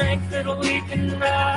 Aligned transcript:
strength 0.00 0.30
that 0.30 0.46
we 0.60 0.80
can 0.88 1.20
rise 1.20 1.49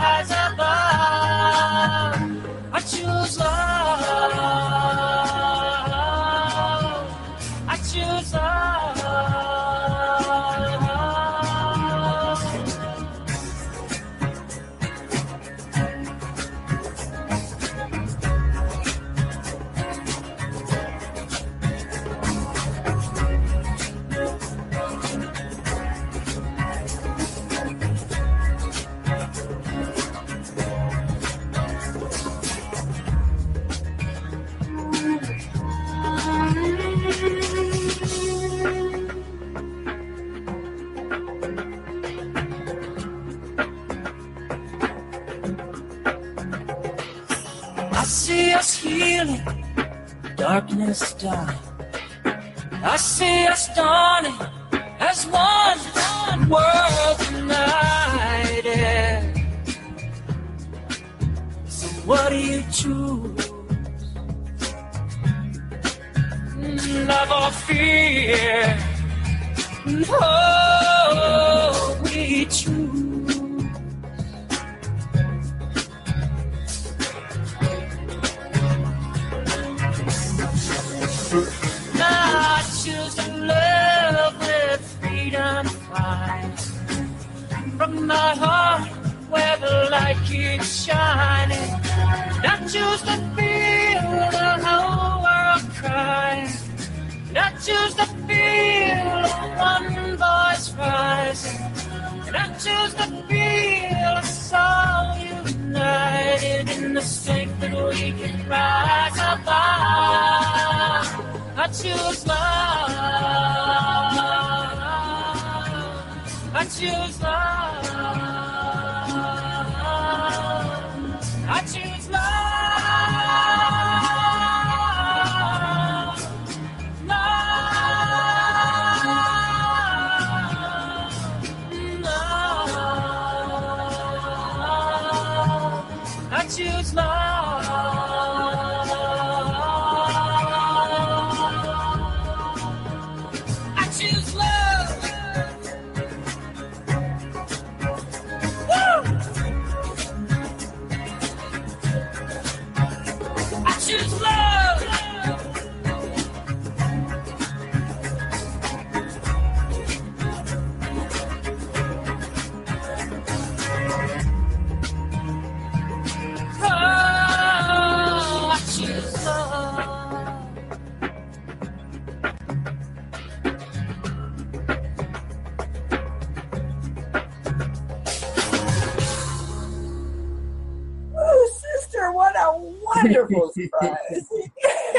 wonderful 182.57 183.51
surprise. 183.53 184.27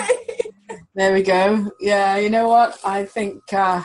there 0.94 1.12
we 1.12 1.22
go. 1.22 1.70
Yeah, 1.80 2.16
you 2.16 2.30
know 2.30 2.48
what? 2.48 2.78
I 2.84 3.04
think 3.04 3.40
uh, 3.52 3.82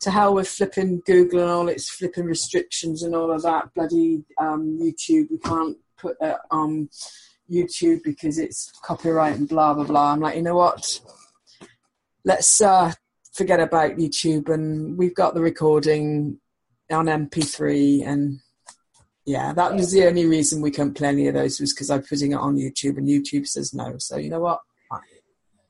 to 0.00 0.10
hell 0.10 0.34
with 0.34 0.48
flipping 0.48 1.02
Google 1.06 1.40
and 1.40 1.50
all 1.50 1.68
its 1.68 1.90
flipping 1.90 2.26
restrictions 2.26 3.02
and 3.02 3.14
all 3.14 3.30
of 3.30 3.42
that 3.42 3.72
bloody 3.74 4.22
um, 4.38 4.78
YouTube. 4.80 5.30
We 5.30 5.38
can't 5.38 5.76
put 5.96 6.16
that 6.20 6.40
on 6.50 6.88
YouTube 7.50 8.02
because 8.04 8.38
it's 8.38 8.72
copyright 8.82 9.36
and 9.36 9.48
blah 9.48 9.74
blah 9.74 9.84
blah. 9.84 10.12
I'm 10.12 10.20
like, 10.20 10.36
you 10.36 10.42
know 10.42 10.56
what? 10.56 11.00
Let's 12.24 12.60
uh, 12.60 12.92
forget 13.32 13.60
about 13.60 13.96
YouTube, 13.96 14.48
and 14.48 14.96
we've 14.96 15.14
got 15.14 15.34
the 15.34 15.42
recording 15.42 16.38
on 16.90 17.06
MP3 17.06 18.06
and 18.06 18.40
yeah, 19.26 19.52
that 19.54 19.74
was 19.74 19.92
the 19.92 20.06
only 20.06 20.26
reason 20.26 20.60
we 20.60 20.70
couldn't 20.70 20.94
play 20.94 21.08
any 21.08 21.28
of 21.28 21.34
those 21.34 21.60
was 21.60 21.72
because 21.72 21.90
I'm 21.90 22.02
putting 22.02 22.32
it 22.32 22.36
on 22.36 22.56
YouTube 22.56 22.98
and 22.98 23.08
YouTube 23.08 23.46
says 23.46 23.72
no. 23.72 23.96
So 23.98 24.16
you 24.16 24.28
know 24.30 24.40
what? 24.40 24.60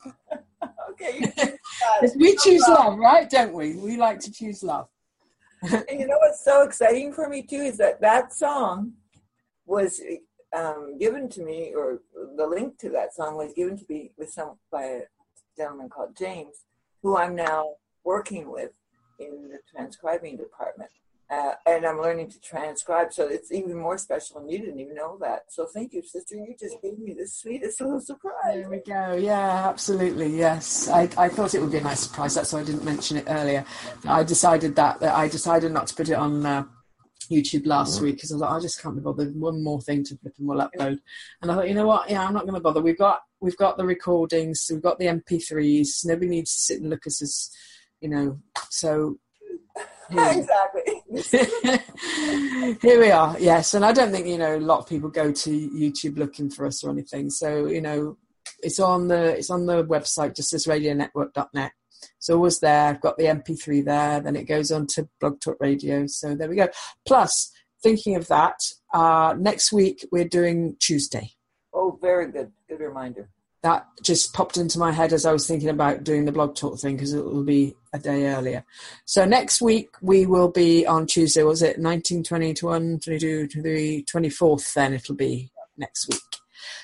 okay. 0.91 1.33
we 2.17 2.37
choose 2.37 2.67
love, 2.67 2.99
right? 2.99 3.31
Don't 3.31 3.55
we? 3.55 3.77
We 3.77 3.97
like 3.97 4.19
to 4.21 4.33
choose 4.33 4.63
love. 4.63 4.89
and 5.63 5.85
you 6.01 6.07
know 6.07 6.19
what's 6.19 6.45
so 6.45 6.63
exciting 6.63 7.13
for 7.13 7.29
me 7.29 7.43
too 7.43 7.57
is 7.57 7.79
that 7.79 8.01
that 8.01 8.35
song 8.35 8.93
was 9.67 10.01
um, 10.55 10.99
given 10.99 11.29
to 11.31 11.43
me, 11.43 11.73
or 11.75 12.01
the 12.37 12.47
link 12.47 12.79
to 12.79 12.91
that 12.91 13.15
song 13.15 13.37
was 13.37 13.53
given 13.55 13.79
to 13.79 13.85
me 13.89 14.13
with 14.19 14.31
some 14.31 14.59
by 14.71 14.85
a 14.85 15.01
gentleman 15.57 15.89
called 15.89 16.17
James, 16.19 16.65
who 17.03 17.17
I'm 17.17 17.35
now 17.35 17.75
working 18.05 18.51
with 18.51 18.73
in 19.19 19.49
the 19.49 19.59
transcribing 19.71 20.37
department. 20.37 20.91
Uh, 21.31 21.53
and 21.67 21.87
I'm 21.87 22.01
learning 22.01 22.31
to 22.31 22.41
transcribe, 22.41 23.13
so 23.13 23.27
it's 23.27 23.51
even 23.51 23.79
more 23.79 23.97
special, 23.97 24.39
and 24.39 24.51
you 24.51 24.59
didn't 24.59 24.79
even 24.79 24.95
know 24.95 25.17
that. 25.23 25.45
So 25.49 25.67
thank 25.67 25.95
you, 25.95 26.03
sister. 26.03 26.35
You 26.35 26.55
just 26.59 26.81
gave 26.83 26.99
me 26.99 27.15
the 27.19 27.27
sweetest 27.27 27.81
little 27.81 28.01
surprise. 28.01 28.35
There 28.53 28.69
we 28.69 28.83
go. 28.87 29.15
Yeah, 29.15 29.69
absolutely. 29.69 30.37
Yes, 30.37 30.89
I, 30.89 31.09
I 31.17 31.29
thought 31.29 31.55
it 31.55 31.63
would 31.63 31.73
be 31.73 31.79
a 31.79 31.83
nice 31.83 32.01
surprise. 32.01 32.35
That's 32.35 32.53
why 32.53 32.61
I 32.61 32.65
didn't 32.65 32.85
mention 32.85 33.17
it 33.17 33.25
earlier. 33.27 33.65
I 34.07 34.23
decided 34.23 34.77
that, 34.77 35.01
that 35.01 35.15
I 35.15 35.29
decided 35.29 35.73
not 35.73 35.87
to 35.87 35.95
put 35.95 36.11
it 36.11 36.15
on 36.15 36.45
uh, 36.45 36.65
YouTube 37.31 37.67
last 37.67 38.01
week 38.01 38.17
because 38.17 38.33
I 38.33 38.39
thought 38.39 38.51
like, 38.51 38.61
I 38.61 38.63
just 38.63 38.83
can't 38.83 38.95
be 38.95 39.01
bothered. 39.01 39.35
One 39.35 39.63
more 39.63 39.81
thing 39.81 40.05
to 40.05 40.17
flip 40.17 40.35
and 40.39 40.47
we'll 40.47 40.59
upload. 40.59 40.99
And 41.43 41.51
I 41.51 41.55
thought, 41.55 41.69
you 41.69 41.75
know 41.75 41.87
what? 41.87 42.11
Yeah, 42.11 42.25
I'm 42.25 42.35
not 42.35 42.43
going 42.43 42.55
to 42.55 42.61
bother. 42.61 42.83
We've 42.83 42.99
got 42.99 43.21
we've 43.41 43.57
got 43.57 43.77
the 43.77 43.85
recordings, 43.85 44.67
we've 44.71 44.83
got 44.83 44.99
the 44.99 45.07
MP3s. 45.07 46.05
Nobody 46.05 46.29
needs 46.29 46.53
to 46.53 46.59
sit 46.59 46.81
and 46.81 46.91
look 46.91 47.07
at 47.07 47.13
us, 47.13 47.51
you 48.01 48.09
know. 48.09 48.39
So 48.71 49.19
exactly. 50.11 51.03
Here 52.83 53.01
we 53.01 53.11
are, 53.11 53.39
yes. 53.39 53.75
And 53.75 53.85
I 53.85 53.93
don't 53.93 54.13
think, 54.13 54.27
you 54.27 54.39
know, 54.39 54.57
a 54.57 54.59
lot 54.59 54.81
of 54.81 54.89
people 54.89 55.09
go 55.09 55.33
to 55.33 55.71
YouTube 55.71 56.17
looking 56.19 56.51
for 56.51 56.67
us 56.67 56.85
or 56.85 56.91
anything. 56.91 57.31
So, 57.31 57.67
you 57.67 57.81
know, 57.81 58.19
it's 58.63 58.79
on 58.79 59.09
the 59.09 59.37
it's 59.37 59.51
on 59.51 59.67
the 59.67 59.85
website, 59.85 60.37
just 60.37 60.53
as 60.53 60.67
radionetwork.net. 60.67 61.73
It's 62.19 62.29
always 62.29 62.61
there. 62.61 62.91
I've 62.91 63.01
got 63.01 63.17
the 63.17 63.25
MP3 63.25 63.85
there. 63.85 64.21
Then 64.21 64.37
it 64.37 64.45
goes 64.45 64.71
on 64.71 64.87
to 64.89 65.09
Blog 65.21 65.41
Talk 65.41 65.57
Radio. 65.61 66.07
So 66.07 66.35
there 66.35 66.49
we 66.49 66.57
go. 66.57 66.69
Plus, 67.07 67.51
thinking 67.83 68.17
of 68.17 68.29
that, 68.29 68.59
uh, 68.93 69.35
next 69.39 69.73
week 69.73 70.07
we're 70.13 70.29
doing 70.29 70.77
Tuesday. 70.81 71.31
Oh, 71.73 71.99
very 72.01 72.31
good. 72.31 72.53
Good 72.69 72.81
reminder 72.81 73.31
that 73.65 73.87
just 74.03 74.35
popped 74.35 74.59
into 74.59 74.79
my 74.79 74.93
head 74.93 75.15
as 75.15 75.25
I 75.25 75.33
was 75.33 75.49
thinking 75.49 75.71
about 75.71 76.05
doing 76.05 76.27
the 76.27 76.33
blog 76.33 76.55
talk 76.55 76.79
thing 76.79 76.97
because 76.97 77.15
it 77.15 77.25
will 77.25 77.45
be 77.45 77.75
a 77.95 77.99
day 77.99 78.27
earlier. 78.27 78.65
So 79.07 79.25
next 79.25 79.63
week 79.63 79.91
we 80.03 80.27
will 80.27 80.51
be 80.51 80.85
on 80.87 81.07
Tuesday, 81.07 81.45
was 81.45 81.63
it 81.63 81.79
19, 81.79 82.25
20, 82.25 82.53
21, 82.53 82.99
22, 82.99 83.49
23, 83.49 84.05
24th 84.13 84.75
then 84.75 84.93
it'll 84.93 85.15
be 85.15 85.51
next 85.79 86.09
week. 86.09 86.21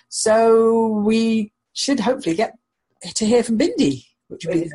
So 0.09 0.87
we 0.87 1.53
should 1.73 2.01
hopefully 2.01 2.37
get 2.37 2.57
to 3.15 3.27
hear 3.27 3.43
from 3.43 3.59
Bindi, 3.59 4.05
which 4.29 4.47
would 4.47 4.63
be 4.63 4.71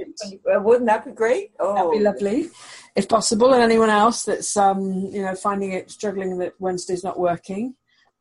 uh, 0.53 0.59
Wouldn't 0.59 0.87
that 0.87 1.05
be 1.05 1.11
great? 1.11 1.51
Oh. 1.59 1.73
That'd 1.73 1.91
be 1.91 1.99
lovely. 1.99 2.49
If 2.95 3.09
possible, 3.09 3.53
and 3.53 3.61
anyone 3.61 3.89
else 3.89 4.23
that's 4.23 4.55
um, 4.55 5.09
you 5.11 5.21
know 5.21 5.35
finding 5.35 5.73
it 5.73 5.91
struggling 5.91 6.37
that 6.39 6.53
Wednesday's 6.59 7.03
not 7.03 7.19
working. 7.19 7.75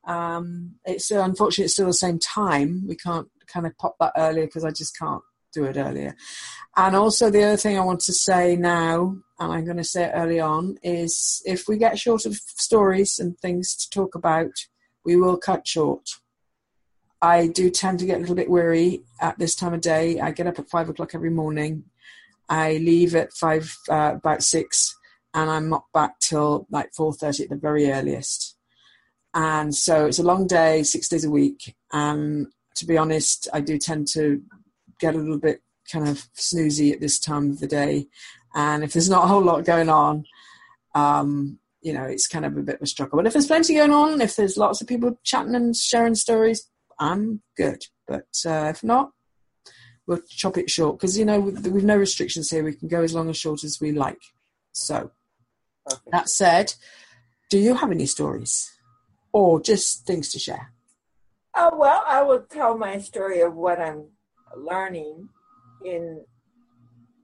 Um, 0.06 0.75
it's 0.84 1.10
unfortunately 1.10 1.67
it's 1.67 1.75
still 1.75 1.87
the 1.87 1.94
same 1.94 2.19
time. 2.19 2.84
We 2.87 2.96
can't 2.96 3.28
kind 3.46 3.67
of 3.67 3.78
pop 3.78 3.96
that 4.00 4.12
earlier 4.17 4.46
because 4.46 4.64
I 4.64 4.70
just 4.70 4.99
can't 4.99 5.22
do 5.54 5.64
it 5.64 5.76
earlier. 5.76 6.14
And 6.76 6.96
also, 6.96 7.30
the 7.30 7.44
other 7.44 7.56
thing 7.56 7.78
I 7.78 7.84
want 7.84 8.00
to 8.00 8.12
say 8.12 8.56
now, 8.56 9.16
and 9.38 9.52
I'm 9.52 9.64
going 9.64 9.76
to 9.76 9.84
say 9.84 10.04
it 10.04 10.12
early 10.14 10.40
on, 10.40 10.76
is 10.82 11.40
if 11.44 11.69
we 11.69 11.76
get 11.76 11.98
short 11.98 12.26
of 12.26 12.34
stories 12.34 13.19
and 13.19 13.38
things 13.38 13.76
to 13.76 13.90
talk 13.90 14.14
about, 14.14 14.50
we 15.05 15.17
will 15.17 15.36
cut 15.36 15.67
short. 15.67 16.08
I 17.22 17.46
do 17.46 17.70
tend 17.70 18.00
to 18.00 18.06
get 18.06 18.17
a 18.17 18.20
little 18.20 18.34
bit 18.34 18.50
weary 18.50 19.02
at 19.20 19.38
this 19.38 19.55
time 19.55 19.72
of 19.72 19.81
day. 19.81 20.20
I 20.20 20.31
get 20.32 20.46
up 20.46 20.58
at 20.58 20.69
five 20.69 20.88
o'clock 20.88 21.14
every 21.14 21.31
morning. 21.31 21.84
I 22.48 22.72
leave 22.79 23.14
at 23.14 23.32
five, 23.32 23.74
uh, 23.88 24.12
about 24.17 24.43
six, 24.43 24.94
and 25.32 25.50
I'm 25.50 25.69
not 25.70 25.84
back 25.94 26.19
till 26.20 26.67
like 26.70 26.93
four 26.94 27.14
thirty 27.14 27.44
at 27.44 27.50
the 27.50 27.56
very 27.56 27.90
earliest. 27.90 28.56
And 29.32 29.74
so 29.74 30.06
it's 30.06 30.19
a 30.19 30.24
long 30.24 30.46
day, 30.46 30.82
six 30.82 31.08
days 31.08 31.24
a 31.24 31.31
week. 31.31 31.74
And 31.93 32.48
to 32.76 32.86
be 32.86 32.98
honest, 32.98 33.48
I 33.52 33.60
do 33.60 33.79
tend 33.79 34.06
to 34.08 34.43
get 34.98 35.15
a 35.15 35.19
little 35.19 35.39
bit 35.39 35.63
kind 35.91 36.08
of 36.08 36.27
snoozy 36.34 36.93
at 36.93 37.01
this 37.01 37.19
time 37.19 37.51
of 37.51 37.60
the 37.60 37.67
day. 37.67 38.08
And 38.55 38.84
if 38.84 38.93
there's 38.93 39.10
not 39.10 39.24
a 39.24 39.29
whole 39.29 39.43
lot 39.43 39.65
going 39.65 39.89
on, 39.89 40.24
um, 40.94 41.58
you 41.82 41.93
know, 41.93 42.05
it's 42.05 42.27
kind 42.27 42.44
of 42.44 42.56
a 42.56 42.63
bit 42.63 42.77
of 42.77 42.82
a 42.82 42.86
struggle. 42.86 43.19
But 43.19 43.27
if 43.27 43.34
there's 43.34 43.46
plenty 43.46 43.74
going 43.74 43.93
on, 43.93 44.20
if 44.20 44.36
there's 44.36 44.56
lots 44.56 44.81
of 44.81 44.86
people 44.86 45.19
chatting 45.22 45.55
and 45.55 45.77
sharing 45.77 46.15
stories, 46.15 46.69
I'm 46.98 47.43
good. 47.56 47.84
But 48.06 48.29
uh, 48.46 48.70
if 48.70 48.82
not, 48.82 49.10
we'll 50.06 50.22
chop 50.29 50.56
it 50.56 50.70
short 50.70 50.98
because, 50.98 51.19
you 51.19 51.24
know, 51.24 51.41
we've 51.41 51.84
no 51.84 51.96
restrictions 51.96 52.51
here, 52.51 52.65
we 52.65 52.74
can 52.74 52.89
go 52.89 53.03
as 53.03 53.15
long 53.15 53.29
or 53.29 53.34
short 53.34 53.65
as 53.65 53.81
we 53.81 53.93
like. 53.93 54.20
So, 54.72 55.10
Perfect. 55.86 56.10
that 56.13 56.29
said, 56.29 56.74
do 57.51 57.58
you 57.58 57.74
have 57.74 57.91
any 57.91 58.06
stories 58.06 58.70
or 59.32 59.60
just 59.60 60.06
things 60.06 60.31
to 60.32 60.39
share? 60.39 60.72
Oh, 61.55 61.77
well, 61.77 62.03
I 62.06 62.22
will 62.22 62.43
tell 62.43 62.77
my 62.77 62.98
story 62.98 63.41
of 63.41 63.55
what 63.55 63.81
I'm 63.81 64.06
learning 64.56 65.29
in. 65.84 66.25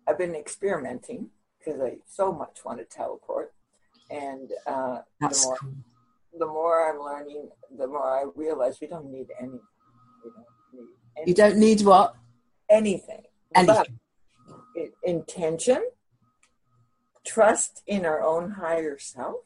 I've 0.08 0.18
been 0.18 0.34
experimenting 0.34 1.30
because 1.58 1.80
I 1.80 1.98
so 2.06 2.32
much 2.32 2.64
want 2.64 2.78
to 2.78 2.84
teleport, 2.84 3.52
and 4.10 4.50
uh, 4.66 4.98
the 5.20 5.42
more 5.44 5.56
cool. 5.56 5.74
the 6.38 6.46
more 6.46 6.90
I'm 6.90 7.00
learning, 7.00 7.48
the 7.78 7.86
more 7.86 8.08
I 8.18 8.24
realize 8.34 8.80
we 8.80 8.86
don't 8.86 9.10
need 9.10 9.28
any. 9.40 9.60
We 10.24 10.30
don't 10.30 10.46
need 10.72 10.88
anything. 11.16 11.28
You 11.28 11.34
don't 11.34 11.58
need 11.58 11.82
what? 11.82 12.16
Anything. 12.68 13.22
Anything. 13.54 13.98
Intention, 15.02 15.82
trust 17.24 17.82
in 17.86 18.06
our 18.06 18.22
own 18.22 18.52
higher 18.52 18.98
self, 18.98 19.44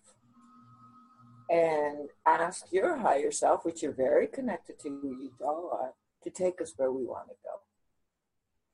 and 1.50 2.10
ask 2.26 2.66
your 2.70 2.98
higher 2.98 3.30
self, 3.30 3.64
which 3.64 3.82
you're 3.82 3.92
very 3.92 4.26
connected 4.26 4.78
to, 4.80 4.88
you 4.88 5.32
all 5.40 5.70
are, 5.72 5.94
to 6.22 6.30
take 6.30 6.60
us 6.60 6.74
where 6.76 6.92
we 6.92 7.04
want 7.04 7.28
to 7.28 7.34
go. 7.42 7.63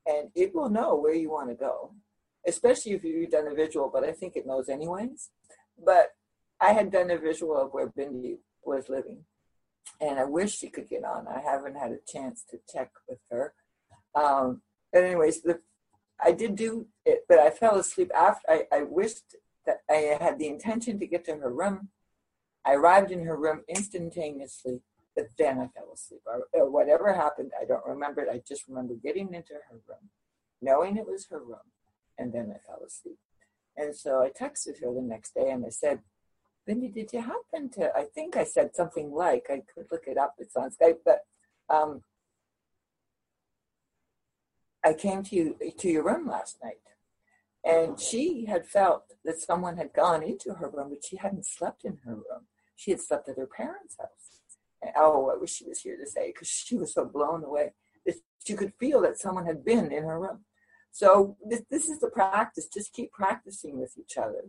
And 0.07 0.31
it 0.35 0.55
will 0.55 0.71
know 0.71 0.97
where 0.97 1.15
you 1.15 1.31
want 1.31 1.51
to 1.51 1.55
go, 1.55 1.93
especially 2.47 2.93
if 2.93 3.05
you've 3.05 3.31
done 3.31 3.47
a 3.47 3.55
visual, 3.55 3.91
but 3.93 4.05
I 4.05 4.13
think 4.13 4.37
it 4.37 4.47
knows 4.47 4.69
anyways. 4.69 5.31
But 5.83 6.09
I 6.61 6.73
had 6.73 6.91
done 6.91 7.11
a 7.11 7.19
visual 7.19 7.57
of 7.57 7.73
where 7.73 7.89
Bindi 7.89 8.39
was 8.65 8.89
living, 8.89 9.25
and 10.01 10.19
I 10.19 10.25
wish 10.25 10.57
she 10.57 10.69
could 10.69 10.89
get 10.89 11.05
on. 11.05 11.27
I 11.29 11.41
haven't 11.41 11.77
had 11.77 11.93
a 11.93 11.99
chance 12.07 12.45
to 12.51 12.59
check 12.71 12.91
with 13.09 13.19
her. 13.31 13.55
Um, 14.15 14.63
but 14.93 15.05
anyways, 15.05 15.43
the, 15.43 15.61
I 16.23 16.33
did 16.33 16.57
do 16.57 16.87
it, 17.07 17.25
but 17.29 17.39
I 17.39 17.51
fell 17.51 17.77
asleep 17.77 18.11
after. 18.15 18.51
I, 18.51 18.65
I 18.73 18.83
wished 18.83 19.37
that 19.67 19.79
I 19.89 20.19
had 20.21 20.39
the 20.39 20.49
intention 20.49 20.99
to 20.99 21.07
get 21.07 21.25
to 21.27 21.37
her 21.37 21.53
room 21.53 21.91
I 22.65 22.75
arrived 22.75 23.11
in 23.11 23.25
her 23.25 23.37
room 23.37 23.63
instantaneously, 23.69 24.81
but 25.17 25.27
then 25.39 25.59
I 25.59 25.69
fell 25.69 25.93
asleep. 25.93 26.21
Whatever 26.55 27.13
happened, 27.13 27.53
I 27.61 27.65
don't 27.65 27.87
remember 27.87 28.23
it. 28.23 28.29
I 28.33 28.41
just 28.47 28.69
remember 28.69 28.95
getting 28.95 29.35
into 29.35 29.55
her 29.55 29.81
room, 29.89 30.11
knowing 30.63 30.97
it 30.97 31.07
was 31.07 31.27
her 31.31 31.41
room, 31.41 31.59
and 32.19 32.33
then 32.33 32.53
I 32.55 32.59
fell 32.67 32.83
asleep. 32.87 33.19
And 33.77 33.97
so 33.97 34.23
I 34.23 34.31
texted 34.31 34.81
her 34.81 34.93
the 34.93 35.03
next 35.03 35.35
day 35.35 35.51
and 35.51 35.65
I 35.65 35.71
said, 35.71 36.01
Bindi, 36.69 36.93
did 36.93 37.13
you 37.13 37.23
happen 37.23 37.71
to? 37.71 37.91
I 37.97 38.05
think 38.15 38.37
I 38.37 38.45
said 38.45 38.75
something 38.75 39.11
like, 39.11 39.47
I 39.51 39.63
could 39.75 39.87
look 39.91 40.05
it 40.07 40.19
up, 40.19 40.35
it's 40.39 40.57
on 40.57 40.71
Skype, 40.71 40.99
but 41.05 41.21
um, 41.69 42.03
I 44.85 44.93
came 44.93 45.23
to 45.25 45.35
you 45.35 45.57
to 45.79 45.89
your 45.89 46.05
room 46.05 46.29
last 46.29 46.59
night. 46.63 46.75
And 47.65 48.01
she 48.01 48.47
had 48.47 48.67
felt 48.67 49.05
that 49.25 49.41
someone 49.41 49.77
had 49.77 49.93
gone 49.93 50.23
into 50.23 50.55
her 50.55 50.69
room, 50.69 50.91
but 50.91 51.05
she 51.05 51.17
hadn't 51.17 51.47
slept 51.47 51.85
in 51.85 51.99
her 52.05 52.15
room. 52.15 52.47
She 52.77 52.91
had 52.91 53.01
slept 53.01 53.29
at 53.29 53.37
her 53.37 53.47
parents' 53.47 53.97
house. 53.99 54.40
Oh, 54.97 55.31
I 55.31 55.39
wish 55.39 55.53
she 55.55 55.67
was 55.69 55.81
here 55.81 55.97
to 55.97 56.07
say 56.07 56.29
because 56.33 56.49
she 56.49 56.77
was 56.77 56.95
so 56.95 57.05
blown 57.05 57.45
away 57.45 57.73
that 58.07 58.17
she 58.45 58.55
could 58.55 58.73
feel 58.81 59.01
that 59.03 59.19
someone 59.19 59.47
had 59.47 59.65
been 59.65 59.93
in 59.93 60.05
her 60.05 60.21
room. 60.21 60.41
So 60.93 61.37
this, 61.47 61.63
this 61.71 61.89
is 61.89 62.01
the 62.01 62.09
practice. 62.09 62.67
Just 62.69 62.93
keep 62.93 63.13
practicing 63.13 63.79
with 63.79 63.95
each 63.99 64.17
other. 64.17 64.45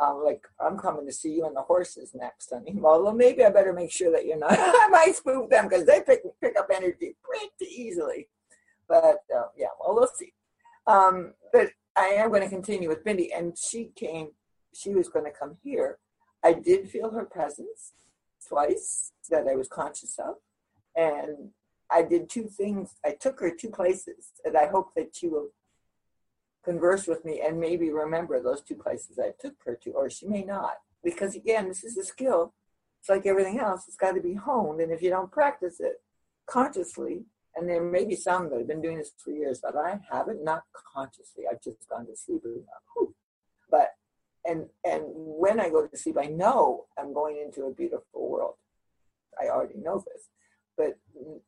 um, 0.00 0.22
like 0.24 0.46
I'm 0.60 0.78
coming 0.78 1.06
to 1.06 1.12
see 1.12 1.34
you 1.34 1.46
and 1.46 1.56
the 1.56 1.62
horses 1.62 2.12
next, 2.14 2.50
honey. 2.52 2.78
Although 2.82 3.12
maybe 3.14 3.44
I 3.44 3.50
better 3.50 3.72
make 3.72 3.92
sure 3.92 4.12
that 4.12 4.26
you're 4.26 4.38
not. 4.38 4.52
I 4.58 4.88
might 4.90 5.16
spook 5.16 5.50
them 5.50 5.68
because 5.68 5.86
they 5.86 6.00
pick 6.02 6.22
pick 6.40 6.58
up 6.58 6.68
energy 6.74 7.16
pretty 7.22 7.72
easily. 7.72 8.28
But 8.88 9.18
uh, 9.36 9.48
yeah, 9.56 9.68
well, 9.80 9.94
we'll 9.96 10.08
see. 10.14 10.32
Um, 10.86 11.34
but 11.52 11.70
I 11.96 12.06
am 12.08 12.30
going 12.30 12.42
to 12.42 12.48
continue 12.48 12.88
with 12.88 13.04
Bindi, 13.04 13.28
and 13.36 13.56
she 13.58 13.90
came. 13.96 14.28
She 14.74 14.94
was 14.94 15.08
going 15.08 15.24
to 15.24 15.32
come 15.38 15.56
here. 15.62 15.98
I 16.44 16.52
did 16.54 16.88
feel 16.88 17.10
her 17.10 17.24
presence 17.24 17.92
twice 18.46 19.12
that 19.30 19.46
I 19.46 19.56
was 19.56 19.68
conscious 19.68 20.18
of, 20.18 20.36
and 20.96 21.50
I 21.90 22.02
did 22.02 22.28
two 22.28 22.44
things. 22.48 22.94
I 23.04 23.12
took 23.12 23.40
her 23.40 23.50
two 23.50 23.70
places, 23.70 24.32
and 24.44 24.56
I 24.56 24.66
hope 24.66 24.94
that 24.94 25.16
she 25.16 25.28
will 25.28 25.48
converse 26.64 27.06
with 27.06 27.24
me 27.24 27.40
and 27.40 27.58
maybe 27.58 27.90
remember 27.90 28.40
those 28.40 28.62
two 28.62 28.74
places 28.74 29.18
I 29.18 29.32
took 29.40 29.54
her 29.64 29.74
to, 29.82 29.90
or 29.92 30.10
she 30.10 30.26
may 30.26 30.44
not. 30.44 30.74
Because 31.02 31.34
again, 31.34 31.68
this 31.68 31.84
is 31.84 31.96
a 31.96 32.04
skill. 32.04 32.52
It's 33.00 33.08
like 33.08 33.26
everything 33.26 33.58
else, 33.58 33.84
it's 33.86 33.96
got 33.96 34.12
to 34.12 34.20
be 34.20 34.34
honed. 34.34 34.80
And 34.80 34.92
if 34.92 35.00
you 35.00 35.10
don't 35.10 35.30
practice 35.30 35.80
it 35.80 36.02
consciously, 36.46 37.24
and 37.54 37.68
there 37.68 37.82
may 37.82 38.04
be 38.04 38.16
some 38.16 38.50
that 38.50 38.58
have 38.58 38.68
been 38.68 38.82
doing 38.82 38.98
this 38.98 39.12
for 39.16 39.30
years, 39.30 39.60
but 39.62 39.76
I 39.76 40.00
haven't, 40.10 40.44
not 40.44 40.64
consciously. 40.94 41.44
I've 41.50 41.62
just 41.62 41.88
gone 41.88 42.06
to 42.06 42.16
sleep. 42.16 42.42
But 42.44 43.08
and 44.48 44.66
and 44.84 45.02
when 45.06 45.60
I 45.60 45.68
go 45.68 45.86
to 45.86 45.96
sleep, 45.96 46.16
I 46.20 46.26
know 46.26 46.86
I'm 46.98 47.12
going 47.12 47.36
into 47.44 47.64
a 47.64 47.74
beautiful 47.74 48.30
world. 48.30 48.54
I 49.40 49.48
already 49.48 49.78
know 49.78 50.04
this, 50.06 50.28
but 50.76 50.98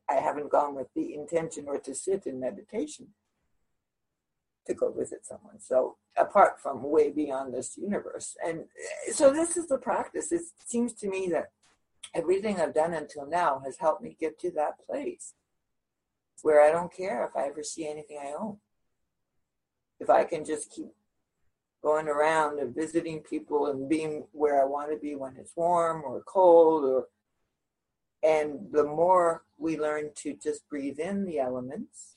I 0.08 0.14
haven't 0.14 0.50
gone 0.50 0.74
with 0.74 0.88
the 0.94 1.14
intention 1.14 1.64
or 1.66 1.78
to 1.78 1.94
sit 1.94 2.26
in 2.26 2.38
meditation 2.38 3.08
to 4.66 4.74
go 4.74 4.92
visit 4.92 5.24
someone. 5.24 5.60
So 5.60 5.96
apart 6.16 6.60
from 6.60 6.82
way 6.82 7.10
beyond 7.10 7.54
this 7.54 7.76
universe. 7.76 8.36
And 8.44 8.64
so 9.12 9.32
this 9.32 9.56
is 9.56 9.66
the 9.66 9.78
practice. 9.78 10.30
It 10.30 10.42
seems 10.64 10.92
to 10.94 11.08
me 11.08 11.28
that 11.32 11.50
everything 12.14 12.60
I've 12.60 12.74
done 12.74 12.92
until 12.92 13.26
now 13.26 13.62
has 13.64 13.78
helped 13.78 14.02
me 14.02 14.16
get 14.20 14.38
to 14.40 14.50
that 14.52 14.84
place 14.86 15.34
where 16.42 16.62
I 16.62 16.70
don't 16.70 16.92
care 16.92 17.24
if 17.24 17.36
I 17.36 17.48
ever 17.48 17.62
see 17.62 17.88
anything 17.88 18.18
I 18.22 18.34
own. 18.38 18.58
If 19.98 20.08
I 20.08 20.24
can 20.24 20.44
just 20.44 20.70
keep 20.70 20.88
going 21.82 22.08
around 22.08 22.58
and 22.58 22.74
visiting 22.74 23.20
people 23.20 23.66
and 23.66 23.88
being 23.88 24.24
where 24.32 24.60
I 24.60 24.66
want 24.66 24.90
to 24.90 24.98
be 24.98 25.14
when 25.14 25.36
it's 25.36 25.56
warm 25.56 26.02
or 26.04 26.22
cold 26.26 26.84
or 26.84 27.06
and 28.22 28.66
the 28.70 28.84
more 28.84 29.44
we 29.56 29.78
learn 29.78 30.10
to 30.16 30.34
just 30.34 30.68
breathe 30.68 30.98
in 30.98 31.24
the 31.24 31.38
elements 31.38 32.16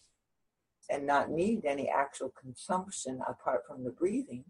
and 0.89 1.07
not 1.07 1.29
need 1.29 1.65
any 1.65 1.87
actual 1.87 2.29
consumption 2.29 3.21
apart 3.27 3.61
from 3.67 3.83
the 3.83 3.91
breathing. 3.91 4.43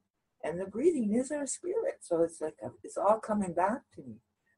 And 0.43 0.59
the 0.59 0.65
breathing 0.65 1.13
is 1.13 1.31
our 1.31 1.45
spirit. 1.45 1.99
So 2.01 2.23
it's 2.23 2.41
like 2.41 2.55
a, 2.63 2.71
it's 2.83 2.97
all 2.97 3.19
coming 3.19 3.53
back 3.53 3.81
to 3.95 4.01
me. 4.01 4.15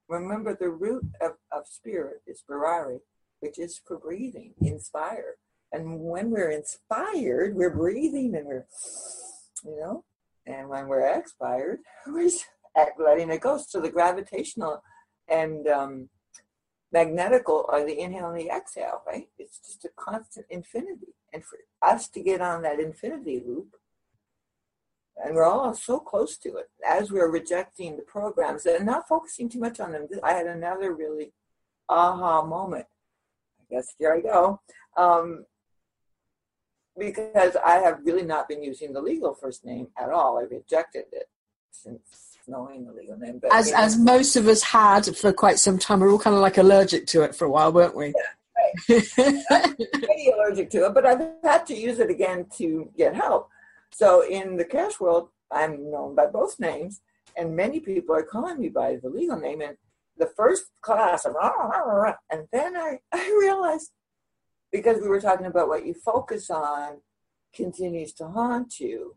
Remember, 0.08 0.56
the 0.56 0.70
root 0.70 1.06
of, 1.22 1.34
of 1.52 1.68
spirit 1.68 2.22
is 2.26 2.44
Barari, 2.50 3.00
which 3.40 3.60
is 3.60 3.80
for 3.86 3.98
breathing, 3.98 4.54
inspire. 4.62 5.36
And 5.72 6.00
when 6.00 6.30
we're 6.30 6.52
inspired, 6.52 7.56
we're 7.56 7.76
breathing 7.76 8.36
and 8.36 8.48
we're, 8.48 8.66
you 9.64 9.78
know, 9.80 10.06
and 10.46 10.70
when 10.70 10.88
we're 10.88 11.08
expired, 11.08 11.80
we're 12.08 12.30
letting 13.00 13.30
it 13.30 13.42
go. 13.42 13.58
So 13.58 13.82
the 13.82 13.90
gravitational 13.90 14.84
and 15.28 15.68
um, 15.68 16.10
magnetical 16.92 17.66
are 17.70 17.86
the 17.86 18.00
inhale 18.00 18.30
and 18.30 18.40
the 18.40 18.50
exhale, 18.50 19.02
right? 19.08 19.28
It's 19.38 19.60
just 19.60 19.86
a 19.86 19.90
constant 19.96 20.46
infinity. 20.50 21.14
And 21.34 21.44
for 21.44 21.58
us 21.82 22.08
to 22.10 22.22
get 22.22 22.42
on 22.42 22.62
that 22.62 22.80
infinity 22.80 23.42
loop, 23.46 23.76
and 25.24 25.34
we're 25.34 25.46
all 25.46 25.74
so 25.74 26.00
close 26.00 26.38
to 26.40 26.58
it 26.58 26.70
as 26.86 27.12
we're 27.12 27.32
rejecting 27.32 27.96
the 27.96 28.04
programs 28.04 28.66
and 28.66 28.86
not 28.86 29.08
focusing 29.08 29.48
too 29.48 29.60
much 29.60 29.80
on 29.80 29.94
them. 29.94 30.08
I 30.24 30.34
had 30.34 30.46
another 30.46 30.94
really 30.94 31.32
aha 31.88 32.46
moment. 32.46 32.86
I 33.62 33.76
guess 33.76 33.96
here 33.98 34.14
I 34.14 34.20
go. 34.20 34.62
Um, 34.98 35.46
because 36.98 37.56
I 37.64 37.78
have 37.78 38.00
really 38.04 38.24
not 38.24 38.48
been 38.48 38.64
using 38.64 38.94
the 38.94 39.02
legal 39.02 39.34
first 39.34 39.66
name 39.66 39.88
at 39.98 40.10
all. 40.10 40.38
I 40.38 40.44
rejected 40.44 41.06
it 41.12 41.30
since 41.72 42.38
knowing 42.48 42.86
the 42.86 42.94
legal 42.94 43.18
name. 43.18 43.40
But, 43.40 43.54
as, 43.54 43.72
as 43.72 43.98
most 43.98 44.36
of 44.36 44.48
us 44.48 44.62
had 44.62 45.16
for 45.18 45.34
quite 45.34 45.60
some 45.60 45.78
time, 45.78 46.00
we 46.00 46.08
are 46.08 46.12
all 46.12 46.20
kind 46.20 46.36
of 46.36 46.42
like 46.42 46.58
allergic 46.58 47.08
to 47.08 47.24
it 47.24 47.36
for 47.36 47.46
a 47.46 47.50
while, 47.50 47.72
weren't 47.72 47.96
we? 47.96 48.08
Yeah 48.08 48.14
I'm 48.90 49.76
pretty 49.76 50.32
allergic 50.34 50.70
to 50.72 50.86
it, 50.86 50.94
but 50.94 51.06
I've 51.06 51.22
had 51.44 51.66
to 51.68 51.76
use 51.76 52.00
it 52.00 52.10
again 52.10 52.48
to 52.58 52.90
get 52.98 53.16
help. 53.16 53.50
So 53.92 54.22
in 54.28 54.58
the 54.58 54.66
cash 54.66 55.00
world, 55.00 55.30
I'm 55.52 55.92
known 55.92 56.16
by 56.16 56.28
both 56.28 56.60
names, 56.60 57.02
and 57.38 57.56
many 57.56 57.80
people 57.80 58.16
are 58.16 58.24
calling 58.24 58.60
me 58.60 58.70
by 58.70 58.98
the 59.02 59.10
legal 59.10 59.40
name. 59.40 59.62
And 59.62 59.78
the 60.18 60.32
first 60.36 60.66
class, 60.82 61.26
and 62.32 62.48
then 62.52 62.76
I, 62.76 63.00
I 63.14 63.38
realized 63.40 63.92
because 64.76 65.02
we 65.02 65.08
were 65.08 65.22
talking 65.22 65.46
about 65.46 65.70
what 65.70 65.86
you 65.86 65.94
focus 65.94 66.50
on 66.50 66.98
continues 67.56 68.12
to 68.12 68.28
haunt 68.28 68.78
you. 68.78 69.16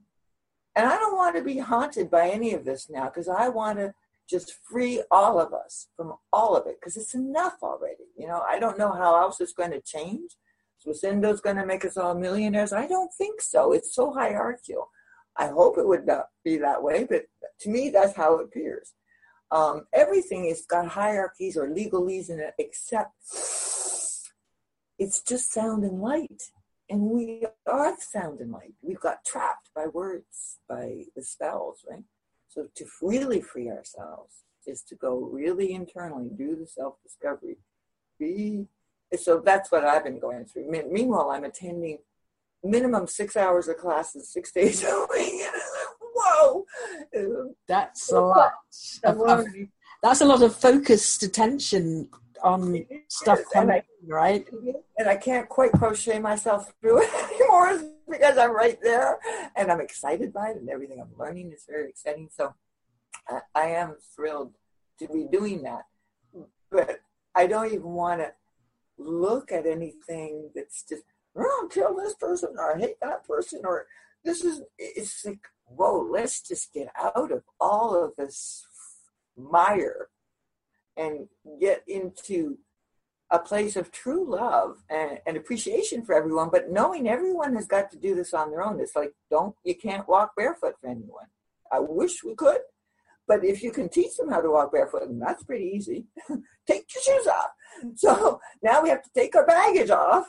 And 0.77 0.87
I 0.87 0.97
don't 0.97 1.17
want 1.17 1.35
to 1.35 1.43
be 1.43 1.59
haunted 1.59 2.09
by 2.09 2.29
any 2.29 2.55
of 2.55 2.65
this 2.65 2.88
now 2.88 3.07
because 3.07 3.29
I 3.29 3.49
want 3.49 3.81
to 3.81 3.93
just 4.31 4.55
free 4.62 5.03
all 5.11 5.41
of 5.41 5.53
us 5.53 5.88
from 5.97 6.15
all 6.33 6.57
of 6.57 6.69
it 6.69 6.77
because 6.79 6.97
it's 6.97 7.17
enough 7.17 7.57
already. 7.61 8.05
You 8.17 8.29
know, 8.29 8.41
I 8.49 8.61
don't 8.61 8.79
know 8.79 8.93
how 8.93 9.21
else 9.21 9.41
it's 9.41 9.53
going 9.53 9.73
to 9.73 9.81
change. 9.81 10.37
Swissindo's 10.87 11.41
going 11.41 11.57
to 11.57 11.67
make 11.67 11.85
us 11.85 11.97
all 11.97 12.15
millionaires. 12.15 12.73
I 12.73 12.87
don't 12.87 13.12
think 13.12 13.41
so. 13.41 13.73
It's 13.73 13.93
so 13.93 14.12
hierarchical. 14.12 14.91
I 15.37 15.49
hope 15.49 15.77
it 15.77 15.88
would 15.88 16.07
not 16.07 16.27
be 16.45 16.57
that 16.59 16.85
way, 16.85 17.05
but 17.05 17.25
to 17.62 17.69
me, 17.69 17.91
that's 17.91 18.15
how 18.15 18.38
it 18.38 18.45
appears. 18.45 18.93
Um, 19.50 19.87
everything 19.93 20.47
has 20.49 20.65
got 20.67 20.87
hierarchies 20.87 21.57
or 21.57 21.69
legalese 21.69 22.31
in 22.31 22.38
it, 22.38 22.55
except 22.59 23.12
it's 24.99 25.21
just 25.21 25.52
sound 25.52 25.85
and 25.85 26.00
light. 26.00 26.50
And 26.90 27.02
we 27.02 27.45
are 27.67 27.95
sound 28.00 28.40
and 28.40 28.50
light. 28.50 28.75
We've 28.83 29.00
got 29.00 29.25
trapped 29.25 29.71
by 29.75 29.87
words, 29.87 30.59
by 30.69 31.05
the 31.14 31.23
spells, 31.23 31.85
right? 31.88 32.05
So 32.49 32.69
to 32.76 32.87
really 33.02 33.43
free 33.43 33.69
ourselves 33.69 34.45
is 34.67 34.83
to 34.85 34.95
go 34.95 35.17
really 35.19 35.73
internally, 35.73 36.31
do 36.37 36.57
the 36.57 36.67
self-discovery. 36.67 37.59
Be 38.19 38.67
so 39.17 39.40
that's 39.45 39.73
what 39.73 39.85
I've 39.85 40.05
been 40.05 40.19
going 40.19 40.45
through. 40.45 40.71
Meanwhile, 40.71 41.31
I'm 41.31 41.45
attending 41.45 41.99
minimum 42.62 43.07
six 43.07 43.37
hours 43.37 43.69
of 43.69 43.78
classes, 43.78 44.28
six 44.28 44.52
days 44.52 44.85
a 44.85 45.07
week. 45.11 45.43
Whoa, 46.14 46.67
that's 47.67 48.12
a 48.12 48.21
lot. 48.21 48.52
Of, 49.05 49.21
of, 49.23 49.47
that's 50.02 50.21
a 50.21 50.26
lot 50.26 50.43
of 50.43 50.55
focused 50.55 51.23
attention 51.23 52.09
Um, 52.42 52.75
on 52.75 52.87
stuff 53.09 53.40
coming, 53.52 53.83
right? 54.07 54.47
And 54.99 55.09
I 55.09 55.16
can't 55.16 55.49
quite 55.49 55.73
crochet 55.73 56.18
myself 56.18 56.73
through 56.80 57.02
it 57.02 57.14
anymore 57.14 57.80
because 58.09 58.38
I'm 58.38 58.54
right 58.54 58.78
there 58.83 59.18
and 59.57 59.71
I'm 59.71 59.80
excited 59.80 60.33
by 60.33 60.50
it 60.50 60.57
and 60.57 60.68
everything 60.68 61.00
I'm 61.00 61.16
learning 61.18 61.52
is 61.52 61.64
very 61.68 61.88
exciting. 61.88 62.28
So 62.33 62.54
I, 63.28 63.40
I 63.54 63.66
am 63.68 63.97
thrilled 64.14 64.54
to 64.99 65.09
be 65.09 65.26
doing 65.30 65.62
that. 65.62 65.83
But 66.71 67.00
I 67.35 67.47
don't 67.47 67.73
even 67.73 67.83
want 67.83 68.21
to 68.21 68.33
look 68.99 69.52
at 69.52 69.66
anything 69.66 70.50
that's 70.54 70.83
just, 70.83 71.04
oh, 71.37 71.68
kill 71.73 71.97
this 71.97 72.14
person 72.14 72.50
or 72.59 72.76
I 72.76 72.80
hate 72.80 73.00
that 73.00 73.26
person 73.26 73.62
or 73.64 73.87
this 74.25 74.45
is, 74.45 74.62
it's 74.78 75.25
like, 75.25 75.40
whoa, 75.66 76.09
let's 76.11 76.42
just 76.42 76.73
get 76.73 76.88
out 77.00 77.30
of 77.30 77.42
all 77.61 78.04
of 78.04 78.12
this 78.16 78.66
mire 79.37 80.09
and 80.99 81.28
get 81.61 81.83
into 81.87 82.59
a 83.31 83.38
place 83.38 83.76
of 83.76 83.93
true 83.93 84.28
love 84.28 84.78
and, 84.90 85.19
and, 85.26 85.37
appreciation 85.37 86.02
for 86.02 86.14
everyone, 86.14 86.49
but 86.50 86.71
knowing 86.71 87.09
everyone 87.09 87.55
has 87.55 87.67
got 87.67 87.90
to 87.90 87.99
do 87.99 88.14
this 88.14 88.33
on 88.33 88.50
their 88.50 88.62
own. 88.62 88.81
It's 88.81 88.97
like, 88.97 89.12
don't, 89.31 89.55
you 89.64 89.75
can't 89.75 90.09
walk 90.09 90.33
barefoot 90.35 90.75
for 90.81 90.88
anyone. 90.88 91.26
I 91.71 91.78
wish 91.81 92.25
we 92.25 92.35
could, 92.35 92.61
but 93.26 93.45
if 93.45 93.62
you 93.62 93.71
can 93.71 93.90
teach 93.90 94.17
them 94.17 94.31
how 94.31 94.40
to 94.40 94.50
walk 94.50 94.73
barefoot, 94.73 95.02
and 95.02 95.21
that's 95.21 95.45
pretty 95.45 95.67
easy, 95.67 96.07
take 96.67 96.87
your 96.95 97.02
shoes 97.02 97.26
off. 97.26 97.50
So 97.97 98.40
now 98.62 98.83
we 98.83 98.88
have 98.88 99.02
to 99.02 99.11
take 99.14 99.37
our 99.37 99.47
baggage 99.47 99.90
off, 99.90 100.26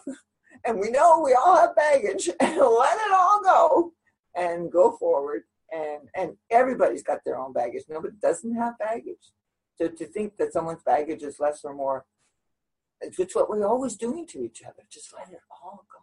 and 0.66 0.78
we 0.78 0.92
know 0.92 1.22
we 1.24 1.34
all 1.34 1.56
have 1.56 1.76
baggage, 1.78 2.30
and 2.40 2.58
let 2.58 2.98
it 2.98 3.14
all 3.14 3.42
go 3.42 3.94
and 4.36 4.70
go 4.70 4.98
forward. 4.98 5.44
And, 5.72 6.10
and 6.16 6.36
everybody's 6.50 7.04
got 7.04 7.20
their 7.24 7.38
own 7.38 7.54
baggage. 7.54 7.84
Nobody 7.88 8.16
doesn't 8.22 8.56
have 8.56 8.78
baggage. 8.78 9.32
So 9.80 9.88
to 9.88 10.06
think 10.06 10.38
that 10.38 10.54
someone's 10.54 10.84
baggage 10.84 11.24
is 11.24 11.40
less 11.40 11.64
or 11.64 11.74
more 11.74 12.06
it's 13.02 13.36
what 13.36 13.50
we're 13.50 13.68
always 13.68 13.96
doing 13.96 14.26
to 14.28 14.44
each 14.44 14.62
other. 14.64 14.84
Just 14.92 15.14
let 15.18 15.32
it 15.32 15.42
all 15.50 15.86
go. 15.92 16.00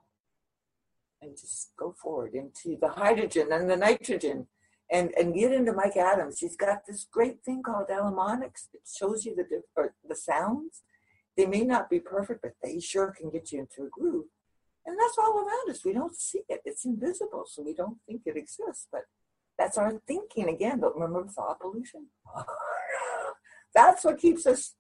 And 1.27 1.37
just 1.37 1.73
go 1.79 1.95
forward 2.01 2.35
into 2.35 2.79
the 2.81 2.89
hydrogen 2.89 3.49
and 3.51 3.69
the 3.71 3.77
nitrogen 3.77 4.47
and, 4.91 5.11
and 5.19 5.35
get 5.35 5.53
into 5.53 5.73
Mike 5.73 5.97
Adams. 5.97 6.39
He's 6.39 6.57
got 6.57 6.87
this 6.87 7.07
great 7.11 7.43
thing 7.45 7.63
called 7.63 7.89
Elemonics. 7.89 8.69
It 8.73 8.83
shows 8.87 9.25
you 9.25 9.35
the, 9.35 9.63
or 9.77 9.95
the 10.09 10.17
sounds. 10.17 10.83
They 11.37 11.47
may 11.47 11.63
not 11.63 11.91
be 11.91 12.01
perfect, 12.01 12.43
but 12.43 12.53
they 12.63 12.81
sure 12.81 13.15
can 13.19 13.31
get 13.31 13.53
you 13.53 13.61
into 13.61 13.85
a 13.85 13.89
groove. 13.91 14.27
And 14.87 14.97
that's 14.99 15.19
all 15.19 15.39
around 15.39 15.71
us. 15.71 15.85
We 15.85 15.93
don't 15.93 16.17
see 16.17 16.43
it. 16.49 16.61
It's 16.65 16.85
invisible, 16.85 17.45
so 17.47 17.63
we 17.63 17.75
don't 17.75 17.99
think 18.07 18.23
it 18.25 18.37
exists. 18.37 18.87
But 18.91 19.03
That's 19.59 19.77
our 19.77 20.01
thinking 20.07 20.49
again. 20.49 20.81
But 20.81 20.95
remember 20.95 21.29
thought 21.29 21.61
pollution? 21.61 22.07
That's 23.77 24.05
what 24.05 24.19
keeps 24.19 24.47
us 24.47 24.75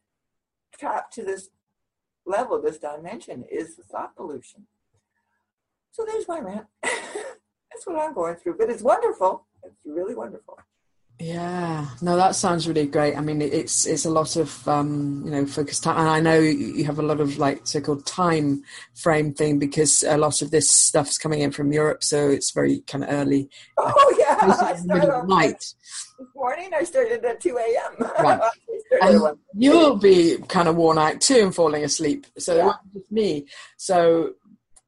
trapped 0.78 1.12
to 1.14 1.22
this 1.22 1.50
level, 2.24 2.60
this 2.62 2.78
dimension, 2.78 3.44
is 3.50 3.76
the 3.76 3.82
thought 3.82 4.16
pollution. 4.16 4.66
So 5.92 6.06
there's 6.06 6.26
my 6.26 6.40
rant. 6.40 6.66
That's 6.82 7.84
what 7.84 7.98
I'm 7.98 8.14
going 8.14 8.36
through. 8.36 8.56
But 8.56 8.70
it's 8.70 8.82
wonderful. 8.82 9.46
It's 9.62 9.76
really 9.84 10.14
wonderful. 10.14 10.58
Yeah, 11.18 11.86
no, 12.02 12.16
that 12.16 12.36
sounds 12.36 12.68
really 12.68 12.86
great. 12.86 13.16
I 13.16 13.20
mean, 13.20 13.40
it's 13.40 13.86
it's 13.86 14.04
a 14.04 14.10
lot 14.10 14.36
of 14.36 14.66
um, 14.68 15.22
you 15.24 15.30
know 15.30 15.46
focused 15.46 15.82
time, 15.82 15.98
and 15.98 16.08
I 16.08 16.20
know 16.20 16.38
you 16.38 16.84
have 16.84 16.98
a 16.98 17.02
lot 17.02 17.20
of 17.20 17.38
like 17.38 17.66
so-called 17.66 18.04
time 18.04 18.62
frame 18.94 19.32
thing 19.32 19.58
because 19.58 20.04
a 20.06 20.18
lot 20.18 20.42
of 20.42 20.50
this 20.50 20.70
stuff's 20.70 21.16
coming 21.16 21.40
in 21.40 21.52
from 21.52 21.72
Europe, 21.72 22.04
so 22.04 22.28
it's 22.28 22.50
very 22.50 22.80
kind 22.80 23.02
of 23.02 23.10
early. 23.10 23.48
Oh 23.78 24.16
yeah, 24.18 24.36
I 24.40 24.78
middle 24.84 25.10
of 25.10 25.28
night. 25.28 25.72
This 26.18 26.28
morning 26.34 26.70
I 26.74 26.84
started 26.84 27.24
at 27.24 27.40
two 27.40 27.58
a.m. 27.58 28.08
Right. 28.18 28.40
and 29.02 29.38
you'll 29.54 29.96
be 29.96 30.38
kind 30.48 30.68
of 30.68 30.76
worn 30.76 30.98
out 30.98 31.20
too 31.20 31.40
and 31.42 31.54
falling 31.54 31.84
asleep. 31.84 32.26
So 32.38 32.54
yeah. 32.54 32.60
it 32.60 32.64
won't 32.64 32.92
just 32.94 33.12
me. 33.12 33.46
So, 33.76 34.32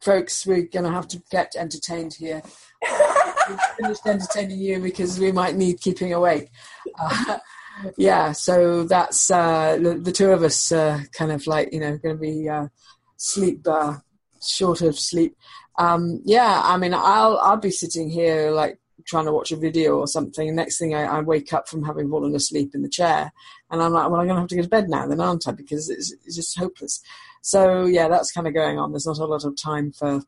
folks, 0.01 0.47
we're 0.47 0.63
going 0.63 0.85
to 0.85 0.91
have 0.91 1.09
to 1.09 1.23
get 1.31 1.55
entertained 1.57 2.15
here 2.15 2.43
We've 3.49 3.59
finished 3.81 4.07
entertaining 4.07 4.59
you 4.59 4.81
because 4.81 5.19
we 5.19 5.33
might 5.33 5.57
need 5.57 5.81
keeping 5.81 6.13
awake. 6.13 6.51
Uh, 6.99 7.39
yeah, 7.97 8.33
so 8.33 8.85
that's 8.85 9.31
uh, 9.31 9.79
the, 9.81 9.95
the, 9.95 10.13
two 10.13 10.31
of 10.31 10.43
us 10.43 10.71
uh, 10.71 11.01
kind 11.13 11.33
of 11.33 11.47
like, 11.47 11.73
you 11.73 11.81
know, 11.81 11.97
going 11.99 12.17
to 12.17 12.21
be 12.21 12.49
uh, 12.49 12.69
sleep, 13.17 13.67
uh, 13.67 13.97
short 14.43 14.83
of 14.83 14.99
sleep. 14.99 15.37
Um, 15.79 16.21
yeah, 16.25 16.61
I 16.65 16.77
mean, 16.77 16.93
I'll, 16.95 17.39
I'll 17.39 17.57
be 17.57 17.71
sitting 17.71 18.11
here 18.11 18.51
like 18.51 18.79
trying 19.09 19.25
to 19.25 19.33
watch 19.33 19.51
a 19.51 19.57
video 19.57 19.99
or 19.99 20.07
something. 20.07 20.55
Next 20.55 20.79
thing 20.79 20.95
I, 20.95 21.05
I, 21.05 21.21
wake 21.21 21.53
up 21.53 21.69
from 21.69 21.83
having 21.83 22.11
fallen 22.11 22.35
asleep 22.35 22.75
in 22.75 22.83
the 22.83 22.89
chair, 22.89 23.33
and 23.71 23.83
I'm 23.83 23.93
like, 23.93 24.11
well, 24.11 24.21
I'm 24.21 24.27
going 24.27 24.37
to 24.37 24.41
have 24.43 24.49
to 24.49 24.57
go 24.57 24.63
to 24.63 24.69
bed 24.69 24.89
now, 24.89 25.07
then, 25.07 25.21
aren't 25.21 25.49
I? 25.49 25.53
Because 25.53 25.89
it's, 25.89 26.13
it's 26.25 26.37
just 26.37 26.59
hopeless. 26.59 27.03
So 27.41 27.87
yeah, 27.87 28.09
that's 28.09 28.33
kind 28.33 28.47
of 28.47 28.55
going 28.55 28.79
on. 28.79 28.93
There's 28.93 29.07
not 29.07 29.19
a 29.19 29.25
lot 29.25 29.45
of 29.45 29.57
time 29.57 29.93
for 29.93 30.23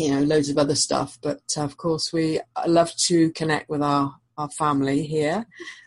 you 0.00 0.10
know, 0.10 0.22
loads 0.22 0.48
of 0.48 0.56
other 0.56 0.74
stuff. 0.74 1.18
But 1.20 1.42
uh, 1.56 1.62
of 1.62 1.76
course, 1.76 2.12
we 2.12 2.40
love 2.66 2.94
to 3.08 3.30
connect 3.32 3.68
with 3.68 3.82
our, 3.82 4.16
our 4.40 4.50
family 4.50 5.04
here 5.06 5.46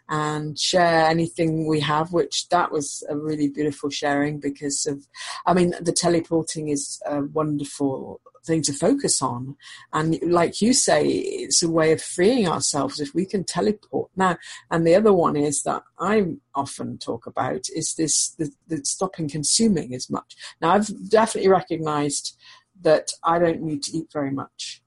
and 0.09 0.59
share 0.59 1.05
anything 1.07 1.67
we 1.67 1.79
have, 1.79 2.13
which 2.13 2.47
that 2.49 2.71
was 2.71 3.03
a 3.09 3.17
really 3.17 3.47
beautiful 3.47 3.89
sharing 3.89 4.39
because 4.39 4.85
of, 4.85 5.07
I 5.45 5.53
mean, 5.53 5.73
the 5.81 5.91
teleporting 5.91 6.69
is 6.69 7.01
a 7.05 7.21
wonderful 7.21 8.21
thing 8.45 8.61
to 8.63 8.73
focus 8.73 9.21
on. 9.21 9.55
And 9.91 10.19
like 10.21 10.61
you 10.61 10.73
say, 10.73 11.07
it's 11.07 11.63
a 11.63 11.69
way 11.69 11.91
of 11.93 12.01
freeing 12.01 12.47
ourselves 12.47 12.99
if 12.99 13.15
we 13.15 13.25
can 13.25 13.43
teleport. 13.43 14.11
Now, 14.15 14.37
and 14.69 14.85
the 14.85 14.95
other 14.95 15.13
one 15.13 15.35
is 15.35 15.63
that 15.63 15.83
I 15.99 16.35
often 16.53 16.97
talk 16.97 17.25
about 17.25 17.67
is 17.75 17.95
this 17.95 18.29
the, 18.37 18.51
the 18.67 18.85
stopping 18.85 19.29
consuming 19.29 19.95
as 19.95 20.09
much. 20.09 20.35
Now, 20.61 20.73
I've 20.73 21.09
definitely 21.09 21.49
recognized 21.49 22.37
that 22.81 23.09
I 23.23 23.39
don't 23.39 23.61
need 23.61 23.83
to 23.83 23.97
eat 23.97 24.11
very 24.11 24.31
much. 24.31 24.82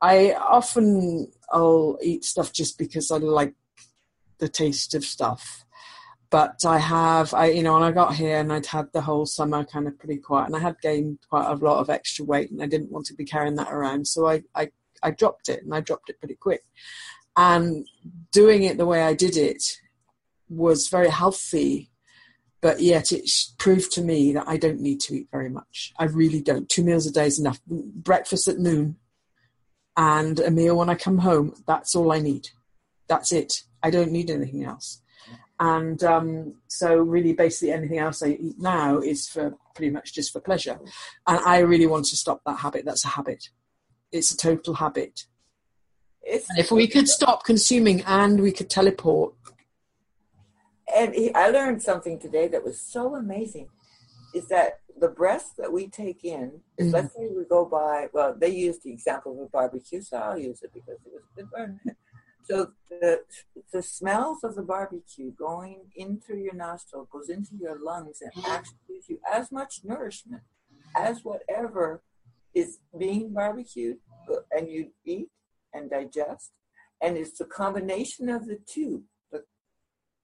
I 0.00 0.32
often 0.34 1.32
I'll 1.50 1.98
eat 2.02 2.24
stuff 2.24 2.52
just 2.52 2.78
because 2.78 3.10
I 3.10 3.18
like 3.18 3.54
the 4.38 4.48
taste 4.48 4.94
of 4.94 5.04
stuff. 5.04 5.64
But 6.28 6.64
I 6.66 6.78
have, 6.78 7.32
I 7.32 7.46
you 7.46 7.62
know, 7.62 7.74
when 7.74 7.82
I 7.82 7.92
got 7.92 8.14
here 8.14 8.38
and 8.38 8.52
I'd 8.52 8.66
had 8.66 8.92
the 8.92 9.00
whole 9.00 9.26
summer 9.26 9.64
kind 9.64 9.86
of 9.86 9.98
pretty 9.98 10.18
quiet, 10.18 10.46
and 10.46 10.56
I 10.56 10.58
had 10.58 10.80
gained 10.80 11.18
quite 11.28 11.46
a 11.46 11.54
lot 11.54 11.78
of 11.78 11.88
extra 11.88 12.24
weight, 12.24 12.50
and 12.50 12.62
I 12.62 12.66
didn't 12.66 12.90
want 12.90 13.06
to 13.06 13.14
be 13.14 13.24
carrying 13.24 13.54
that 13.56 13.72
around, 13.72 14.06
so 14.06 14.26
I 14.26 14.42
I, 14.54 14.70
I 15.02 15.12
dropped 15.12 15.48
it, 15.48 15.62
and 15.62 15.74
I 15.74 15.80
dropped 15.80 16.10
it 16.10 16.18
pretty 16.18 16.34
quick. 16.34 16.62
And 17.36 17.86
doing 18.32 18.64
it 18.64 18.76
the 18.76 18.86
way 18.86 19.02
I 19.02 19.14
did 19.14 19.36
it 19.36 19.62
was 20.48 20.88
very 20.88 21.10
healthy 21.10 21.90
but 22.62 22.80
yet 22.80 23.12
it 23.12 23.30
proved 23.58 23.92
to 23.92 24.02
me 24.02 24.32
that 24.32 24.48
I 24.48 24.56
don't 24.56 24.80
need 24.80 24.98
to 25.02 25.14
eat 25.14 25.28
very 25.30 25.48
much. 25.48 25.92
I 25.98 26.04
really 26.04 26.40
don't. 26.40 26.68
Two 26.68 26.82
meals 26.82 27.06
a 27.06 27.12
day 27.12 27.26
is 27.26 27.38
enough. 27.38 27.60
Breakfast 27.66 28.48
at 28.48 28.58
noon 28.58 28.96
and 29.96 30.38
a 30.40 30.50
meal 30.50 30.76
when 30.76 30.90
I 30.90 30.94
come 30.94 31.18
home, 31.18 31.54
that's 31.66 31.94
all 31.94 32.12
I 32.12 32.20
need. 32.20 32.48
That's 33.08 33.32
it. 33.32 33.62
I 33.82 33.90
don't 33.90 34.12
need 34.12 34.30
anything 34.30 34.64
else. 34.64 35.00
And 35.58 36.02
um, 36.04 36.54
so, 36.68 36.96
really, 36.96 37.32
basically, 37.32 37.72
anything 37.72 37.98
else 37.98 38.22
I 38.22 38.36
eat 38.38 38.58
now 38.58 38.98
is 38.98 39.26
for 39.26 39.54
pretty 39.74 39.90
much 39.90 40.12
just 40.12 40.32
for 40.32 40.40
pleasure. 40.40 40.78
And 41.26 41.38
I 41.38 41.58
really 41.60 41.86
want 41.86 42.04
to 42.06 42.16
stop 42.16 42.42
that 42.44 42.58
habit. 42.58 42.84
That's 42.84 43.04
a 43.06 43.08
habit. 43.08 43.48
It's 44.12 44.32
a 44.32 44.36
total 44.36 44.74
habit. 44.74 45.26
If, 46.22 46.44
if 46.58 46.70
we 46.70 46.88
could 46.88 47.08
stop 47.08 47.44
consuming 47.44 48.02
and 48.02 48.40
we 48.40 48.52
could 48.52 48.68
teleport, 48.68 49.34
and 50.94 51.14
he, 51.14 51.34
I 51.34 51.48
learned 51.48 51.82
something 51.82 52.18
today 52.18 52.48
that 52.48 52.64
was 52.64 52.80
so 52.80 53.14
amazing. 53.14 53.68
Is 54.34 54.48
that 54.48 54.80
the 54.98 55.08
breath 55.08 55.52
that 55.58 55.72
we 55.72 55.88
take 55.88 56.24
in? 56.24 56.60
Mm-hmm. 56.80 56.90
let's 56.90 57.14
say 57.14 57.28
we 57.34 57.44
go 57.44 57.64
by. 57.64 58.08
Well, 58.12 58.34
they 58.38 58.50
used 58.50 58.82
the 58.82 58.92
example 58.92 59.32
of 59.32 59.46
a 59.46 59.48
barbecue, 59.48 60.02
so 60.02 60.18
I'll 60.18 60.38
use 60.38 60.62
it 60.62 60.72
because 60.74 60.98
it 61.04 61.12
was 61.12 61.22
good 61.34 61.50
burn. 61.50 61.80
So 62.48 62.68
the 62.88 63.22
the 63.72 63.82
smells 63.82 64.44
of 64.44 64.54
the 64.54 64.62
barbecue 64.62 65.32
going 65.32 65.86
in 65.96 66.20
through 66.20 66.42
your 66.42 66.54
nostril 66.54 67.08
goes 67.10 67.28
into 67.28 67.56
your 67.56 67.76
lungs 67.82 68.18
and 68.20 68.44
actually 68.46 68.78
gives 68.86 69.08
you 69.08 69.18
as 69.30 69.50
much 69.50 69.80
nourishment 69.82 70.42
as 70.94 71.24
whatever 71.24 72.02
is 72.54 72.78
being 72.96 73.32
barbecued 73.32 73.96
and 74.52 74.70
you 74.70 74.92
eat 75.04 75.28
and 75.74 75.90
digest. 75.90 76.52
And 77.02 77.16
it's 77.16 77.36
the 77.36 77.44
combination 77.44 78.28
of 78.28 78.46
the 78.46 78.58
two 78.64 79.02
the, 79.32 79.42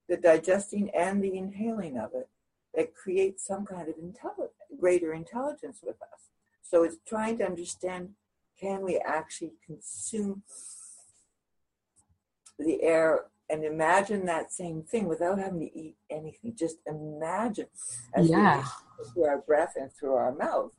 the 0.09 0.17
digesting 0.17 0.91
and 0.91 1.23
the 1.23 1.37
inhaling 1.37 1.99
of 1.99 2.11
it 2.15 2.29
that 2.75 2.95
creates 2.95 3.47
some 3.47 3.65
kind 3.65 3.89
of 3.89 3.95
intelligence, 3.99 4.53
greater 4.81 5.13
intelligence 5.13 5.81
with 5.83 6.01
us. 6.03 6.29
So 6.63 6.85
it's 6.85 6.97
trying 7.07 7.39
to 7.39 7.45
understand 7.45 8.11
can 8.59 8.83
we 8.83 8.99
actually 8.99 9.53
consume 9.67 10.43
the 12.59 12.83
air 12.83 13.25
and 13.51 13.65
imagine 13.65 14.25
that 14.27 14.53
same 14.53 14.83
thing 14.83 15.09
without 15.09 15.39
having 15.39 15.61
to 15.61 15.79
eat 15.79 15.97
anything. 16.11 16.55
Just 16.57 16.77
imagine 16.87 17.67
as 18.15 18.29
yeah. 18.29 18.65
we 18.99 19.05
through 19.13 19.25
our 19.27 19.39
breath 19.39 19.75
and 19.77 19.93
through 19.93 20.15
our 20.15 20.35
mouth 20.35 20.73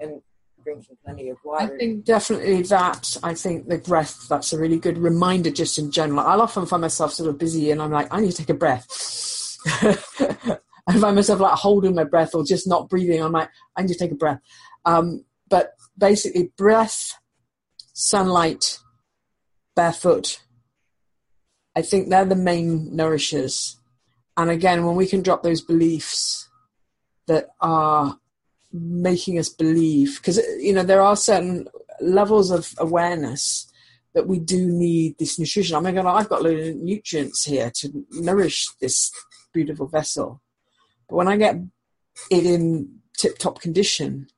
and 0.00 0.20
drinking 0.62 0.98
plenty 1.02 1.30
of 1.30 1.38
water. 1.44 1.72
I 1.72 1.78
think 1.78 2.04
definitely 2.04 2.62
that. 2.62 3.16
I 3.22 3.32
think 3.34 3.68
the 3.68 3.78
breath, 3.78 4.28
that's 4.28 4.52
a 4.52 4.58
really 4.58 4.78
good 4.78 4.98
reminder 4.98 5.50
just 5.50 5.78
in 5.78 5.90
general. 5.90 6.20
I'll 6.20 6.42
often 6.42 6.66
find 6.66 6.82
myself 6.82 7.14
sort 7.14 7.30
of 7.30 7.38
busy 7.38 7.70
and 7.70 7.80
I'm 7.80 7.90
like, 7.90 8.12
I 8.12 8.20
need 8.20 8.32
to 8.32 8.36
take 8.36 8.50
a 8.50 8.54
breath. 8.54 8.86
I 10.90 10.98
find 10.98 11.14
myself 11.14 11.40
like 11.40 11.54
holding 11.54 11.94
my 11.94 12.04
breath 12.04 12.34
or 12.34 12.44
just 12.44 12.66
not 12.66 12.88
breathing. 12.88 13.22
I'm 13.22 13.32
like, 13.32 13.48
I 13.76 13.82
need 13.82 13.92
to 13.92 13.98
take 13.98 14.10
a 14.10 14.16
breath. 14.16 14.40
Um, 14.84 15.24
but 15.48 15.74
basically, 15.96 16.52
breath, 16.56 17.14
sunlight, 17.92 18.78
barefoot, 19.76 20.42
I 21.76 21.82
think 21.82 22.08
they're 22.08 22.24
the 22.24 22.34
main 22.34 22.94
nourishers. 22.94 23.78
And 24.36 24.50
again, 24.50 24.84
when 24.84 24.96
we 24.96 25.06
can 25.06 25.22
drop 25.22 25.42
those 25.42 25.60
beliefs 25.60 26.48
that 27.26 27.50
are 27.60 28.18
making 28.72 29.38
us 29.38 29.48
believe 29.48 30.16
because 30.16 30.38
you 30.58 30.72
know 30.72 30.84
there 30.84 31.02
are 31.02 31.16
certain 31.16 31.66
levels 32.00 32.52
of 32.52 32.72
awareness 32.78 33.70
that 34.14 34.26
we 34.26 34.38
do 34.38 34.66
need 34.66 35.16
this 35.18 35.38
nutrition. 35.38 35.76
Oh 35.76 35.80
my 35.80 35.92
god, 35.92 36.06
I've 36.06 36.28
got 36.28 36.40
a 36.40 36.44
loads 36.44 36.68
of 36.68 36.76
nutrients 36.76 37.44
here 37.44 37.70
to 37.76 38.04
nourish 38.10 38.68
this 38.80 39.12
beautiful 39.52 39.86
vessel. 39.86 40.40
But 41.10 41.16
when 41.16 41.28
I 41.28 41.36
get 41.36 41.56
it 42.30 42.46
in 42.46 43.00
tip 43.18 43.36
top 43.36 43.60
condition 43.60 44.28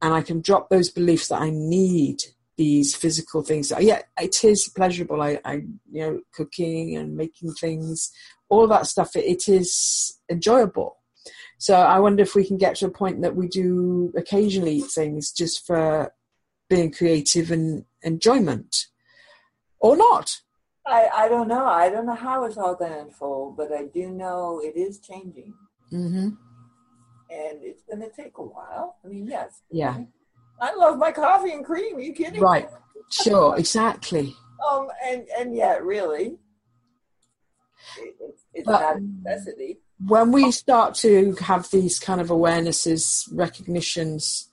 and 0.00 0.14
I 0.14 0.22
can 0.22 0.40
drop 0.40 0.70
those 0.70 0.88
beliefs 0.88 1.28
that 1.28 1.42
I 1.42 1.50
need 1.50 2.22
these 2.56 2.94
physical 2.94 3.42
things. 3.42 3.72
Yeah, 3.78 4.02
it 4.18 4.42
is 4.44 4.68
pleasurable. 4.74 5.20
I, 5.20 5.40
I 5.44 5.54
you 5.90 6.00
know, 6.00 6.20
cooking 6.32 6.96
and 6.96 7.16
making 7.16 7.52
things, 7.52 8.12
all 8.48 8.66
that 8.68 8.86
stuff, 8.86 9.14
it, 9.16 9.24
it 9.24 9.48
is 9.48 10.18
enjoyable. 10.30 10.96
So 11.58 11.74
I 11.74 11.98
wonder 11.98 12.22
if 12.22 12.34
we 12.34 12.46
can 12.46 12.56
get 12.56 12.76
to 12.76 12.86
a 12.86 12.90
point 12.90 13.22
that 13.22 13.34
we 13.34 13.48
do 13.48 14.12
occasionally 14.16 14.76
eat 14.76 14.90
things 14.90 15.32
just 15.32 15.66
for 15.66 16.12
being 16.70 16.92
creative 16.92 17.50
and 17.50 17.84
enjoyment, 18.02 18.86
or 19.80 19.96
not. 19.96 20.40
I, 20.86 21.08
I 21.14 21.28
don't 21.28 21.48
know. 21.48 21.64
I 21.64 21.90
don't 21.90 22.06
know 22.06 22.14
how 22.14 22.44
it's 22.44 22.56
all 22.56 22.74
going 22.74 22.92
to 22.92 23.00
unfold, 23.00 23.56
but 23.56 23.72
I 23.72 23.84
do 23.84 24.10
know 24.10 24.60
it 24.62 24.76
is 24.76 25.00
changing. 25.00 25.54
Mm-hmm. 25.92 26.28
And 27.28 27.58
it's 27.62 27.82
going 27.82 28.00
to 28.00 28.10
take 28.10 28.38
a 28.38 28.42
while. 28.42 28.96
I 29.04 29.08
mean, 29.08 29.26
yes. 29.26 29.62
Yeah. 29.70 29.98
I 30.60 30.74
love 30.74 30.98
my 30.98 31.12
coffee 31.12 31.52
and 31.52 31.64
cream. 31.64 31.96
Are 31.96 32.00
you 32.00 32.12
kidding? 32.12 32.40
Right. 32.40 32.68
Sure. 33.10 33.56
exactly. 33.56 34.34
Um. 34.68 34.88
And 35.04 35.26
and 35.38 35.54
yet, 35.54 35.84
really, 35.84 36.38
it's, 37.98 38.42
it's 38.54 38.66
not 38.66 38.96
a 38.96 39.00
necessity 39.00 39.78
when 39.98 40.30
we 40.32 40.50
start 40.50 40.94
to 40.94 41.34
have 41.40 41.70
these 41.70 41.98
kind 41.98 42.20
of 42.20 42.28
awarenesses, 42.28 43.28
recognitions, 43.32 44.48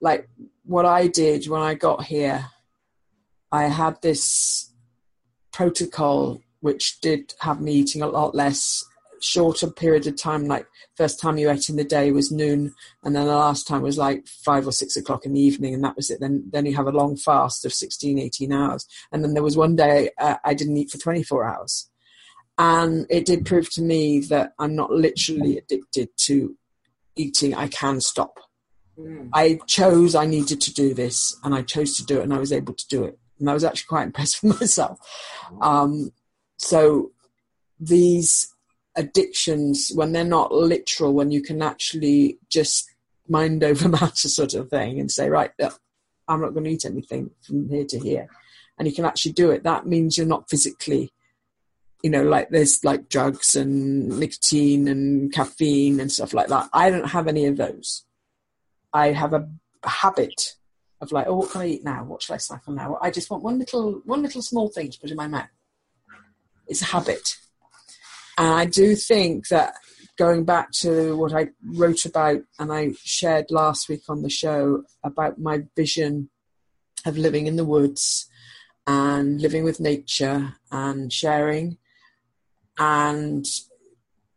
like 0.00 0.28
what 0.64 0.86
I 0.86 1.08
did 1.08 1.48
when 1.48 1.62
I 1.62 1.74
got 1.74 2.04
here, 2.04 2.46
I 3.50 3.64
had 3.64 4.00
this 4.02 4.72
protocol 5.52 6.40
which 6.60 7.00
did 7.00 7.34
have 7.40 7.60
me 7.60 7.72
eating 7.74 8.02
a 8.02 8.06
lot 8.06 8.34
less 8.34 8.84
shorter 9.24 9.70
period 9.70 10.06
of 10.06 10.16
time 10.16 10.46
like 10.46 10.66
first 10.96 11.20
time 11.20 11.38
you 11.38 11.50
ate 11.50 11.68
in 11.68 11.76
the 11.76 11.84
day 11.84 12.12
was 12.12 12.30
noon 12.30 12.74
and 13.02 13.16
then 13.16 13.26
the 13.26 13.34
last 13.34 13.66
time 13.66 13.82
was 13.82 13.98
like 13.98 14.26
five 14.26 14.66
or 14.66 14.72
six 14.72 14.96
o'clock 14.96 15.24
in 15.24 15.32
the 15.32 15.40
evening 15.40 15.74
and 15.74 15.82
that 15.84 15.96
was 15.96 16.10
it. 16.10 16.20
Then 16.20 16.44
then 16.52 16.66
you 16.66 16.76
have 16.76 16.86
a 16.86 16.92
long 16.92 17.16
fast 17.16 17.64
of 17.64 17.72
16 17.72 18.18
18 18.18 18.52
hours. 18.52 18.86
And 19.12 19.24
then 19.24 19.34
there 19.34 19.42
was 19.42 19.56
one 19.56 19.76
day 19.76 20.10
uh, 20.18 20.36
i 20.44 20.54
didn't 20.54 20.76
eat 20.76 20.90
for 20.90 20.98
24 20.98 21.44
hours. 21.44 21.90
And 22.56 23.06
it 23.10 23.26
did 23.26 23.46
prove 23.46 23.70
to 23.72 23.82
me 23.82 24.20
that 24.20 24.52
i'm 24.58 24.76
not 24.76 24.90
literally 24.90 25.58
addicted 25.58 26.10
to 26.18 26.56
eating. 27.16 27.54
I 27.54 27.68
can 27.68 28.00
stop. 28.00 28.38
Mm. 28.98 29.30
I 29.32 29.58
chose 29.66 30.14
I 30.14 30.26
needed 30.26 30.60
to 30.62 30.72
do 30.72 30.94
this, 30.94 31.36
and 31.42 31.54
I 31.54 31.62
chose 31.62 31.96
to 31.96 32.04
do 32.04 32.20
it, 32.20 32.22
and 32.22 32.34
I 32.34 32.38
was 32.38 32.52
able 32.52 32.74
to 32.74 32.88
do 32.88 33.04
it, 33.04 33.18
and 33.38 33.50
I 33.50 33.54
was 33.54 33.64
actually 33.64 33.88
quite 33.88 34.02
impressed 34.06 34.42
with 34.42 34.60
myself. 34.60 34.98
Um, 35.60 36.12
so 36.58 37.10
these 37.80 38.53
addictions, 38.96 39.90
when 39.94 40.12
they're 40.12 40.24
not 40.24 40.52
literal, 40.52 41.12
when 41.12 41.30
you 41.30 41.42
can 41.42 41.62
actually 41.62 42.38
just 42.48 42.90
mind 43.28 43.64
over 43.64 43.88
matter 44.00 44.28
sort 44.28 44.54
of 44.54 44.70
thing, 44.70 45.00
and 45.00 45.10
say, 45.10 45.28
right, 45.28 45.50
I'm 46.28 46.40
not 46.40 46.54
going 46.54 46.64
to 46.64 46.70
eat 46.70 46.84
anything 46.84 47.30
from 47.42 47.68
here 47.68 47.84
to 47.86 47.98
here, 47.98 48.28
and 48.78 48.88
you 48.88 48.94
can 48.94 49.04
actually 49.04 49.32
do 49.32 49.50
it. 49.50 49.64
That 49.64 49.86
means 49.86 50.16
you're 50.16 50.26
not 50.26 50.48
physically 50.48 51.12
you 52.04 52.10
know, 52.10 52.22
like 52.22 52.50
there's 52.50 52.84
like 52.84 53.08
drugs 53.08 53.56
and 53.56 54.20
nicotine 54.20 54.88
and 54.88 55.32
caffeine 55.32 55.98
and 56.00 56.12
stuff 56.12 56.34
like 56.34 56.48
that. 56.48 56.68
I 56.70 56.90
don't 56.90 57.08
have 57.08 57.26
any 57.26 57.46
of 57.46 57.56
those. 57.56 58.04
I 58.92 59.12
have 59.12 59.32
a 59.32 59.48
habit 59.82 60.56
of 61.00 61.12
like, 61.12 61.26
oh, 61.26 61.36
what 61.36 61.50
can 61.50 61.62
I 61.62 61.68
eat 61.68 61.82
now? 61.82 62.04
What 62.04 62.20
should 62.20 62.34
I 62.34 62.36
snack 62.36 62.64
on 62.68 62.74
now? 62.74 62.98
I 63.00 63.10
just 63.10 63.30
want 63.30 63.42
one 63.42 63.58
little, 63.58 64.02
one 64.04 64.20
little 64.20 64.42
small 64.42 64.68
thing 64.68 64.90
to 64.90 65.00
put 65.00 65.10
in 65.10 65.16
my 65.16 65.28
mouth. 65.28 65.48
It's 66.66 66.82
a 66.82 66.84
habit, 66.84 67.38
and 68.38 68.48
I 68.48 68.66
do 68.66 68.94
think 68.94 69.48
that 69.48 69.74
going 70.16 70.44
back 70.44 70.70
to 70.70 71.16
what 71.16 71.32
I 71.32 71.48
wrote 71.64 72.04
about 72.04 72.40
and 72.58 72.72
I 72.72 72.92
shared 73.02 73.46
last 73.50 73.88
week 73.88 74.02
on 74.08 74.22
the 74.22 74.30
show 74.30 74.84
about 75.02 75.38
my 75.38 75.64
vision 75.76 76.30
of 77.04 77.18
living 77.18 77.46
in 77.46 77.56
the 77.56 77.64
woods 77.64 78.28
and 78.86 79.40
living 79.40 79.64
with 79.64 79.80
nature 79.80 80.54
and 80.70 81.12
sharing 81.12 81.78
and 82.78 83.44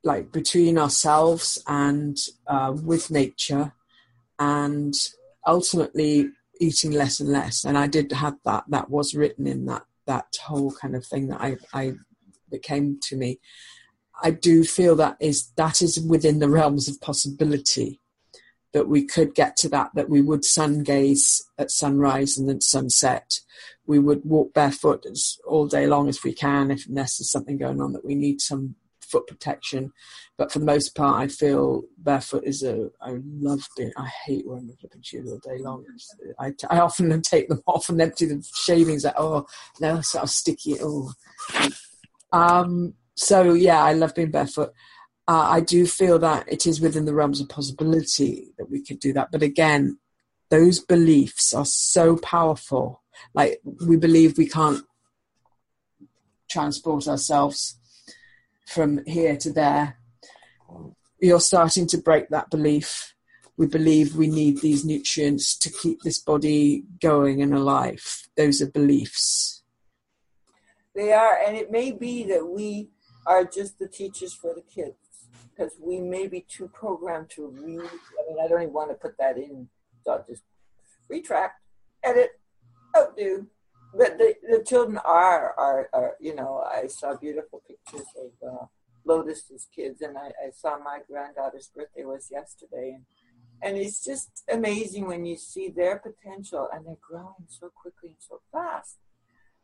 like 0.03 0.31
between 0.31 0.77
ourselves 0.77 1.61
and 1.67 2.17
uh, 2.47 2.73
with 2.83 3.11
nature 3.11 3.73
and 4.39 4.93
ultimately 5.45 6.29
eating 6.59 6.91
less 6.91 7.19
and 7.19 7.29
less. 7.29 7.63
And 7.65 7.77
I 7.77 7.87
did 7.87 8.11
have 8.11 8.37
that. 8.45 8.65
That 8.69 8.89
was 8.89 9.15
written 9.15 9.47
in 9.47 9.65
that 9.65 9.83
that 10.05 10.27
whole 10.41 10.71
kind 10.71 10.95
of 10.95 11.05
thing 11.05 11.27
that 11.27 11.41
I, 11.41 11.57
I 11.73 11.93
that 12.49 12.63
came 12.63 12.99
to 13.03 13.17
me. 13.17 13.39
I 14.23 14.31
do 14.31 14.63
feel 14.63 14.95
that 14.95 15.17
is 15.19 15.51
that 15.55 15.81
is 15.81 15.99
within 15.99 16.39
the 16.39 16.49
realms 16.49 16.87
of 16.87 17.01
possibility 17.01 17.99
that 18.73 18.87
we 18.87 19.05
could 19.05 19.33
get 19.35 19.57
to 19.57 19.69
that. 19.69 19.91
That 19.95 20.09
we 20.09 20.21
would 20.21 20.45
sun 20.45 20.83
gaze 20.83 21.45
at 21.57 21.71
sunrise 21.71 22.37
and 22.37 22.49
then 22.49 22.61
sunset. 22.61 23.39
We 23.85 23.99
would 23.99 24.25
walk 24.25 24.53
barefoot 24.53 25.05
all 25.45 25.67
day 25.67 25.87
long 25.87 26.09
if 26.09 26.23
we 26.23 26.33
can, 26.33 26.71
if 26.71 26.87
unless 26.87 27.17
there's 27.17 27.31
something 27.31 27.57
going 27.57 27.81
on 27.81 27.93
that 27.93 28.05
we 28.05 28.15
need 28.15 28.41
some 28.41 28.75
foot 29.07 29.27
protection. 29.27 29.93
But 30.37 30.51
for 30.51 30.59
the 30.59 30.65
most 30.65 30.95
part, 30.95 31.21
I 31.21 31.27
feel 31.27 31.83
barefoot 31.97 32.43
is 32.45 32.63
a. 32.63 32.89
I 33.01 33.17
love 33.39 33.67
being. 33.75 33.91
I 33.97 34.07
hate 34.25 34.47
wearing 34.47 34.67
my 34.67 34.73
flipping 34.79 35.01
shoes 35.01 35.31
all 35.31 35.39
day 35.39 35.61
long. 35.61 35.83
I, 36.39 36.53
I 36.69 36.79
often 36.79 37.21
take 37.21 37.49
them 37.49 37.63
off 37.65 37.89
and 37.89 38.01
empty 38.01 38.25
the 38.25 38.47
shavings. 38.55 39.03
Like 39.03 39.15
oh 39.17 39.47
no, 39.79 39.97
of 39.97 40.29
sticky. 40.29 40.77
Oh. 40.81 41.11
Um. 42.31 42.93
So 43.17 43.53
yeah, 43.53 43.83
I 43.83 43.93
love 43.93 44.13
being 44.15 44.31
barefoot. 44.31 44.71
Uh, 45.27 45.47
I 45.49 45.59
do 45.59 45.85
feel 45.85 46.19
that 46.19 46.45
it 46.47 46.65
is 46.65 46.79
within 46.79 47.05
the 47.05 47.13
realms 47.13 47.41
of 47.41 47.49
possibility 47.49 48.53
that 48.57 48.69
we 48.69 48.81
could 48.81 48.99
do 48.99 49.11
that. 49.13 49.31
But 49.31 49.41
again, 49.41 49.97
those 50.49 50.79
beliefs 50.79 51.53
are 51.53 51.65
so 51.65 52.15
powerful. 52.15 53.01
Like 53.33 53.59
we 53.85 53.97
believe 53.97 54.37
we 54.37 54.47
can't 54.47 54.83
transport 56.49 57.07
ourselves 57.07 57.77
from 58.67 59.03
here 59.05 59.35
to 59.37 59.51
there. 59.51 59.97
You're 61.19 61.41
starting 61.41 61.87
to 61.87 61.97
break 61.97 62.29
that 62.29 62.51
belief. 62.51 63.15
We 63.57 63.65
believe 63.65 64.15
we 64.15 64.27
need 64.27 64.61
these 64.61 64.85
nutrients 64.85 65.57
to 65.57 65.71
keep 65.71 66.03
this 66.03 66.19
body 66.19 66.83
going 67.01 67.41
and 67.41 67.53
alive. 67.53 68.27
Those 68.37 68.61
are 68.61 68.69
beliefs. 68.69 69.63
They 70.93 71.11
are, 71.11 71.39
and 71.45 71.57
it 71.57 71.71
may 71.71 71.91
be 71.91 72.23
that 72.25 72.47
we 72.47 72.89
are 73.27 73.45
just 73.45 73.77
the 73.77 73.87
teachers 73.87 74.33
for 74.33 74.53
the 74.55 74.61
kids 74.61 74.95
because 75.49 75.73
we 75.79 75.99
may 75.99 76.27
be 76.27 76.45
too 76.47 76.69
programmed 76.73 77.29
to 77.31 77.47
read. 77.47 77.81
I 77.81 78.27
mean, 78.27 78.37
I 78.43 78.47
don't 78.47 78.61
even 78.61 78.73
want 78.73 78.89
to 78.89 78.95
put 78.95 79.17
that 79.19 79.37
in, 79.37 79.67
so 80.03 80.13
I'll 80.13 80.25
just 80.27 80.43
retract, 81.09 81.61
edit, 82.03 82.39
outdo. 82.97 83.47
But 83.93 84.17
the, 84.17 84.35
the 84.49 84.63
children 84.63 84.99
are, 85.05 85.53
are, 85.57 85.89
are, 85.93 86.15
you 86.19 86.35
know, 86.35 86.63
I 86.65 86.87
saw 86.87 87.15
beautiful 87.15 87.61
pictures 87.67 88.07
of 88.17 88.47
uh, 88.47 88.65
Lotus's 89.05 89.67
kids, 89.75 90.01
and 90.01 90.17
I, 90.17 90.27
I 90.27 90.51
saw 90.55 90.77
my 90.77 90.99
granddaughter's 91.09 91.69
birthday 91.75 92.03
was 92.03 92.29
yesterday, 92.31 92.93
and 92.95 93.03
and 93.61 93.77
it's 93.77 94.03
just 94.03 94.43
amazing 94.51 95.07
when 95.07 95.25
you 95.25 95.35
see 95.35 95.69
their 95.69 95.97
potential 95.97 96.69
and 96.71 96.85
they're 96.85 96.95
growing 97.01 97.47
so 97.47 97.69
quickly 97.69 98.09
and 98.09 98.17
so 98.19 98.39
fast. 98.51 98.97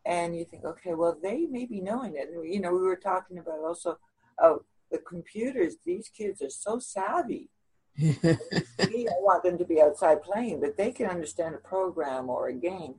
And 0.05 0.35
you 0.37 0.45
think, 0.45 0.65
okay, 0.65 0.93
well, 0.93 1.17
they 1.21 1.45
may 1.49 1.65
be 1.65 1.79
knowing 1.79 2.15
it. 2.15 2.29
And, 2.33 2.51
you 2.51 2.59
know, 2.59 2.73
we 2.73 2.81
were 2.81 2.97
talking 2.97 3.37
about 3.37 3.59
also 3.59 3.97
oh, 4.41 4.63
the 4.91 4.97
computers. 4.99 5.75
These 5.85 6.09
kids 6.09 6.41
are 6.41 6.49
so 6.49 6.79
savvy. 6.79 7.49
Me, 7.97 8.15
I 8.27 9.19
want 9.19 9.43
them 9.43 9.57
to 9.57 9.65
be 9.65 9.81
outside 9.81 10.23
playing, 10.23 10.59
but 10.59 10.77
they 10.77 10.91
can 10.91 11.05
understand 11.05 11.55
a 11.55 11.59
program 11.59 12.29
or 12.29 12.47
a 12.47 12.53
game. 12.53 12.95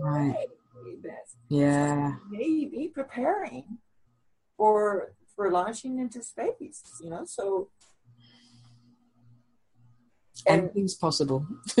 Right. 0.00 0.46
Yeah. 1.48 2.16
Maybe 2.30 2.90
preparing 2.92 3.78
for 4.56 5.14
for 5.34 5.50
launching 5.50 5.98
into 5.98 6.22
space. 6.22 6.82
You 7.02 7.10
know, 7.10 7.24
so 7.24 7.68
and 10.46 10.62
Anything's 10.62 10.94
possible. 10.94 11.46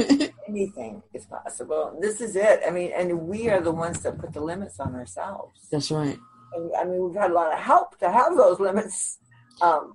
anything 0.48 1.02
is 1.14 1.26
possible. 1.26 1.96
This 2.00 2.20
is 2.20 2.36
it. 2.36 2.60
I 2.66 2.70
mean, 2.70 2.92
and 2.94 3.20
we 3.28 3.48
are 3.48 3.60
the 3.60 3.72
ones 3.72 4.00
that 4.02 4.18
put 4.18 4.32
the 4.32 4.40
limits 4.40 4.78
on 4.80 4.94
ourselves. 4.94 5.68
That's 5.70 5.90
right. 5.90 6.18
And, 6.54 6.70
I 6.78 6.84
mean, 6.84 7.02
we've 7.04 7.14
had 7.20 7.30
a 7.30 7.34
lot 7.34 7.52
of 7.52 7.58
help 7.58 7.98
to 8.00 8.10
have 8.10 8.36
those 8.36 8.60
limits. 8.60 9.18
Um, 9.60 9.94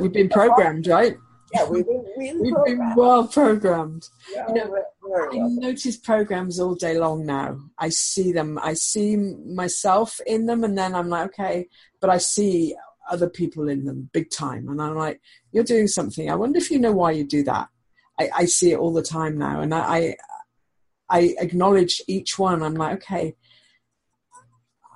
We've 0.00 0.12
been 0.12 0.28
programmed, 0.30 0.86
right? 0.86 1.16
yeah, 1.54 1.68
we've 1.68 1.84
been 1.86 2.02
really 2.16 2.40
We've 2.52 2.64
been 2.78 2.94
well 2.96 3.26
programmed. 3.28 4.08
Yeah, 4.34 4.48
you 4.48 4.54
know, 4.54 4.66
we're- 4.68 4.82
we're 5.02 5.30
I 5.32 5.36
well- 5.36 5.50
notice 5.50 5.96
programs 5.98 6.58
all 6.58 6.74
day 6.74 6.98
long 6.98 7.26
now. 7.26 7.58
I 7.78 7.90
see 7.90 8.32
them. 8.32 8.58
I 8.62 8.72
see 8.74 9.16
myself 9.16 10.18
in 10.26 10.46
them, 10.46 10.64
and 10.64 10.76
then 10.78 10.94
I'm 10.94 11.08
like, 11.10 11.26
okay, 11.38 11.68
but 12.00 12.08
I 12.08 12.16
see 12.18 12.74
other 13.10 13.28
people 13.28 13.68
in 13.68 13.84
them 13.84 14.10
big 14.12 14.30
time, 14.30 14.68
and 14.68 14.80
I'm 14.80 14.94
like, 14.94 15.20
you're 15.52 15.64
doing 15.64 15.88
something. 15.88 16.30
I 16.30 16.34
wonder 16.34 16.58
if 16.58 16.70
you 16.70 16.78
know 16.78 16.92
why 16.92 17.12
you 17.12 17.24
do 17.24 17.42
that. 17.44 17.68
I, 18.18 18.30
I 18.34 18.44
see 18.44 18.72
it 18.72 18.78
all 18.78 18.92
the 18.92 19.02
time 19.02 19.38
now, 19.38 19.60
and 19.60 19.74
I, 19.74 19.80
I, 19.80 20.16
I 21.08 21.34
acknowledge 21.38 22.02
each 22.06 22.38
one. 22.38 22.62
I'm 22.62 22.74
like, 22.74 23.02
okay, 23.02 23.36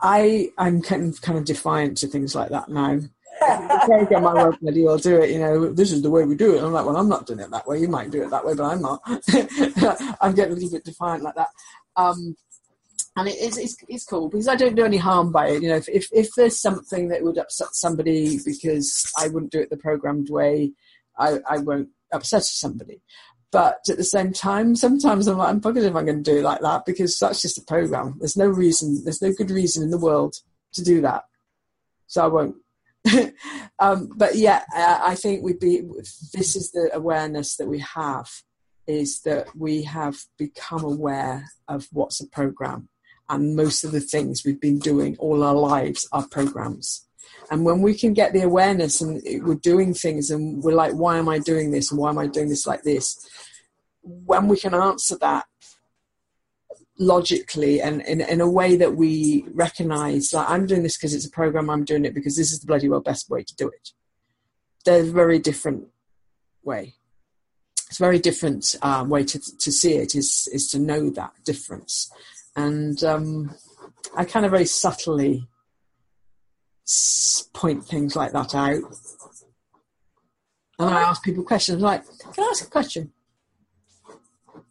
I, 0.03 0.51
I'm 0.59 0.83
kind 0.83 1.09
of, 1.09 1.21
kind 1.21 1.38
of 1.38 1.45
defiant 1.45 1.99
to 1.99 2.07
things 2.07 2.35
like 2.35 2.51
that 2.51 2.69
now. 2.69 3.01
the 3.40 3.83
program 3.85 4.23
my 4.23 4.35
work 4.45 4.57
ready 4.62 4.83
well 4.83 4.99
do 4.99 5.21
it. 5.21 5.31
You 5.31 5.38
know, 5.38 5.73
this 5.73 5.92
is 5.92 6.03
the 6.03 6.11
way 6.11 6.25
we 6.25 6.35
do 6.35 6.55
it. 6.55 6.59
And 6.59 6.66
I'm 6.66 6.73
like, 6.73 6.87
well, 6.87 6.97
I'm 6.97 7.09
not 7.09 7.27
doing 7.27 7.40
it 7.40 7.51
that 7.51 7.66
way. 7.66 7.81
You 7.81 7.88
might 7.88 8.11
do 8.11 8.23
it 8.23 8.31
that 8.31 8.45
way, 8.45 8.55
but 8.55 8.64
I'm 8.64 8.83
not. 8.83 9.01
I'm 10.21 10.35
getting 10.35 10.53
a 10.53 10.55
little 10.55 10.71
bit 10.71 10.85
defiant 10.85 11.23
like 11.23 11.35
that. 11.35 11.49
Um, 11.97 12.37
and 13.17 13.29
it 13.29 13.39
is 13.39 13.57
it's, 13.59 13.77
it's 13.89 14.05
cool 14.05 14.29
because 14.29 14.49
I 14.49 14.57
don't 14.57 14.77
do 14.77 14.85
any 14.85 14.99
harm 14.99 15.33
by 15.33 15.49
it. 15.49 15.63
You 15.63 15.71
know, 15.71 15.77
if, 15.77 15.89
if 15.89 16.09
if 16.13 16.35
there's 16.37 16.61
something 16.61 17.09
that 17.09 17.23
would 17.23 17.39
upset 17.39 17.75
somebody 17.75 18.39
because 18.45 19.11
I 19.19 19.29
wouldn't 19.29 19.53
do 19.53 19.61
it 19.61 19.71
the 19.71 19.77
programmed 19.77 20.29
way, 20.31 20.73
I, 21.19 21.39
I 21.49 21.59
won't 21.59 21.89
upset 22.13 22.45
somebody. 22.45 23.01
But 23.53 23.81
at 23.89 23.97
the 23.97 24.05
same 24.05 24.33
time, 24.33 24.77
sometimes 24.77 25.27
I'm 25.27 25.39
like, 25.39 25.49
I'm 25.49 25.61
buggered 25.61 25.89
if 25.89 25.95
I'm 25.95 26.05
going 26.05 26.23
to 26.23 26.31
do 26.31 26.39
it 26.39 26.43
like 26.43 26.61
that 26.61 26.85
because 26.85 27.19
that's 27.19 27.41
just 27.41 27.59
a 27.59 27.65
program. 27.65 28.17
There's 28.19 28.37
no 28.37 28.49
reason, 28.49 29.03
there's 29.05 29.23
no 29.23 29.33
good 29.33 29.51
reason 29.51 29.83
in 29.83 29.91
the 29.91 29.99
world 29.99 30.35
to 30.75 30.85
do 30.85 31.01
that. 31.03 31.25
So 32.07 32.25
I 32.25 32.27
won't. 32.27 32.57
um, 33.79 34.11
but 34.17 34.35
yeah, 34.35 34.65
uh, 34.75 35.01
I 35.03 35.15
think 35.15 35.43
we 35.43 35.55
be. 35.55 35.83
This 36.35 36.57
is 36.57 36.73
the 36.73 36.91
awareness 36.93 37.57
that 37.57 37.69
we 37.69 37.79
have, 37.95 38.29
is 38.87 39.21
that 39.23 39.49
we 39.57 39.85
have 39.85 40.19
become 40.37 40.85
aware 40.85 41.49
of 41.69 41.87
what's 41.93 42.21
a 42.21 42.27
program, 42.27 42.89
and 43.29 43.57
most 43.57 43.85
of 43.85 43.93
the 43.93 44.01
things 44.01 44.43
we've 44.45 44.61
been 44.61 44.79
doing 44.79 45.17
all 45.19 45.43
our 45.43 45.55
lives 45.55 46.09
are 46.12 46.27
programs. 46.29 47.07
And 47.51 47.65
when 47.65 47.83
we 47.83 47.95
can 47.95 48.12
get 48.12 48.33
the 48.33 48.43
awareness 48.43 49.01
and 49.01 49.23
we're 49.45 49.55
doing 49.55 49.95
things, 49.95 50.31
and 50.31 50.62
we're 50.62 50.75
like, 50.75 50.93
why 50.93 51.19
am 51.19 51.29
I 51.29 51.39
doing 51.39 51.71
this, 51.71 51.91
and 51.91 52.01
why 52.01 52.11
am 52.11 52.19
I 52.19 52.27
doing 52.27 52.49
this 52.49 52.67
like 52.67 52.83
this? 52.83 53.17
When 54.03 54.49
we 54.49 54.57
can 54.57 54.75
answer 54.75 55.17
that, 55.19 55.47
logically 56.99 57.81
and 57.81 58.01
in, 58.03 58.41
a 58.41 58.49
way 58.49 58.77
that 58.77 58.97
we 58.97 59.45
recognize 59.53 60.33
like 60.33 60.49
i'm 60.49 60.67
doing 60.67 60.83
this 60.83 60.97
because 60.97 61.12
it's 61.12 61.27
a 61.27 61.31
program 61.31 61.69
i'm 61.69 61.85
doing 61.85 62.07
it 62.07 62.15
because 62.15 62.37
this 62.37 62.51
is 62.51 62.61
the 62.61 62.67
bloody 62.67 62.89
well 62.89 63.01
best 63.01 63.29
way 63.29 63.43
to 63.43 63.55
do 63.55 63.69
it 63.69 63.91
there's 64.87 65.09
a 65.09 65.12
very 65.12 65.39
different 65.39 65.87
way 66.62 66.95
it's 67.89 68.01
a 68.01 68.03
very 68.03 68.19
different 68.19 68.75
um, 68.83 69.11
way 69.11 69.23
to, 69.25 69.39
to 69.39 69.71
see 69.71 69.95
it 69.95 70.15
is 70.15 70.49
is 70.53 70.71
to 70.71 70.79
know 70.79 71.11
that 71.11 71.33
difference 71.45 72.11
and 72.57 73.05
um, 73.05 73.55
i 74.16 74.25
kind 74.25 74.45
of 74.45 74.53
very 74.53 74.66
subtly 74.66 75.47
point 77.53 77.85
things 77.85 78.14
like 78.14 78.33
that 78.33 78.55
out 78.55 78.83
and 80.79 80.90
i 80.90 81.03
ask 81.03 81.23
people 81.23 81.42
questions 81.42 81.81
like 81.81 82.05
can 82.33 82.45
i 82.45 82.49
ask 82.49 82.66
a 82.66 82.71
question 82.71 83.12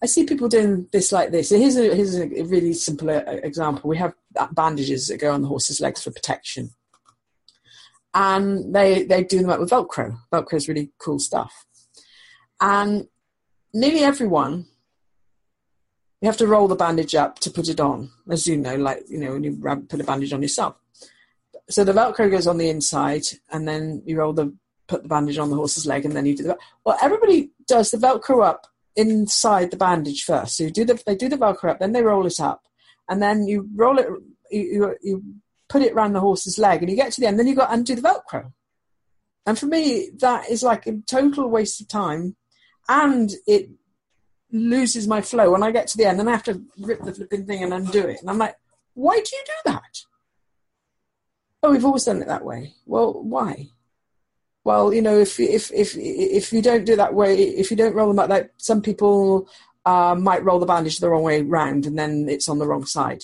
I 0.05 0.07
see 0.07 0.25
people 0.25 0.47
doing 0.47 0.87
this 0.91 1.11
like 1.11 1.31
this. 1.31 1.49
Here's 1.49 1.77
a, 1.77 1.95
here's 1.95 2.15
a 2.15 2.27
really 2.27 2.73
simple 2.73 3.09
uh, 3.09 3.23
example. 3.25 3.89
We 3.89 3.97
have 3.97 4.13
bandages 4.51 5.07
that 5.07 5.19
go 5.19 5.33
on 5.33 5.41
the 5.41 5.47
horse's 5.47 5.81
legs 5.81 6.03
for 6.03 6.11
protection. 6.11 6.69
And 8.13 8.73
they, 8.73 9.03
they 9.03 9.23
do 9.23 9.39
them 9.41 9.49
up 9.49 9.59
with 9.59 9.71
Velcro. 9.71 10.15
Velcro 10.31 10.53
is 10.53 10.67
really 10.67 10.91
cool 10.99 11.17
stuff. 11.17 11.65
And 12.61 13.07
nearly 13.73 14.01
everyone, 14.01 14.67
you 16.25 16.29
have 16.29 16.37
to 16.37 16.47
roll 16.47 16.67
the 16.67 16.75
bandage 16.75 17.13
up 17.13 17.37
to 17.39 17.51
put 17.51 17.69
it 17.69 17.79
on, 17.79 18.09
as 18.31 18.47
you 18.47 18.57
know, 18.57 18.75
like, 18.75 19.03
you 19.07 19.19
know, 19.19 19.33
when 19.33 19.43
you 19.43 19.55
put 19.87 20.01
a 20.01 20.03
bandage 20.03 20.33
on 20.33 20.41
yourself. 20.41 20.75
So 21.69 21.83
the 21.83 21.93
Velcro 21.93 22.31
goes 22.31 22.47
on 22.47 22.57
the 22.57 22.69
inside, 22.69 23.21
and 23.51 23.67
then 23.67 24.01
you 24.07 24.17
roll 24.17 24.33
the, 24.33 24.51
put 24.87 25.03
the 25.03 25.07
bandage 25.07 25.37
on 25.37 25.51
the 25.51 25.55
horse's 25.55 25.85
leg, 25.85 26.03
and 26.03 26.15
then 26.15 26.25
you 26.25 26.35
do 26.35 26.43
the, 26.43 26.57
well, 26.83 26.97
everybody 26.99 27.51
does 27.67 27.91
the 27.91 27.97
Velcro 27.97 28.43
up 28.43 28.65
inside 28.95 29.69
the 29.69 29.77
bandage 29.77 30.23
first. 30.23 30.57
So 30.57 30.63
you 30.63 30.71
do 30.71 30.83
the 30.83 30.99
they 31.05 31.15
do 31.15 31.29
the 31.29 31.37
velcro 31.37 31.69
up, 31.69 31.79
then 31.79 31.91
they 31.91 32.01
roll 32.01 32.25
it 32.25 32.39
up, 32.39 32.63
and 33.07 33.21
then 33.21 33.47
you 33.47 33.69
roll 33.75 33.99
it. 33.99 34.07
You, 34.49 34.95
you, 35.03 35.23
put 35.67 35.81
it 35.81 35.93
around 35.93 36.13
the 36.13 36.19
horse's 36.19 36.59
leg, 36.59 36.81
and 36.81 36.89
you 36.89 36.95
get 36.95 37.11
to 37.11 37.21
the 37.21 37.27
end. 37.27 37.37
Then 37.39 37.47
you 37.47 37.55
got 37.55 37.73
undo 37.73 37.95
the 37.95 38.01
velcro. 38.01 38.51
And 39.47 39.57
for 39.57 39.65
me, 39.65 40.09
that 40.19 40.49
is 40.49 40.63
like 40.63 40.87
a 40.87 40.97
total 41.07 41.49
waste 41.49 41.81
of 41.81 41.87
time, 41.87 42.35
and 42.87 43.31
it 43.45 43.69
loses 44.55 45.07
my 45.07 45.21
flow 45.21 45.51
when 45.51 45.63
I 45.63 45.71
get 45.71 45.87
to 45.87 45.97
the 45.97 46.05
end. 46.05 46.19
and 46.19 46.29
I 46.29 46.33
have 46.33 46.43
to 46.43 46.61
rip 46.79 47.01
the 47.01 47.13
flipping 47.13 47.45
thing 47.45 47.63
and 47.63 47.73
undo 47.73 48.07
it. 48.07 48.21
And 48.21 48.29
I'm 48.29 48.37
like, 48.37 48.55
why 48.93 49.15
do 49.15 49.35
you 49.35 49.43
do 49.45 49.71
that? 49.71 50.01
Oh, 51.63 51.71
we've 51.71 51.85
always 51.85 52.05
done 52.05 52.21
it 52.21 52.27
that 52.27 52.45
way. 52.45 52.73
Well, 52.85 53.21
why? 53.23 53.69
well, 54.65 54.91
you 54.91 55.01
know, 55.01 55.17
if 55.17 55.39
if 55.39 55.71
if 55.71 55.95
if 55.95 56.51
you 56.51 56.61
don't 56.61 56.85
do 56.85 56.95
that 56.95 57.13
way, 57.13 57.37
if 57.37 57.69
you 57.69 57.77
don't 57.77 57.93
roll 57.93 58.07
them 58.07 58.19
up, 58.19 58.29
like 58.29 58.51
some 58.57 58.81
people 58.81 59.47
uh, 59.85 60.15
might 60.15 60.43
roll 60.43 60.59
the 60.59 60.65
bandage 60.65 60.97
the 60.97 61.09
wrong 61.09 61.21
way 61.21 61.43
round, 61.43 61.85
and 61.85 61.97
then 61.97 62.27
it's 62.27 62.49
on 62.49 62.57
the 62.57 62.67
wrong 62.67 62.83
side. 62.85 63.23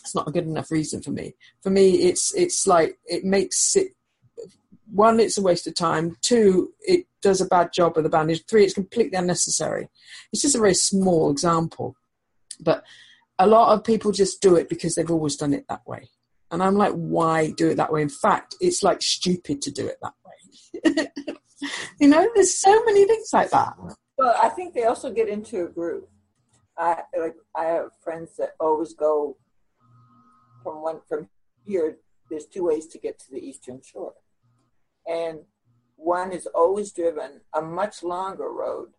It's 0.00 0.14
not 0.14 0.26
a 0.26 0.32
good 0.32 0.46
enough 0.46 0.70
reason 0.70 1.02
for 1.02 1.10
me. 1.10 1.34
For 1.62 1.68
me, 1.68 2.08
it's 2.08 2.34
it's 2.34 2.66
like 2.66 2.98
it 3.04 3.22
makes 3.22 3.76
it 3.76 3.88
one, 4.90 5.20
it's 5.20 5.38
a 5.38 5.42
waste 5.42 5.66
of 5.66 5.74
time. 5.74 6.16
Two, 6.22 6.72
it 6.80 7.06
does 7.22 7.40
a 7.40 7.46
bad 7.46 7.72
job 7.72 7.96
of 7.96 8.04
the 8.04 8.10
bandage. 8.10 8.44
Three, 8.48 8.64
it's 8.64 8.74
completely 8.74 9.18
unnecessary. 9.18 9.88
It's 10.32 10.42
just 10.42 10.54
a 10.54 10.60
very 10.60 10.74
small 10.74 11.30
example, 11.30 11.96
but 12.60 12.84
a 13.38 13.46
lot 13.46 13.72
of 13.72 13.84
people 13.84 14.12
just 14.12 14.40
do 14.40 14.56
it 14.56 14.68
because 14.68 14.94
they've 14.94 15.10
always 15.10 15.36
done 15.36 15.52
it 15.52 15.66
that 15.68 15.86
way. 15.86 16.08
And 16.50 16.62
I'm 16.62 16.76
like, 16.76 16.92
why 16.92 17.50
do 17.50 17.68
it 17.68 17.76
that 17.76 17.92
way? 17.92 18.02
In 18.02 18.08
fact, 18.08 18.54
it's 18.60 18.82
like 18.82 19.02
stupid 19.02 19.60
to 19.62 19.70
do 19.70 19.86
it 19.86 19.98
that 20.02 20.14
way. 20.24 21.06
you 22.00 22.08
know, 22.08 22.28
there's 22.34 22.58
so 22.58 22.84
many 22.84 23.04
things 23.04 23.30
like 23.32 23.50
that. 23.50 23.74
Well, 24.16 24.34
I 24.40 24.48
think 24.50 24.72
they 24.72 24.84
also 24.84 25.12
get 25.12 25.28
into 25.28 25.64
a 25.64 25.68
group. 25.68 26.08
I 26.78 27.02
like 27.18 27.34
I 27.54 27.64
have 27.64 27.90
friends 28.02 28.36
that 28.36 28.50
always 28.60 28.92
go 28.94 29.36
from 30.62 30.82
one 30.82 31.00
from 31.08 31.28
here. 31.64 31.96
There's 32.30 32.46
two 32.46 32.64
ways 32.64 32.86
to 32.88 32.98
get 32.98 33.18
to 33.20 33.30
the 33.30 33.38
eastern 33.38 33.80
shore, 33.82 34.14
and 35.06 35.40
one 35.96 36.32
is 36.32 36.46
always 36.46 36.92
driven 36.92 37.40
a 37.54 37.62
much 37.62 38.02
longer 38.02 38.50
road 38.50 38.90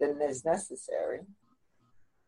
than 0.00 0.20
is 0.20 0.44
necessary, 0.44 1.20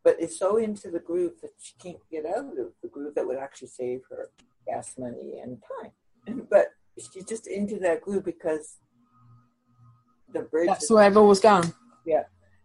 but 0.05 0.21
is 0.21 0.39
so 0.39 0.57
into 0.57 0.91
the 0.91 0.99
groove 0.99 1.35
that 1.43 1.53
she 1.59 1.75
can't 1.81 2.11
get 2.11 2.27
out 2.27 2.59
of 2.59 2.73
the 2.83 2.89
groove 2.89 3.15
that 3.15 3.27
would 3.27 3.39
actually 3.39 3.69
save 3.69 4.01
her 4.11 4.31
gas 4.67 4.95
money 4.99 5.41
and 5.43 5.63
time. 5.83 6.43
But 6.51 6.73
she's 6.99 7.25
just 7.25 7.47
into 7.47 7.79
that 7.81 8.03
groove 8.03 8.25
because 8.25 8.77
the 10.33 10.43
bridge. 10.43 10.69
That's 10.69 10.91
where 10.91 11.05
I've 11.05 11.17
always 11.17 11.41
gone. 11.41 11.73
Yeah, 12.05 12.25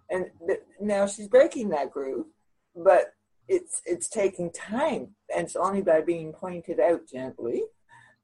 and 0.09 0.25
the, 0.45 0.59
now 0.79 1.07
she's 1.07 1.27
breaking 1.27 1.69
that 1.69 1.91
groove, 1.91 2.27
but 2.75 3.13
it's 3.47 3.81
it's 3.85 4.09
taking 4.09 4.51
time, 4.51 5.15
and 5.35 5.45
it's 5.45 5.55
only 5.55 5.81
by 5.81 6.01
being 6.01 6.33
pointed 6.33 6.79
out 6.79 7.07
gently 7.07 7.63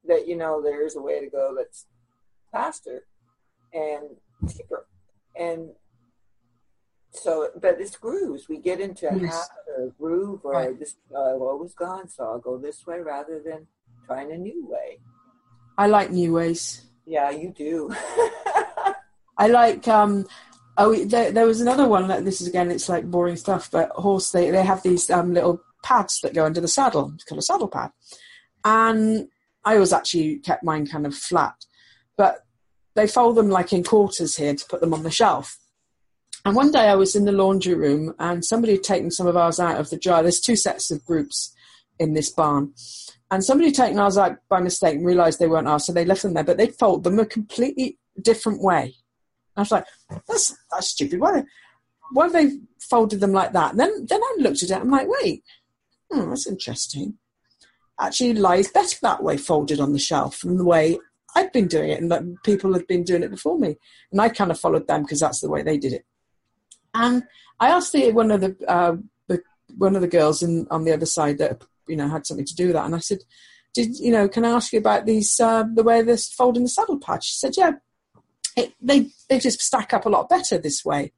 that 0.07 0.27
you 0.27 0.35
know 0.35 0.61
there's 0.61 0.95
a 0.95 1.01
way 1.01 1.19
to 1.19 1.29
go 1.29 1.53
that's 1.57 1.85
faster 2.51 3.05
and 3.73 4.03
cheaper, 4.47 4.85
and 5.35 5.69
so 7.11 7.49
but 7.59 7.79
it's 7.79 7.97
grooves. 7.97 8.47
We 8.49 8.57
get 8.57 8.79
into 8.79 9.09
a 9.09 9.17
yes. 9.17 9.49
habit 9.67 9.97
groove, 9.97 10.41
or 10.43 10.53
right. 10.53 10.79
this 10.79 10.95
uh, 11.13 11.35
I've 11.35 11.41
always 11.41 11.73
gone, 11.73 12.09
so 12.09 12.23
I'll 12.23 12.39
go 12.39 12.57
this 12.57 12.85
way 12.85 12.99
rather 12.99 13.41
than 13.43 13.67
trying 14.05 14.31
a 14.31 14.37
new 14.37 14.67
way. 14.67 14.99
I 15.77 15.87
like 15.87 16.11
new 16.11 16.33
ways. 16.33 16.85
Yeah, 17.05 17.29
you 17.31 17.53
do. 17.55 17.93
I 19.39 19.47
like 19.47 19.87
um 19.87 20.25
oh 20.77 20.93
there, 21.05 21.31
there 21.31 21.45
was 21.45 21.61
another 21.61 21.87
one 21.87 22.07
that 22.09 22.25
this 22.25 22.41
is 22.41 22.47
again 22.47 22.69
it's 22.69 22.89
like 22.89 23.09
boring 23.09 23.37
stuff 23.37 23.71
but 23.71 23.89
horse 23.91 24.31
they 24.31 24.51
they 24.51 24.63
have 24.63 24.83
these 24.83 25.09
um 25.09 25.33
little 25.33 25.61
pads 25.81 26.19
that 26.21 26.33
go 26.33 26.45
under 26.45 26.59
the 26.59 26.67
saddle 26.67 27.11
it's 27.15 27.23
called 27.23 27.39
a 27.39 27.41
saddle 27.41 27.69
pad 27.69 27.91
and 28.65 29.29
I 29.63 29.75
always 29.75 29.93
actually 29.93 30.39
kept 30.39 30.63
mine 30.63 30.87
kind 30.87 31.05
of 31.05 31.15
flat 31.15 31.55
but 32.19 32.45
they 32.95 33.07
fold 33.07 33.35
them 33.35 33.49
like 33.49 33.73
in 33.73 33.83
quarters 33.83 34.35
here 34.35 34.53
to 34.53 34.65
put 34.67 34.81
them 34.81 34.93
on 34.93 35.03
the 35.03 35.11
shelf 35.11 35.57
and 36.45 36.55
one 36.55 36.71
day 36.71 36.87
I 36.87 36.95
was 36.95 37.15
in 37.15 37.25
the 37.25 37.31
laundry 37.31 37.73
room 37.73 38.13
and 38.17 38.45
somebody 38.45 38.73
had 38.73 38.83
taken 38.83 39.11
some 39.11 39.27
of 39.27 39.35
ours 39.35 39.59
out 39.59 39.79
of 39.79 39.89
the 39.89 39.97
dryer. 39.97 40.21
There's 40.21 40.39
two 40.39 40.55
sets 40.55 40.89
of 40.89 41.05
groups 41.05 41.53
in 41.99 42.13
this 42.13 42.31
barn. 42.31 42.73
And 43.31 43.43
somebody 43.43 43.69
had 43.69 43.75
taken 43.75 43.99
ours 43.99 44.17
out 44.17 44.37
by 44.49 44.61
mistake 44.61 44.95
and 44.95 45.05
realised 45.05 45.39
they 45.39 45.47
weren't 45.47 45.67
ours, 45.67 45.85
so 45.85 45.93
they 45.93 46.05
left 46.05 46.23
them 46.23 46.33
there. 46.33 46.43
But 46.43 46.57
they'd 46.57 46.79
fold 46.79 47.03
them 47.03 47.19
a 47.19 47.25
completely 47.25 47.99
different 48.21 48.63
way. 48.63 48.95
I 49.55 49.61
was 49.61 49.71
like, 49.71 49.85
that's 50.27 50.55
that's 50.71 50.87
stupid. 50.87 51.19
Why, 51.19 51.43
why 52.13 52.23
have 52.23 52.33
they 52.33 52.51
folded 52.79 53.19
them 53.19 53.33
like 53.33 53.51
that? 53.51 53.71
And 53.71 53.79
then 53.79 54.05
then 54.07 54.21
I 54.23 54.35
looked 54.39 54.63
at 54.63 54.71
it. 54.71 54.77
I'm 54.77 54.89
like, 54.89 55.07
wait, 55.21 55.43
hmm, 56.09 56.29
that's 56.29 56.47
interesting. 56.47 57.17
Actually, 57.99 58.33
lies 58.33 58.71
better 58.71 58.95
that 59.01 59.21
way, 59.21 59.37
folded 59.37 59.79
on 59.79 59.91
the 59.91 59.99
shelf, 59.99 60.39
than 60.41 60.57
the 60.57 60.65
way 60.65 60.97
I'd 61.35 61.51
been 61.51 61.67
doing 61.67 61.89
it, 61.89 62.01
and 62.01 62.11
that 62.11 62.23
people 62.43 62.73
had 62.73 62.87
been 62.87 63.03
doing 63.03 63.23
it 63.23 63.31
before 63.31 63.57
me. 63.57 63.77
And 64.11 64.21
I 64.21 64.29
kind 64.29 64.51
of 64.51 64.59
followed 64.59 64.87
them 64.87 65.03
because 65.03 65.19
that's 65.19 65.41
the 65.41 65.49
way 65.49 65.63
they 65.63 65.77
did 65.77 65.93
it. 65.93 66.05
And 66.93 67.23
I 67.59 67.69
asked 67.69 67.93
the, 67.93 68.11
one 68.11 68.31
of 68.31 68.41
the, 68.41 68.55
uh, 68.67 68.95
the 69.27 69.41
one 69.77 69.95
of 69.95 70.01
the 70.01 70.07
girls 70.07 70.41
in, 70.41 70.67
on 70.71 70.85
the 70.85 70.93
other 70.93 71.05
side 71.05 71.37
that 71.37 71.63
you 71.87 71.95
know 71.95 72.07
had 72.07 72.25
something 72.25 72.45
to 72.45 72.55
do 72.55 72.67
with 72.67 72.75
that, 72.75 72.85
and 72.85 72.95
I 72.95 72.99
said, 72.99 73.19
"Did 73.73 73.97
you 73.99 74.11
know? 74.11 74.27
Can 74.27 74.45
I 74.45 74.49
ask 74.49 74.73
you 74.73 74.79
about 74.79 75.05
these 75.05 75.39
uh, 75.39 75.65
the 75.73 75.83
way 75.83 76.01
they're 76.01 76.17
folding 76.17 76.63
the 76.63 76.69
saddle 76.69 76.99
pad?" 76.99 77.23
She 77.23 77.35
said, 77.35 77.53
"Yeah, 77.57 77.73
it, 78.55 78.73
they 78.81 79.07
they 79.29 79.39
just 79.39 79.61
stack 79.61 79.93
up 79.93 80.05
a 80.05 80.09
lot 80.09 80.29
better 80.29 80.57
this 80.57 80.83
way. 80.83 81.13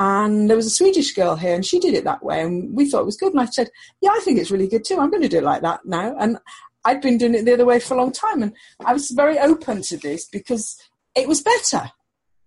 And 0.00 0.48
there 0.48 0.56
was 0.56 0.66
a 0.66 0.70
Swedish 0.70 1.12
girl 1.12 1.34
here, 1.34 1.54
and 1.54 1.66
she 1.66 1.80
did 1.80 1.94
it 1.94 2.04
that 2.04 2.22
way, 2.22 2.40
and 2.40 2.72
we 2.72 2.88
thought 2.88 3.00
it 3.00 3.06
was 3.06 3.16
good. 3.16 3.32
And 3.32 3.40
I 3.40 3.46
said, 3.46 3.68
"Yeah, 4.00 4.10
I 4.10 4.20
think 4.20 4.38
it's 4.38 4.50
really 4.50 4.68
good 4.68 4.84
too. 4.84 4.98
I'm 5.00 5.10
going 5.10 5.22
to 5.22 5.28
do 5.28 5.38
it 5.38 5.44
like 5.44 5.62
that 5.62 5.80
now." 5.84 6.14
And 6.16 6.38
I'd 6.84 7.00
been 7.00 7.18
doing 7.18 7.34
it 7.34 7.44
the 7.44 7.54
other 7.54 7.64
way 7.64 7.80
for 7.80 7.94
a 7.94 7.96
long 7.98 8.12
time, 8.12 8.42
and 8.42 8.52
I 8.84 8.92
was 8.92 9.10
very 9.10 9.38
open 9.38 9.82
to 9.82 9.96
this 9.96 10.26
because 10.28 10.76
it 11.14 11.28
was 11.28 11.42
better. 11.42 11.90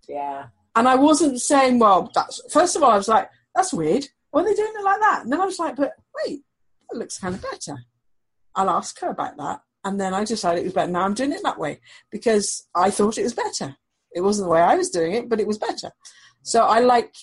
Yeah. 0.08 0.48
And 0.76 0.88
I 0.88 0.96
wasn't 0.96 1.42
saying, 1.42 1.80
"Well, 1.80 2.10
that's." 2.14 2.42
First 2.52 2.76
of 2.76 2.84
all, 2.84 2.92
I 2.92 2.98
was 2.98 3.08
like, 3.08 3.30
"That's 3.56 3.74
weird. 3.74 4.08
Why 4.32 4.42
are 4.42 4.46
they 4.46 4.54
doing 4.54 4.74
it 4.76 4.84
like 4.84 5.00
that?" 5.00 5.24
And 5.24 5.32
then 5.32 5.42
I 5.42 5.46
was 5.46 5.60
like, 5.60 5.76
"But 5.76 5.94
wait, 6.16 6.44
that 6.90 6.98
looks 6.98 7.20
kind 7.20 7.36
of 7.36 7.42
better." 7.42 7.78
I'll 8.56 8.70
ask 8.70 9.00
her 9.00 9.10
about 9.10 9.38
that. 9.38 9.62
And 9.84 10.00
then 10.00 10.14
I 10.14 10.24
decided 10.24 10.62
it 10.62 10.66
was 10.66 10.74
better. 10.74 10.92
Now 10.92 11.04
I'm 11.04 11.14
doing 11.14 11.32
it 11.32 11.44
that 11.44 11.60
way 11.60 11.82
because 12.12 12.68
I 12.76 12.92
thought 12.92 13.18
it 13.18 13.24
was 13.24 13.34
better. 13.34 13.76
It 14.14 14.22
wasn't 14.22 14.48
the 14.48 14.52
way 14.52 14.62
I 14.62 14.76
was 14.76 14.90
doing 14.90 15.14
it, 15.14 15.30
but 15.30 15.40
it 15.40 15.48
was 15.48 15.58
better. 15.58 15.92
So 16.44 16.66
I 16.66 16.80
like 16.80 17.14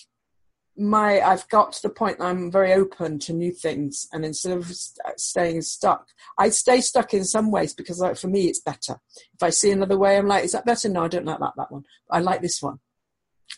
my 0.79 1.21
I've 1.21 1.47
got 1.49 1.73
to 1.73 1.81
the 1.81 1.89
point 1.89 2.19
that 2.19 2.25
I'm 2.25 2.51
very 2.51 2.73
open 2.73 3.19
to 3.19 3.33
new 3.33 3.51
things, 3.51 4.07
and 4.11 4.25
instead 4.25 4.57
of 4.57 4.69
uh, 5.05 5.11
staying 5.17 5.61
stuck, 5.61 6.07
I 6.37 6.49
stay 6.49 6.81
stuck 6.81 7.13
in 7.13 7.25
some 7.25 7.51
ways 7.51 7.73
because 7.73 7.99
like, 7.99 8.17
for 8.17 8.27
me 8.27 8.45
it's 8.45 8.61
better. 8.61 8.99
If 9.33 9.43
I 9.43 9.49
see 9.49 9.71
another 9.71 9.97
way, 9.97 10.17
I'm 10.17 10.27
like, 10.27 10.45
is 10.45 10.53
that 10.53 10.65
better? 10.65 10.89
No, 10.89 11.03
I 11.03 11.07
don't 11.09 11.25
like 11.25 11.39
that 11.39 11.53
that 11.57 11.71
one. 11.71 11.85
I 12.09 12.19
like 12.19 12.41
this 12.41 12.61
one. 12.61 12.79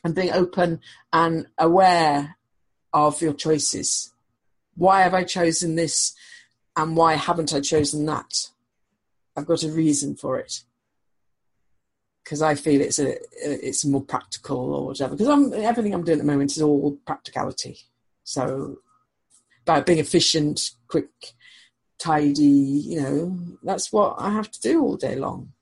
And 0.03 0.15
being 0.15 0.31
open 0.31 0.79
and 1.13 1.47
aware 1.57 2.37
of 2.93 3.21
your 3.21 3.33
choices. 3.33 4.13
Why 4.75 5.01
have 5.01 5.13
I 5.13 5.23
chosen 5.23 5.75
this, 5.75 6.13
and 6.75 6.97
why 6.97 7.15
haven't 7.15 7.53
I 7.53 7.61
chosen 7.61 8.05
that? 8.07 8.49
I've 9.37 9.45
got 9.45 9.63
a 9.63 9.71
reason 9.71 10.15
for 10.15 10.37
it 10.37 10.63
because 12.23 12.41
I 12.41 12.55
feel 12.55 12.81
it's 12.81 12.99
a 12.99 13.17
it's 13.43 13.85
more 13.85 14.03
practical 14.03 14.73
or 14.73 14.87
whatever. 14.87 15.15
Because 15.15 15.27
I'm 15.27 15.53
everything 15.53 15.93
I'm 15.93 16.03
doing 16.03 16.19
at 16.19 16.25
the 16.25 16.31
moment 16.31 16.55
is 16.55 16.61
all 16.61 16.97
practicality. 17.05 17.77
So 18.23 18.77
about 19.63 19.85
being 19.85 19.99
efficient, 19.99 20.71
quick, 20.87 21.09
tidy. 21.99 22.43
You 22.43 23.01
know, 23.01 23.39
that's 23.63 23.91
what 23.91 24.15
I 24.19 24.29
have 24.31 24.51
to 24.51 24.61
do 24.61 24.81
all 24.81 24.97
day 24.97 25.15
long. 25.15 25.53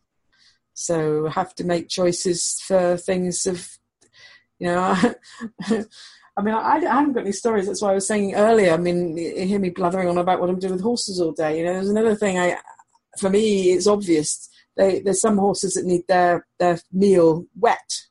So 0.73 1.27
I 1.27 1.31
have 1.31 1.53
to 1.55 1.65
make 1.65 1.89
choices 1.89 2.61
for 2.65 2.97
things 2.97 3.45
of, 3.45 3.67
you 4.59 4.67
know. 4.67 4.95
I 6.37 6.41
mean, 6.41 6.55
I, 6.55 6.77
I, 6.77 6.79
haven't 6.79 7.13
got 7.13 7.23
any 7.23 7.33
stories. 7.33 7.67
That's 7.67 7.81
why 7.81 7.91
I 7.91 7.95
was 7.95 8.07
saying 8.07 8.33
earlier. 8.33 8.73
I 8.73 8.77
mean, 8.77 9.17
you 9.17 9.45
hear 9.45 9.59
me 9.59 9.71
blathering 9.71 10.07
on 10.07 10.17
about 10.17 10.39
what 10.39 10.49
I'm 10.49 10.57
doing 10.57 10.71
with 10.71 10.81
horses 10.81 11.19
all 11.19 11.33
day. 11.33 11.57
You 11.57 11.65
know, 11.65 11.73
there's 11.73 11.89
another 11.89 12.15
thing. 12.15 12.37
I, 12.37 12.55
for 13.17 13.29
me, 13.29 13.71
it's 13.71 13.87
obvious. 13.87 14.48
They, 14.79 15.01
there's 15.01 15.19
some 15.19 15.37
horses 15.37 15.73
that 15.73 15.85
need 15.85 16.07
their 16.07 16.47
their 16.57 16.79
meal 16.93 17.45
wet, 17.59 18.05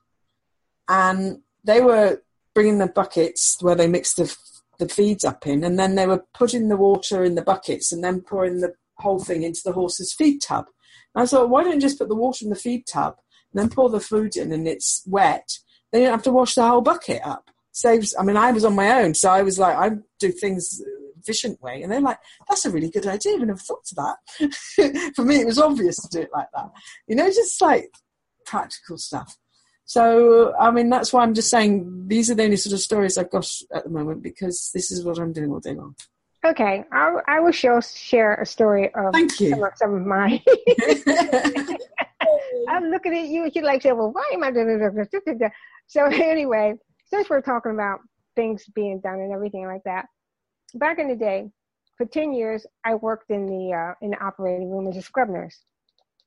and 0.87 1.39
they 1.65 1.81
were 1.81 2.23
bringing 2.55 2.77
the 2.77 2.89
buckets 2.89 3.57
where 3.63 3.75
they 3.75 3.89
mix 3.89 4.13
the 4.13 4.37
the 4.79 4.87
feeds 4.87 5.25
up 5.25 5.47
in, 5.47 5.65
and 5.65 5.79
then 5.79 5.95
they 5.95 6.07
were 6.07 6.27
putting 6.35 6.69
the 6.69 6.77
water 6.77 7.25
in 7.25 7.37
the 7.37 7.43
buckets 7.43 7.91
and 7.91 8.05
then 8.05 8.21
pouring 8.21 8.61
the 8.61 8.75
whole 8.99 9.19
thing 9.19 9.45
into 9.45 9.63
the 9.65 9.73
horse's 9.73 10.13
feed 10.13 10.43
tub. 10.43 10.67
And 11.15 11.23
I 11.23 11.27
thought, 11.27 11.49
why 11.49 11.65
don't 11.65 11.77
you 11.77 11.81
just 11.81 11.99
put 11.99 12.11
the 12.11 12.15
water 12.15 12.45
in 12.45 12.51
the 12.51 12.57
feed 12.57 12.87
tub 12.87 13.17
and 13.51 13.63
then 13.63 13.71
pour 13.71 13.89
the 13.89 13.99
food 13.99 14.37
in 14.37 14.53
and 14.53 14.69
it's 14.69 15.03
wet? 15.07 15.49
Then 15.91 16.03
you 16.03 16.09
don't 16.09 16.17
have 16.17 16.25
to 16.25 16.33
wash 16.33 16.55
the 16.55 16.69
whole 16.69 16.83
bucket 16.83 17.23
up. 17.25 17.51
Saves. 17.73 18.15
I 18.19 18.25
mean, 18.25 18.37
I 18.37 18.53
was 18.53 18.67
on 18.67 18.75
my 18.75 19.01
own, 19.01 19.15
so 19.15 19.31
I 19.31 19.41
was 19.41 19.59
like, 19.59 19.75
I 19.75 19.97
do 20.21 20.33
things 20.33 20.83
efficient 21.19 21.61
way, 21.63 21.83
and 21.83 21.91
they're 21.91 22.01
like, 22.01 22.19
that's 22.49 22.65
a 22.65 22.71
really 22.71 22.91
good 22.91 23.07
idea. 23.07 23.35
I 23.35 23.45
never 23.45 23.59
thought 23.59 23.87
of 23.91 23.97
that. 23.97 25.13
For 25.17 25.25
me, 25.25 25.41
it 25.41 25.47
was 25.47 25.59
obvious 25.59 25.97
to 25.97 26.09
do 26.09 26.21
it 26.21 26.31
like 26.33 26.49
that. 26.55 26.71
You 27.07 27.17
know, 27.17 27.27
just 27.27 27.61
like 27.61 27.91
practical 28.47 28.99
stuff. 28.99 29.37
So, 29.85 30.55
I 30.61 30.71
mean, 30.71 30.91
that's 30.91 31.15
why 31.15 31.23
I'm 31.23 31.33
just 31.33 31.49
saying 31.49 32.09
these 32.09 32.31
are 32.31 32.35
the 32.35 32.45
only 32.45 32.57
sort 32.57 32.75
of 32.75 32.81
stories 32.81 33.17
I've 33.17 33.31
got 33.31 33.51
at 33.75 33.85
the 33.85 33.91
moment 33.91 34.23
because 34.23 34.71
this 34.75 34.91
is 34.91 35.03
what 35.03 35.19
I'm 35.19 35.33
doing 35.33 35.51
all 35.51 35.61
day 35.61 35.75
long. 35.75 35.95
Okay, 36.45 36.85
I, 36.93 37.17
I 37.27 37.41
will 37.41 37.53
show, 37.53 37.81
share 37.81 38.35
a 38.35 38.47
story 38.47 38.95
of 38.95 39.13
Thank 39.13 39.41
you. 39.41 39.51
some 39.51 39.63
of, 39.63 39.73
some 39.77 39.95
of 39.95 40.07
mine. 40.07 40.41
I'm 42.69 42.91
looking 42.91 43.17
at 43.17 43.29
you, 43.29 43.45
and 43.45 43.55
you're 43.55 43.65
like, 43.65 43.85
well, 43.85 44.13
why 44.13 44.31
am 44.33 44.45
I 44.45 44.51
doing 44.51 44.79
this? 44.79 45.09
So, 45.91 46.05
anyway, 46.05 46.75
since 47.07 47.31
we're 47.31 47.41
talking 47.41 47.73
about 47.73 48.01
things 48.37 48.67
being 48.75 49.01
done 49.01 49.21
and 49.21 49.33
everything 49.33 49.67
like 49.67 49.85
that, 49.87 50.05
back 50.75 50.99
in 50.99 51.09
the 51.09 51.17
day, 51.17 51.51
for 51.97 52.07
10 52.07 52.33
years, 52.33 52.65
I 52.85 52.95
worked 52.95 53.31
in 53.31 53.47
the, 53.47 53.75
uh, 53.75 53.95
in 54.01 54.11
the 54.11 54.25
operating 54.25 54.71
room 54.71 54.87
as 54.89 54.97
a 54.97 55.03
scrub 55.03 55.29
nurse. 55.29 55.65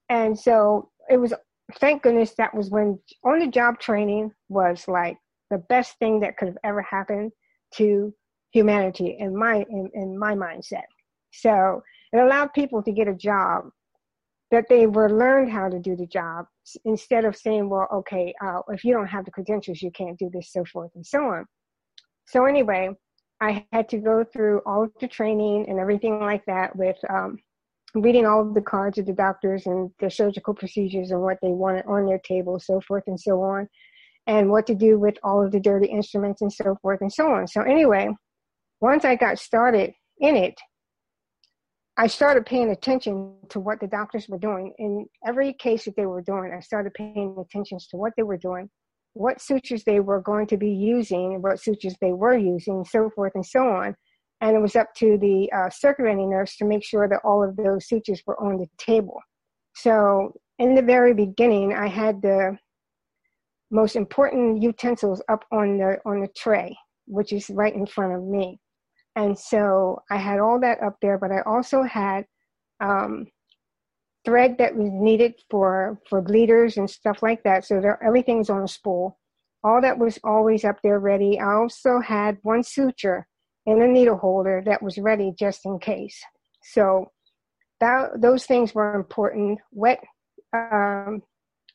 And 0.10 0.38
so 0.38 0.90
it 1.10 1.18
was 1.18 1.34
thank 1.80 2.04
goodness 2.04 2.34
that 2.38 2.54
was 2.54 2.70
when 2.70 3.00
on 3.24 3.40
the 3.40 3.48
job 3.48 3.80
training 3.80 4.32
was 4.50 4.88
like 4.88 5.18
the 5.50 5.58
best 5.70 5.98
thing 6.00 6.20
that 6.20 6.38
could 6.38 6.48
have 6.48 6.58
ever 6.64 6.82
happened 6.82 7.32
to 7.76 8.14
humanity 8.52 9.18
in 9.20 9.38
my 9.38 9.66
in, 9.70 9.90
in 9.94 10.18
my 10.18 10.34
mindset 10.34 10.84
so 11.32 11.82
it 12.12 12.18
allowed 12.18 12.52
people 12.54 12.84
to 12.84 12.92
get 12.92 13.08
a 13.08 13.14
job 13.14 13.66
that 14.50 14.66
they 14.68 14.86
were 14.86 15.10
learned 15.10 15.50
how 15.50 15.70
to 15.70 15.80
do 15.80 15.96
the 15.96 16.08
job 16.08 16.46
instead 16.86 17.24
of 17.24 17.36
saying 17.36 17.70
well 17.70 17.88
okay 17.94 18.34
uh, 18.46 18.60
if 18.70 18.84
you 18.84 18.94
don't 18.94 19.08
have 19.08 19.26
the 19.26 19.32
credentials 19.32 19.82
you 19.82 19.92
can't 19.92 20.20
do 20.20 20.30
this 20.34 20.52
so 20.52 20.66
forth 20.66 20.92
and 20.96 21.06
so 21.06 21.24
on 21.26 21.46
so 22.28 22.46
anyway 22.46 22.90
i 23.42 23.66
had 23.74 23.90
to 23.90 23.98
go 23.98 24.24
through 24.24 24.62
all 24.66 24.84
of 24.84 24.92
the 25.02 25.08
training 25.08 25.66
and 25.68 25.80
everything 25.80 26.20
like 26.20 26.46
that 26.46 26.76
with 26.76 26.98
um, 27.10 27.38
reading 27.96 28.26
all 28.26 28.42
of 28.42 28.54
the 28.54 28.62
cards 28.62 28.98
of 28.98 29.06
the 29.06 29.14
doctors 29.14 29.66
and 29.66 29.92
their 30.00 30.10
surgical 30.10 30.54
procedures 30.54 31.12
and 31.12 31.22
what 31.22 31.38
they 31.42 31.50
wanted 31.50 31.86
on 31.86 32.06
their 32.06 32.20
table, 32.20 32.60
so 32.60 32.80
forth 32.82 33.04
and 33.08 33.20
so 33.20 33.42
on, 33.42 33.68
and 34.28 34.50
what 34.50 34.66
to 34.68 34.76
do 34.76 34.98
with 34.98 35.16
all 35.24 35.44
of 35.44 35.52
the 35.52 35.60
dirty 35.60 35.88
instruments 35.88 36.42
and 36.42 36.52
so 36.52 36.78
forth 36.82 37.02
and 37.02 37.12
so 37.12 37.32
on. 37.32 37.48
So, 37.48 37.62
anyway, 37.62 38.10
once 38.80 39.04
I 39.04 39.16
got 39.16 39.40
started 39.40 39.94
in 40.20 40.36
it, 40.36 40.56
I 41.98 42.08
started 42.08 42.46
paying 42.46 42.72
attention 42.72 43.36
to 43.50 43.60
what 43.60 43.80
the 43.80 43.88
doctors 43.88 44.30
were 44.30 44.38
doing. 44.38 44.74
In 44.78 45.06
every 45.26 45.54
case 45.54 45.86
that 45.86 45.96
they 45.98 46.06
were 46.06 46.22
doing, 46.22 46.54
I 46.56 46.62
started 46.62 46.94
paying 46.94 47.36
attention 47.38 47.78
to 47.90 47.98
what 47.98 48.14
they 48.16 48.24
were 48.24 48.38
doing, 48.38 48.70
what 49.14 49.42
sutures 49.42 49.84
they 49.84 50.00
were 50.00 50.22
going 50.22 50.48
to 50.48 50.58
be 50.58 50.72
using, 50.72 51.42
what 51.42 51.60
sutures 51.60 51.96
they 52.02 52.14
were 52.14 52.38
using, 52.38 52.86
so 52.86 53.10
forth 53.10 53.34
and 53.36 53.46
so 53.46 53.68
on 53.68 53.96
and 54.42 54.56
it 54.56 54.60
was 54.60 54.76
up 54.76 54.94
to 54.96 55.18
the 55.20 55.50
uh, 55.56 55.70
circulating 55.70 56.30
nurse 56.30 56.58
to 56.58 56.66
make 56.66 56.84
sure 56.84 57.08
that 57.08 57.22
all 57.24 57.44
of 57.44 57.56
those 57.56 57.88
sutures 57.88 58.22
were 58.26 58.40
on 58.44 58.58
the 58.58 58.68
table. 58.78 59.22
So 59.76 60.34
in 60.58 60.76
the 60.76 60.82
very 60.82 61.14
beginning, 61.14 61.74
I 61.74 61.88
had 61.88 62.22
the 62.22 62.58
most 63.70 63.96
important 63.96 64.62
utensils 64.62 65.22
up 65.30 65.46
on 65.52 65.78
the 65.78 65.98
on 66.06 66.22
the 66.22 66.28
tray, 66.36 66.76
which 67.06 67.32
is 67.32 67.50
right 67.52 67.74
in 67.74 67.86
front 67.86 68.14
of 68.14 68.24
me, 68.24 68.60
and 69.16 69.38
so 69.38 70.02
I 70.10 70.18
had 70.18 70.40
all 70.40 70.60
that 70.60 70.82
up 70.84 70.98
there. 71.02 71.18
But 71.18 71.32
I 71.32 71.42
also 71.42 71.84
had 71.84 72.26
um, 72.82 73.28
thread 74.26 74.58
that 74.60 74.76
was 74.76 74.90
needed 74.92 75.34
for 75.50 76.00
for 76.10 76.22
bleeders 76.22 76.78
and 76.78 76.90
stuff 76.90 77.24
like 77.24 77.44
that. 77.44 77.66
So 77.66 77.82
there, 77.82 78.02
everything's 78.04 78.50
on 78.50 78.64
a 78.64 78.68
spool. 78.68 79.18
All 79.64 79.82
that 79.82 79.98
was 79.98 80.20
always 80.24 80.66
up 80.66 80.78
there 80.84 81.00
ready. 81.00 81.40
I 81.40 81.54
also 81.54 82.00
had 82.00 82.38
one 82.42 82.64
suture 82.64 83.28
and 83.66 83.82
a 83.82 83.88
needle 83.88 84.18
holder 84.18 84.64
that 84.66 84.82
was 84.82 84.98
ready 84.98 85.34
just 85.38 85.66
in 85.66 85.80
case. 85.80 86.20
So 86.64 87.12
that, 87.80 88.22
those 88.22 88.46
things 88.46 88.74
were 88.74 88.96
important. 88.96 89.60
Wet 89.72 90.04
um, 90.54 91.22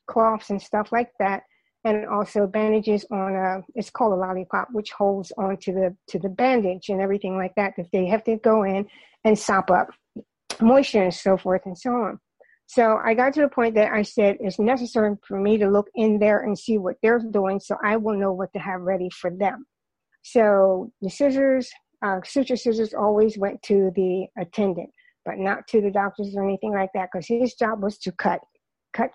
cloths 0.07 0.49
and 0.49 0.61
stuff 0.61 0.91
like 0.91 1.11
that, 1.19 1.43
and 1.83 2.05
also 2.07 2.47
bandages 2.47 3.05
on 3.11 3.35
a 3.35 3.61
it's 3.75 3.89
called 3.89 4.13
a 4.13 4.15
lollipop, 4.15 4.69
which 4.71 4.91
holds 4.91 5.31
onto 5.37 5.73
the 5.73 5.95
to 6.07 6.19
the 6.19 6.29
bandage 6.29 6.89
and 6.89 7.01
everything 7.01 7.37
like 7.37 7.53
that. 7.55 7.73
If 7.77 7.89
they 7.91 8.07
have 8.07 8.23
to 8.25 8.37
go 8.37 8.63
in 8.63 8.87
and 9.23 9.37
sop 9.37 9.71
up 9.71 9.89
moisture 10.61 11.03
and 11.03 11.13
so 11.13 11.37
forth 11.37 11.61
and 11.65 11.77
so 11.77 11.91
on. 11.91 12.19
So 12.67 12.99
I 13.03 13.13
got 13.13 13.33
to 13.33 13.41
the 13.41 13.47
point 13.47 13.75
that 13.75 13.93
I 13.93 14.01
said 14.01 14.37
it's 14.41 14.59
necessary 14.59 15.15
for 15.25 15.39
me 15.39 15.57
to 15.57 15.69
look 15.69 15.87
in 15.95 16.19
there 16.19 16.41
and 16.43 16.57
see 16.57 16.77
what 16.77 16.97
they're 17.01 17.19
doing 17.19 17.59
so 17.59 17.77
I 17.83 17.95
will 17.95 18.17
know 18.17 18.33
what 18.33 18.51
to 18.53 18.59
have 18.59 18.81
ready 18.81 19.09
for 19.09 19.31
them. 19.31 19.65
So 20.23 20.91
the 21.01 21.09
scissors, 21.09 21.71
uh, 22.03 22.19
suture 22.25 22.57
scissors 22.57 22.93
always 22.93 23.37
went 23.37 23.63
to 23.63 23.91
the 23.95 24.27
attendant, 24.37 24.89
but 25.25 25.37
not 25.37 25.65
to 25.69 25.79
the 25.79 25.89
doctors 25.89 26.35
or 26.35 26.43
anything 26.43 26.73
like 26.73 26.89
that, 26.93 27.07
because 27.11 27.25
his 27.25 27.53
job 27.53 27.81
was 27.81 27.97
to 27.99 28.11
cut, 28.11 28.41
cut 28.91 29.11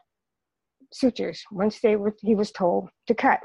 sutures 0.91 1.43
once 1.51 1.81
they 1.81 1.97
were 1.97 2.15
he 2.21 2.35
was 2.35 2.51
told 2.51 2.89
to 3.07 3.15
cut. 3.15 3.41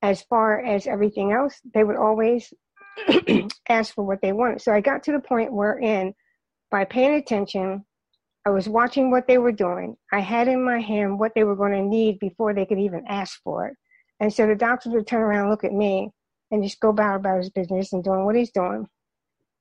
As 0.00 0.22
far 0.22 0.64
as 0.64 0.86
everything 0.86 1.32
else, 1.32 1.60
they 1.74 1.84
would 1.84 1.96
always 1.96 2.52
ask 3.68 3.94
for 3.94 4.04
what 4.04 4.20
they 4.22 4.32
wanted. 4.32 4.62
So 4.62 4.72
I 4.72 4.80
got 4.80 5.02
to 5.04 5.12
the 5.12 5.20
point 5.20 5.52
wherein, 5.52 6.14
by 6.70 6.86
paying 6.86 7.14
attention, 7.14 7.84
I 8.44 8.50
was 8.50 8.68
watching 8.68 9.10
what 9.10 9.28
they 9.28 9.38
were 9.38 9.52
doing. 9.52 9.96
I 10.12 10.18
had 10.20 10.48
in 10.48 10.64
my 10.64 10.80
hand 10.80 11.18
what 11.18 11.32
they 11.34 11.44
were 11.44 11.54
going 11.54 11.72
to 11.72 11.82
need 11.82 12.18
before 12.18 12.52
they 12.52 12.66
could 12.66 12.80
even 12.80 13.04
ask 13.06 13.40
for 13.44 13.66
it. 13.68 13.76
And 14.18 14.32
so 14.32 14.46
the 14.46 14.56
doctors 14.56 14.92
would 14.92 15.06
turn 15.06 15.22
around 15.22 15.50
look 15.50 15.64
at 15.64 15.72
me 15.72 16.10
and 16.50 16.62
just 16.62 16.80
go 16.80 16.90
about 16.90 17.16
about 17.16 17.38
his 17.38 17.50
business 17.50 17.92
and 17.92 18.02
doing 18.02 18.24
what 18.24 18.34
he's 18.34 18.50
doing. 18.50 18.86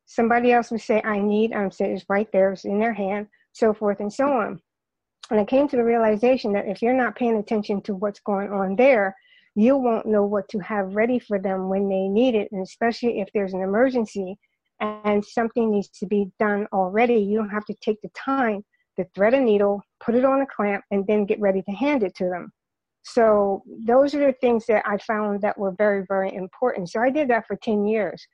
Somebody 0.06 0.52
else 0.52 0.72
would 0.72 0.82
say, 0.82 1.02
I 1.04 1.20
need, 1.20 1.54
I'm 1.54 1.72
saying 1.72 1.96
it's 1.96 2.06
right 2.10 2.28
there, 2.34 2.52
it's 2.52 2.66
in 2.66 2.80
their 2.80 2.94
hand, 2.94 3.28
so 3.54 3.74
forth 3.74 4.00
and 4.00 4.12
so 4.12 4.28
on. 4.28 4.60
And 5.30 5.40
I 5.40 5.46
came 5.46 5.68
to 5.70 5.78
the 5.78 5.84
realization 5.84 6.54
that 6.54 6.68
if 6.68 6.82
you're 6.82 6.94
not 6.94 7.16
paying 7.16 7.38
attention 7.38 7.82
to 7.84 7.96
what's 7.96 8.20
going 8.20 8.52
on 8.52 8.76
there, 8.76 9.16
you 9.56 9.78
won't 9.78 10.06
know 10.06 10.26
what 10.26 10.50
to 10.50 10.60
have 10.60 10.96
ready 10.96 11.20
for 11.20 11.40
them 11.40 11.70
when 11.70 11.88
they 11.88 12.08
need 12.08 12.36
it, 12.36 12.52
and 12.52 12.62
especially 12.62 13.20
if 13.20 13.30
there's 13.34 13.54
an 13.54 13.62
emergency 13.62 14.38
and 14.80 15.24
something 15.24 15.72
needs 15.72 15.90
to 15.90 16.08
be 16.08 16.32
done 16.40 16.68
already, 16.74 17.16
you 17.16 17.38
don't 17.38 17.50
have 17.50 17.66
to 17.66 17.76
take 17.76 18.02
the 18.02 18.10
time 18.10 18.64
to 18.98 19.06
thread 19.16 19.34
a 19.34 19.40
needle, 19.40 19.82
put 20.04 20.16
it 20.16 20.26
on 20.26 20.42
a 20.42 20.46
clamp, 20.46 20.84
and 20.92 21.06
then 21.08 21.26
get 21.26 21.40
ready 21.40 21.62
to 21.64 21.72
hand 21.72 22.04
it 22.04 22.16
to 22.16 22.26
them. 22.26 22.52
So 23.04 23.64
those 23.86 24.14
are 24.14 24.20
the 24.20 24.36
things 24.42 24.66
that 24.68 24.84
I 24.86 24.98
found 24.98 25.42
that 25.42 25.58
were 25.58 25.74
very, 25.78 26.06
very 26.08 26.34
important. 26.34 26.90
So 26.90 27.02
I 27.02 27.10
did 27.10 27.30
that 27.30 27.48
for 27.48 27.56
10 27.56 27.88
years. 27.88 28.26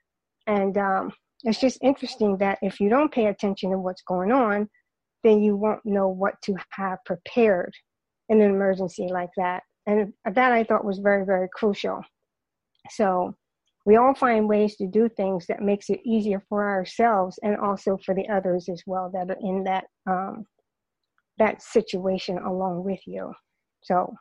And 0.46 0.78
um, 0.78 1.12
it's 1.44 1.60
just 1.60 1.80
interesting 1.82 2.38
that 2.38 2.60
if 2.62 2.80
you 2.80 2.90
don't 2.90 3.12
pay 3.12 3.28
attention 3.28 3.72
to 3.72 3.78
what's 3.78 4.02
going 4.02 4.32
on, 4.32 4.68
then 5.24 5.42
you 5.42 5.56
won't 5.56 5.86
know 5.86 6.08
what 6.08 6.36
to 6.44 6.56
have 6.72 7.00
prepared 7.06 7.74
in 8.30 8.42
an 8.42 8.50
emergency 8.50 9.08
like 9.10 9.30
that. 9.38 9.64
And 9.86 10.14
that 10.26 10.52
I 10.52 10.64
thought 10.64 10.86
was 10.86 11.00
very, 11.00 11.26
very 11.26 11.48
crucial. 11.54 12.02
So 12.90 13.36
we 13.88 13.96
all 13.96 14.14
find 14.14 14.50
ways 14.50 14.76
to 14.76 14.86
do 14.86 15.08
things 15.08 15.48
that 15.48 15.62
makes 15.62 15.90
it 15.90 16.02
easier 16.06 16.44
for 16.50 16.70
ourselves 16.70 17.40
and 17.42 17.56
also 17.56 17.98
for 18.06 18.14
the 18.14 18.28
others 18.28 18.68
as 18.70 18.84
well 18.86 19.10
that 19.14 19.32
are 19.32 19.40
in 19.40 19.64
that 19.64 19.86
um, 20.06 20.46
that 21.38 21.62
situation 21.62 22.38
along 22.38 22.84
with 22.84 23.00
you. 23.08 23.32
So 23.84 24.14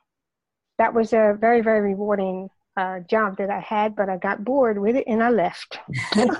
that 0.78 0.94
was 0.94 1.12
a 1.12 1.36
very 1.40 1.62
very 1.62 1.80
rewarding 1.80 2.48
uh, 2.76 3.00
job 3.10 3.38
that 3.38 3.50
I 3.50 3.58
had, 3.58 3.96
but 3.96 4.08
I 4.08 4.18
got 4.18 4.44
bored 4.44 4.78
with 4.78 4.94
it 4.94 5.04
and 5.08 5.20
I 5.20 5.30
left. 5.30 5.78
You've 6.14 6.30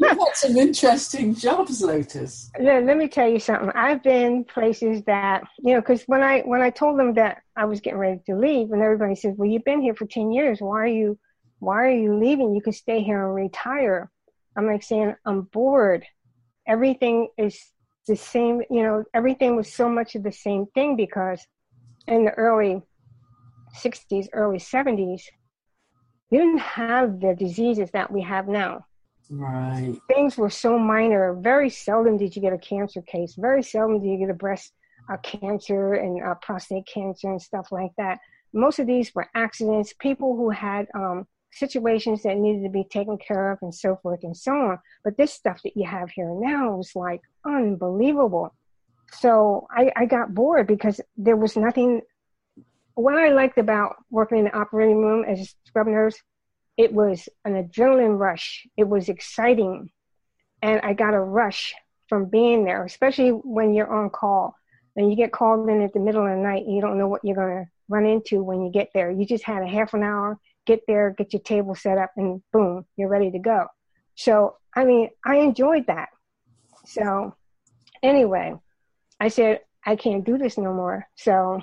had 0.00 0.34
some 0.34 0.56
interesting 0.56 1.34
jobs, 1.34 1.82
Lotus. 1.82 2.50
Let, 2.58 2.84
let 2.84 2.96
me 2.96 3.06
tell 3.06 3.28
you 3.28 3.38
something. 3.38 3.70
I've 3.76 4.02
been 4.02 4.42
places 4.42 5.02
that 5.06 5.44
you 5.60 5.74
know, 5.74 5.80
because 5.80 6.02
when 6.08 6.24
I 6.24 6.40
when 6.40 6.62
I 6.62 6.70
told 6.70 6.98
them 6.98 7.14
that 7.14 7.42
I 7.54 7.64
was 7.64 7.80
getting 7.80 8.00
ready 8.00 8.20
to 8.26 8.34
leave, 8.34 8.72
and 8.72 8.82
everybody 8.82 9.14
says, 9.14 9.34
"Well, 9.36 9.48
you've 9.48 9.64
been 9.64 9.82
here 9.82 9.94
for 9.94 10.06
ten 10.06 10.32
years. 10.32 10.58
Why 10.60 10.80
are 10.80 10.86
you 10.88 11.16
why 11.64 11.84
are 11.84 11.90
you 11.90 12.16
leaving? 12.16 12.54
You 12.54 12.62
can 12.62 12.72
stay 12.72 13.02
here 13.02 13.24
and 13.26 13.34
retire." 13.34 14.10
I'm 14.56 14.66
like 14.66 14.82
saying, 14.82 15.14
I'm 15.26 15.42
bored. 15.42 16.04
Everything 16.66 17.28
is 17.36 17.58
the 18.06 18.16
same, 18.16 18.62
you 18.70 18.82
know, 18.82 19.04
everything 19.14 19.56
was 19.56 19.72
so 19.72 19.88
much 19.88 20.14
of 20.14 20.22
the 20.22 20.32
same 20.32 20.66
thing 20.74 20.96
because 20.96 21.44
in 22.06 22.24
the 22.24 22.32
early 22.32 22.82
60s, 23.76 24.28
early 24.32 24.58
70s, 24.58 25.22
you 26.30 26.38
didn't 26.38 26.58
have 26.58 27.20
the 27.20 27.34
diseases 27.34 27.90
that 27.92 28.10
we 28.10 28.22
have 28.22 28.48
now. 28.48 28.86
Right. 29.30 29.96
Things 30.08 30.36
were 30.36 30.50
so 30.50 30.78
minor. 30.78 31.34
Very 31.34 31.70
seldom 31.70 32.16
did 32.16 32.36
you 32.36 32.42
get 32.42 32.52
a 32.52 32.58
cancer 32.58 33.02
case. 33.02 33.34
Very 33.36 33.62
seldom 33.62 34.00
did 34.00 34.08
you 34.08 34.18
get 34.18 34.30
a 34.30 34.34
breast 34.34 34.72
uh, 35.10 35.16
cancer 35.18 35.94
and 35.94 36.22
uh, 36.22 36.34
prostate 36.42 36.86
cancer 36.86 37.30
and 37.30 37.40
stuff 37.40 37.68
like 37.72 37.90
that. 37.98 38.18
Most 38.52 38.78
of 38.78 38.86
these 38.86 39.14
were 39.14 39.28
accidents, 39.34 39.94
people 39.98 40.36
who 40.36 40.50
had 40.50 40.86
um, 40.94 41.26
situations 41.54 42.22
that 42.22 42.36
needed 42.36 42.62
to 42.64 42.68
be 42.68 42.84
taken 42.84 43.18
care 43.18 43.52
of 43.52 43.58
and 43.62 43.74
so 43.74 43.96
forth 44.02 44.20
and 44.22 44.36
so 44.36 44.52
on. 44.52 44.78
But 45.04 45.16
this 45.16 45.32
stuff 45.32 45.60
that 45.64 45.76
you 45.76 45.86
have 45.86 46.10
here 46.10 46.30
now 46.30 46.76
was 46.76 46.94
like 46.94 47.22
unbelievable. 47.44 48.54
So 49.12 49.66
I, 49.70 49.92
I 49.94 50.06
got 50.06 50.34
bored 50.34 50.66
because 50.66 51.00
there 51.16 51.36
was 51.36 51.56
nothing. 51.56 52.02
What 52.94 53.16
I 53.16 53.28
liked 53.30 53.58
about 53.58 53.96
working 54.10 54.38
in 54.38 54.44
the 54.44 54.56
operating 54.56 54.98
room 54.98 55.24
as 55.24 55.40
a 55.40 55.46
scrub 55.66 55.86
nurse, 55.86 56.16
it 56.76 56.92
was 56.92 57.28
an 57.44 57.54
adrenaline 57.54 58.18
rush. 58.18 58.66
It 58.76 58.88
was 58.88 59.08
exciting. 59.08 59.90
And 60.62 60.80
I 60.82 60.94
got 60.94 61.14
a 61.14 61.20
rush 61.20 61.74
from 62.08 62.26
being 62.26 62.64
there, 62.64 62.84
especially 62.84 63.30
when 63.30 63.74
you're 63.74 63.92
on 63.92 64.10
call 64.10 64.56
and 64.96 65.10
you 65.10 65.16
get 65.16 65.32
called 65.32 65.68
in 65.68 65.82
at 65.82 65.92
the 65.92 66.00
middle 66.00 66.24
of 66.24 66.30
the 66.30 66.36
night 66.36 66.64
and 66.64 66.74
you 66.74 66.80
don't 66.80 66.98
know 66.98 67.08
what 67.08 67.24
you're 67.24 67.36
going 67.36 67.64
to 67.64 67.70
run 67.88 68.06
into 68.06 68.42
when 68.42 68.62
you 68.62 68.70
get 68.70 68.90
there. 68.94 69.10
You 69.10 69.26
just 69.26 69.44
had 69.44 69.62
a 69.62 69.66
half 69.66 69.94
an 69.94 70.02
hour, 70.02 70.38
get 70.66 70.80
there, 70.86 71.14
get 71.16 71.32
your 71.32 71.42
table 71.42 71.74
set 71.74 71.98
up, 71.98 72.10
and 72.16 72.42
boom, 72.52 72.84
you're 72.96 73.08
ready 73.08 73.30
to 73.30 73.38
go. 73.38 73.66
So, 74.16 74.56
I 74.74 74.84
mean, 74.84 75.10
I 75.24 75.36
enjoyed 75.36 75.86
that. 75.88 76.08
So, 76.86 77.34
anyway, 78.02 78.54
I 79.20 79.28
said, 79.28 79.60
I 79.86 79.96
can't 79.96 80.24
do 80.24 80.38
this 80.38 80.58
no 80.58 80.72
more. 80.72 81.06
So, 81.16 81.62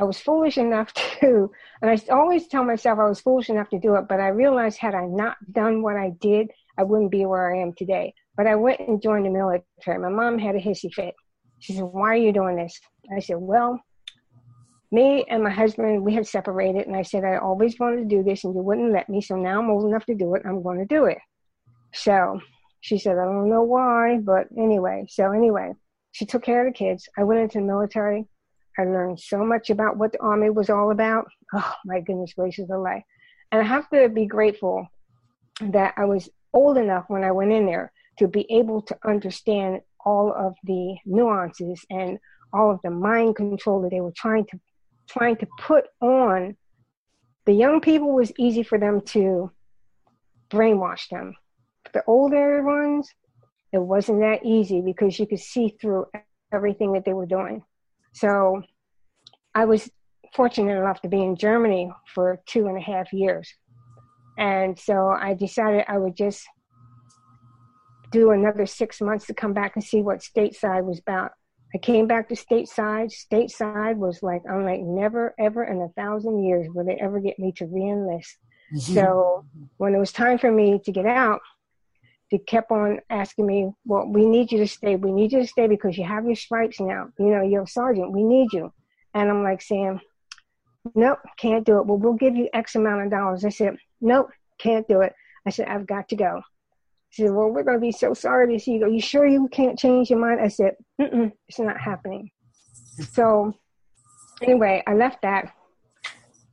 I 0.00 0.04
was 0.04 0.18
foolish 0.18 0.56
enough 0.56 0.92
to, 1.20 1.50
and 1.82 1.90
I 1.90 2.12
always 2.12 2.48
tell 2.48 2.64
myself 2.64 2.98
I 2.98 3.08
was 3.08 3.20
foolish 3.20 3.50
enough 3.50 3.68
to 3.70 3.78
do 3.78 3.96
it, 3.96 4.08
but 4.08 4.18
I 4.18 4.28
realized 4.28 4.78
had 4.78 4.94
I 4.94 5.06
not 5.06 5.36
done 5.52 5.82
what 5.82 5.96
I 5.96 6.10
did, 6.20 6.50
I 6.78 6.84
wouldn't 6.84 7.10
be 7.10 7.26
where 7.26 7.54
I 7.54 7.60
am 7.60 7.74
today. 7.74 8.14
But 8.36 8.46
I 8.46 8.54
went 8.54 8.80
and 8.80 9.02
joined 9.02 9.26
the 9.26 9.30
military. 9.30 9.98
My 9.98 10.08
mom 10.08 10.38
had 10.38 10.54
a 10.54 10.60
hissy 10.60 10.92
fit. 10.92 11.14
She 11.58 11.74
said, 11.74 11.84
Why 11.84 12.14
are 12.14 12.16
you 12.16 12.32
doing 12.32 12.56
this? 12.56 12.80
I 13.14 13.20
said, 13.20 13.36
Well, 13.38 13.78
me 14.92 15.24
and 15.28 15.42
my 15.42 15.50
husband, 15.50 16.04
we 16.04 16.14
had 16.14 16.26
separated. 16.26 16.86
And 16.86 16.96
I 16.96 17.02
said, 17.02 17.24
I 17.24 17.36
always 17.36 17.78
wanted 17.78 18.08
to 18.08 18.16
do 18.16 18.22
this 18.22 18.44
and 18.44 18.54
you 18.54 18.62
wouldn't 18.62 18.92
let 18.92 19.08
me. 19.08 19.20
So 19.20 19.36
now 19.36 19.60
I'm 19.60 19.70
old 19.70 19.86
enough 19.86 20.06
to 20.06 20.14
do 20.14 20.34
it. 20.34 20.42
I'm 20.44 20.62
going 20.62 20.78
to 20.78 20.84
do 20.84 21.04
it. 21.04 21.18
So 21.92 22.40
she 22.80 22.98
said, 22.98 23.18
I 23.18 23.24
don't 23.24 23.50
know 23.50 23.62
why, 23.62 24.18
but 24.18 24.46
anyway. 24.56 25.06
So 25.08 25.32
anyway, 25.32 25.72
she 26.12 26.26
took 26.26 26.42
care 26.42 26.66
of 26.66 26.72
the 26.72 26.76
kids. 26.76 27.08
I 27.16 27.24
went 27.24 27.40
into 27.40 27.58
the 27.58 27.64
military. 27.64 28.26
I 28.78 28.84
learned 28.84 29.20
so 29.20 29.44
much 29.44 29.70
about 29.70 29.96
what 29.96 30.12
the 30.12 30.20
army 30.20 30.50
was 30.50 30.70
all 30.70 30.90
about. 30.90 31.26
Oh 31.52 31.74
my 31.84 32.00
goodness 32.00 32.32
gracious 32.34 32.70
alive. 32.70 33.02
And 33.50 33.60
I 33.60 33.64
have 33.64 33.90
to 33.90 34.08
be 34.08 34.26
grateful 34.26 34.86
that 35.60 35.94
I 35.96 36.04
was 36.04 36.28
old 36.52 36.78
enough 36.78 37.04
when 37.08 37.24
I 37.24 37.32
went 37.32 37.52
in 37.52 37.66
there 37.66 37.92
to 38.18 38.28
be 38.28 38.46
able 38.50 38.82
to 38.82 38.96
understand 39.04 39.80
all 40.04 40.32
of 40.32 40.54
the 40.64 40.96
nuances 41.04 41.84
and 41.90 42.18
all 42.52 42.70
of 42.70 42.80
the 42.82 42.90
mind 42.90 43.36
control 43.36 43.82
that 43.82 43.90
they 43.90 44.00
were 44.00 44.12
trying 44.16 44.46
to 44.46 44.60
trying 45.12 45.36
to 45.36 45.46
put 45.58 45.84
on 46.00 46.56
the 47.46 47.52
young 47.52 47.80
people 47.80 48.12
was 48.12 48.32
easy 48.38 48.62
for 48.62 48.78
them 48.78 49.00
to 49.00 49.50
brainwash 50.50 51.08
them. 51.08 51.34
The 51.92 52.04
older 52.06 52.62
ones, 52.62 53.08
it 53.72 53.78
wasn't 53.78 54.20
that 54.20 54.44
easy 54.44 54.80
because 54.80 55.18
you 55.18 55.26
could 55.26 55.40
see 55.40 55.76
through 55.80 56.06
everything 56.52 56.92
that 56.92 57.04
they 57.04 57.12
were 57.12 57.26
doing. 57.26 57.62
So 58.12 58.62
I 59.54 59.64
was 59.64 59.90
fortunate 60.34 60.78
enough 60.78 61.00
to 61.02 61.08
be 61.08 61.22
in 61.22 61.36
Germany 61.36 61.90
for 62.14 62.40
two 62.46 62.66
and 62.66 62.76
a 62.76 62.80
half 62.80 63.12
years. 63.12 63.52
And 64.38 64.78
so 64.78 65.08
I 65.08 65.34
decided 65.34 65.84
I 65.88 65.98
would 65.98 66.16
just 66.16 66.46
do 68.12 68.30
another 68.30 68.66
six 68.66 69.00
months 69.00 69.26
to 69.26 69.34
come 69.34 69.52
back 69.52 69.72
and 69.74 69.84
see 69.84 70.02
what 70.02 70.18
stateside 70.18 70.84
was 70.84 70.98
about. 70.98 71.32
I 71.74 71.78
came 71.78 72.06
back 72.06 72.28
to 72.28 72.34
stateside. 72.34 73.12
Stateside 73.12 73.96
was 73.96 74.22
like, 74.22 74.42
I'm 74.50 74.64
like, 74.64 74.80
never, 74.80 75.34
ever 75.38 75.64
in 75.64 75.80
a 75.80 75.88
thousand 75.90 76.44
years 76.44 76.66
will 76.74 76.84
they 76.84 76.96
ever 76.96 77.20
get 77.20 77.38
me 77.38 77.52
to 77.52 77.66
reenlist. 77.66 78.36
Mm-hmm. 78.74 78.94
So 78.94 79.44
when 79.76 79.94
it 79.94 79.98
was 79.98 80.12
time 80.12 80.38
for 80.38 80.50
me 80.50 80.80
to 80.84 80.92
get 80.92 81.06
out, 81.06 81.40
they 82.30 82.38
kept 82.38 82.70
on 82.70 83.00
asking 83.10 83.46
me, 83.46 83.70
well, 83.84 84.06
we 84.08 84.26
need 84.26 84.52
you 84.52 84.58
to 84.58 84.68
stay. 84.68 84.96
We 84.96 85.12
need 85.12 85.32
you 85.32 85.40
to 85.40 85.46
stay 85.46 85.66
because 85.66 85.98
you 85.98 86.04
have 86.04 86.26
your 86.26 86.36
stripes 86.36 86.80
now. 86.80 87.08
You 87.18 87.26
know, 87.26 87.42
you're 87.42 87.64
a 87.64 87.68
sergeant. 87.68 88.12
We 88.12 88.22
need 88.22 88.52
you. 88.52 88.72
And 89.14 89.28
I'm 89.28 89.42
like 89.42 89.62
saying, 89.62 90.00
nope, 90.94 91.18
can't 91.36 91.66
do 91.66 91.78
it. 91.78 91.86
Well, 91.86 91.98
we'll 91.98 92.14
give 92.14 92.36
you 92.36 92.48
X 92.52 92.76
amount 92.76 93.02
of 93.02 93.10
dollars. 93.10 93.44
I 93.44 93.48
said, 93.48 93.76
nope, 94.00 94.30
can't 94.58 94.86
do 94.86 95.00
it. 95.00 95.12
I 95.46 95.50
said, 95.50 95.68
I've 95.68 95.86
got 95.86 96.08
to 96.10 96.16
go. 96.16 96.42
She 97.10 97.22
said, 97.22 97.32
Well, 97.32 97.48
we're 97.48 97.64
going 97.64 97.76
to 97.76 97.80
be 97.80 97.92
so 97.92 98.14
sorry 98.14 98.52
to 98.52 98.62
see 98.62 98.72
you. 98.72 98.84
Are 98.84 98.88
you 98.88 99.00
sure 99.00 99.26
you 99.26 99.48
can't 99.48 99.78
change 99.78 100.10
your 100.10 100.18
mind? 100.18 100.40
I 100.40 100.48
said, 100.48 100.76
It's 100.98 101.58
not 101.58 101.80
happening. 101.80 102.30
So, 103.12 103.54
anyway, 104.42 104.82
I 104.86 104.94
left 104.94 105.22
that. 105.22 105.52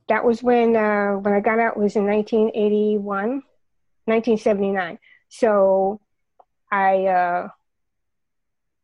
That 0.08 0.24
was 0.24 0.42
when 0.42 0.74
uh, 0.74 1.12
when 1.12 1.34
I 1.34 1.40
got 1.40 1.58
out 1.58 1.76
was 1.76 1.96
in 1.96 2.06
1981, 2.06 3.42
1979. 4.06 4.98
So, 5.28 6.00
I 6.70 7.06
uh, 7.06 7.48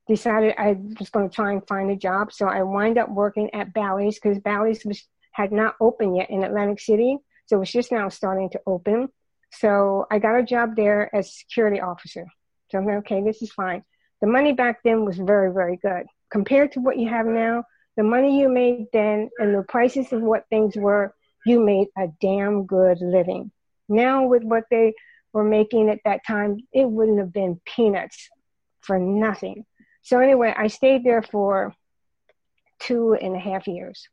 decided 0.06 0.54
I 0.58 0.76
was 0.98 1.10
going 1.10 1.28
to 1.28 1.34
try 1.34 1.52
and 1.52 1.66
find 1.66 1.90
a 1.90 1.96
job. 1.96 2.32
So 2.32 2.46
I 2.46 2.62
wind 2.62 2.98
up 2.98 3.10
working 3.10 3.52
at 3.54 3.72
Bally's 3.72 4.18
because 4.18 4.38
Bally's 4.38 4.84
was 4.84 5.06
had 5.32 5.50
not 5.50 5.74
opened 5.80 6.16
yet 6.16 6.30
in 6.30 6.44
Atlantic 6.44 6.80
City. 6.80 7.18
So 7.46 7.56
it 7.56 7.60
was 7.60 7.72
just 7.72 7.92
now 7.92 8.08
starting 8.08 8.50
to 8.50 8.60
open. 8.66 9.08
So 9.59 10.07
I 10.11 10.18
got 10.18 10.38
a 10.38 10.42
job 10.42 10.76
there 10.76 11.14
as 11.14 11.36
security 11.36 11.80
officer. 11.80 12.26
So 12.70 12.78
I'm 12.78 12.86
like, 12.86 12.96
okay, 12.98 13.22
this 13.22 13.42
is 13.42 13.52
fine. 13.52 13.84
The 14.20 14.26
money 14.26 14.52
back 14.52 14.78
then 14.84 15.05
was 15.05 15.16
very, 15.16 15.52
very 15.52 15.76
good. 15.76 16.07
Compared 16.30 16.72
to 16.72 16.80
what 16.80 16.98
you 16.98 17.09
have 17.09 17.26
now, 17.26 17.64
the 17.96 18.02
money 18.02 18.40
you 18.40 18.48
made 18.48 18.86
then 18.92 19.30
and 19.38 19.55
the 19.55 19.62
prices 19.62 20.12
of 20.12 20.22
what 20.22 20.48
things 20.50 20.76
were, 20.76 21.14
you 21.46 21.61
made 21.61 21.88
a 21.96 22.09
damn 22.20 22.66
good 22.66 22.98
living. 23.00 23.52
Now 23.88 24.26
with 24.26 24.42
what 24.42 24.64
they 24.70 24.94
were 25.32 25.44
making 25.44 25.90
at 25.90 26.00
that 26.05 26.26
time, 26.26 26.59
it 26.72 26.88
wouldn't 26.88 27.18
have 27.18 27.32
been 27.32 27.61
peanuts 27.64 28.28
for 28.80 28.98
nothing. 28.98 29.64
So 30.02 30.18
anyway, 30.18 30.55
I 30.57 30.66
stayed 30.66 31.05
there 31.05 31.22
for 31.22 31.74
two 32.80 33.14
and 33.14 33.36
a 33.36 33.38
half 33.38 33.68
years. 33.68 34.09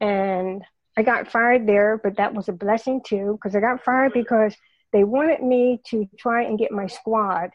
And 0.00 0.64
I 0.96 1.02
got 1.02 1.30
fired 1.30 1.66
there, 1.66 1.98
but 2.02 2.16
that 2.16 2.34
was 2.34 2.48
a 2.48 2.52
blessing 2.52 3.02
too, 3.04 3.38
because 3.40 3.56
I 3.56 3.60
got 3.60 3.82
fired 3.82 4.12
because 4.12 4.54
they 4.92 5.04
wanted 5.04 5.42
me 5.42 5.80
to 5.88 6.08
try 6.18 6.44
and 6.44 6.58
get 6.58 6.70
my 6.70 6.86
squad 6.86 7.50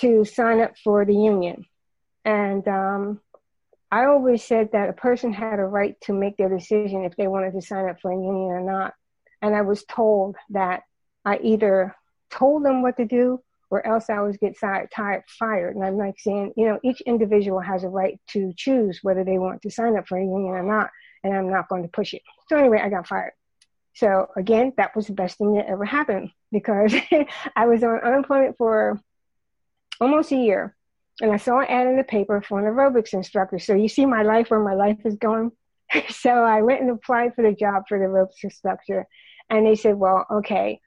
to 0.00 0.24
sign 0.24 0.60
up 0.60 0.76
for 0.82 1.04
the 1.04 1.14
union. 1.14 1.64
And 2.24 2.66
um, 2.66 3.20
I 3.90 4.06
always 4.06 4.42
said 4.42 4.70
that 4.72 4.88
a 4.88 4.92
person 4.92 5.32
had 5.32 5.60
a 5.60 5.64
right 5.64 5.96
to 6.02 6.12
make 6.12 6.36
their 6.36 6.48
decision 6.48 7.04
if 7.04 7.14
they 7.16 7.28
wanted 7.28 7.52
to 7.52 7.62
sign 7.62 7.88
up 7.88 8.00
for 8.00 8.10
a 8.10 8.16
union 8.16 8.50
or 8.50 8.60
not. 8.60 8.94
And 9.40 9.54
I 9.54 9.62
was 9.62 9.84
told 9.84 10.34
that 10.50 10.82
I 11.24 11.38
either 11.38 11.94
told 12.30 12.64
them 12.64 12.82
what 12.82 12.96
to 12.96 13.04
do 13.04 13.40
or 13.70 13.86
else 13.86 14.10
I 14.10 14.20
was 14.20 14.36
get 14.36 14.58
tired, 14.58 14.90
tired, 14.94 15.22
fired. 15.28 15.76
And 15.76 15.84
I'm 15.84 15.96
like 15.96 16.18
saying, 16.18 16.54
you 16.56 16.66
know, 16.66 16.80
each 16.82 17.00
individual 17.02 17.60
has 17.60 17.84
a 17.84 17.88
right 17.88 18.20
to 18.28 18.52
choose 18.56 19.00
whether 19.02 19.22
they 19.22 19.38
want 19.38 19.62
to 19.62 19.70
sign 19.70 19.96
up 19.96 20.08
for 20.08 20.18
a 20.18 20.22
union 20.22 20.54
or 20.54 20.62
not 20.62 20.90
and 21.26 21.36
I'm 21.36 21.50
not 21.50 21.68
going 21.68 21.82
to 21.82 21.88
push 21.88 22.14
it. 22.14 22.22
So 22.48 22.56
anyway, 22.56 22.80
I 22.82 22.88
got 22.88 23.06
fired. 23.06 23.32
So 23.94 24.28
again, 24.36 24.72
that 24.76 24.94
was 24.94 25.06
the 25.06 25.14
best 25.14 25.38
thing 25.38 25.54
that 25.54 25.66
ever 25.66 25.84
happened 25.84 26.30
because 26.52 26.94
I 27.56 27.66
was 27.66 27.82
on 27.82 27.98
unemployment 28.00 28.56
for 28.58 29.00
almost 30.00 30.32
a 30.32 30.36
year. 30.36 30.76
And 31.20 31.32
I 31.32 31.38
saw 31.38 31.60
an 31.60 31.66
ad 31.68 31.86
in 31.86 31.96
the 31.96 32.04
paper 32.04 32.42
for 32.42 32.58
an 32.58 32.66
aerobics 32.66 33.14
instructor. 33.14 33.58
So 33.58 33.74
you 33.74 33.88
see 33.88 34.04
my 34.04 34.22
life 34.22 34.50
where 34.50 34.60
my 34.60 34.74
life 34.74 34.98
is 35.04 35.16
going. 35.16 35.52
so 36.10 36.30
I 36.30 36.60
went 36.60 36.82
and 36.82 36.90
applied 36.90 37.34
for 37.34 37.42
the 37.42 37.54
job 37.54 37.84
for 37.88 37.98
the 37.98 38.04
aerobics 38.04 38.44
instructor. 38.44 39.06
And 39.48 39.66
they 39.66 39.76
said, 39.76 39.94
well, 39.94 40.26
okay, 40.30 40.80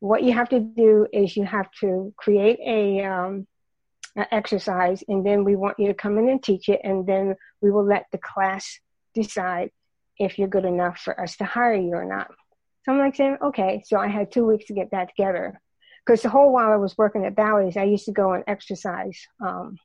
what 0.00 0.22
you 0.22 0.32
have 0.32 0.48
to 0.50 0.60
do 0.60 1.06
is 1.12 1.36
you 1.36 1.44
have 1.44 1.70
to 1.80 2.14
create 2.16 2.58
a, 2.64 3.04
um, 3.04 3.46
an 4.16 4.26
exercise 4.30 5.02
and 5.08 5.26
then 5.26 5.44
we 5.44 5.56
want 5.56 5.78
you 5.78 5.88
to 5.88 5.94
come 5.94 6.18
in 6.18 6.28
and 6.28 6.42
teach 6.42 6.68
it 6.68 6.80
and 6.84 7.06
then 7.06 7.34
we 7.60 7.70
will 7.70 7.84
let 7.84 8.06
the 8.12 8.18
class 8.18 8.78
decide 9.14 9.70
if 10.18 10.38
you're 10.38 10.48
good 10.48 10.64
enough 10.64 10.98
for 10.98 11.18
us 11.20 11.36
to 11.36 11.44
hire 11.44 11.74
you 11.74 11.94
or 11.94 12.04
not. 12.04 12.28
So 12.84 12.92
I'm 12.92 12.98
like 12.98 13.16
saying, 13.16 13.38
okay. 13.42 13.82
So 13.86 13.98
I 13.98 14.08
had 14.08 14.30
two 14.30 14.46
weeks 14.46 14.66
to 14.66 14.74
get 14.74 14.90
that 14.90 15.08
together. 15.08 15.60
Because 16.04 16.22
the 16.22 16.28
whole 16.28 16.52
while 16.52 16.70
I 16.70 16.76
was 16.76 16.98
working 16.98 17.24
at 17.24 17.34
Bally's, 17.34 17.76
I 17.76 17.84
used 17.84 18.04
to 18.04 18.12
go 18.12 18.32
and 18.34 18.44
exercise 18.46 19.26
um, 19.40 19.78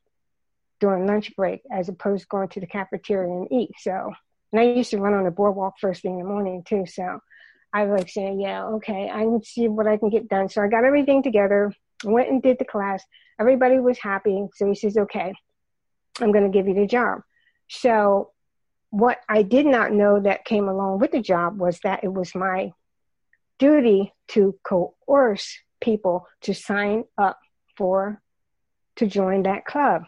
during 0.79 1.07
lunch 1.07 1.33
break 1.35 1.61
as 1.71 1.87
opposed 1.87 2.23
to 2.23 2.27
going 2.27 2.49
to 2.49 2.59
the 2.59 2.67
cafeteria 2.67 3.31
and 3.31 3.51
eat. 3.51 3.71
So, 3.79 4.11
and 4.51 4.59
I 4.59 4.65
used 4.65 4.91
to 4.91 4.97
run 4.97 5.13
on 5.13 5.23
the 5.23 5.31
boardwalk 5.31 5.75
first 5.79 6.01
thing 6.01 6.13
in 6.13 6.19
the 6.19 6.25
morning 6.25 6.63
too. 6.67 6.85
So 6.85 7.19
I 7.71 7.85
was 7.85 7.99
like 7.99 8.09
saying, 8.09 8.41
yeah, 8.41 8.65
okay, 8.65 9.09
I 9.09 9.21
can 9.21 9.41
see 9.43 9.67
what 9.69 9.87
I 9.87 9.95
can 9.95 10.09
get 10.09 10.27
done. 10.27 10.49
So 10.49 10.61
I 10.61 10.67
got 10.67 10.83
everything 10.83 11.23
together 11.23 11.73
went 12.03 12.29
and 12.29 12.41
did 12.41 12.57
the 12.59 12.65
class. 12.65 13.03
Everybody 13.39 13.79
was 13.79 13.99
happy. 13.99 14.47
So 14.55 14.67
he 14.67 14.75
says, 14.75 14.97
okay, 14.97 15.33
I'm 16.19 16.31
going 16.31 16.49
to 16.49 16.55
give 16.55 16.67
you 16.67 16.73
the 16.73 16.87
job. 16.87 17.21
So 17.69 18.31
what 18.91 19.19
I 19.27 19.43
did 19.43 19.65
not 19.65 19.91
know 19.91 20.19
that 20.19 20.45
came 20.45 20.67
along 20.67 20.99
with 20.99 21.11
the 21.11 21.21
job 21.21 21.59
was 21.59 21.79
that 21.83 22.03
it 22.03 22.13
was 22.13 22.33
my 22.33 22.71
duty 23.57 24.13
to 24.29 24.57
coerce 24.63 25.57
people 25.81 26.27
to 26.41 26.53
sign 26.53 27.03
up 27.17 27.39
for 27.77 28.21
to 28.95 29.05
join 29.05 29.43
that 29.43 29.65
club. 29.65 30.03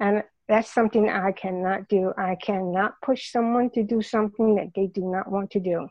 And 0.00 0.22
that's 0.48 0.72
something 0.72 1.08
I 1.08 1.32
cannot 1.32 1.88
do. 1.88 2.12
I 2.16 2.36
cannot 2.36 3.00
push 3.02 3.30
someone 3.30 3.70
to 3.70 3.82
do 3.82 4.02
something 4.02 4.56
that 4.56 4.72
they 4.74 4.86
do 4.86 5.10
not 5.10 5.30
want 5.30 5.50
to 5.52 5.60
do. 5.60 5.88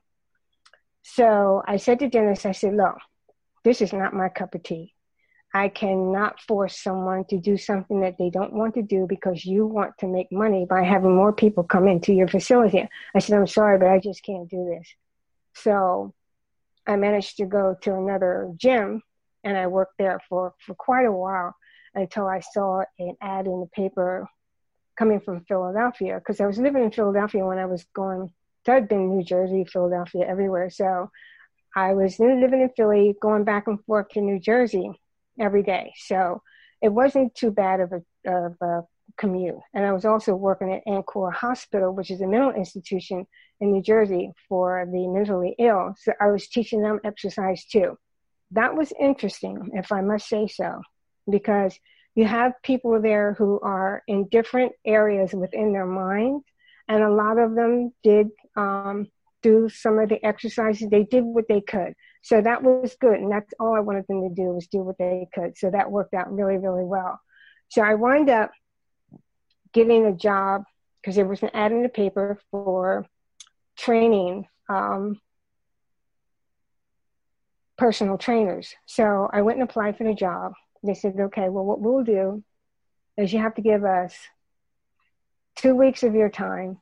So 1.04 1.62
I 1.68 1.78
said 1.78 2.00
to 2.00 2.10
Dennis, 2.10 2.46
I 2.46 2.52
said, 2.52 2.76
look, 2.76 2.98
this 3.64 3.82
is 3.82 3.94
not 3.94 4.14
my 4.14 4.30
cup 4.30 4.56
of 4.56 4.64
tea. 4.64 4.95
I 5.56 5.70
cannot 5.70 6.42
force 6.42 6.78
someone 6.78 7.24
to 7.30 7.40
do 7.40 7.56
something 7.56 8.02
that 8.02 8.18
they 8.20 8.30
don't 8.30 8.52
want 8.52 8.74
to 8.74 8.82
do 8.82 9.06
because 9.08 9.46
you 9.46 9.66
want 9.66 9.98
to 10.00 10.06
make 10.06 10.30
money 10.30 10.66
by 10.70 10.84
having 10.84 11.16
more 11.16 11.32
people 11.32 11.64
come 11.64 11.88
into 11.88 12.12
your 12.12 12.28
facility. 12.28 12.86
I 13.16 13.20
said, 13.20 13.40
I'm 13.40 13.48
sorry, 13.48 13.78
but 13.78 13.88
I 13.88 14.00
just 14.00 14.22
can't 14.22 14.50
do 14.50 14.66
this. 14.66 14.86
So 15.54 16.14
I 16.86 16.98
managed 16.98 17.38
to 17.38 17.46
go 17.46 17.74
to 17.84 17.96
another 17.96 18.52
gym 18.58 19.02
and 19.46 19.58
I 19.58 19.68
worked 19.68 19.94
there 19.98 20.20
for, 20.28 20.54
for 20.60 20.76
quite 20.76 21.06
a 21.06 21.12
while 21.14 21.56
until 21.94 22.28
I 22.28 22.42
saw 22.42 22.84
an 23.00 23.16
ad 23.22 23.46
in 23.46 23.62
the 23.62 23.70
paper 23.74 24.28
coming 24.98 25.22
from 25.22 25.46
Philadelphia 25.46 26.20
because 26.20 26.42
I 26.42 26.48
was 26.48 26.58
living 26.58 26.84
in 26.84 26.92
Philadelphia 26.92 27.46
when 27.46 27.60
I 27.60 27.66
was 27.66 27.86
going. 27.94 28.30
So 28.66 28.74
I'd 28.74 28.90
been 28.90 29.16
New 29.16 29.24
Jersey, 29.24 29.64
Philadelphia, 29.64 30.26
everywhere. 30.28 30.70
So 30.70 31.12
I 31.74 31.94
was 31.94 32.20
living 32.20 32.62
in 32.62 32.72
Philly, 32.76 33.16
going 33.22 33.46
back 33.46 33.68
and 33.68 33.82
forth 33.86 34.10
to 34.10 34.20
New 34.20 34.42
Jersey 34.42 35.00
every 35.40 35.64
day. 35.64 35.94
So 35.98 36.42
it 36.82 36.90
wasn't 36.90 37.36
too 37.36 37.52
bad 37.52 37.80
of 37.80 37.94
a, 37.94 38.30
of 38.30 38.56
a 38.62 38.82
commute. 39.18 39.60
And 39.74 39.86
I 39.86 39.94
was 39.94 40.06
also 40.06 40.36
working 40.36 40.74
at 40.74 40.84
Ancora 40.86 41.34
Hospital, 41.34 41.94
which 41.94 42.12
is 42.12 42.22
a 42.22 42.28
mental 42.28 42.52
institution 42.52 43.26
in 43.60 43.72
New 43.72 43.82
Jersey 43.82 44.32
for 44.50 44.86
the 44.92 45.08
mentally 45.08 45.56
ill. 45.60 45.96
So 45.98 46.14
I 46.20 46.28
was 46.28 46.48
teaching 46.48 46.82
them 46.82 47.00
exercise 47.04 47.66
too. 47.66 47.98
That 48.52 48.76
was 48.76 48.94
interesting, 49.00 49.72
if 49.74 49.92
I 49.92 50.02
must 50.02 50.28
say 50.28 50.48
so, 50.48 50.82
because 51.30 51.78
you 52.14 52.26
have 52.26 52.54
people 52.64 53.02
there 53.02 53.34
who 53.34 53.60
are 53.62 54.04
in 54.08 54.28
different 54.30 54.74
areas 54.86 55.34
within 55.34 55.74
their 55.74 55.86
mind, 55.86 56.44
and 56.88 57.04
a 57.04 57.12
lot 57.12 57.38
of 57.38 57.56
them 57.56 57.92
did 58.04 58.28
um, 58.56 59.08
do 59.42 59.70
some 59.70 60.00
of 60.00 60.10
the 60.10 60.24
exercises. 60.26 60.90
They 60.90 61.04
did 61.04 61.24
what 61.24 61.48
they 61.50 61.62
could. 61.62 61.94
So 62.26 62.42
that 62.42 62.64
was 62.64 62.98
good. 63.00 63.20
And 63.20 63.32
that's 63.32 63.54
all 63.60 63.76
I 63.76 63.82
wanted 63.82 64.06
them 64.08 64.28
to 64.28 64.34
do 64.34 64.46
was 64.46 64.66
do 64.66 64.80
what 64.80 64.98
they 64.98 65.28
could. 65.32 65.56
So 65.60 65.70
that 65.70 65.92
worked 65.92 66.16
out 66.16 66.34
really, 66.34 66.58
really 66.58 66.84
well. 66.84 67.20
So 67.70 67.84
I 67.84 67.94
wound 67.94 68.32
up 68.32 68.50
getting 69.74 70.08
a 70.08 70.12
job 70.12 70.64
because 71.00 71.16
there 71.16 71.28
was 71.28 71.44
an 71.44 71.52
ad 71.54 71.72
in 71.72 71.84
the 71.84 71.90
paper 71.90 72.40
for 72.50 73.06
training 73.78 74.48
um, 74.68 75.22
personal 77.78 78.18
trainers. 78.18 78.74
So 78.88 79.30
I 79.32 79.44
went 79.44 79.60
and 79.60 79.70
applied 79.70 79.96
for 79.96 80.06
the 80.06 80.16
job. 80.16 80.54
They 80.82 80.96
said, 80.96 81.14
okay, 81.20 81.50
well, 81.50 81.64
what 81.64 81.80
we'll 81.80 82.04
do 82.04 82.44
is 83.18 83.34
you 83.34 83.40
have 83.40 83.54
to 83.54 83.62
give 83.62 83.84
us 83.84 84.16
two 85.56 85.76
weeks 85.76 86.02
of 86.02 86.16
your 86.16 86.32
time 86.32 86.80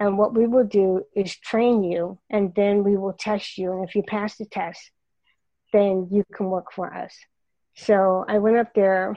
and 0.00 0.16
what 0.16 0.34
we 0.34 0.46
will 0.46 0.64
do 0.64 1.04
is 1.14 1.36
train 1.36 1.84
you, 1.84 2.18
and 2.30 2.54
then 2.54 2.82
we 2.82 2.96
will 2.96 3.12
test 3.12 3.58
you. 3.58 3.70
And 3.70 3.86
if 3.86 3.94
you 3.94 4.02
pass 4.02 4.36
the 4.36 4.46
test, 4.46 4.90
then 5.74 6.08
you 6.10 6.24
can 6.34 6.46
work 6.46 6.72
for 6.72 6.92
us. 6.92 7.14
So 7.76 8.24
I 8.26 8.38
went 8.38 8.56
up 8.56 8.74
there 8.74 9.16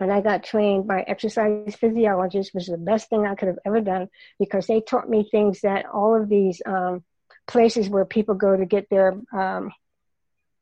and 0.00 0.12
I 0.12 0.20
got 0.20 0.42
trained 0.42 0.88
by 0.88 1.02
exercise 1.02 1.76
physiologists, 1.76 2.52
which 2.52 2.64
is 2.64 2.70
the 2.70 2.76
best 2.76 3.08
thing 3.08 3.24
I 3.24 3.36
could 3.36 3.48
have 3.48 3.60
ever 3.64 3.80
done 3.80 4.08
because 4.40 4.66
they 4.66 4.80
taught 4.80 5.08
me 5.08 5.28
things 5.30 5.60
that 5.60 5.86
all 5.86 6.20
of 6.20 6.28
these 6.28 6.60
um, 6.66 7.04
places 7.46 7.88
where 7.88 8.04
people 8.04 8.34
go 8.34 8.56
to 8.56 8.66
get 8.66 8.90
their 8.90 9.14
um, 9.32 9.72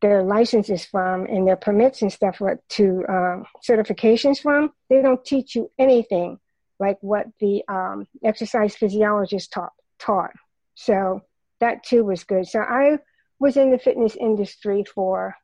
their 0.03 0.24
licenses 0.24 0.85
from 0.85 1.26
and 1.26 1.47
their 1.47 1.57
permits 1.57 2.03
and 2.03 2.12
stuff 2.12 2.39
to 2.68 3.05
uh, 3.09 3.43
certifications 3.64 4.43
from, 4.43 4.72
they 4.91 5.01
don't 5.01 5.24
teach 5.24 5.55
you 5.55 5.70
anything 5.78 6.39
like 6.83 6.99
what 7.01 7.26
the 7.39 7.62
um, 7.68 8.09
exercise 8.24 8.74
physiologist 8.74 9.53
taught, 9.53 9.72
taught. 10.01 10.33
So 10.74 11.22
that 11.61 11.85
too 11.85 12.05
was 12.05 12.24
good. 12.24 12.49
So 12.49 12.59
I 12.59 12.99
was 13.39 13.57
in 13.57 13.70
the 13.70 13.78
fitness 13.78 14.16
industry 14.16 14.85
for 14.85 15.37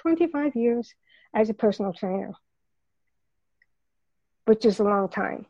25 0.00 0.54
years 0.54 0.94
as 1.34 1.50
a 1.50 1.54
personal 1.54 1.92
trainer, 1.92 2.32
which 4.44 4.64
is 4.64 4.78
a 4.78 4.84
long 4.84 5.08
time. 5.08 5.46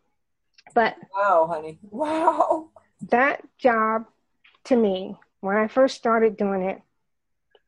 But 0.74 0.96
wow, 1.14 1.46
honey, 1.52 1.78
wow. 1.82 2.70
That 3.10 3.42
job 3.58 4.06
to 4.64 4.76
me, 4.76 5.16
when 5.40 5.56
I 5.56 5.68
first 5.68 5.96
started 5.96 6.38
doing 6.38 6.62
it, 6.62 6.80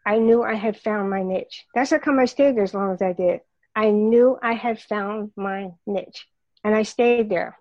I 0.06 0.18
knew 0.18 0.42
I 0.42 0.54
had 0.54 0.78
found 0.78 1.10
my 1.10 1.22
niche. 1.22 1.66
That's 1.74 1.90
how 1.90 1.98
come 1.98 2.18
I 2.18 2.24
stayed 2.24 2.56
there 2.56 2.64
as 2.64 2.72
long 2.72 2.92
as 2.92 3.02
I 3.02 3.12
did. 3.12 3.40
I 3.76 3.90
knew 3.90 4.38
I 4.42 4.54
had 4.54 4.80
found 4.80 5.32
my 5.36 5.72
niche. 5.86 6.26
And 6.64 6.74
I 6.74 6.82
stayed 6.82 7.28
there 7.28 7.58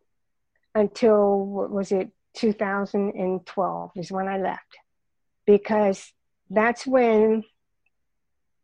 until, 0.73 1.45
what 1.45 1.69
was 1.69 1.91
it, 1.91 2.09
2012 2.35 3.91
is 3.95 4.11
when 4.11 4.27
I 4.27 4.37
left. 4.37 4.77
Because 5.45 6.11
that's 6.49 6.87
when 6.87 7.43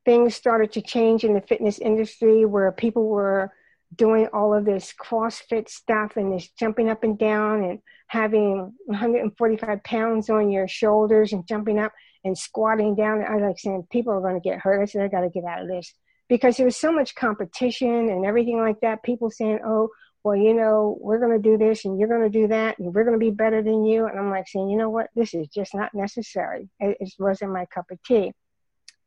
things 0.05 0.33
started 0.33 0.71
to 0.71 0.81
change 0.81 1.23
in 1.23 1.33
the 1.33 1.41
fitness 1.41 1.77
industry 1.77 2.45
where 2.45 2.71
people 2.71 3.07
were 3.07 3.51
doing 3.95 4.27
all 4.33 4.53
of 4.53 4.65
this 4.65 4.93
CrossFit 4.99 5.67
stuff 5.67 6.13
and 6.15 6.31
this 6.31 6.49
jumping 6.49 6.89
up 6.89 7.03
and 7.03 7.17
down 7.17 7.63
and 7.63 7.79
having 8.07 8.73
145 8.85 9.83
pounds 9.83 10.29
on 10.29 10.49
your 10.49 10.67
shoulders 10.67 11.33
and 11.33 11.47
jumping 11.47 11.79
up 11.79 11.91
and 12.23 12.37
squatting 12.37 12.95
down. 12.95 13.23
I 13.23 13.35
was 13.35 13.43
like 13.43 13.59
saying, 13.59 13.87
people 13.91 14.13
are 14.13 14.21
going 14.21 14.39
to 14.39 14.39
get 14.39 14.59
hurt. 14.59 14.81
I 14.81 14.85
said, 14.85 15.03
I 15.03 15.07
got 15.07 15.21
to 15.21 15.29
get 15.29 15.43
out 15.43 15.61
of 15.61 15.67
this 15.67 15.93
because 16.27 16.57
there 16.57 16.65
was 16.65 16.75
so 16.75 16.91
much 16.91 17.15
competition 17.15 18.09
and 18.09 18.25
everything 18.25 18.59
like 18.59 18.79
that. 18.81 19.03
People 19.03 19.29
saying, 19.29 19.59
oh, 19.65 19.89
well, 20.23 20.35
you 20.35 20.53
know, 20.53 20.97
we're 20.99 21.19
going 21.19 21.41
to 21.41 21.49
do 21.49 21.57
this 21.57 21.85
and 21.85 21.97
you're 21.97 22.09
going 22.09 22.29
to 22.29 22.29
do 22.29 22.47
that 22.47 22.77
and 22.77 22.93
we're 22.93 23.05
going 23.05 23.17
to 23.17 23.25
be 23.25 23.31
better 23.31 23.61
than 23.63 23.85
you. 23.85 24.05
And 24.05 24.19
I'm 24.19 24.29
like 24.29 24.47
saying, 24.47 24.69
you 24.69 24.77
know 24.77 24.89
what? 24.89 25.07
This 25.15 25.33
is 25.33 25.47
just 25.47 25.73
not 25.73 25.93
necessary. 25.93 26.69
It, 26.79 26.97
it 26.99 27.13
wasn't 27.17 27.53
my 27.53 27.65
cup 27.65 27.85
of 27.89 28.01
tea. 28.03 28.33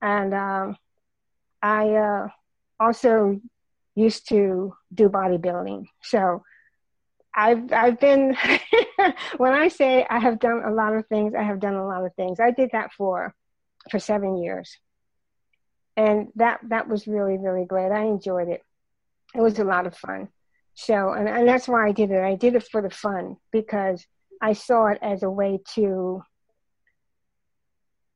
And 0.00 0.32
um, 0.32 0.76
I 1.60 1.90
uh, 1.90 2.28
also 2.80 3.40
used 3.94 4.28
to 4.30 4.74
do 4.92 5.08
bodybuilding. 5.10 5.84
So 6.02 6.42
I've, 7.34 7.70
I've 7.72 8.00
been, 8.00 8.36
when 9.36 9.52
I 9.52 9.68
say 9.68 10.06
I 10.08 10.18
have 10.18 10.40
done 10.40 10.62
a 10.64 10.72
lot 10.72 10.96
of 10.96 11.06
things, 11.08 11.34
I 11.38 11.42
have 11.42 11.60
done 11.60 11.74
a 11.74 11.86
lot 11.86 12.06
of 12.06 12.14
things. 12.14 12.40
I 12.40 12.52
did 12.52 12.70
that 12.72 12.92
for, 12.94 13.34
for 13.90 13.98
seven 13.98 14.38
years. 14.38 14.78
And 15.94 16.28
that, 16.36 16.60
that 16.68 16.88
was 16.88 17.06
really, 17.06 17.36
really 17.36 17.66
great. 17.66 17.92
I 17.92 18.04
enjoyed 18.04 18.48
it. 18.48 18.62
It 19.34 19.42
was 19.42 19.58
a 19.58 19.64
lot 19.64 19.86
of 19.86 19.94
fun. 19.94 20.28
So, 20.74 21.12
and, 21.12 21.28
and 21.28 21.46
that's 21.46 21.68
why 21.68 21.86
I 21.86 21.92
did 21.92 22.10
it. 22.10 22.22
I 22.22 22.34
did 22.34 22.54
it 22.54 22.68
for 22.70 22.82
the 22.82 22.90
fun 22.90 23.36
because 23.50 24.06
I 24.40 24.54
saw 24.54 24.86
it 24.86 24.98
as 25.02 25.22
a 25.22 25.30
way 25.30 25.60
to 25.74 26.22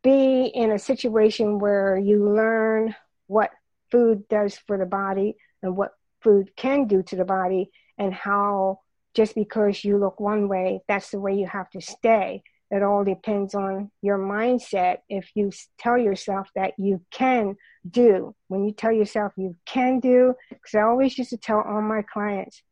be 0.02 0.46
in 0.46 0.70
a 0.70 0.78
situation 0.78 1.59
where 1.59 1.96
you 1.98 2.28
learn 2.28 2.94
what 3.26 3.50
food 3.90 4.28
does 4.28 4.57
for 4.66 4.78
the 4.78 4.86
body 4.86 5.36
and 5.62 5.76
what 5.76 5.92
food 6.22 6.54
can 6.57 6.86
do 6.86 7.02
to 7.02 7.16
the 7.16 7.24
body 7.24 7.70
and 7.98 8.12
how 8.12 8.80
just 9.14 9.34
because 9.34 9.84
you 9.84 9.98
look 9.98 10.20
one 10.20 10.48
way, 10.48 10.80
that's 10.88 11.11
the 11.11 11.18
way 11.18 11.34
you 11.34 11.46
have 11.46 11.70
to 11.70 11.80
stay. 11.80 12.42
It 12.71 12.83
all 12.83 13.05
depends 13.05 13.55
on 13.55 13.91
your 14.03 14.19
mindset. 14.19 14.99
If 15.09 15.31
you 15.35 15.53
tell 15.79 15.97
yourself 15.97 16.49
that 16.57 16.73
you 16.79 17.01
can 17.11 17.57
do, 17.89 18.35
when 18.49 18.64
you 18.64 18.73
tell 18.73 18.93
yourself 18.93 19.33
you 19.37 19.55
can 19.64 20.01
do, 20.01 20.35
because 20.49 20.75
I 20.75 20.83
always 20.83 21.17
used 21.17 21.31
to 21.31 21.37
tell 21.37 21.61
all 21.61 21.81
my 21.81 22.03
clients, 22.03 22.62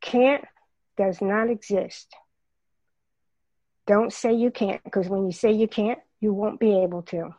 can't 0.00 0.44
does 0.96 1.20
not 1.20 1.48
exist. 1.48 2.08
Don't 3.86 4.12
say 4.12 4.34
you 4.34 4.50
can't, 4.50 4.82
because 4.82 5.08
when 5.08 5.24
you 5.24 5.32
say 5.32 5.52
you 5.52 5.68
can't, 5.68 5.98
you 6.20 6.32
won't 6.32 6.60
be 6.60 6.82
able 6.82 7.02
to. 7.02 7.34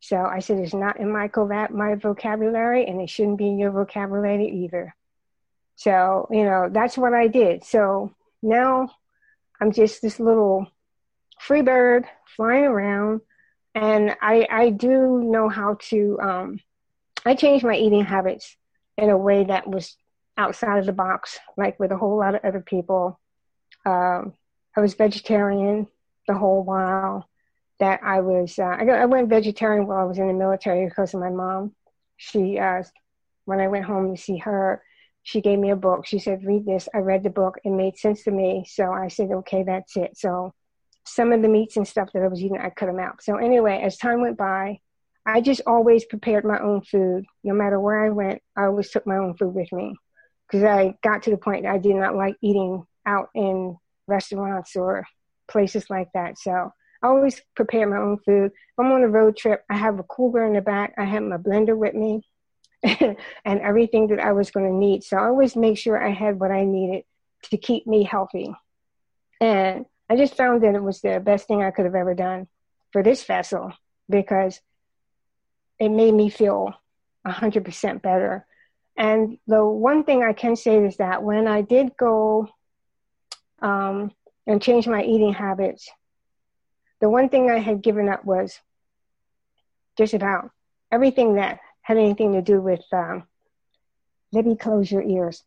So 0.00 0.16
I 0.16 0.38
said 0.40 0.58
it's 0.58 0.74
not 0.74 1.00
in 1.00 1.12
my, 1.12 1.28
my 1.70 1.94
vocabulary, 1.96 2.86
and 2.86 3.00
it 3.00 3.10
shouldn't 3.10 3.38
be 3.38 3.48
in 3.48 3.58
your 3.58 3.72
vocabulary 3.72 4.64
either. 4.64 4.94
So, 5.76 6.28
you 6.30 6.44
know, 6.44 6.68
that's 6.70 6.96
what 6.96 7.14
I 7.14 7.28
did. 7.28 7.64
So 7.64 8.14
now 8.42 8.90
I'm 9.60 9.72
just 9.72 10.02
this 10.02 10.18
little 10.18 10.66
free 11.40 11.62
bird 11.62 12.04
flying 12.36 12.64
around 12.64 13.20
and 13.74 14.16
I 14.20 14.46
I 14.50 14.70
do 14.70 15.22
know 15.22 15.48
how 15.48 15.78
to 15.90 16.18
um, 16.20 16.60
I 17.24 17.34
changed 17.34 17.64
my 17.64 17.76
eating 17.76 18.04
habits 18.04 18.56
in 18.96 19.10
a 19.10 19.16
way 19.16 19.44
that 19.44 19.68
was 19.68 19.96
outside 20.36 20.78
of 20.78 20.86
the 20.86 20.92
box, 20.92 21.38
like 21.56 21.78
with 21.78 21.92
a 21.92 21.96
whole 21.96 22.16
lot 22.16 22.34
of 22.34 22.44
other 22.44 22.60
people. 22.60 23.20
Um, 23.84 24.34
I 24.76 24.80
was 24.80 24.94
vegetarian 24.94 25.86
the 26.26 26.34
whole 26.34 26.62
while 26.62 27.28
that 27.80 28.00
I 28.02 28.20
was. 28.20 28.58
Uh, 28.58 28.76
I, 28.78 28.84
got, 28.84 28.98
I 28.98 29.06
went 29.06 29.28
vegetarian 29.28 29.86
while 29.86 29.98
I 29.98 30.04
was 30.04 30.18
in 30.18 30.28
the 30.28 30.34
military 30.34 30.88
because 30.88 31.14
of 31.14 31.20
my 31.20 31.30
mom. 31.30 31.74
she 32.16 32.58
uh, 32.58 32.82
when 33.44 33.60
I 33.60 33.68
went 33.68 33.84
home 33.84 34.14
to 34.14 34.20
see 34.20 34.38
her, 34.38 34.82
she 35.22 35.40
gave 35.40 35.58
me 35.58 35.70
a 35.70 35.76
book. 35.76 36.06
She 36.06 36.18
said, 36.18 36.44
"Read 36.44 36.66
this." 36.66 36.88
I 36.94 36.98
read 36.98 37.22
the 37.22 37.30
book. 37.30 37.58
It 37.64 37.70
made 37.70 37.96
sense 37.96 38.24
to 38.24 38.30
me. 38.30 38.64
So 38.68 38.92
I 38.92 39.08
said, 39.08 39.30
"Okay, 39.30 39.62
that's 39.62 39.96
it." 39.96 40.16
So 40.16 40.54
some 41.08 41.32
of 41.32 41.42
the 41.42 41.48
meats 41.48 41.76
and 41.76 41.86
stuff 41.86 42.10
that 42.12 42.22
I 42.22 42.28
was 42.28 42.40
eating, 42.40 42.58
I 42.58 42.70
cut 42.70 42.86
them 42.86 42.98
out. 42.98 43.22
So 43.22 43.36
anyway, 43.36 43.80
as 43.82 43.96
time 43.96 44.20
went 44.20 44.36
by, 44.36 44.80
I 45.26 45.40
just 45.40 45.60
always 45.66 46.04
prepared 46.04 46.44
my 46.44 46.58
own 46.58 46.82
food. 46.82 47.26
No 47.44 47.54
matter 47.54 47.78
where 47.78 48.04
I 48.04 48.10
went, 48.10 48.40
I 48.56 48.64
always 48.64 48.90
took 48.90 49.06
my 49.06 49.16
own 49.16 49.36
food 49.36 49.54
with 49.54 49.70
me 49.72 49.96
because 50.46 50.64
I 50.64 50.94
got 51.02 51.24
to 51.24 51.30
the 51.30 51.36
point 51.36 51.64
that 51.64 51.74
I 51.74 51.78
did 51.78 51.96
not 51.96 52.16
like 52.16 52.36
eating 52.40 52.84
out 53.04 53.28
in 53.34 53.76
restaurants 54.06 54.74
or 54.74 55.06
places 55.48 55.90
like 55.90 56.08
that. 56.14 56.38
So 56.38 56.72
I 57.02 57.06
always 57.06 57.42
prepare 57.54 57.86
my 57.86 57.98
own 57.98 58.18
food. 58.18 58.46
If 58.46 58.78
I'm 58.78 58.90
on 58.92 59.02
a 59.02 59.08
road 59.08 59.36
trip, 59.36 59.64
I 59.68 59.76
have 59.76 59.98
a 59.98 60.04
cooler 60.04 60.46
in 60.46 60.54
the 60.54 60.60
back. 60.60 60.94
I 60.98 61.04
have 61.04 61.22
my 61.22 61.36
blender 61.36 61.76
with 61.76 61.94
me 61.94 62.22
and 62.82 63.16
everything 63.44 64.08
that 64.08 64.20
I 64.20 64.32
was 64.32 64.50
going 64.50 64.66
to 64.66 64.74
need. 64.74 65.04
So 65.04 65.16
I 65.16 65.26
always 65.26 65.56
make 65.56 65.78
sure 65.78 66.02
I 66.02 66.12
had 66.12 66.40
what 66.40 66.50
I 66.50 66.64
needed 66.64 67.04
to 67.50 67.56
keep 67.56 67.86
me 67.86 68.02
healthy. 68.02 68.54
And 69.40 69.86
I 70.08 70.16
just 70.16 70.36
found 70.36 70.62
that 70.62 70.74
it 70.74 70.82
was 70.82 71.00
the 71.00 71.20
best 71.20 71.46
thing 71.46 71.62
I 71.62 71.70
could 71.70 71.84
have 71.84 71.94
ever 71.94 72.14
done 72.14 72.48
for 72.92 73.02
this 73.02 73.24
vessel 73.24 73.72
because 74.08 74.60
it 75.78 75.90
made 75.90 76.14
me 76.14 76.30
feel 76.30 76.72
100% 77.26 78.02
better. 78.02 78.46
And 78.96 79.38
the 79.46 79.64
one 79.64 80.04
thing 80.04 80.22
I 80.22 80.32
can 80.32 80.56
say 80.56 80.84
is 80.84 80.96
that 80.96 81.22
when 81.22 81.46
I 81.46 81.62
did 81.62 81.96
go 81.96 82.48
um, 83.60 84.12
and 84.46 84.62
change 84.62 84.88
my 84.88 85.02
eating 85.02 85.34
habits, 85.34 85.88
the 87.00 87.08
one 87.08 87.28
thing 87.28 87.50
I 87.50 87.58
had 87.58 87.82
given 87.82 88.08
up 88.08 88.24
was 88.24 88.58
just 89.96 90.14
about 90.14 90.50
everything 90.90 91.34
that 91.34 91.60
had 91.82 91.96
anything 91.96 92.32
to 92.32 92.42
do 92.42 92.60
with, 92.60 92.82
um, 92.92 93.24
let 94.32 94.44
me 94.44 94.56
close 94.56 94.90
your 94.90 95.02
ears, 95.02 95.44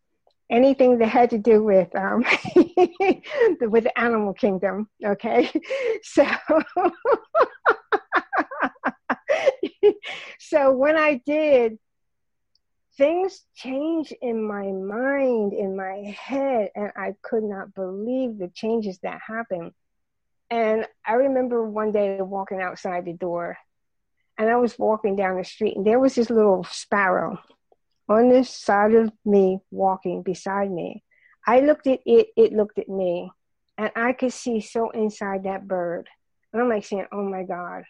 anything 0.50 1.00
that 1.00 1.08
had 1.08 1.32
to 1.32 1.38
do 1.38 1.64
with 1.64 1.94
um, 1.96 2.24
with 3.62 3.84
the 3.84 4.00
animal 4.00 4.34
kingdom. 4.34 4.90
Okay, 5.04 5.50
so 6.04 6.26
so 10.40 10.72
when 10.72 10.98
I 10.98 11.22
did, 11.26 11.78
things 12.98 13.44
changed 13.56 14.14
in 14.22 14.44
my 14.44 14.68
mind, 14.68 15.54
in 15.54 15.76
my 15.76 16.16
head, 16.18 16.70
and 16.76 16.92
I 16.96 17.16
could 17.22 17.44
not 17.44 17.74
believe 17.74 18.38
the 18.38 18.50
changes 18.54 19.00
that 19.00 19.20
happened. 19.26 19.72
And 20.50 20.86
I 21.06 21.14
remember 21.14 21.64
one 21.64 21.92
day 21.92 22.22
walking 22.22 22.62
outside 22.62 23.06
the 23.06 23.14
door, 23.14 23.58
and 24.38 24.50
I 24.50 24.58
was 24.58 24.78
walking 24.78 25.16
down 25.16 25.38
the 25.38 25.46
street, 25.46 25.78
and 25.78 25.86
there 25.86 26.00
was 26.00 26.16
this 26.16 26.30
little 26.30 26.64
sparrow 26.66 27.40
on 28.10 28.30
this 28.30 28.50
side 28.50 28.94
of 28.94 29.12
me 29.24 29.60
walking 29.72 30.22
beside 30.22 30.70
me. 30.70 31.04
I 31.46 31.62
looked 31.62 31.88
at 31.88 32.00
it, 32.06 32.28
it 32.36 32.54
looked 32.54 32.78
at 32.78 32.90
me, 32.90 33.32
and 33.78 33.92
I 33.96 34.14
could 34.14 34.34
see 34.34 34.60
so 34.60 34.90
inside 34.92 35.44
that 35.44 35.68
bird. 35.68 36.08
And 36.54 36.62
I'm 36.62 36.70
like 36.70 36.86
saying, 36.86 37.08
oh 37.12 37.24
my 37.24 37.44
God. 37.44 37.84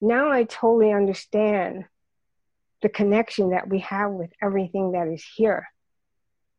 Now 0.00 0.30
I 0.30 0.44
totally 0.44 0.92
understand 0.92 1.84
the 2.82 2.88
connection 2.88 3.50
that 3.50 3.68
we 3.68 3.80
have 3.80 4.10
with 4.10 4.30
everything 4.42 4.92
that 4.92 5.08
is 5.08 5.24
here. 5.36 5.66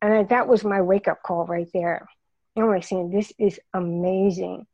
And 0.02 0.14
I, 0.14 0.24
that 0.24 0.48
was 0.48 0.64
my 0.64 0.82
wake 0.82 1.08
up 1.08 1.22
call 1.24 1.46
right 1.46 1.68
there. 1.74 2.08
And 2.56 2.66
I'm 2.66 2.72
like 2.72 2.84
saying, 2.84 3.12
this 3.12 3.32
is 3.40 3.60
amazing. 3.74 4.66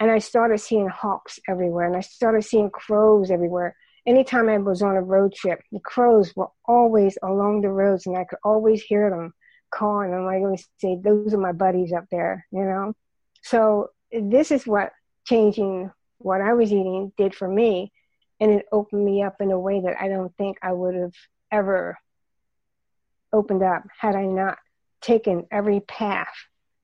And 0.00 0.10
I 0.10 0.18
started 0.18 0.58
seeing 0.58 0.88
hawks 0.88 1.38
everywhere 1.48 1.86
and 1.86 1.96
I 1.96 2.00
started 2.00 2.42
seeing 2.42 2.70
crows 2.70 3.30
everywhere. 3.30 3.76
Anytime 4.06 4.48
I 4.48 4.58
was 4.58 4.82
on 4.82 4.96
a 4.96 5.02
road 5.02 5.34
trip, 5.34 5.60
the 5.70 5.78
crows 5.80 6.34
were 6.34 6.48
always 6.66 7.16
along 7.22 7.60
the 7.60 7.70
roads 7.70 8.06
and 8.06 8.16
I 8.16 8.24
could 8.24 8.40
always 8.44 8.82
hear 8.82 9.10
them 9.10 9.32
And 9.80 10.14
I'm 10.14 10.42
going 10.42 10.56
to 10.56 10.64
say, 10.78 10.98
those 11.02 11.34
are 11.34 11.38
my 11.38 11.52
buddies 11.52 11.92
up 11.92 12.04
there, 12.10 12.46
you 12.50 12.64
know? 12.64 12.94
So 13.42 13.90
this 14.12 14.50
is 14.50 14.66
what 14.66 14.92
changing 15.26 15.90
what 16.18 16.40
I 16.40 16.52
was 16.52 16.72
eating 16.72 17.12
did 17.16 17.34
for 17.34 17.48
me. 17.48 17.92
And 18.40 18.50
it 18.50 18.66
opened 18.72 19.04
me 19.04 19.22
up 19.22 19.36
in 19.40 19.50
a 19.50 19.58
way 19.58 19.80
that 19.80 19.96
I 20.00 20.08
don't 20.08 20.34
think 20.36 20.58
I 20.62 20.72
would 20.72 20.94
have 20.94 21.14
ever 21.50 21.96
opened 23.32 23.62
up 23.62 23.84
had 23.98 24.14
I 24.14 24.26
not 24.26 24.58
taken 25.00 25.46
every 25.50 25.80
path 25.80 26.34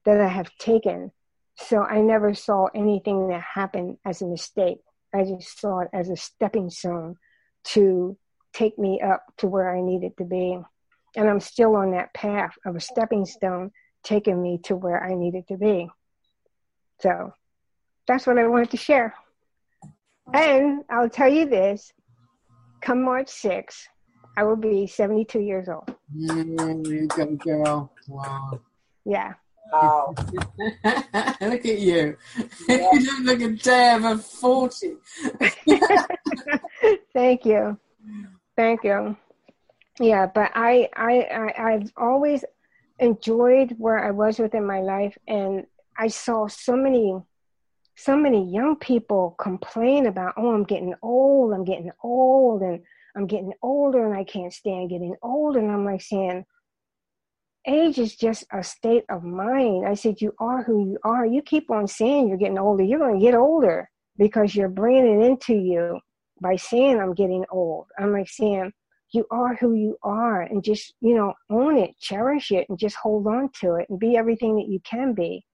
that 0.05 0.20
I 0.20 0.28
have 0.28 0.51
taken 0.59 1.12
so 1.61 1.82
I 1.82 2.01
never 2.01 2.34
saw 2.34 2.66
anything 2.74 3.28
that 3.28 3.43
happened 3.43 3.99
as 4.05 4.22
a 4.22 4.26
mistake. 4.26 4.78
I 5.12 5.24
just 5.24 5.61
saw 5.61 5.80
it 5.80 5.89
as 5.93 6.09
a 6.09 6.16
stepping 6.16 6.70
stone 6.70 7.16
to 7.64 8.16
take 8.53 8.78
me 8.78 9.01
up 9.01 9.24
to 9.39 9.49
where 9.49 9.74
I 9.74 9.80
needed 9.80 10.16
to 10.18 10.24
be. 10.24 10.61
And 11.18 11.28
I'm 11.28 11.40
still 11.40 11.74
on 11.74 11.90
that 11.90 12.14
path 12.14 12.54
of 12.64 12.76
a 12.76 12.80
stepping 12.80 13.26
stone 13.26 13.72
taking 14.04 14.40
me 14.40 14.60
to 14.62 14.76
where 14.76 15.02
I 15.02 15.16
needed 15.16 15.48
to 15.48 15.56
be. 15.56 15.88
So 17.00 17.32
that's 18.06 18.24
what 18.24 18.38
I 18.38 18.46
wanted 18.46 18.70
to 18.70 18.76
share. 18.76 19.14
And 20.32 20.84
I'll 20.88 21.10
tell 21.10 21.28
you 21.28 21.48
this 21.48 21.92
come 22.80 23.02
March 23.02 23.26
6th, 23.26 23.82
I 24.36 24.44
will 24.44 24.54
be 24.54 24.86
72 24.86 25.40
years 25.40 25.68
old. 25.68 25.92
Mm, 26.16 26.86
you 26.86 27.08
go, 27.08 27.26
girl. 27.34 27.92
Wow. 28.06 28.60
Yeah. 29.04 29.34
Wow. 29.72 30.14
look 31.40 31.66
at 31.66 31.78
you. 31.80 32.16
Yeah. 32.68 32.90
you 32.92 33.04
don't 33.04 33.24
look 33.24 33.40
a 33.40 33.48
day 33.48 33.94
over 33.94 34.18
40. 34.18 34.94
Thank 37.12 37.44
you. 37.44 37.76
Thank 38.56 38.84
you. 38.84 39.16
Yeah, 40.01 40.26
but 40.26 40.53
I, 40.55 40.88
I, 40.94 41.20
I, 41.59 41.72
I've 41.72 41.92
always 41.96 42.44
enjoyed 42.99 43.74
where 43.78 44.05
I 44.05 44.11
was 44.11 44.38
within 44.38 44.66
my 44.66 44.80
life, 44.80 45.16
and 45.26 45.66
I 45.96 46.09
saw 46.09 46.46
so 46.46 46.76
many, 46.76 47.14
so 47.96 48.16
many 48.16 48.49
young 48.51 48.76
people 48.76 49.34
complain 49.40 50.07
about, 50.07 50.34
oh, 50.36 50.53
I'm 50.53 50.64
getting 50.64 50.94
old, 51.03 51.53
I'm 51.53 51.64
getting 51.64 51.90
old, 52.03 52.62
and 52.62 52.80
I'm 53.16 53.26
getting 53.26 53.53
older, 53.62 54.07
and 54.07 54.16
I 54.16 54.24
can't 54.24 54.53
stand 54.53 54.90
getting 54.90 55.16
older. 55.22 55.59
And 55.59 55.70
I'm 55.70 55.84
like 55.84 56.03
saying, 56.03 56.44
age 57.66 57.99
is 57.99 58.14
just 58.14 58.44
a 58.53 58.62
state 58.62 59.05
of 59.09 59.24
mind. 59.24 59.86
I 59.86 59.94
said, 59.94 60.20
You 60.20 60.32
are 60.38 60.62
who 60.62 60.90
you 60.90 60.99
are. 61.03 61.26
You 61.26 61.42
keep 61.42 61.70
on 61.70 61.88
saying 61.88 62.28
you're 62.28 62.38
getting 62.38 62.59
older. 62.59 62.84
You're 62.84 63.01
going 63.01 63.18
to 63.18 63.24
get 63.24 63.34
older 63.34 63.90
because 64.16 64.55
you're 64.55 64.68
bringing 64.68 65.20
it 65.20 65.26
into 65.26 65.55
you 65.55 66.01
by 66.40 66.55
saying, 66.55 67.01
I'm 67.01 67.14
getting 67.14 67.44
old. 67.51 67.86
I'm 67.99 68.12
like 68.12 68.28
saying, 68.28 68.72
You 69.12 69.26
are 69.30 69.54
who 69.56 69.74
you 69.74 69.96
are 70.02 70.42
and 70.42 70.62
just, 70.62 70.94
you 71.00 71.14
know, 71.14 71.32
own 71.50 71.78
it, 71.78 71.98
cherish 71.98 72.50
it, 72.50 72.66
and 72.68 72.78
just 72.78 72.96
hold 72.96 73.26
on 73.26 73.50
to 73.61 73.76
it 73.76 73.86
and 73.88 73.98
be 73.98 74.16
everything 74.16 74.56
that 74.56 74.68
you 74.68 74.80
can 74.80 75.14
be. 75.14 75.44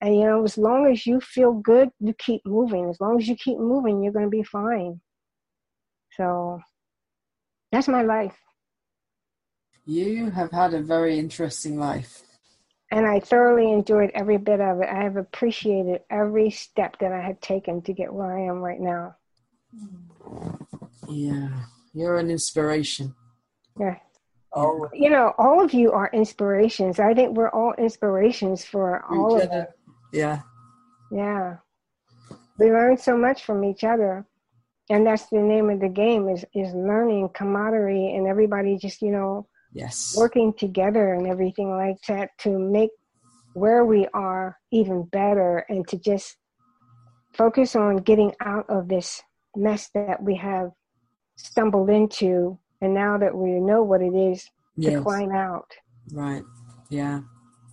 And, 0.00 0.16
you 0.16 0.24
know, 0.24 0.44
as 0.44 0.56
long 0.56 0.90
as 0.90 1.06
you 1.06 1.20
feel 1.20 1.52
good, 1.52 1.90
you 1.98 2.14
keep 2.14 2.42
moving. 2.44 2.88
As 2.88 3.00
long 3.00 3.18
as 3.18 3.28
you 3.28 3.36
keep 3.36 3.58
moving, 3.58 4.02
you're 4.02 4.12
going 4.12 4.24
to 4.24 4.30
be 4.30 4.42
fine. 4.42 5.00
So 6.16 6.60
that's 7.72 7.88
my 7.88 8.02
life. 8.02 8.36
You 9.86 10.30
have 10.30 10.50
had 10.50 10.74
a 10.74 10.82
very 10.82 11.18
interesting 11.18 11.78
life. 11.78 12.22
And 12.90 13.06
I 13.06 13.20
thoroughly 13.20 13.72
enjoyed 13.72 14.10
every 14.14 14.36
bit 14.36 14.60
of 14.60 14.80
it. 14.80 14.88
I 14.88 15.02
have 15.02 15.16
appreciated 15.16 16.00
every 16.10 16.50
step 16.50 16.98
that 17.00 17.12
I 17.12 17.20
have 17.20 17.40
taken 17.40 17.82
to 17.82 17.92
get 17.92 18.12
where 18.12 18.36
I 18.36 18.46
am 18.46 18.58
right 18.58 18.80
now. 18.80 19.16
Yeah, 21.08 21.48
you're 21.92 22.18
an 22.18 22.30
inspiration. 22.30 23.14
Yeah. 23.78 23.96
Oh, 24.52 24.88
you 24.92 25.10
know, 25.10 25.32
all 25.38 25.64
of 25.64 25.72
you 25.72 25.92
are 25.92 26.10
inspirations. 26.12 26.98
I 26.98 27.14
think 27.14 27.36
we're 27.36 27.50
all 27.50 27.72
inspirations 27.78 28.64
for 28.64 29.04
all 29.04 29.40
of 29.40 29.48
us. 29.48 29.68
Yeah. 30.12 30.40
Yeah. 31.12 31.56
We 32.58 32.66
learn 32.70 32.96
so 32.96 33.16
much 33.16 33.44
from 33.44 33.64
each 33.64 33.84
other. 33.84 34.26
And 34.90 35.06
that's 35.06 35.26
the 35.28 35.38
name 35.38 35.70
of 35.70 35.78
the 35.80 35.88
game 35.88 36.28
is 36.28 36.44
is 36.52 36.74
learning 36.74 37.28
camaraderie 37.32 38.16
and 38.16 38.26
everybody 38.26 38.76
just, 38.76 39.02
you 39.02 39.12
know, 39.12 39.46
yes 39.72 40.14
working 40.16 40.52
together 40.52 41.14
and 41.14 41.26
everything 41.26 41.70
like 41.70 41.96
that 42.08 42.30
to 42.38 42.58
make 42.58 42.90
where 43.54 43.84
we 43.84 44.06
are 44.14 44.56
even 44.72 45.04
better 45.04 45.64
and 45.68 45.86
to 45.88 45.96
just 45.98 46.36
focus 47.34 47.76
on 47.76 47.96
getting 47.96 48.32
out 48.40 48.66
of 48.68 48.88
this 48.88 49.22
mess 49.56 49.90
that 49.94 50.22
we 50.22 50.36
have 50.36 50.70
stumbled 51.46 51.90
into 51.90 52.58
and 52.80 52.94
now 52.94 53.18
that 53.18 53.34
we 53.34 53.60
know 53.60 53.82
what 53.82 54.02
it 54.02 54.14
is 54.14 54.48
to 54.82 55.02
climb 55.02 55.32
out. 55.32 55.70
Right. 56.12 56.42
Yeah. 56.88 57.20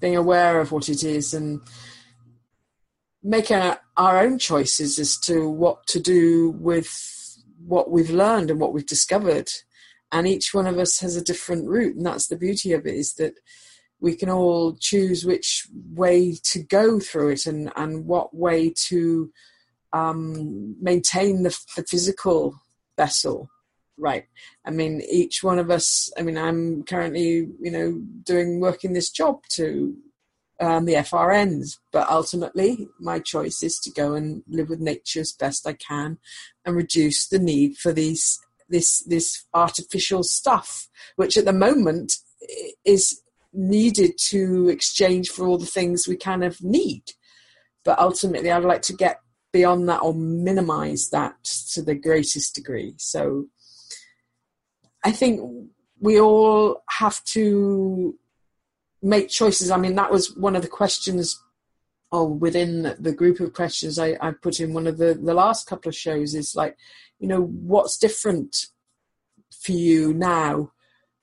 Being 0.02 0.18
aware 0.18 0.60
of 0.60 0.72
what 0.72 0.90
it 0.90 1.04
is 1.04 1.34
and 1.34 1.62
making 3.24 3.62
our 3.96 4.20
own 4.20 4.38
choices 4.38 5.00
as 5.00 5.18
to 5.20 5.50
what 5.50 5.86
to 5.88 6.00
do 6.00 6.52
with 6.60 6.90
what 7.66 7.90
we've 7.90 8.10
learned 8.10 8.52
and 8.52 8.60
what 8.60 8.74
we've 8.74 8.86
discovered. 8.86 9.50
And 10.12 10.28
each 10.28 10.54
one 10.54 10.68
of 10.68 10.78
us 10.78 11.00
has 11.00 11.16
a 11.16 11.24
different 11.24 11.68
route. 11.68 11.96
And 11.96 12.06
that's 12.06 12.28
the 12.28 12.38
beauty 12.38 12.74
of 12.74 12.86
it 12.86 12.96
is 12.96 13.16
that 13.16 13.34
we 14.00 14.16
can 14.16 14.30
all 14.30 14.78
choose 14.80 15.26
which 15.26 15.68
way 15.94 16.38
to 16.52 16.64
go 16.64 17.00
through 17.00 17.30
it 17.30 17.46
and, 17.46 17.72
and 17.76 18.06
what 18.06 18.36
way 18.36 18.74
to 18.90 19.32
um, 19.94 20.76
maintain 20.82 21.44
the, 21.44 21.58
the, 21.76 21.84
physical 21.84 22.62
vessel 22.98 23.50
right. 23.98 24.26
I 24.66 24.72
mean, 24.72 25.02
each 25.02 25.44
one 25.44 25.60
of 25.60 25.70
us. 25.70 26.12
I 26.18 26.22
mean, 26.22 26.38
I'm 26.38 26.84
currently, 26.84 27.48
you 27.60 27.72
know, 27.72 28.02
doing 28.24 28.60
working 28.60 28.94
this 28.94 29.10
job 29.10 29.42
to 29.52 29.96
um, 30.60 30.86
the 30.86 30.96
FRNs, 30.96 31.78
but 31.92 32.10
ultimately, 32.10 32.88
my 33.00 33.20
choice 33.20 33.62
is 33.62 33.80
to 33.80 33.92
go 33.92 34.14
and 34.14 34.44
live 34.48 34.70
with 34.70 34.80
nature 34.80 35.20
as 35.20 35.32
best 35.32 35.68
I 35.68 35.74
can, 35.74 36.18
and 36.66 36.76
reduce 36.76 37.28
the 37.28 37.40
need 37.40 37.78
for 37.78 37.92
these 37.92 38.40
this 38.70 39.04
this 39.04 39.46
artificial 39.54 40.24
stuff, 40.24 40.88
which 41.16 41.38
at 41.38 41.46
the 41.46 41.54
moment 41.54 42.14
is 42.86 43.22
needed 43.54 44.12
to 44.30 44.70
exchange 44.70 45.30
for 45.30 45.48
all 45.48 45.58
the 45.58 45.66
things 45.66 46.08
we 46.08 46.18
kind 46.18 46.44
of 46.44 46.64
need. 46.64 47.04
But 47.84 48.00
ultimately, 48.00 48.52
I'd 48.52 48.64
like 48.64 48.82
to 48.84 48.94
get 48.94 49.22
beyond 49.54 49.88
that 49.90 50.02
or 50.02 50.14
minimize 50.14 51.10
that 51.10 51.44
to 51.74 51.82
the 51.82 51.96
greatest 51.96 52.54
degree. 52.54 52.94
So 52.98 53.48
I 55.08 55.12
think 55.14 55.40
we 56.02 56.20
all 56.20 56.84
have 56.90 57.24
to 57.36 58.14
make 59.02 59.30
choices. 59.30 59.72
I 59.72 59.78
mean, 59.78 59.96
that 59.96 60.12
was 60.12 60.36
one 60.36 60.54
of 60.58 60.64
the 60.64 60.68
questions 60.68 61.42
oh, 62.12 62.26
within 62.26 62.94
the 63.00 63.14
group 63.14 63.40
of 63.40 63.54
questions 63.54 63.98
I, 63.98 64.18
I 64.20 64.32
put 64.32 64.60
in 64.60 64.74
one 64.74 64.86
of 64.86 64.98
the, 64.98 65.14
the 65.14 65.34
last 65.34 65.66
couple 65.66 65.88
of 65.88 65.96
shows 65.96 66.36
is 66.36 66.58
like, 66.58 66.76
you 67.20 67.28
know, 67.30 67.42
what's 67.42 67.98
different 67.98 68.66
for 69.50 69.72
you 69.72 70.14
now 70.14 70.74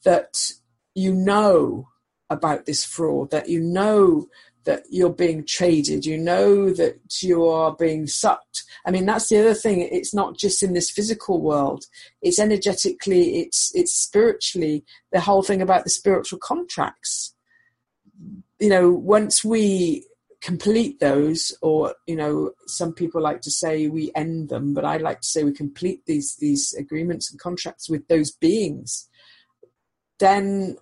that 0.05 0.53
you 0.95 1.12
know 1.12 1.89
about 2.30 2.64
this 2.64 2.87
fraud, 2.87 3.32
that 3.32 3.51
you 3.51 3.61
know 3.61 4.28
that 4.64 4.84
you're 4.90 5.12
being 5.12 5.44
traded, 5.46 6.04
you 6.04 6.18
know 6.18 6.70
that 6.70 7.22
you 7.22 7.46
are 7.46 7.74
being 7.76 8.06
sucked. 8.06 8.64
I 8.86 8.90
mean, 8.90 9.06
that's 9.06 9.28
the 9.28 9.38
other 9.38 9.54
thing. 9.54 9.80
It's 9.80 10.14
not 10.14 10.36
just 10.36 10.62
in 10.62 10.74
this 10.74 10.90
physical 10.90 11.40
world. 11.40 11.84
It's 12.22 12.38
energetically, 12.38 13.40
it's 13.40 13.70
it's 13.74 13.94
spiritually, 13.94 14.84
the 15.12 15.20
whole 15.20 15.42
thing 15.42 15.62
about 15.62 15.84
the 15.84 15.90
spiritual 15.90 16.38
contracts. 16.38 17.34
You 18.58 18.68
know, 18.68 18.90
once 18.90 19.44
we 19.44 20.06
complete 20.40 21.00
those, 21.00 21.56
or 21.62 21.94
you 22.06 22.16
know, 22.16 22.52
some 22.66 22.92
people 22.92 23.20
like 23.20 23.40
to 23.42 23.50
say 23.50 23.88
we 23.88 24.12
end 24.14 24.48
them, 24.48 24.74
but 24.74 24.84
I 24.84 24.98
like 24.98 25.20
to 25.20 25.28
say 25.28 25.44
we 25.44 25.52
complete 25.52 26.02
these 26.06 26.36
these 26.36 26.74
agreements 26.74 27.30
and 27.30 27.40
contracts 27.40 27.88
with 27.88 28.06
those 28.08 28.30
beings, 28.30 29.08
then 30.18 30.76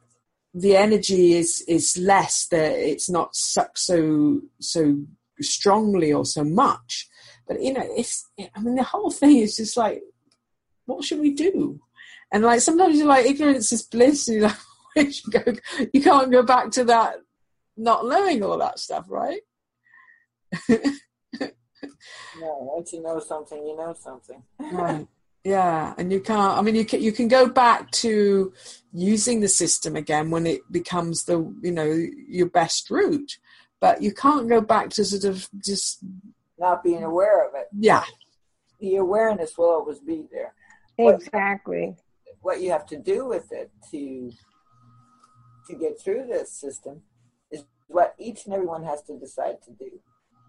the 0.55 0.77
energy 0.77 1.35
is 1.35 1.65
is 1.67 1.97
less 1.97 2.47
that 2.49 2.73
it's 2.73 3.09
not 3.09 3.35
sucked 3.35 3.79
so 3.79 4.41
so 4.61 5.03
strongly 5.41 6.13
or 6.13 6.25
so 6.25 6.45
much. 6.45 7.09
But 7.47 7.63
you 7.63 7.73
know 7.73 7.87
it's 7.97 8.29
i 8.55 8.61
mean 8.61 8.77
the 8.77 8.83
whole 8.83 9.11
thing 9.11 9.39
is 9.39 9.57
just 9.57 9.77
like 9.77 10.03
what 10.87 11.05
should 11.05 11.21
we 11.21 11.33
do? 11.33 11.81
And 12.33 12.43
like 12.45 12.61
sometimes 12.61 12.99
you're 12.99 13.07
like 13.07 13.27
ignorance 13.27 13.73
is 13.73 13.83
bliss 13.83 14.29
and 14.29 14.41
you're 14.41 14.49
like 14.97 15.25
you, 15.25 15.31
go, 15.31 15.53
you 15.93 16.03
can't 16.03 16.33
go 16.33 16.43
back 16.43 16.71
to 16.73 16.85
that 16.85 17.17
not 17.77 18.07
knowing 18.07 18.43
all 18.43 18.59
that 18.59 18.79
stuff 18.79 19.07
right? 19.09 19.41
No 22.41 22.59
once 22.61 22.93
you 22.93 23.03
know 23.03 23.19
something 23.21 23.67
you 23.67 23.77
know 23.77 23.95
something. 23.99 24.43
Right 24.59 25.07
yeah 25.45 25.95
and 25.99 26.13
you 26.13 26.21
can't 26.21 26.59
i 26.59 26.63
mean 26.63 26.75
you 26.75 26.85
can 26.85 27.03
you 27.03 27.13
can 27.13 27.29
go 27.29 27.49
back 27.49 27.91
to 27.91 28.53
using 28.93 29.41
the 29.41 29.49
system 29.49 29.97
again 29.97 30.31
when 30.31 30.47
it 30.47 30.61
becomes 30.71 31.25
the 31.25 31.39
you 31.63 31.73
know 31.73 31.91
your 32.29 32.49
best 32.49 32.91
route 32.91 33.39
but 33.83 34.01
you 34.01 34.15
can't 34.15 34.49
go 34.49 34.61
back 34.61 34.91
to 34.91 35.05
sort 35.05 35.25
of 35.25 35.49
just 35.59 36.05
not 36.57 36.85
being 36.85 37.03
aware 37.03 37.47
of 37.47 37.55
it. 37.57 37.67
Yeah. 37.77 38.05
The 38.81 38.97
awareness 38.97 39.59
will 39.59 39.71
always 39.71 39.99
be 39.99 40.25
there. 40.31 40.55
Exactly. 40.97 41.97
what, 42.41 42.55
what 42.55 42.63
you 42.63 42.71
have 42.71 42.87
to 42.87 42.97
do 42.97 43.27
with 43.27 43.51
it 43.51 43.71
to 43.91 44.31
to 45.69 45.77
get 45.77 46.01
through 46.01 46.27
this 46.27 46.53
system 46.53 47.03
is 47.51 47.65
what 47.89 48.15
each 48.19 48.47
and 48.47 48.55
everyone 48.55 48.85
has 48.85 49.03
to 49.03 49.19
decide 49.19 49.57
to 49.65 49.73
do. 49.73 50.01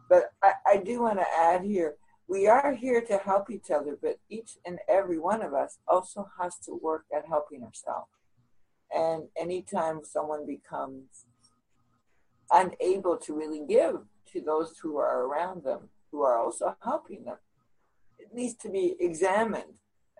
But 0.09 0.31
i, 0.43 0.53
I 0.67 0.77
do 0.77 1.01
want 1.01 1.17
to 1.17 1.25
add 1.35 1.63
here 1.63 1.95
we 2.27 2.47
are 2.47 2.73
here 2.73 3.01
to 3.01 3.17
help 3.17 3.49
each 3.49 3.69
other, 3.69 3.97
but 4.01 4.19
each 4.29 4.57
and 4.65 4.79
every 4.87 5.19
one 5.19 5.41
of 5.41 5.53
us 5.53 5.77
also 5.87 6.29
has 6.39 6.57
to 6.65 6.79
work 6.81 7.05
at 7.15 7.27
helping 7.27 7.63
ourselves. 7.63 8.09
And 8.95 9.23
anytime 9.37 10.01
someone 10.03 10.45
becomes 10.45 11.25
unable 12.51 13.17
to 13.17 13.33
really 13.35 13.65
give 13.67 13.97
to 14.31 14.41
those 14.41 14.77
who 14.81 14.97
are 14.97 15.25
around 15.25 15.63
them, 15.63 15.89
who 16.11 16.21
are 16.21 16.37
also 16.37 16.75
helping 16.83 17.25
them, 17.25 17.37
it 18.19 18.33
needs 18.33 18.55
to 18.55 18.69
be 18.69 18.95
examined. 18.99 19.73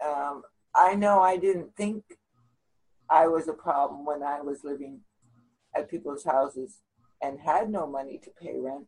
Um, 0.04 0.43
I 0.76 0.95
know 0.95 1.22
I 1.22 1.38
didn't 1.38 1.76
think 1.76 2.04
I 3.10 3.28
was 3.28 3.47
a 3.47 3.54
problem 3.54 4.06
when 4.06 4.24
I 4.24 4.41
was 4.41 4.64
living 4.64 5.01
at 5.76 5.89
people's 5.89 6.24
houses 6.24 6.80
and 7.22 7.39
had 7.39 7.70
no 7.70 7.88
money 7.88 8.20
to 8.24 8.30
pay 8.32 8.58
rent, 8.58 8.88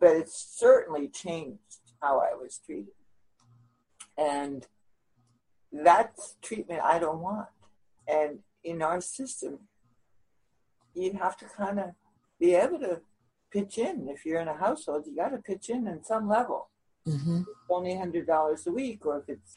but 0.00 0.16
it's 0.16 0.56
certainly 0.56 1.08
changed 1.08 1.89
how 2.00 2.20
I 2.20 2.34
was 2.34 2.60
treated. 2.64 2.94
And 4.18 4.66
that's 5.72 6.36
treatment 6.42 6.82
I 6.82 6.98
don't 6.98 7.20
want. 7.20 7.48
And 8.08 8.40
in 8.64 8.82
our 8.82 9.00
system, 9.00 9.60
you 10.94 11.12
have 11.14 11.36
to 11.38 11.44
kind 11.44 11.78
of 11.78 11.90
be 12.38 12.54
able 12.54 12.78
to 12.80 13.00
pitch 13.52 13.78
in. 13.78 14.08
If 14.08 14.24
you're 14.24 14.40
in 14.40 14.48
a 14.48 14.56
household, 14.56 15.04
you 15.06 15.14
got 15.14 15.30
to 15.30 15.38
pitch 15.38 15.70
in 15.70 15.86
in 15.86 16.02
some 16.04 16.28
level. 16.28 16.70
Mm-hmm. 17.06 17.42
Only 17.70 17.94
$100 17.94 18.66
a 18.66 18.72
week, 18.72 19.06
or 19.06 19.18
if 19.18 19.28
it's 19.28 19.56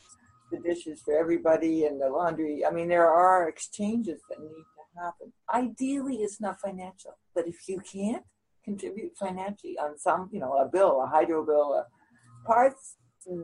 the 0.54 0.60
dishes 0.60 1.02
for 1.02 1.18
everybody 1.18 1.86
and 1.86 2.00
the 2.00 2.10
laundry. 2.10 2.66
I 2.66 2.72
mean, 2.72 2.88
there 2.88 3.10
are 3.10 3.50
exchanges 3.50 4.22
that 4.30 4.40
need 4.40 4.50
to 4.50 5.02
happen. 5.02 5.34
Ideally, 5.54 6.18
it's 6.18 6.40
not 6.40 6.62
financial, 6.62 7.18
but 7.34 7.48
if 7.48 7.68
you 7.68 7.80
can't 7.80 8.24
contribute 8.64 9.18
financially 9.18 9.78
on 9.78 9.98
some, 9.98 10.30
you 10.32 10.40
know, 10.40 10.54
a 10.54 10.66
bill, 10.66 11.02
a 11.02 11.08
hydro 11.08 11.46
bill, 11.46 11.74
a 11.74 11.86
parts, 12.44 12.98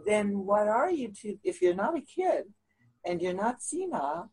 then 0.06 0.45
what 0.45 0.68
are 0.68 0.91
you 0.91 1.12
to, 1.22 1.38
if 1.43 1.62
you're 1.62 1.76
not 1.76 1.97
a 1.97 2.02
kid 2.02 2.45
and 3.06 3.22
you're 3.22 3.34
not 3.34 3.62
senile, 3.62 4.32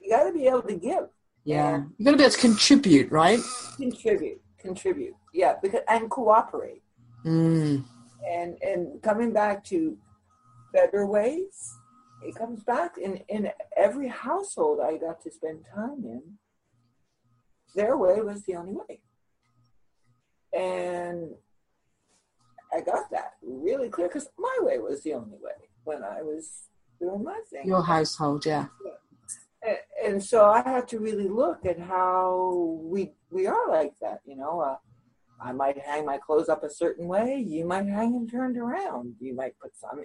you 0.00 0.10
got 0.10 0.24
to 0.24 0.32
be 0.32 0.46
able 0.46 0.62
to 0.62 0.74
give. 0.74 1.08
Yeah. 1.44 1.84
You 1.98 2.04
got 2.04 2.10
to 2.12 2.16
be 2.16 2.22
able 2.24 2.32
to 2.32 2.38
contribute, 2.38 3.10
right? 3.10 3.40
Contribute, 3.76 4.40
contribute. 4.58 5.14
Yeah, 5.32 5.54
because 5.62 5.80
and 5.88 6.10
cooperate. 6.10 6.82
Mm. 7.24 7.84
And 8.30 8.56
and 8.62 9.02
coming 9.02 9.32
back 9.32 9.64
to 9.64 9.96
better 10.72 11.06
ways, 11.06 11.76
it 12.22 12.34
comes 12.34 12.62
back 12.64 12.96
in 12.98 13.16
in 13.28 13.50
every 13.76 14.08
household 14.08 14.80
I 14.80 14.96
got 14.96 15.22
to 15.22 15.30
spend 15.30 15.64
time 15.74 16.04
in. 16.04 16.22
Their 17.74 17.96
way 17.96 18.20
was 18.20 18.44
the 18.44 18.56
only 18.56 18.74
way. 18.74 19.00
And 20.52 21.34
I 22.74 22.80
got 22.80 23.10
that 23.12 23.34
really 23.42 23.88
clear 23.88 24.08
because 24.08 24.28
my 24.36 24.56
way 24.60 24.78
was 24.78 25.02
the 25.02 25.14
only 25.14 25.38
way 25.40 25.52
when 25.84 26.02
I 26.02 26.22
was 26.22 26.64
doing 27.00 27.22
my 27.22 27.40
thing. 27.48 27.66
Your 27.66 27.82
household, 27.82 28.44
yeah. 28.44 28.66
And, 29.62 29.78
and 30.04 30.24
so 30.24 30.46
I 30.46 30.60
had 30.62 30.88
to 30.88 30.98
really 30.98 31.28
look 31.28 31.64
at 31.64 31.78
how 31.78 32.80
we 32.82 33.12
we 33.30 33.46
are 33.46 33.68
like 33.68 33.92
that. 34.00 34.20
You 34.26 34.36
know, 34.36 34.60
uh, 34.60 34.76
I 35.40 35.52
might 35.52 35.78
hang 35.78 36.04
my 36.04 36.18
clothes 36.18 36.48
up 36.48 36.64
a 36.64 36.70
certain 36.70 37.06
way. 37.06 37.38
You 37.38 37.64
might 37.64 37.86
hang 37.86 38.12
them 38.12 38.28
turned 38.28 38.56
around. 38.56 39.14
You 39.20 39.34
might 39.36 39.58
put 39.60 39.76
some. 39.76 40.04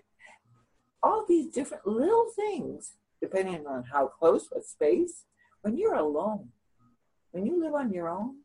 All 1.01 1.25
these 1.27 1.51
different 1.51 1.87
little 1.87 2.27
things, 2.35 2.97
depending 3.21 3.65
on 3.65 3.85
how 3.91 4.07
close, 4.07 4.47
what 4.49 4.65
space. 4.65 5.25
When 5.61 5.75
you're 5.77 5.95
alone, 5.95 6.49
when 7.31 7.45
you 7.45 7.59
live 7.59 7.73
on 7.73 7.91
your 7.91 8.09
own, 8.09 8.35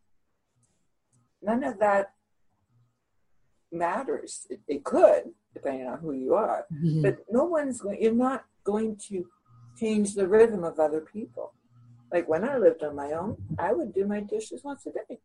none 1.43 1.63
of 1.63 1.79
that 1.79 2.14
matters. 3.75 4.47
It, 4.51 4.61
it 4.69 4.85
could, 4.85 5.33
depending 5.53 5.87
on 5.89 5.99
who 5.99 6.13
you 6.13 6.35
are, 6.35 6.67
Mhm. 6.73 7.03
but 7.03 7.17
no 7.31 7.45
one's 7.45 7.81
going. 7.81 8.01
You're 8.03 8.13
not 8.13 8.45
going 8.65 8.97
to 9.09 9.29
change 9.77 10.15
the 10.15 10.29
rhythm 10.29 10.65
of 10.65 10.79
other 10.79 11.01
people. 11.01 11.53
Like 12.13 12.29
when 12.29 12.45
I 12.49 12.57
lived 12.57 12.83
on 12.83 12.95
my 12.95 13.13
own, 13.13 13.37
I 13.59 13.73
would 13.73 13.93
do 13.93 14.07
my 14.07 14.21
dishes 14.21 14.63
once 14.65 14.87
a 14.87 14.93
day. 14.93 15.21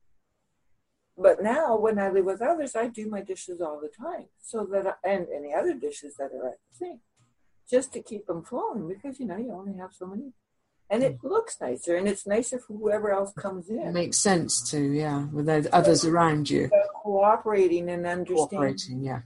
But 1.18 1.43
now, 1.43 1.78
when 1.78 2.00
I 2.00 2.10
live 2.10 2.26
with 2.26 2.41
others, 2.41 2.76
I 2.76 2.88
do 2.88 3.10
my 3.10 3.22
dishes 3.22 3.60
all 3.62 3.80
the 3.82 3.89
time, 3.89 4.28
so 4.41 4.66
that 4.72 4.88
I, 4.88 4.93
and 5.08 5.28
any 5.36 5.54
other 5.54 5.74
dishes 5.74 6.16
that 6.16 6.32
are 6.32 6.47
at 6.47 6.60
the 6.72 6.76
sink, 6.78 7.02
just 7.70 7.91
to 7.93 8.02
keep 8.02 8.26
them 8.26 8.41
flowing. 8.43 8.88
Because 8.88 9.20
you 9.20 9.26
know 9.26 9.36
you 9.38 9.52
only 9.52 9.78
have 9.78 9.93
so 9.93 10.08
many, 10.08 10.32
and 10.89 11.03
it 11.03 11.19
looks 11.23 11.57
nicer, 11.61 11.95
and 11.95 12.07
it's 12.07 12.25
nicer 12.25 12.59
for 12.59 12.73
whoever 12.73 13.11
else 13.11 13.31
comes 13.33 13.69
It 13.69 13.75
in. 13.75 13.93
makes 13.93 14.17
sense 14.17 14.69
to, 14.71 14.79
yeah, 14.79 15.25
with 15.31 15.45
the 15.45 15.69
others 15.73 16.03
around 16.05 16.49
you. 16.49 16.69
Cooperating 17.03 17.89
and 17.89 18.05
understanding. 18.05 18.47
Cooperating, 18.49 19.03
yeah. 19.03 19.21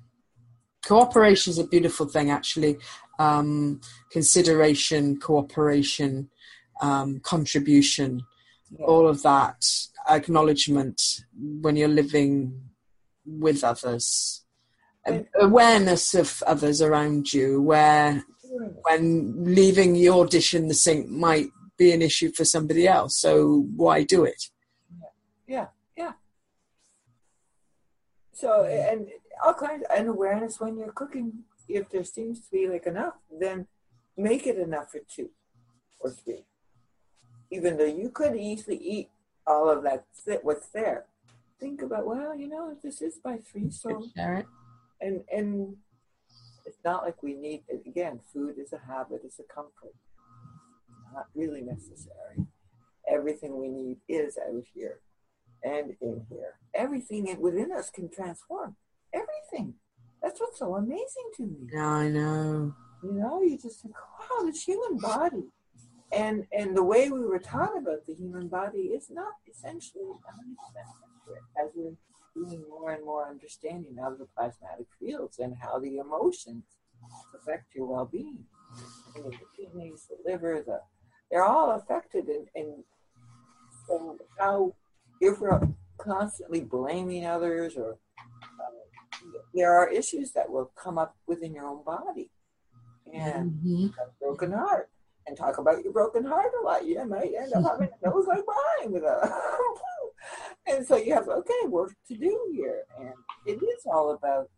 Cooperation 0.85 1.51
is 1.51 1.59
a 1.59 1.67
beautiful 1.67 2.07
thing, 2.07 2.29
actually. 2.29 2.77
Um, 3.19 3.79
consideration, 4.11 5.19
cooperation, 5.19 6.29
um, 6.81 7.19
contribution, 7.21 8.23
Yeah. 8.77 8.85
all 8.85 9.07
of 9.07 9.21
that, 9.23 9.63
acknowledgement 10.09 11.01
when 11.61 11.75
you're 11.77 11.87
living 11.87 12.69
with 13.25 13.63
others, 13.63 14.41
And- 15.05 15.27
awareness 15.39 16.13
of 16.13 16.43
others 16.45 16.81
around 16.81 17.31
you, 17.31 17.61
where 17.61 18.25
when 18.83 19.43
leaving 19.55 19.95
your 19.95 20.25
dish 20.25 20.53
in 20.53 20.67
the 20.67 20.73
sink 20.73 21.09
might 21.09 21.49
be 21.77 21.91
an 21.91 22.01
issue 22.01 22.31
for 22.31 22.45
somebody 22.45 22.87
else. 22.87 23.17
So 23.17 23.67
why 23.75 24.03
do 24.03 24.23
it? 24.23 24.49
Yeah, 25.47 25.67
yeah. 25.97 26.13
So 28.33 28.63
and 28.63 29.07
all 29.43 29.53
kinds 29.53 29.83
and 29.95 30.07
awareness 30.07 30.59
when 30.59 30.77
you're 30.77 30.91
cooking. 30.91 31.43
If 31.67 31.89
there 31.89 32.03
seems 32.03 32.41
to 32.41 32.51
be 32.51 32.67
like 32.67 32.85
enough, 32.85 33.15
then 33.31 33.67
make 34.17 34.45
it 34.45 34.57
enough 34.57 34.91
for 34.91 34.99
two 34.99 35.29
or 35.99 36.11
three. 36.11 36.45
Even 37.49 37.77
though 37.77 37.85
you 37.85 38.09
could 38.09 38.35
easily 38.35 38.77
eat 38.77 39.09
all 39.47 39.69
of 39.69 39.83
that 39.83 40.05
what's 40.43 40.67
there. 40.69 41.05
Think 41.59 41.81
about 41.81 42.05
well, 42.05 42.35
you 42.35 42.47
know, 42.47 42.75
this 42.83 43.01
is 43.01 43.17
by 43.17 43.37
three, 43.37 43.71
so 43.71 44.05
and 44.99 45.23
and 45.31 45.77
it's 46.65 46.79
not 46.83 47.03
like 47.03 47.21
we 47.21 47.33
need 47.33 47.63
it. 47.67 47.83
again. 47.87 48.19
Food 48.33 48.55
is 48.57 48.73
a 48.73 48.79
habit; 48.79 49.21
it's 49.23 49.39
a 49.39 49.53
comfort, 49.53 49.95
not 51.13 51.27
really 51.35 51.61
necessary. 51.61 52.47
Everything 53.09 53.59
we 53.59 53.69
need 53.69 53.97
is 54.07 54.37
out 54.37 54.63
here 54.73 54.99
and 55.63 55.95
in 56.01 56.25
here. 56.29 56.55
Everything 56.73 57.35
within 57.39 57.71
us 57.71 57.89
can 57.89 58.09
transform. 58.09 58.75
Everything. 59.13 59.75
That's 60.21 60.39
what's 60.39 60.59
so 60.59 60.75
amazing 60.75 61.31
to 61.37 61.43
me. 61.43 61.67
Yeah, 61.73 61.87
I 61.87 62.09
know. 62.09 62.73
You 63.03 63.11
know, 63.11 63.41
you 63.41 63.57
just 63.57 63.81
think, 63.81 63.93
wow, 64.19 64.45
this 64.45 64.63
human 64.63 64.97
body. 64.97 65.43
And 66.13 66.45
and 66.57 66.77
the 66.77 66.83
way 66.83 67.09
we 67.09 67.25
were 67.25 67.39
taught 67.39 67.77
about 67.77 68.05
the 68.07 68.13
human 68.13 68.47
body 68.47 68.91
is 68.95 69.07
not 69.09 69.33
essentially 69.49 70.03
100% 70.03 70.13
accurate 71.25 71.43
as 71.61 71.71
we're 71.75 71.95
doing 72.35 72.63
more 72.69 72.91
and 72.91 73.05
more 73.05 73.27
understanding 73.29 73.97
of 74.03 74.17
the 74.17 74.25
plasmatic 74.37 74.87
fields 74.99 75.39
and 75.39 75.55
how 75.61 75.79
the 75.79 75.97
emotions 75.97 76.63
affect 77.35 77.75
your 77.75 77.85
well-being. 77.85 78.43
I 79.15 79.19
mean, 79.19 79.31
the 79.31 79.45
kidneys, 79.63 80.07
the 80.09 80.17
liver, 80.29 80.63
the 80.65 80.81
they're 81.29 81.43
all 81.45 81.71
affected 81.71 82.27
and, 82.27 82.47
and 82.55 82.83
so 83.87 84.17
how 84.37 84.73
if 85.19 85.39
we're 85.39 85.61
constantly 85.97 86.61
blaming 86.61 87.25
others 87.25 87.75
or 87.75 87.97
uh, 88.59 89.35
there 89.53 89.73
are 89.73 89.89
issues 89.89 90.31
that 90.31 90.49
will 90.49 90.71
come 90.75 90.97
up 90.97 91.15
within 91.27 91.53
your 91.53 91.65
own 91.67 91.83
body 91.83 92.29
and 93.11 93.51
Mhm. 93.63 93.93
a 93.97 94.11
broken 94.19 94.51
heart 94.51 94.89
and 95.27 95.37
talk 95.37 95.57
about 95.57 95.83
your 95.83 95.93
broken 95.93 96.23
heart 96.25 96.51
a 96.59 96.65
lot. 96.65 96.85
You 96.85 97.03
might 97.05 97.33
end 97.33 97.53
up 97.53 97.63
having 97.63 97.89
a 98.01 98.09
nose 98.09 98.27
like 98.27 98.43
mine 98.45 98.91
with 98.91 99.03
a 99.03 99.19
and 100.65 100.85
so 100.85 100.95
you 100.95 101.13
have 101.13 101.27
okay 101.27 101.67
work 101.67 101.95
to 102.07 102.15
do 102.15 102.51
here. 102.53 102.83
And 102.99 103.13
it 103.45 103.63
is 103.63 103.85
all 103.85 104.11
about 104.11 104.49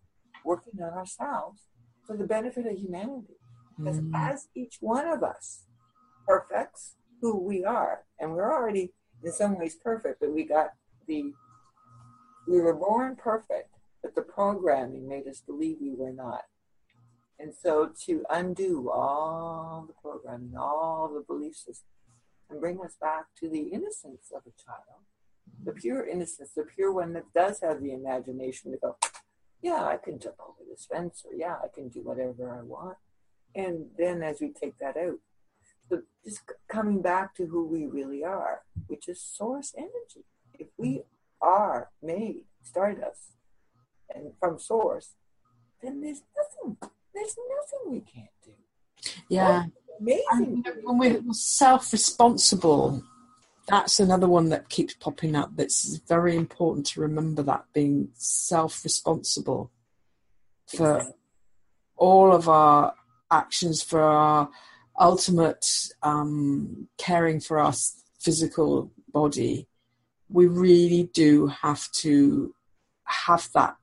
working 0.43 0.81
on 0.81 0.93
ourselves 0.93 1.63
for 2.05 2.15
the 2.17 2.25
benefit 2.25 2.65
of 2.65 2.77
humanity. 2.77 3.37
Because 3.77 3.99
Mhm. 3.99 4.11
as 4.15 4.47
each 4.55 4.77
one 4.81 5.07
of 5.07 5.23
us 5.23 5.65
perfects 6.25 6.95
who 7.21 7.37
we 7.37 7.65
are, 7.65 8.05
and 8.19 8.33
we're 8.33 8.53
already 8.53 8.93
in 9.23 9.31
some 9.31 9.57
ways 9.57 9.75
perfect, 9.75 10.19
but 10.19 10.31
we 10.31 10.43
got 10.43 10.71
the 11.07 11.33
we 12.47 12.61
were 12.61 12.75
born 12.75 13.15
perfect, 13.15 13.69
but 14.03 14.13
the 14.13 14.21
programming 14.21 15.07
made 15.07 15.27
us 15.27 15.41
believe 15.41 15.81
we 15.81 15.95
were 15.95 16.13
not. 16.13 16.45
And 17.39 17.53
so 17.55 17.91
to 18.05 18.23
undo 18.29 18.89
all 18.91 19.85
the 19.87 19.93
programming, 19.93 20.55
all 20.55 21.09
the 21.11 21.21
belief 21.21 21.55
systems, 21.55 21.89
and 22.49 22.59
bring 22.61 22.79
us 22.81 22.95
back 23.01 23.25
to 23.39 23.49
the 23.49 23.69
innocence 23.73 24.31
of 24.31 24.43
a 24.45 24.51
child, 24.51 25.01
the 25.63 25.71
pure 25.71 26.05
innocence, 26.05 26.51
the 26.55 26.63
pure 26.63 26.91
one 26.91 27.13
that 27.13 27.33
does 27.33 27.61
have 27.61 27.81
the 27.81 27.93
imagination 27.93 28.71
to 28.71 28.77
go, 28.77 28.97
yeah, 29.61 29.83
I 29.83 29.97
can 29.97 30.19
jump 30.19 30.35
over 30.39 30.59
this 30.69 30.85
fence, 30.85 31.23
or 31.25 31.33
yeah, 31.35 31.55
I 31.63 31.67
can 31.73 31.89
do 31.89 32.01
whatever 32.01 32.51
I 32.51 32.61
want. 32.61 32.97
And 33.55 33.87
then 33.97 34.21
as 34.21 34.41
we 34.41 34.49
take 34.51 34.77
that 34.79 34.97
out, 34.97 35.19
so 35.89 36.01
just 36.23 36.41
coming 36.67 37.01
back 37.01 37.35
to 37.35 37.45
who 37.45 37.65
we 37.65 37.85
really 37.85 38.23
are, 38.23 38.61
which 38.87 39.07
is 39.07 39.21
source 39.21 39.73
energy. 39.77 40.25
If 40.53 40.67
we 40.77 40.89
mm-hmm. 40.89 41.47
are 41.47 41.89
made, 42.01 42.43
stardust, 42.63 43.33
and 44.13 44.33
from 44.39 44.59
source, 44.59 45.13
then 45.81 46.01
there's 46.01 46.21
nothing, 46.35 46.77
there's 47.13 47.35
nothing 47.37 47.91
we 47.91 48.01
can't 48.01 48.29
do. 48.43 48.51
Yeah. 49.29 49.65
Amazing. 49.99 50.63
And 50.65 50.67
when 50.83 50.97
we're 50.97 51.33
self-responsible, 51.33 53.03
that's 53.67 53.99
another 53.99 54.27
one 54.27 54.49
that 54.49 54.69
keeps 54.69 54.93
popping 54.93 55.35
up. 55.35 55.55
That's 55.55 55.97
very 56.07 56.35
important 56.35 56.85
to 56.87 57.01
remember 57.01 57.41
that 57.43 57.65
being 57.73 58.09
self-responsible 58.13 59.71
for 60.67 61.03
all 61.97 62.33
of 62.33 62.47
our 62.47 62.93
actions, 63.31 63.81
for 63.81 64.01
our 64.01 64.49
ultimate 64.99 65.65
um, 66.03 66.87
caring 66.97 67.39
for 67.39 67.59
our 67.59 67.73
physical 68.19 68.91
body. 69.11 69.67
We 70.29 70.47
really 70.47 71.09
do 71.13 71.47
have 71.47 71.91
to 71.93 72.53
have 73.05 73.49
that 73.53 73.75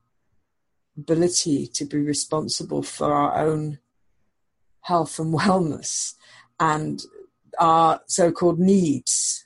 ability 0.96 1.66
to 1.68 1.84
be 1.84 1.98
responsible 1.98 2.82
for 2.82 3.12
our 3.12 3.38
own 3.38 3.78
health 4.80 5.18
and 5.18 5.34
wellness 5.38 6.14
and 6.60 7.02
our 7.58 8.00
so-called 8.06 8.58
needs, 8.58 9.41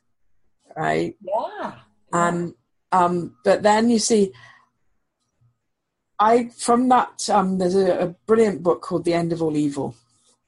right? 0.76 1.16
Yeah. 1.22 1.74
And 2.12 2.54
um, 2.92 3.36
but 3.44 3.62
then 3.62 3.90
you 3.90 3.98
see, 3.98 4.32
I 6.18 6.48
from 6.56 6.88
that 6.88 7.28
um, 7.28 7.58
there's 7.58 7.74
a, 7.74 7.98
a 7.98 8.06
brilliant 8.26 8.62
book 8.62 8.82
called 8.82 9.04
The 9.04 9.14
End 9.14 9.32
of 9.32 9.42
All 9.42 9.56
Evil, 9.56 9.94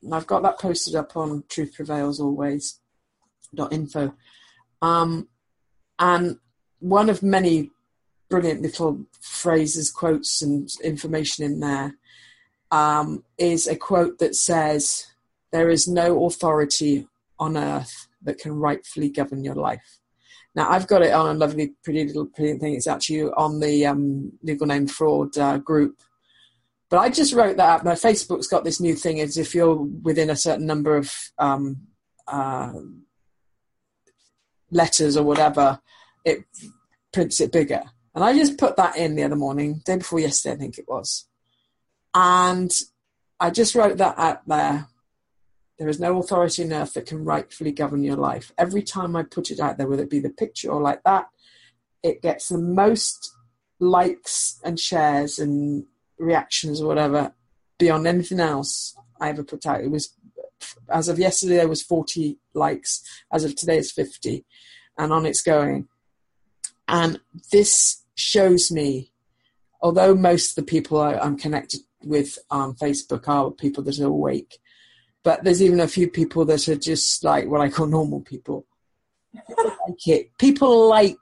and 0.02 0.14
I've 0.14 0.26
got 0.26 0.42
that 0.42 0.58
posted 0.58 0.94
up 0.94 1.16
on 1.16 1.44
Truth 1.48 1.74
Prevails 1.74 2.20
Always 2.20 2.80
dot 3.54 3.72
info, 3.72 4.14
um, 4.82 5.28
and 5.98 6.38
one 6.80 7.10
of 7.10 7.22
many 7.22 7.70
brilliant 8.28 8.62
little 8.62 9.04
phrases, 9.20 9.90
quotes, 9.90 10.42
and 10.42 10.70
information 10.84 11.44
in 11.44 11.60
there 11.60 11.96
um, 12.70 13.24
is 13.36 13.66
a 13.66 13.76
quote 13.76 14.18
that 14.18 14.36
says, 14.36 15.06
"There 15.50 15.68
is 15.68 15.88
no 15.88 16.24
authority 16.26 17.08
on 17.38 17.56
earth 17.56 18.06
that 18.22 18.38
can 18.38 18.54
rightfully 18.54 19.10
govern 19.10 19.44
your 19.44 19.54
life." 19.54 19.97
Now, 20.58 20.70
I've 20.70 20.88
got 20.88 21.02
it 21.02 21.12
on 21.12 21.36
a 21.36 21.38
lovely, 21.38 21.74
pretty 21.84 22.04
little 22.04 22.26
pretty 22.26 22.58
thing. 22.58 22.74
It's 22.74 22.88
actually 22.88 23.22
on 23.22 23.60
the 23.60 23.86
um, 23.86 24.32
legal 24.42 24.66
name 24.66 24.88
fraud 24.88 25.38
uh, 25.38 25.58
group. 25.58 26.00
But 26.90 26.98
I 26.98 27.10
just 27.10 27.32
wrote 27.32 27.56
that 27.58 27.68
up. 27.68 27.84
Now, 27.84 27.92
Facebook's 27.92 28.48
got 28.48 28.64
this 28.64 28.80
new 28.80 28.96
thing: 28.96 29.18
is 29.18 29.38
if 29.38 29.54
you're 29.54 29.76
within 29.76 30.30
a 30.30 30.34
certain 30.34 30.66
number 30.66 30.96
of 30.96 31.14
um, 31.38 31.86
uh, 32.26 32.72
letters 34.72 35.16
or 35.16 35.22
whatever, 35.22 35.78
it 36.24 36.40
prints 37.12 37.40
it 37.40 37.52
bigger. 37.52 37.84
And 38.16 38.24
I 38.24 38.34
just 38.34 38.58
put 38.58 38.74
that 38.78 38.96
in 38.96 39.14
the 39.14 39.22
other 39.22 39.36
morning, 39.36 39.80
day 39.84 39.98
before 39.98 40.18
yesterday, 40.18 40.56
I 40.56 40.58
think 40.58 40.76
it 40.76 40.88
was. 40.88 41.28
And 42.14 42.72
I 43.38 43.50
just 43.50 43.76
wrote 43.76 43.98
that 43.98 44.18
out 44.18 44.40
there. 44.48 44.88
There 45.78 45.88
is 45.88 46.00
no 46.00 46.18
authority 46.18 46.64
on 46.64 46.72
earth 46.72 46.94
that 46.94 47.06
can 47.06 47.24
rightfully 47.24 47.70
govern 47.70 48.02
your 48.02 48.16
life. 48.16 48.52
Every 48.58 48.82
time 48.82 49.14
I 49.14 49.22
put 49.22 49.50
it 49.50 49.60
out 49.60 49.78
there, 49.78 49.86
whether 49.86 50.02
it 50.02 50.10
be 50.10 50.18
the 50.18 50.30
picture 50.30 50.70
or 50.70 50.80
like 50.80 51.02
that, 51.04 51.26
it 52.02 52.20
gets 52.20 52.48
the 52.48 52.58
most 52.58 53.32
likes 53.78 54.60
and 54.64 54.78
shares 54.78 55.38
and 55.38 55.84
reactions 56.18 56.80
or 56.80 56.88
whatever 56.88 57.32
beyond 57.78 58.06
anything 58.06 58.40
else 58.40 58.96
I 59.20 59.28
ever 59.28 59.44
put 59.44 59.66
out. 59.66 59.80
It 59.80 59.90
was, 59.90 60.12
as 60.88 61.08
of 61.08 61.18
yesterday, 61.18 61.56
there 61.56 61.68
was 61.68 61.82
40 61.82 62.38
likes. 62.54 63.02
As 63.32 63.44
of 63.44 63.54
today, 63.54 63.78
it's 63.78 63.92
50. 63.92 64.44
And 64.98 65.12
on 65.12 65.26
it's 65.26 65.42
going. 65.42 65.86
And 66.88 67.20
this 67.52 68.04
shows 68.16 68.72
me, 68.72 69.12
although 69.80 70.14
most 70.14 70.50
of 70.50 70.64
the 70.64 70.70
people 70.70 70.98
I, 70.98 71.14
I'm 71.14 71.38
connected 71.38 71.80
with 72.02 72.38
on 72.50 72.74
Facebook 72.74 73.28
are 73.28 73.50
people 73.52 73.84
that 73.84 74.00
are 74.00 74.06
awake, 74.06 74.58
but 75.28 75.44
there's 75.44 75.62
even 75.62 75.78
a 75.78 75.86
few 75.86 76.08
people 76.08 76.46
that 76.46 76.66
are 76.70 76.74
just 76.74 77.22
like 77.22 77.46
what 77.48 77.60
I 77.60 77.68
call 77.68 77.84
normal 77.84 78.22
people. 78.22 78.64
People 79.46 79.64
like 79.86 80.06
it. 80.06 80.38
People 80.38 80.88
like. 80.88 81.18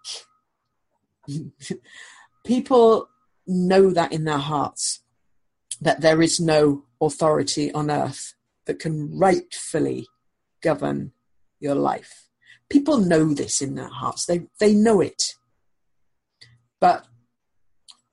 people 2.44 3.08
know 3.48 3.90
that 3.90 4.12
in 4.12 4.22
their 4.22 4.38
hearts 4.38 5.02
that 5.80 6.02
there 6.02 6.22
is 6.22 6.38
no 6.38 6.84
authority 7.00 7.72
on 7.72 7.90
earth 7.90 8.34
that 8.66 8.78
can 8.78 9.18
rightfully 9.18 10.06
govern 10.62 11.10
your 11.58 11.74
life. 11.74 12.28
People 12.68 12.98
know 12.98 13.34
this 13.34 13.60
in 13.60 13.74
their 13.74 13.88
hearts. 13.92 14.24
They 14.24 14.46
they 14.60 14.72
know 14.72 15.00
it. 15.00 15.34
But 16.78 17.08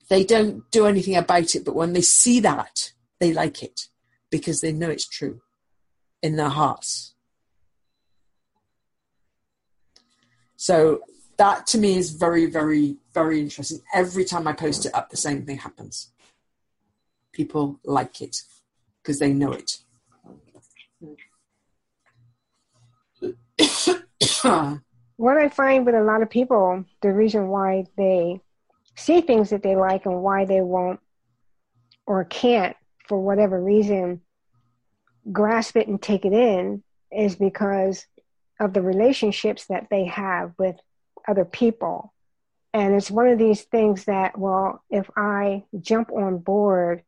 they 0.09 0.23
don't 0.23 0.71
do 0.71 0.87
anything 0.87 1.15
about 1.15 1.53
it. 1.53 1.63
But 1.63 1.75
when 1.75 1.93
they 1.93 2.01
see 2.01 2.39
that, 2.39 2.93
they 3.19 3.31
like 3.31 3.61
it 3.61 3.89
because 4.31 4.61
they 4.61 4.71
know 4.71 4.89
it's 4.89 5.07
true 5.07 5.39
in 6.23 6.37
their 6.37 6.49
hearts. 6.49 7.13
So 10.55 11.01
that 11.37 11.67
to 11.67 11.77
me 11.77 11.97
is 11.97 12.11
very, 12.11 12.45
very, 12.45 12.95
very 13.13 13.41
interesting. 13.41 13.81
Every 13.93 14.23
time 14.23 14.47
I 14.47 14.53
post 14.53 14.85
it 14.85 14.95
up, 14.95 15.09
the 15.09 15.17
same 15.17 15.45
thing 15.45 15.57
happens. 15.57 16.11
People 17.33 17.79
like 17.83 18.21
it 18.21 18.37
because 19.01 19.19
they 19.19 19.33
know 19.33 19.51
it. 19.51 19.79
what 25.17 25.37
I 25.37 25.49
find 25.49 25.85
with 25.85 25.95
a 25.95 26.03
lot 26.03 26.21
of 26.21 26.29
people, 26.29 26.85
the 27.01 27.11
reason 27.11 27.49
why 27.49 27.85
they 27.97 28.39
see 28.95 29.19
things 29.21 29.49
that 29.49 29.63
they 29.63 29.75
like 29.75 30.05
and 30.05 30.21
why 30.21 30.45
they 30.45 30.61
won't 30.61 30.99
or 32.05 32.23
can't, 32.23 32.77
for 33.07 33.19
whatever 33.19 33.61
reason, 33.61 34.21
grasp 35.31 35.75
it 35.77 35.87
and 35.87 36.01
take 36.01 36.25
it 36.25 36.33
in 36.33 36.83
is 37.11 37.35
because 37.35 38.05
of 38.59 38.73
the 38.73 38.81
relationships 38.81 39.65
that 39.67 39.87
they 39.89 40.05
have 40.05 40.53
with 40.57 40.75
other 41.27 41.45
people. 41.45 42.13
And 42.73 42.95
it's 42.95 43.11
one 43.11 43.27
of 43.27 43.37
these 43.37 43.61
things 43.61 44.05
that, 44.05 44.37
well, 44.37 44.83
if 44.89 45.09
I 45.15 45.63
jump 45.79 46.11
on 46.11 46.39
board, 46.39 47.03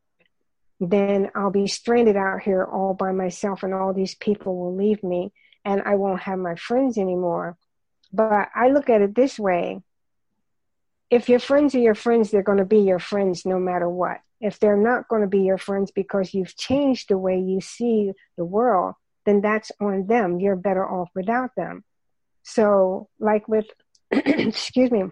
then 0.79 1.31
I'll 1.35 1.51
be 1.51 1.67
stranded 1.67 2.15
out 2.15 2.41
here 2.41 2.63
all 2.63 2.93
by 2.93 3.11
myself 3.11 3.63
and 3.63 3.73
all 3.73 3.93
these 3.93 4.15
people 4.15 4.57
will 4.57 4.75
leave 4.75 5.03
me 5.03 5.31
and 5.63 5.81
I 5.83 5.95
won't 5.95 6.21
have 6.21 6.37
my 6.37 6.55
friends 6.55 6.97
anymore. 6.97 7.57
But 8.13 8.49
I 8.53 8.69
look 8.69 8.89
at 8.89 9.01
it 9.01 9.15
this 9.15 9.39
way 9.39 9.81
if 11.09 11.29
your 11.29 11.39
friends 11.39 11.75
are 11.75 11.79
your 11.79 11.95
friends, 11.95 12.31
they're 12.31 12.43
going 12.43 12.57
to 12.57 12.65
be 12.65 12.79
your 12.79 12.99
friends 12.99 13.45
no 13.45 13.59
matter 13.59 13.87
what. 13.87 14.19
If 14.45 14.59
they're 14.59 14.77
not 14.77 15.07
going 15.07 15.21
to 15.21 15.27
be 15.27 15.41
your 15.41 15.57
friends 15.57 15.91
because 15.91 16.33
you've 16.33 16.55
changed 16.55 17.09
the 17.09 17.17
way 17.17 17.39
you 17.39 17.61
see 17.61 18.11
the 18.37 18.45
world, 18.45 18.95
then 19.25 19.41
that's 19.41 19.71
on 19.79 20.07
them. 20.07 20.39
You're 20.39 20.55
better 20.55 20.87
off 20.87 21.09
without 21.15 21.51
them. 21.57 21.83
So, 22.43 23.09
like 23.19 23.47
with, 23.47 23.65
excuse 24.11 24.91
me, 24.91 25.03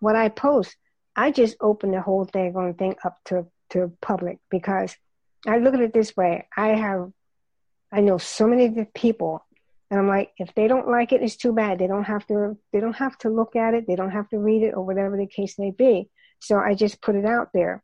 what 0.00 0.16
I 0.16 0.28
post, 0.28 0.76
I 1.14 1.30
just 1.30 1.56
open 1.60 1.90
the 1.90 2.00
whole 2.00 2.24
thing 2.24 2.56
on 2.56 2.74
thing 2.74 2.96
up 3.04 3.16
to 3.26 3.46
to 3.70 3.92
public 4.00 4.38
because 4.50 4.96
I 5.46 5.58
look 5.58 5.74
at 5.74 5.80
it 5.80 5.92
this 5.92 6.16
way. 6.16 6.48
I 6.56 6.68
have, 6.68 7.10
I 7.92 8.00
know 8.00 8.18
so 8.18 8.46
many 8.46 8.86
people 8.94 9.44
and 9.94 10.00
I'm 10.00 10.08
like, 10.08 10.32
if 10.38 10.52
they 10.54 10.66
don't 10.66 10.88
like 10.88 11.12
it, 11.12 11.22
it's 11.22 11.36
too 11.36 11.52
bad. 11.52 11.78
They 11.78 11.86
don't 11.86 12.02
have 12.02 12.26
to. 12.26 12.58
They 12.72 12.80
don't 12.80 12.96
have 12.96 13.16
to 13.18 13.28
look 13.28 13.54
at 13.54 13.74
it. 13.74 13.86
They 13.86 13.94
don't 13.94 14.10
have 14.10 14.28
to 14.30 14.38
read 14.38 14.62
it 14.62 14.72
or 14.74 14.84
whatever 14.84 15.16
the 15.16 15.28
case 15.28 15.56
may 15.56 15.70
be. 15.70 16.08
So 16.40 16.58
I 16.58 16.74
just 16.74 17.00
put 17.00 17.14
it 17.14 17.24
out 17.24 17.50
there. 17.54 17.82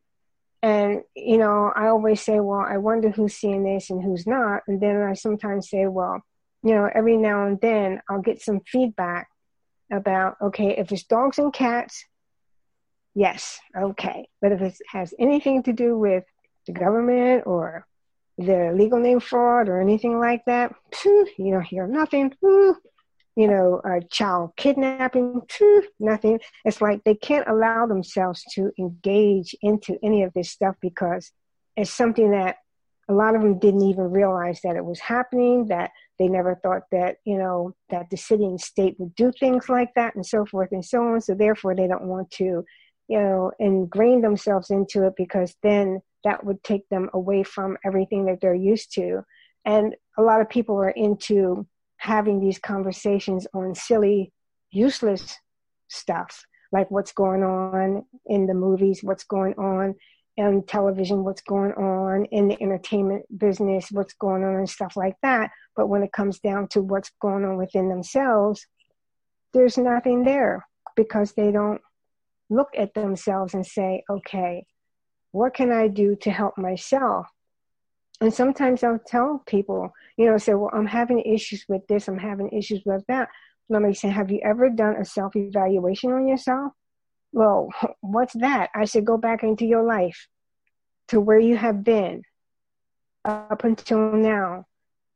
And 0.62 1.02
you 1.14 1.38
know, 1.38 1.72
I 1.74 1.88
always 1.88 2.20
say, 2.20 2.40
well, 2.40 2.64
I 2.66 2.76
wonder 2.76 3.11
who's 3.11 3.34
seeing 3.34 3.64
this 3.64 3.90
and 3.90 4.02
who's 4.02 4.26
not. 4.26 4.62
And 4.66 4.80
then 4.80 4.96
I 5.02 5.14
sometimes 5.14 5.70
say, 5.70 5.86
well, 5.86 6.20
you 6.62 6.74
know, 6.74 6.88
every 6.94 7.16
now 7.16 7.46
and 7.46 7.61
then 7.61 8.00
I'll 8.08 8.20
get 8.20 8.42
some 8.42 8.61
feedback 8.66 9.28
about, 9.90 10.36
okay, 10.42 10.76
if 10.76 10.92
it's 10.92 11.04
dogs 11.04 11.38
and 11.38 11.52
cats, 11.52 12.04
yes, 13.14 13.58
okay. 13.76 14.28
But 14.42 14.52
if 14.52 14.61
it 14.61 14.76
has 14.92 15.14
anything 15.18 15.62
to 15.64 15.72
do 15.72 15.98
with 15.98 16.24
the 16.66 16.72
government 16.72 17.44
or 17.46 17.86
the 18.36 18.72
legal 18.74 18.98
name 18.98 19.20
fraud 19.20 19.68
or 19.68 19.80
anything 19.80 20.18
like 20.18 20.44
that, 20.46 20.74
you 21.04 21.50
don't 21.50 21.62
hear 21.62 21.86
nothing. 21.86 22.34
You 23.41 23.49
know, 23.49 23.80
uh, 23.88 24.01
child 24.11 24.51
kidnapping, 24.59 25.41
nothing. 25.99 26.41
It's 26.66 26.82
like 26.82 27.05
they 27.05 27.14
can't 27.14 27.49
allow 27.49 27.86
themselves 27.86 28.45
to 28.55 28.70
engage 28.78 29.57
into 29.62 29.97
any 30.03 30.24
of 30.24 30.34
this 30.34 30.51
stuff 30.51 30.76
because 30.82 31.32
it's 31.74 31.91
something 31.91 32.32
that 32.32 32.57
a 33.09 33.14
lot 33.14 33.34
of 33.34 33.41
them 33.41 33.59
didn't 33.59 33.88
even 33.88 34.11
realize 34.11 34.61
that 34.62 34.76
it 34.76 34.84
was 34.84 35.01
happening, 35.01 35.68
that 35.68 35.91
they 36.18 36.28
never 36.28 36.61
thought 36.62 36.82
that, 36.93 37.16
you 37.24 37.38
know, 37.38 37.74
that 37.88 38.11
the 38.11 38.16
city 38.18 38.45
and 38.45 38.61
state 38.61 38.97
would 38.99 39.14
do 39.14 39.32
things 39.32 39.70
like 39.70 39.95
that 39.95 40.14
and 40.14 40.26
so 40.26 40.45
forth 40.45 40.68
and 40.72 40.84
so 40.84 41.03
on. 41.03 41.22
So 41.22 41.34
therefore 41.34 41.74
they 41.74 41.88
don't 41.88 42.05
want 42.05 42.30
to, 42.32 42.64
you 43.09 43.18
know, 43.18 43.53
ingrain 43.59 44.20
themselves 44.20 44.70
into 44.70 45.07
it 45.07 45.14
because 45.16 45.57
then 45.62 46.03
that 46.24 46.45
would 46.45 46.62
take 46.62 46.86
them 46.91 47.09
away 47.14 47.43
from 47.43 47.78
everything 47.86 48.26
that 48.26 48.43
they're 48.43 48.55
used 48.55 48.93
to. 48.97 49.22
And 49.64 49.97
a 50.18 50.22
lot 50.22 50.43
of 50.43 50.51
people 50.51 50.76
are 50.76 50.91
into 50.91 51.66
having 52.01 52.40
these 52.40 52.59
conversations 52.59 53.46
on 53.53 53.74
silly, 53.74 54.32
useless 54.70 55.36
stuff, 55.88 56.44
like 56.72 56.90
what's 56.90 57.12
going 57.12 57.42
on 57.42 58.03
in 58.26 58.46
the 58.46 58.55
movies, 58.55 59.01
what's 59.03 59.24
going 59.24 59.53
on 59.55 59.94
in 60.38 60.64
television, 60.66 61.24
what's 61.24 61.42
going 61.42 61.72
on 61.72 62.24
in 62.26 62.48
the 62.48 62.61
entertainment 62.62 63.26
business, 63.38 63.88
what's 63.92 64.14
going 64.14 64.42
on 64.42 64.57
and 64.57 64.70
stuff 64.70 64.96
like 64.96 65.14
that. 65.22 65.51
But 65.76 65.88
when 65.88 66.03
it 66.03 66.12
comes 66.12 66.40
down 66.40 66.68
to 66.68 66.80
what's 66.80 67.11
going 67.20 67.44
on 67.44 67.59
within 67.59 67.90
themselves, 67.90 68.66
there's 69.53 69.76
nothing 69.76 70.24
there 70.24 70.66
because 70.96 71.34
they 71.34 71.53
don't 71.53 71.82
look 72.48 72.70
at 72.78 72.94
themselves 72.94 73.53
and 73.53 73.66
say, 73.66 74.05
okay, 74.09 74.64
what 75.32 75.53
can 75.53 75.70
I 75.70 75.88
do 75.88 76.16
to 76.22 76.30
help 76.30 76.57
myself? 76.57 77.26
And 78.20 78.32
sometimes 78.32 78.84
I'll 78.84 79.00
tell 79.06 79.42
people, 79.46 79.92
you 80.16 80.26
know, 80.26 80.36
say, 80.36 80.54
well, 80.54 80.70
I'm 80.72 80.86
having 80.86 81.20
issues 81.20 81.64
with 81.68 81.86
this, 81.86 82.08
I'm 82.08 82.18
having 82.18 82.50
issues 82.50 82.82
with 82.84 83.04
that. 83.08 83.28
Let 83.68 83.82
me 83.82 83.94
say, 83.94 84.08
have 84.08 84.30
you 84.30 84.40
ever 84.44 84.68
done 84.68 84.96
a 84.96 85.04
self 85.04 85.36
evaluation 85.36 86.12
on 86.12 86.28
yourself? 86.28 86.72
Well, 87.32 87.68
what's 88.00 88.34
that? 88.34 88.70
I 88.74 88.84
said, 88.84 89.04
go 89.06 89.16
back 89.16 89.42
into 89.42 89.64
your 89.64 89.84
life 89.84 90.28
to 91.08 91.20
where 91.20 91.40
you 91.40 91.56
have 91.56 91.82
been 91.82 92.22
up 93.24 93.64
until 93.64 94.12
now 94.12 94.66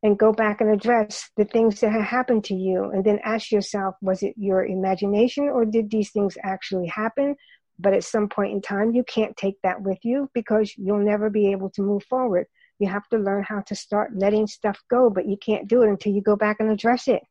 and 0.03 0.19
go 0.19 0.33
back 0.33 0.61
and 0.61 0.71
address 0.71 1.31
the 1.37 1.45
things 1.45 1.81
that 1.81 1.91
have 1.91 2.03
happened 2.03 2.45
to 2.45 2.55
you 2.55 2.91
and 2.91 3.05
then 3.05 3.19
ask 3.25 3.51
yourself 3.51 3.95
was 4.03 4.23
it 4.23 4.35
your 4.37 4.67
imagination 4.67 5.45
or 5.45 5.65
did 5.65 5.91
these 5.91 6.11
things 6.11 6.37
actually 6.45 6.87
happen 6.87 7.35
but 7.79 7.95
at 7.95 8.05
some 8.05 8.29
point 8.29 8.53
in 8.53 8.63
time, 8.63 8.95
you 8.95 9.05
can't 9.05 9.37
take 9.37 9.61
that 9.63 9.83
with 9.83 9.99
you 10.03 10.31
because 10.33 10.73
you'll 10.77 11.05
never 11.05 11.31
be 11.31 11.51
able 11.51 11.71
to 11.71 11.83
move 11.83 12.05
forward. 12.05 12.47
You 12.79 12.89
have 12.89 13.09
to 13.09 13.19
learn 13.19 13.45
how 13.45 13.61
to 13.63 13.75
start 13.75 14.17
letting 14.17 14.47
stuff 14.47 14.83
go, 14.91 15.11
but 15.11 15.27
you 15.27 15.37
can't 15.37 15.69
do 15.69 15.83
it 15.83 15.89
until 15.89 16.13
you 16.13 16.21
go 16.21 16.37
back 16.37 16.57
and 16.61 16.71
address 16.71 17.09
it. 17.09 17.23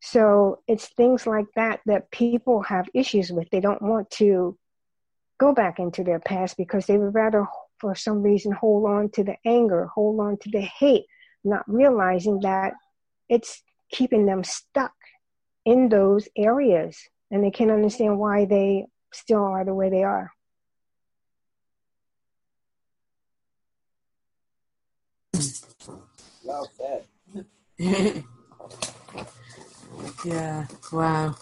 So 0.00 0.60
it's 0.68 0.88
things 0.88 1.26
like 1.26 1.46
that 1.56 1.80
that 1.86 2.10
people 2.10 2.62
have 2.62 2.88
issues 2.94 3.32
with. 3.32 3.48
They 3.50 3.60
don't 3.60 3.82
want 3.82 4.10
to 4.12 4.56
go 5.38 5.54
back 5.54 5.78
into 5.78 6.04
their 6.04 6.20
past 6.20 6.56
because 6.56 6.86
they 6.86 6.98
would 6.98 7.14
rather, 7.14 7.46
for 7.78 7.94
some 7.94 8.22
reason, 8.22 8.52
hold 8.52 8.86
on 8.86 9.08
to 9.10 9.24
the 9.24 9.36
anger, 9.44 9.86
hold 9.86 10.20
on 10.20 10.36
to 10.38 10.50
the 10.50 10.60
hate, 10.60 11.06
not 11.42 11.64
realizing 11.66 12.40
that 12.40 12.74
it's 13.28 13.62
keeping 13.90 14.26
them 14.26 14.44
stuck 14.44 14.92
in 15.64 15.88
those 15.88 16.28
areas. 16.36 16.98
And 17.30 17.42
they 17.42 17.50
can't 17.50 17.70
understand 17.70 18.18
why 18.18 18.44
they 18.44 18.86
still 19.12 19.42
are 19.42 19.64
the 19.64 19.74
way 19.74 19.90
they 19.90 20.04
are. 20.04 20.30
Yeah, 30.24 30.66
wow. 30.90 31.34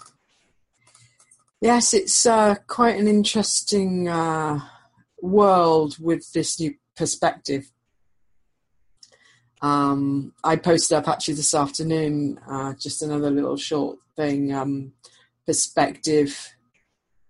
Yes, 1.61 1.95
it's 1.95 2.27
uh, 2.27 2.57
quite 2.67 2.99
an 2.99 3.07
interesting 3.07 4.09
uh, 4.09 4.59
world 5.21 5.97
with 6.01 6.33
this 6.33 6.59
new 6.59 6.75
perspective. 6.97 7.71
Um, 9.61 10.33
I 10.43 10.57
posted 10.57 10.99
up 10.99 11.07
actually 11.07 11.35
this 11.35 11.55
afternoon 11.55 12.41
uh, 12.51 12.75
just 12.75 13.03
another 13.03 13.31
little 13.31 13.57
short 13.57 13.99
thing. 14.17 14.53
Um, 14.53 14.93
perspective 15.47 16.53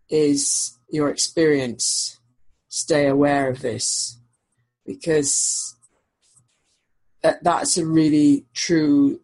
is 0.09 0.79
your 0.89 1.11
experience. 1.11 2.19
Stay 2.69 3.07
aware 3.07 3.51
of 3.51 3.61
this 3.61 4.19
because 4.87 5.77
that, 7.23 7.43
that's 7.43 7.79
a 7.79 7.87
really 7.87 8.45
true 8.55 9.21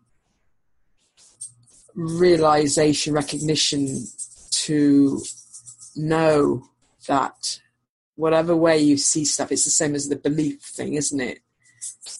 realization, 1.94 3.12
recognition 3.12 4.06
to 4.50 5.20
know 5.96 6.62
that 7.08 7.60
whatever 8.14 8.56
way 8.56 8.78
you 8.78 8.96
see 8.96 9.24
stuff, 9.24 9.52
it's 9.52 9.64
the 9.64 9.70
same 9.70 9.94
as 9.94 10.08
the 10.08 10.16
belief 10.16 10.60
thing, 10.60 10.94
isn't 10.94 11.20
it? 11.20 11.40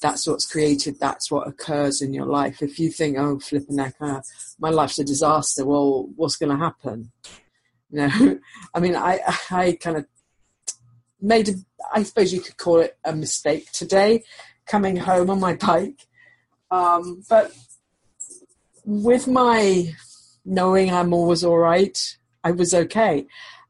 That's 0.00 0.26
what's 0.26 0.46
created, 0.50 0.98
that's 1.00 1.30
what 1.30 1.48
occurs 1.48 2.02
in 2.02 2.12
your 2.12 2.26
life. 2.26 2.62
If 2.62 2.78
you 2.78 2.90
think, 2.90 3.16
oh, 3.18 3.38
flipping 3.38 3.76
that, 3.76 3.94
uh, 4.00 4.20
my 4.58 4.70
life's 4.70 4.98
a 4.98 5.04
disaster, 5.04 5.64
well, 5.64 6.08
what's 6.16 6.36
going 6.36 6.50
to 6.50 6.64
happen? 6.64 7.10
You 7.90 8.06
know, 8.06 8.38
I 8.74 8.80
mean, 8.80 8.96
I 8.96 9.20
I 9.50 9.78
kind 9.80 9.96
of 9.96 10.06
made 11.20 11.48
a, 11.48 11.52
I 11.92 12.02
suppose 12.02 12.32
you 12.32 12.40
could 12.40 12.56
call 12.56 12.80
it 12.80 12.96
a 13.04 13.14
mistake 13.14 13.70
today, 13.72 14.24
coming 14.68 14.96
home 14.96 15.30
on 15.30 15.40
my 15.40 15.54
bike. 15.54 16.06
Um, 16.70 17.22
but 17.28 17.52
with 18.84 19.26
my 19.26 19.94
knowing 20.44 20.92
I'm 20.92 21.12
always 21.12 21.44
all 21.44 21.58
right, 21.58 22.16
I 22.44 22.52
was 22.52 22.74
okay. 22.74 23.26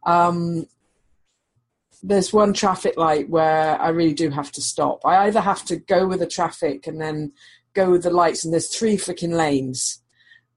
Um, 0.07 0.67
there's 2.03 2.33
one 2.33 2.53
traffic 2.53 2.97
light 2.97 3.29
where 3.29 3.81
I 3.81 3.89
really 3.89 4.15
do 4.15 4.31
have 4.31 4.53
to 4.53 4.63
stop. 4.63 5.01
I 5.05 5.27
either 5.27 5.41
have 5.41 5.65
to 5.67 5.77
go 5.77 6.07
with 6.07 6.21
the 6.21 6.27
traffic 6.27 6.87
and 6.87 7.01
then 7.01 7.33
go 7.75 7.91
with 7.91 8.03
the 8.03 8.11
lights, 8.11 8.45
and 8.45 8.53
there's 8.53 8.75
three 8.75 8.97
freaking 8.97 9.33
lanes. 9.33 10.03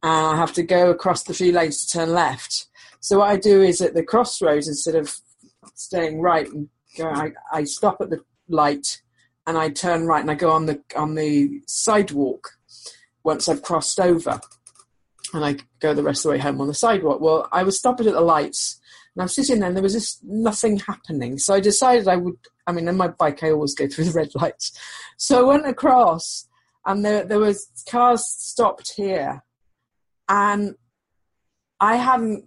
And 0.03 0.27
I 0.27 0.35
have 0.35 0.53
to 0.53 0.63
go 0.63 0.89
across 0.89 1.23
the 1.23 1.33
three 1.33 1.51
lanes 1.51 1.85
to 1.85 1.97
turn 1.97 2.13
left. 2.13 2.67
So 2.99 3.19
what 3.19 3.29
I 3.29 3.37
do 3.37 3.61
is 3.61 3.81
at 3.81 3.93
the 3.93 4.03
crossroads, 4.03 4.67
instead 4.67 4.95
of 4.95 5.15
staying 5.75 6.21
right 6.21 6.47
and 6.47 6.69
going, 6.97 7.15
I, 7.15 7.31
I 7.51 7.63
stop 7.63 8.01
at 8.01 8.09
the 8.09 8.23
light 8.47 9.00
and 9.47 9.57
I 9.57 9.69
turn 9.69 10.05
right 10.05 10.21
and 10.21 10.31
I 10.31 10.35
go 10.35 10.51
on 10.51 10.65
the 10.65 10.81
on 10.95 11.15
the 11.15 11.61
sidewalk 11.67 12.51
once 13.23 13.47
I've 13.47 13.61
crossed 13.61 13.99
over, 13.99 14.39
and 15.33 15.45
I 15.45 15.57
go 15.79 15.93
the 15.93 16.03
rest 16.03 16.19
of 16.19 16.23
the 16.23 16.37
way 16.37 16.39
home 16.39 16.61
on 16.61 16.67
the 16.67 16.73
sidewalk. 16.73 17.21
Well, 17.21 17.47
I 17.51 17.63
was 17.63 17.77
stopping 17.77 18.07
at 18.07 18.13
the 18.13 18.21
lights, 18.21 18.79
and 19.15 19.21
I'm 19.21 19.27
sitting 19.27 19.59
there, 19.59 19.67
and 19.67 19.75
there 19.75 19.83
was 19.83 19.93
just 19.93 20.23
nothing 20.23 20.79
happening. 20.79 21.37
So 21.37 21.53
I 21.53 21.59
decided 21.59 22.07
I 22.07 22.17
would. 22.17 22.37
I 22.67 22.71
mean, 22.71 22.87
on 22.87 22.97
my 22.97 23.07
bike, 23.07 23.43
I 23.43 23.51
always 23.51 23.75
go 23.75 23.87
through 23.89 24.05
the 24.05 24.11
red 24.11 24.29
lights. 24.35 24.71
So 25.17 25.39
I 25.39 25.43
went 25.43 25.67
across, 25.67 26.47
and 26.85 27.03
there 27.05 27.23
there 27.23 27.39
was 27.39 27.69
cars 27.89 28.25
stopped 28.27 28.93
here, 28.95 29.43
and 30.29 30.75
I 31.79 31.95
hadn't 31.95 32.45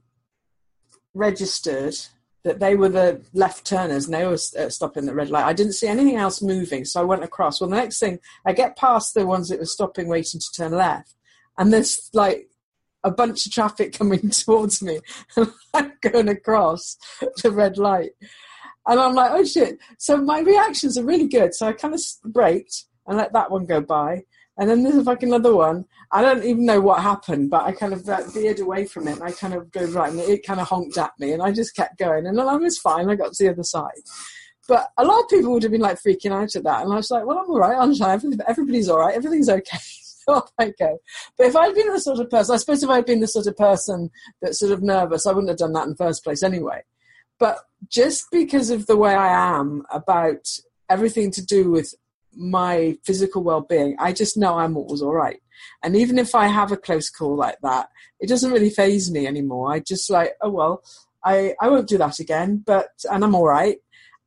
registered 1.13 1.95
that 2.45 2.61
they 2.61 2.77
were 2.77 2.91
the 2.91 3.23
left 3.33 3.67
turners 3.67 4.05
and 4.05 4.15
they 4.15 4.25
were 4.25 4.35
uh, 4.35 4.69
stopping 4.69 5.07
the 5.07 5.15
red 5.15 5.31
light. 5.31 5.47
I 5.47 5.55
didn't 5.55 5.73
see 5.73 5.89
anything 5.89 6.17
else 6.17 6.43
moving, 6.43 6.85
so 6.85 7.01
I 7.01 7.05
went 7.05 7.25
across. 7.25 7.61
Well, 7.61 7.71
the 7.71 7.77
next 7.77 7.99
thing, 7.99 8.19
I 8.47 8.53
get 8.53 8.77
past 8.77 9.15
the 9.15 9.27
ones 9.27 9.49
that 9.49 9.59
were 9.59 9.65
stopping, 9.65 10.09
waiting 10.09 10.41
to 10.41 10.53
turn 10.55 10.73
left, 10.73 11.15
and 11.59 11.73
there's 11.73 12.11
like 12.13 12.49
a 13.03 13.11
bunch 13.11 13.47
of 13.47 13.53
traffic 13.53 13.93
coming 13.99 14.31
towards 14.31 14.83
me, 14.83 15.01
and 15.37 15.53
I'm 15.75 15.93
going 16.03 16.29
across 16.29 16.97
the 17.43 17.51
red 17.51 17.79
light. 17.79 18.13
And 18.87 19.01
I'm 19.01 19.15
like, 19.15 19.31
oh 19.33 19.45
shit. 19.45 19.79
So 19.99 20.19
my 20.19 20.41
reactions 20.41 20.99
are 20.99 21.05
really 21.05 21.27
good. 21.27 21.55
So 21.55 21.67
I 21.67 21.73
kind 21.73 21.95
of 21.95 22.01
braked 22.25 22.85
and 23.07 23.17
let 23.17 23.33
that 23.33 23.51
one 23.51 23.65
go 23.65 23.81
by. 23.81 24.25
And 24.57 24.71
then 24.71 24.85
there's 24.85 25.07
like 25.07 25.23
another 25.23 25.55
one. 25.55 25.85
I 26.13 26.23
don't 26.23 26.45
even 26.45 26.65
know 26.65 26.81
what 26.81 27.03
happened, 27.03 27.51
but 27.51 27.65
I 27.65 27.73
kind 27.73 27.93
of 27.93 28.09
uh, 28.09 28.23
veered 28.33 28.61
away 28.61 28.85
from 28.87 29.09
it. 29.09 29.15
And 29.15 29.23
I 29.23 29.33
kind 29.33 29.55
of 29.55 29.73
go 29.73 29.85
right, 29.87 30.11
and 30.11 30.21
it 30.21 30.47
kind 30.47 30.61
of 30.61 30.69
honked 30.69 30.97
at 30.97 31.13
me, 31.19 31.33
and 31.33 31.43
I 31.43 31.51
just 31.51 31.75
kept 31.75 31.99
going. 31.99 32.27
And 32.27 32.41
I 32.41 32.57
was 32.57 32.79
fine. 32.79 33.11
I 33.11 33.17
got 33.17 33.33
to 33.33 33.45
the 33.45 33.51
other 33.51 33.65
side. 33.65 33.91
But 34.69 34.89
a 34.97 35.05
lot 35.05 35.21
of 35.21 35.29
people 35.29 35.53
would 35.53 35.63
have 35.63 35.73
been 35.73 35.81
like 35.81 36.01
freaking 36.01 36.33
out 36.33 36.55
at 36.55 36.63
that, 36.63 36.85
and 36.85 36.93
I 36.93 36.97
was 36.97 37.11
like, 37.11 37.27
"Well, 37.27 37.39
I'm 37.39 37.51
all 37.51 37.59
right. 37.59 37.77
I'm 37.77 37.95
fine. 37.95 38.21
Everybody's 38.47 38.89
all 38.89 39.01
right. 39.01 39.15
Everything's 39.15 39.49
okay." 39.49 39.79
go. 40.29 40.99
But 41.37 41.47
if 41.47 41.57
I'd 41.57 41.75
been 41.75 41.93
the 41.93 42.01
sort 42.01 42.19
of 42.19 42.31
person, 42.31 42.55
I 42.55 42.59
suppose 42.59 42.83
if 42.83 42.89
I'd 42.89 43.07
been 43.07 43.21
the 43.21 43.27
sort 43.27 43.47
of 43.47 43.57
person 43.57 44.11
that's 44.41 44.59
sort 44.59 44.73
of 44.73 44.83
nervous, 44.83 45.27
I 45.27 45.33
wouldn't 45.33 45.51
have 45.51 45.59
done 45.59 45.73
that 45.75 45.85
in 45.85 45.91
the 45.91 45.97
first 45.97 46.25
place 46.25 46.43
anyway. 46.43 46.83
But 47.39 47.59
just 47.89 48.31
because 48.31 48.71
of 48.71 48.87
the 48.87 48.97
way 48.97 49.15
I 49.15 49.59
am 49.59 49.85
about 49.91 50.49
everything 50.89 51.31
to 51.33 51.45
do 51.45 51.71
with 51.71 51.95
my 52.37 52.97
physical 53.05 53.43
well-being 53.43 53.97
i 53.99 54.13
just 54.13 54.37
know 54.37 54.59
i'm 54.59 54.77
always 54.77 55.03
all 55.03 55.15
right. 55.15 55.41
And 55.83 55.97
even 55.97 56.19
if 56.19 56.35
i 56.35 56.47
have 56.47 56.73
a 56.73 56.77
close 56.77 57.11
call 57.11 57.37
like 57.37 57.59
that 57.63 57.89
it 58.21 58.29
doesn't 58.29 58.53
really 58.53 58.71
faze 58.71 59.11
me 59.11 59.27
anymore. 59.27 59.73
I 59.73 59.81
just 59.81 60.11
like 60.11 60.35
oh 60.41 60.51
well 60.51 60.83
i 61.25 61.55
i 61.61 61.69
won't 61.69 61.89
do 61.89 61.99
that 61.99 62.19
again 62.19 62.63
but 62.65 62.89
and 63.11 63.25
i'm 63.25 63.35
all 63.35 63.47
right 63.47 63.79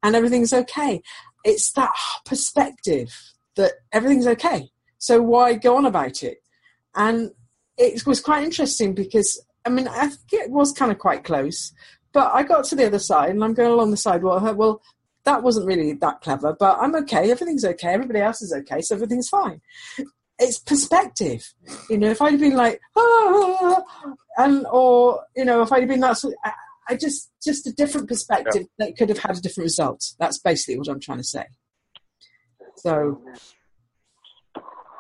and 0.04 0.16
everything's 0.16 0.54
okay. 0.54 1.02
It's 1.44 1.72
that 1.74 1.92
perspective 2.26 3.10
that 3.56 3.74
everything's 3.92 4.28
okay. 4.28 4.70
So 5.00 5.22
why 5.22 5.54
go 5.54 5.78
on 5.78 5.86
about 5.86 6.24
it? 6.24 6.40
And 6.96 7.32
it 7.78 8.06
was 8.06 8.20
quite 8.20 8.44
interesting 8.44 8.94
because 8.94 9.40
i 9.66 9.70
mean 9.70 9.88
i 9.88 10.08
think 10.08 10.34
it 10.34 10.50
was 10.50 10.72
kind 10.72 10.92
of 10.92 10.98
quite 10.98 11.24
close 11.24 11.74
but 12.18 12.34
I 12.34 12.42
got 12.42 12.64
to 12.66 12.76
the 12.76 12.88
other 12.88 12.98
side 12.98 13.30
and 13.30 13.44
I'm 13.44 13.54
going 13.54 13.72
along 13.72 13.92
the 13.92 13.98
sidewalk. 13.98 14.42
Well, 14.58 14.82
that 15.28 15.44
wasn't 15.44 15.68
really 15.68 15.92
that 15.92 16.22
clever, 16.22 16.56
but 16.58 16.78
I'm 16.80 16.96
okay. 16.96 17.30
Everything's 17.30 17.66
okay. 17.66 17.90
Everybody 17.90 18.22
else 18.22 18.42
is 18.42 18.54
okay, 18.54 18.82
so 18.82 18.96
everything's 18.96 19.28
fine. 19.28 19.62
It's 20.40 20.58
perspective, 20.58 21.54
you 21.90 21.98
know. 21.98 22.10
If 22.10 22.22
I'd 22.22 22.40
been 22.40 22.56
like, 22.56 22.80
ah, 22.96 23.84
and 24.38 24.66
or 24.72 25.26
you 25.36 25.44
know, 25.44 25.62
if 25.64 25.74
I'd 25.74 25.88
been 25.88 26.00
that, 26.00 26.18
sort 26.18 26.34
I, 26.46 26.54
I 26.90 26.96
just 26.96 27.30
just 27.44 27.68
a 27.68 27.74
different 27.74 28.08
perspective 28.08 28.68
yeah. 28.78 28.86
that 28.86 28.98
could 28.98 29.10
have 29.10 29.18
had 29.18 29.38
a 29.38 29.42
different 29.42 29.66
result. 29.66 30.14
That's 30.18 30.40
basically 30.40 30.78
what 30.78 30.88
I'm 30.88 31.02
trying 31.02 31.18
to 31.18 31.26
say. 31.26 31.46
So, 32.78 33.22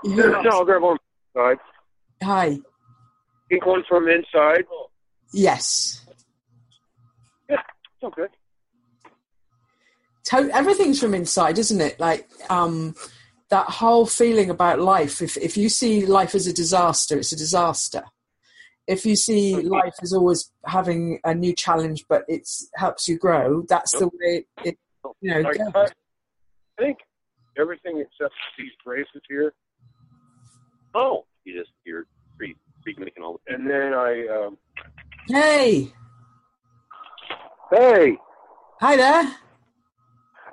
yeah, 0.03 0.41
no, 0.43 0.49
I'll 0.51 0.65
grab 0.65 0.81
side. 1.33 1.57
Hi. 2.21 2.59
Pink 3.49 3.65
one 3.65 3.83
from 3.87 4.09
inside. 4.09 4.65
Yes. 5.31 6.05
Yeah, 7.49 7.61
it's 7.95 8.03
okay 8.03 8.27
to- 10.29 10.49
everything's 10.53 10.99
from 10.99 11.13
inside, 11.13 11.57
isn't 11.57 11.81
it? 11.81 11.99
Like 11.99 12.27
um, 12.49 12.95
that 13.49 13.65
whole 13.67 14.05
feeling 14.05 14.49
about 14.49 14.79
life. 14.79 15.21
If 15.21 15.37
if 15.37 15.57
you 15.57 15.69
see 15.69 16.05
life 16.05 16.35
as 16.35 16.47
a 16.47 16.53
disaster, 16.53 17.17
it's 17.17 17.31
a 17.31 17.37
disaster. 17.37 18.03
If 18.87 19.05
you 19.05 19.17
see 19.17 19.55
life 19.55 19.95
as 20.01 20.13
always 20.13 20.49
having 20.65 21.19
a 21.25 21.35
new 21.35 21.53
challenge, 21.53 22.05
but 22.07 22.23
it 22.29 22.47
helps 22.75 23.07
you 23.09 23.17
grow, 23.17 23.63
that's 23.67 23.91
the 23.91 24.07
way 24.07 24.45
it, 24.63 24.77
you 25.19 25.29
know. 25.33 25.49
I, 25.75 25.81
I 25.81 25.87
think 26.79 26.97
everything 27.59 27.99
except 27.99 28.33
these 28.57 28.71
braces 28.85 29.21
here. 29.27 29.53
Oh, 30.95 31.25
you 31.43 31.59
just 31.59 31.71
you're 31.85 32.05
free, 32.37 32.55
free 32.83 32.95
making 32.97 33.23
all. 33.23 33.41
The- 33.45 33.55
and 33.55 33.69
then 33.69 33.93
I. 33.93 34.27
Um, 34.27 34.57
hey. 35.27 35.91
Hey. 37.69 38.17
Hi 38.79 38.95
there. 38.95 39.35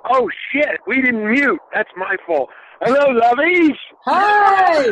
Oh 0.09 0.29
shit, 0.51 0.79
we 0.87 1.01
didn't 1.01 1.29
mute. 1.29 1.59
That's 1.73 1.89
my 1.97 2.15
fault. 2.27 2.49
Hello, 2.81 3.19
lovies. 3.19 3.75
Hi. 4.05 4.91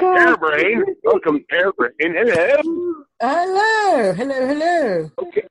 Airbrain. 0.00 0.82
Welcome, 1.04 1.44
Airbrain. 1.52 1.90
Hello. 2.00 2.56
Hello. 3.20 4.12
Hello. 4.12 4.46
Hello. 4.46 5.10
Okay. 5.18 5.42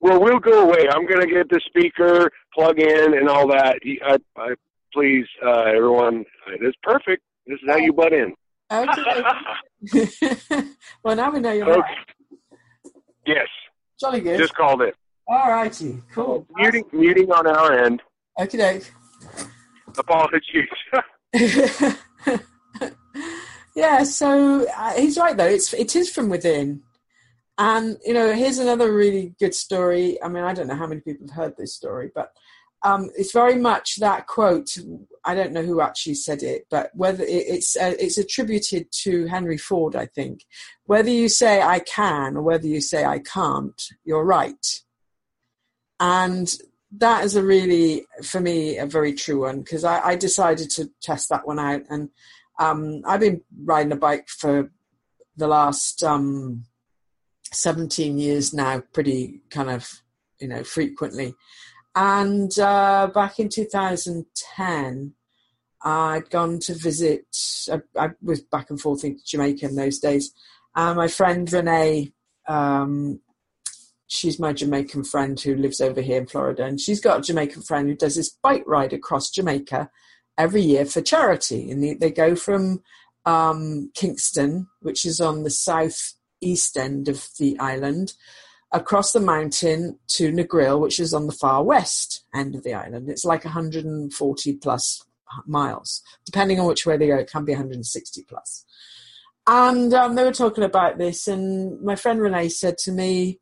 Well, 0.00 0.20
we'll 0.20 0.38
go 0.38 0.68
away. 0.68 0.88
I'm 0.90 1.06
going 1.06 1.20
to 1.20 1.26
get 1.26 1.48
the 1.48 1.60
speaker, 1.66 2.30
plug 2.54 2.78
in, 2.78 3.14
and 3.14 3.28
all 3.28 3.48
that. 3.48 3.78
I, 4.06 4.18
I, 4.36 4.54
please, 4.92 5.26
uh, 5.44 5.62
everyone, 5.62 6.24
it's 6.60 6.76
perfect. 6.82 7.22
This 7.46 7.58
is 7.62 7.68
how 7.68 7.76
you 7.76 7.92
butt 7.92 8.12
in. 8.12 8.34
Okay. 8.70 9.22
well, 11.02 11.16
now 11.16 11.30
we 11.30 11.40
know 11.40 11.52
you're 11.52 11.70
okay. 11.70 11.80
right. 11.80 11.98
Yes. 13.26 13.48
Jolly 14.00 14.20
good. 14.20 14.38
Just 14.38 14.54
called 14.54 14.82
it. 14.82 14.94
All 15.26 15.50
righty, 15.50 16.02
cool. 16.12 16.46
Muting, 16.54 16.84
muting 16.92 17.32
on 17.32 17.46
our 17.46 17.72
end. 17.84 18.02
Okay. 18.38 18.82
Apologies. 19.96 20.68
yeah, 23.74 24.02
so 24.02 24.66
uh, 24.76 24.92
he's 24.94 25.16
right 25.16 25.36
though. 25.36 25.46
It's 25.46 25.72
it 25.72 25.96
is 25.96 26.10
from 26.10 26.28
within, 26.28 26.82
and 27.56 27.96
you 28.04 28.12
know, 28.12 28.32
here's 28.34 28.58
another 28.58 28.92
really 28.92 29.34
good 29.38 29.54
story. 29.54 30.22
I 30.22 30.28
mean, 30.28 30.44
I 30.44 30.52
don't 30.52 30.66
know 30.66 30.76
how 30.76 30.86
many 30.86 31.00
people 31.00 31.26
have 31.28 31.36
heard 31.36 31.56
this 31.56 31.74
story, 31.74 32.10
but 32.14 32.32
um, 32.82 33.08
it's 33.16 33.32
very 33.32 33.56
much 33.56 33.96
that 33.96 34.26
quote. 34.26 34.76
I 35.24 35.34
don't 35.34 35.52
know 35.52 35.62
who 35.62 35.80
actually 35.80 36.16
said 36.16 36.42
it, 36.42 36.66
but 36.70 36.90
whether 36.94 37.24
it's 37.26 37.76
uh, 37.76 37.94
it's 37.98 38.18
attributed 38.18 38.92
to 39.02 39.26
Henry 39.26 39.56
Ford, 39.58 39.96
I 39.96 40.06
think. 40.06 40.44
Whether 40.84 41.10
you 41.10 41.30
say 41.30 41.62
I 41.62 41.78
can 41.78 42.36
or 42.36 42.42
whether 42.42 42.66
you 42.66 42.82
say 42.82 43.04
I 43.04 43.20
can't, 43.20 43.80
you're 44.04 44.24
right 44.24 44.82
and 46.00 46.56
that 46.98 47.24
is 47.24 47.36
a 47.36 47.42
really 47.42 48.06
for 48.22 48.40
me 48.40 48.78
a 48.78 48.86
very 48.86 49.12
true 49.12 49.40
one 49.40 49.60
because 49.60 49.84
I, 49.84 50.00
I, 50.00 50.16
decided 50.16 50.70
to 50.70 50.90
test 51.00 51.28
that 51.28 51.46
one 51.46 51.58
out. 51.58 51.82
And 51.90 52.10
um, 52.58 53.02
i've 53.06 53.20
been 53.20 53.42
riding 53.64 53.92
a 53.92 53.96
bike 53.96 54.28
for 54.28 54.70
the 55.36 55.48
last 55.48 56.02
um, 56.04 56.64
17 57.52 58.18
years 58.18 58.54
now 58.54 58.82
pretty 58.92 59.40
kind 59.50 59.70
of 59.70 60.02
you 60.40 60.48
know 60.48 60.62
frequently. 60.62 61.34
And 61.96 62.56
uh, 62.58 63.08
back 63.14 63.38
in 63.38 63.48
2010 63.48 65.14
i'd 65.86 66.30
gone 66.30 66.58
to 66.58 66.74
visit 66.74 67.26
I, 67.70 67.80
I, 67.98 68.08
was 68.22 68.40
back 68.40 68.70
and 68.70 68.80
forth 68.80 69.04
into 69.04 69.24
jamaica 69.24 69.66
in 69.66 69.76
those 69.76 69.98
days. 69.98 70.32
And 70.76 70.96
my 70.96 71.08
friend 71.08 71.50
renee 71.52 72.12
um, 72.48 73.20
she's 74.06 74.38
my 74.38 74.52
Jamaican 74.52 75.04
friend 75.04 75.38
who 75.38 75.56
lives 75.56 75.80
over 75.80 76.00
here 76.00 76.18
in 76.18 76.26
Florida, 76.26 76.64
and 76.64 76.80
she's 76.80 77.00
got 77.00 77.20
a 77.20 77.22
Jamaican 77.22 77.62
friend 77.62 77.88
who 77.88 77.94
does 77.94 78.16
this 78.16 78.30
bike 78.42 78.64
ride 78.66 78.92
across 78.92 79.30
Jamaica 79.30 79.90
every 80.36 80.62
year 80.62 80.84
for 80.84 81.00
charity. 81.00 81.70
And 81.70 81.82
they, 81.82 81.94
they 81.94 82.10
go 82.10 82.34
from 82.36 82.82
um, 83.24 83.90
Kingston, 83.94 84.68
which 84.80 85.04
is 85.04 85.20
on 85.20 85.42
the 85.42 85.50
south 85.50 86.14
east 86.40 86.76
end 86.76 87.08
of 87.08 87.28
the 87.38 87.58
island, 87.58 88.14
across 88.72 89.12
the 89.12 89.20
mountain 89.20 89.98
to 90.08 90.32
Negril, 90.32 90.80
which 90.80 91.00
is 91.00 91.14
on 91.14 91.26
the 91.26 91.32
far 91.32 91.62
west 91.62 92.24
end 92.34 92.54
of 92.54 92.64
the 92.64 92.74
island. 92.74 93.08
It's 93.08 93.24
like 93.24 93.44
140 93.44 94.52
plus 94.54 95.04
miles, 95.46 96.02
depending 96.26 96.60
on 96.60 96.66
which 96.66 96.84
way 96.84 96.96
they 96.96 97.06
go. 97.06 97.16
It 97.16 97.30
can 97.30 97.44
be 97.44 97.52
160 97.52 98.24
plus. 98.28 98.64
And 99.46 99.92
um, 99.92 100.14
they 100.14 100.24
were 100.24 100.32
talking 100.32 100.64
about 100.64 100.98
this, 100.98 101.28
and 101.28 101.80
my 101.82 101.96
friend 101.96 102.20
Renee 102.20 102.48
said 102.48 102.78
to 102.78 102.92
me, 102.92 103.40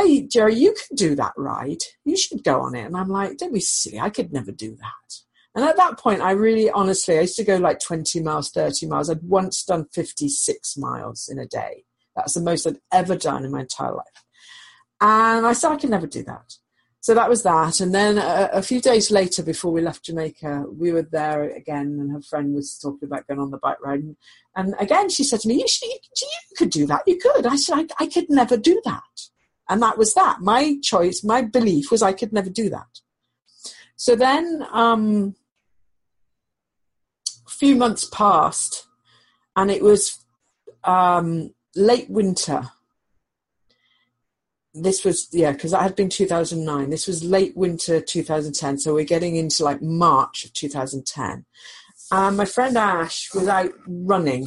hey, 0.00 0.26
Jerry, 0.26 0.54
you 0.54 0.74
can 0.74 0.96
do 0.96 1.14
that 1.16 1.32
ride. 1.36 1.82
You 2.04 2.16
should 2.16 2.44
go 2.44 2.60
on 2.60 2.74
it. 2.74 2.84
And 2.84 2.96
I'm 2.96 3.08
like, 3.08 3.38
don't 3.38 3.54
be 3.54 3.60
silly. 3.60 4.00
I 4.00 4.10
could 4.10 4.32
never 4.32 4.52
do 4.52 4.76
that. 4.76 5.14
And 5.54 5.64
at 5.64 5.76
that 5.76 5.98
point, 5.98 6.20
I 6.20 6.30
really, 6.32 6.70
honestly, 6.70 7.18
I 7.18 7.22
used 7.22 7.36
to 7.36 7.44
go 7.44 7.56
like 7.56 7.80
20 7.80 8.20
miles, 8.22 8.50
30 8.50 8.86
miles. 8.86 9.10
I'd 9.10 9.22
once 9.22 9.64
done 9.64 9.86
56 9.92 10.76
miles 10.76 11.28
in 11.28 11.38
a 11.38 11.46
day. 11.46 11.84
That's 12.14 12.34
the 12.34 12.40
most 12.40 12.66
I'd 12.66 12.78
ever 12.92 13.16
done 13.16 13.44
in 13.44 13.50
my 13.50 13.60
entire 13.60 13.94
life. 13.94 14.06
And 15.00 15.46
I 15.46 15.52
said, 15.52 15.72
I 15.72 15.76
can 15.76 15.90
never 15.90 16.06
do 16.06 16.22
that. 16.24 16.54
so 17.00 17.14
that 17.14 17.28
was 17.28 17.42
that. 17.42 17.80
And 17.80 17.94
then 17.94 18.18
a, 18.18 18.50
a, 18.52 18.62
few 18.62 18.80
days 18.80 19.10
later, 19.10 19.42
before 19.42 19.72
we 19.72 19.80
left 19.80 20.04
Jamaica, 20.04 20.66
we 20.70 20.92
were 20.92 21.08
there 21.10 21.44
again, 21.50 21.98
and 21.98 22.12
her 22.12 22.20
friend 22.20 22.54
was 22.54 22.78
talking 22.78 23.06
about 23.08 23.26
going 23.26 23.40
on 23.40 23.50
the 23.50 23.58
bike 23.58 23.80
ride. 23.82 24.00
And, 24.00 24.16
and 24.54 24.74
again, 24.78 25.08
she 25.08 25.24
said 25.24 25.40
to 25.40 25.48
me, 25.48 25.54
you, 25.54 25.66
should, 25.66 25.88
you, 25.88 25.98
you, 26.20 26.56
could 26.56 26.70
do 26.70 26.86
that. 26.86 27.02
You 27.06 27.18
could. 27.18 27.46
I 27.46 27.56
said, 27.56 27.90
I, 27.98 28.04
I 28.04 28.06
could 28.06 28.28
never 28.28 28.56
do 28.56 28.80
that. 28.84 29.02
And 29.70 29.80
that 29.82 29.96
was 29.96 30.12
that. 30.14 30.40
My 30.40 30.78
choice, 30.82 31.22
my 31.22 31.42
belief 31.42 31.92
was 31.92 32.02
I 32.02 32.12
could 32.12 32.32
never 32.32 32.50
do 32.50 32.68
that. 32.70 33.00
So 33.94 34.16
then 34.16 34.66
um, 34.72 35.36
a 37.46 37.50
few 37.50 37.76
months 37.76 38.04
passed, 38.04 38.88
and 39.54 39.70
it 39.70 39.82
was 39.82 40.24
um, 40.82 41.54
late 41.76 42.10
winter. 42.10 42.70
This 44.74 45.04
was 45.04 45.28
yeah 45.32 45.52
because 45.52 45.70
that 45.70 45.82
had 45.82 45.96
been 45.96 46.08
2009 46.08 46.90
this 46.90 47.08
was 47.08 47.24
late 47.24 47.56
winter 47.56 48.00
2010 48.00 48.78
so 48.78 48.94
we're 48.94 49.04
getting 49.04 49.34
into 49.34 49.64
like 49.64 49.82
march 49.82 50.44
of 50.44 50.52
2010 50.52 51.44
and 52.12 52.36
my 52.36 52.44
friend 52.44 52.78
ash 52.78 53.34
was 53.34 53.48
out 53.48 53.72
running 53.88 54.46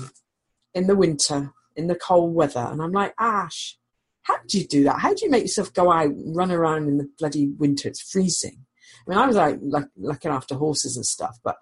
in 0.73 0.87
the 0.87 0.95
winter 0.95 1.51
in 1.75 1.87
the 1.87 1.95
cold 1.95 2.33
weather. 2.33 2.69
And 2.71 2.81
i'm 2.81 2.93
like 2.93 3.13
ash 3.19 3.77
how 4.23 4.35
do 4.47 4.59
you 4.59 4.67
do 4.67 4.83
that 4.83 4.99
how 4.99 5.13
do 5.13 5.25
you 5.25 5.31
make 5.31 5.43
yourself 5.43 5.73
go 5.73 5.91
out 5.91 6.05
and 6.07 6.35
run 6.35 6.51
around 6.51 6.87
in 6.87 6.97
the 6.97 7.09
bloody 7.17 7.47
winter 7.57 7.87
it's 7.87 8.01
freezing 8.01 8.65
i 9.05 9.09
mean 9.09 9.19
i 9.19 9.27
was 9.27 9.35
like, 9.35 9.57
like 9.61 9.87
looking 9.97 10.31
after 10.31 10.55
horses 10.55 10.95
and 10.95 11.05
stuff 11.05 11.37
but 11.43 11.57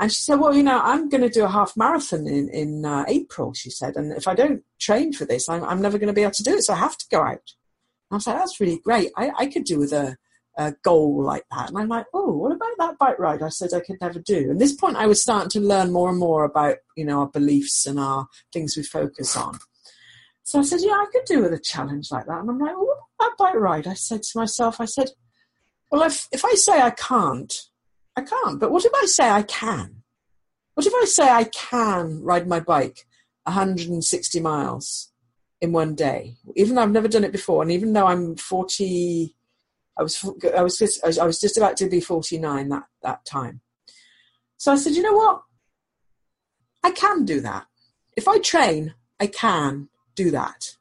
and 0.00 0.12
she 0.12 0.22
said, 0.22 0.36
"Well, 0.36 0.54
you 0.54 0.62
know, 0.62 0.80
I'm 0.80 1.08
going 1.08 1.22
to 1.22 1.28
do 1.28 1.42
a 1.42 1.48
half 1.48 1.76
marathon 1.76 2.28
in 2.28 2.48
in 2.50 2.84
uh, 2.84 3.04
April." 3.08 3.52
She 3.52 3.68
said, 3.68 3.96
"And 3.96 4.12
if 4.12 4.28
I 4.28 4.34
don't 4.36 4.62
train 4.78 5.12
for 5.12 5.24
this, 5.24 5.48
I'm, 5.48 5.64
I'm 5.64 5.82
never 5.82 5.98
going 5.98 6.06
to 6.06 6.12
be 6.12 6.22
able 6.22 6.34
to 6.34 6.44
do 6.44 6.54
it. 6.54 6.62
So 6.62 6.72
I 6.72 6.76
have 6.76 6.96
to 6.98 7.06
go 7.10 7.20
out." 7.20 7.54
I 8.10 8.14
was 8.14 8.26
like, 8.26 8.36
that's 8.36 8.60
really 8.60 8.78
great. 8.78 9.10
I, 9.16 9.30
I 9.38 9.46
could 9.46 9.64
do 9.64 9.78
with 9.78 9.92
a, 9.92 10.16
a 10.56 10.74
goal 10.82 11.22
like 11.22 11.44
that. 11.50 11.68
And 11.68 11.78
I'm 11.78 11.88
like, 11.88 12.06
oh, 12.14 12.32
what 12.32 12.52
about 12.52 12.78
that 12.78 12.98
bike 12.98 13.18
ride 13.18 13.42
I 13.42 13.48
said 13.48 13.74
I 13.74 13.80
could 13.80 14.00
never 14.00 14.18
do? 14.18 14.50
And 14.50 14.60
this 14.60 14.74
point, 14.74 14.96
I 14.96 15.06
was 15.06 15.22
starting 15.22 15.50
to 15.50 15.60
learn 15.60 15.92
more 15.92 16.08
and 16.08 16.18
more 16.18 16.44
about, 16.44 16.76
you 16.96 17.04
know, 17.04 17.20
our 17.20 17.28
beliefs 17.28 17.86
and 17.86 17.98
our 17.98 18.26
things 18.52 18.76
we 18.76 18.82
focus 18.82 19.36
on. 19.36 19.58
So 20.48 20.60
I 20.60 20.62
said, 20.62 20.80
yeah, 20.80 20.92
I 20.92 21.04
could 21.12 21.26
do 21.26 21.42
with 21.42 21.52
a 21.52 21.58
challenge 21.58 22.10
like 22.10 22.24
that. 22.24 22.40
And 22.40 22.48
I'm 22.48 22.58
like, 22.58 22.74
well, 22.74 23.06
about 23.20 23.36
bike 23.36 23.54
ride? 23.56 23.86
I 23.86 23.92
said 23.92 24.22
to 24.22 24.38
myself, 24.38 24.80
I 24.80 24.86
said, 24.86 25.10
well, 25.90 26.04
if, 26.04 26.26
if 26.32 26.42
I 26.42 26.54
say 26.54 26.80
I 26.80 26.88
can't, 26.88 27.52
I 28.16 28.22
can't. 28.22 28.58
But 28.58 28.70
what 28.70 28.82
if 28.86 28.92
I 28.94 29.04
say 29.04 29.28
I 29.28 29.42
can? 29.42 30.04
What 30.72 30.86
if 30.86 30.94
I 30.94 31.04
say 31.04 31.28
I 31.28 31.44
can 31.44 32.22
ride 32.22 32.48
my 32.48 32.60
bike 32.60 33.06
160 33.42 34.40
miles? 34.40 35.12
in 35.60 35.72
one 35.72 35.94
day. 35.94 36.36
Even 36.56 36.76
though 36.76 36.82
I've 36.82 36.92
never 36.92 37.08
done 37.08 37.24
it 37.24 37.32
before, 37.32 37.62
and 37.62 37.72
even 37.72 37.92
though 37.92 38.06
I'm 38.06 38.36
40, 38.36 39.34
I 39.98 40.02
was 40.02 40.24
I 40.56 40.62
was 40.62 40.78
just, 40.78 41.04
I 41.04 41.26
was 41.26 41.40
just 41.40 41.58
about 41.58 41.76
to 41.78 41.88
be 41.88 42.00
49 42.00 42.68
that 42.68 42.84
that 43.02 43.24
time. 43.24 43.60
So 44.56 44.72
I 44.72 44.76
said, 44.76 44.92
you 44.92 45.02
know 45.02 45.12
what? 45.12 45.42
I 46.84 46.92
can 46.92 47.24
do 47.24 47.40
that. 47.40 47.66
If 48.16 48.28
I 48.28 48.38
train, 48.38 48.94
I 49.20 49.26
can 49.26 49.88
do 50.22 50.30
that. 50.32 50.74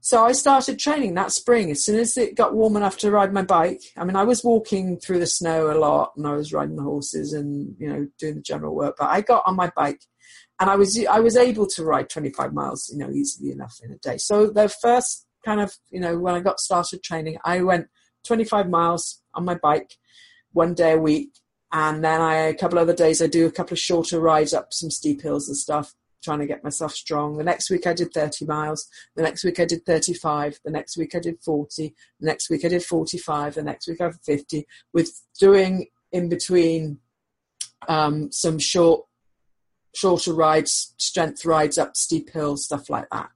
So 0.00 0.24
I 0.24 0.32
started 0.32 0.78
training 0.78 1.14
that 1.14 1.32
spring. 1.32 1.70
As 1.70 1.84
soon 1.84 1.98
as 1.98 2.16
it 2.16 2.36
got 2.36 2.54
warm 2.54 2.76
enough 2.76 2.96
to 2.98 3.10
ride 3.10 3.32
my 3.32 3.42
bike, 3.42 3.82
I 3.96 4.04
mean, 4.04 4.14
I 4.14 4.22
was 4.22 4.44
walking 4.44 4.98
through 4.98 5.18
the 5.18 5.26
snow 5.26 5.70
a 5.70 5.76
lot, 5.76 6.12
and 6.16 6.26
I 6.26 6.34
was 6.34 6.52
riding 6.52 6.76
the 6.76 6.82
horses 6.82 7.32
and 7.32 7.74
you 7.78 7.88
know 7.88 8.06
doing 8.18 8.36
the 8.36 8.40
general 8.40 8.74
work. 8.74 8.96
But 8.98 9.10
I 9.10 9.20
got 9.20 9.42
on 9.46 9.56
my 9.56 9.72
bike 9.74 10.02
and 10.58 10.70
I 10.70 10.76
was 10.76 10.98
I 11.06 11.20
was 11.20 11.36
able 11.36 11.66
to 11.68 11.84
ride 11.84 12.08
25 12.08 12.52
miles, 12.52 12.90
you 12.92 12.98
know, 12.98 13.10
easily 13.10 13.50
enough 13.50 13.78
in 13.82 13.92
a 13.92 13.98
day. 13.98 14.16
So 14.18 14.48
the 14.48 14.68
first 14.68 15.26
kind 15.44 15.60
of, 15.60 15.74
you 15.90 16.00
know, 16.00 16.18
when 16.18 16.34
I 16.34 16.40
got 16.40 16.60
started 16.60 17.02
training, 17.02 17.38
I 17.44 17.62
went 17.62 17.88
25 18.26 18.68
miles 18.68 19.22
on 19.34 19.44
my 19.44 19.54
bike 19.54 19.94
one 20.52 20.74
day 20.74 20.92
a 20.92 20.98
week, 20.98 21.30
and 21.72 22.02
then 22.02 22.20
I 22.20 22.34
a 22.34 22.54
couple 22.54 22.78
other 22.78 22.94
days 22.94 23.20
I 23.20 23.26
do 23.26 23.46
a 23.46 23.52
couple 23.52 23.74
of 23.74 23.78
shorter 23.78 24.20
rides 24.20 24.54
up 24.54 24.72
some 24.72 24.90
steep 24.90 25.22
hills 25.22 25.48
and 25.48 25.56
stuff, 25.56 25.94
trying 26.26 26.40
to 26.40 26.46
get 26.46 26.64
myself 26.64 26.92
strong. 26.92 27.36
The 27.36 27.44
next 27.44 27.70
week 27.70 27.86
I 27.86 27.94
did 27.94 28.12
30 28.12 28.46
miles. 28.46 28.88
The 29.14 29.22
next 29.22 29.44
week 29.44 29.60
I 29.60 29.64
did 29.64 29.86
35. 29.86 30.58
The 30.64 30.72
next 30.72 30.96
week 30.96 31.14
I 31.14 31.20
did 31.20 31.38
40. 31.40 31.94
The 32.20 32.26
next 32.26 32.50
week 32.50 32.64
I 32.64 32.68
did 32.68 32.82
45. 32.82 33.54
The 33.54 33.62
next 33.62 33.86
week 33.86 34.00
I 34.00 34.08
did 34.08 34.20
50. 34.24 34.66
With 34.92 35.22
doing 35.38 35.86
in 36.10 36.28
between 36.28 36.98
um, 37.88 38.32
some 38.32 38.58
short 38.58 39.06
shorter 39.94 40.34
rides, 40.34 40.94
strength 40.98 41.46
rides 41.46 41.78
up 41.78 41.96
steep 41.96 42.30
hills, 42.30 42.64
stuff 42.64 42.90
like 42.90 43.08
that. 43.10 43.30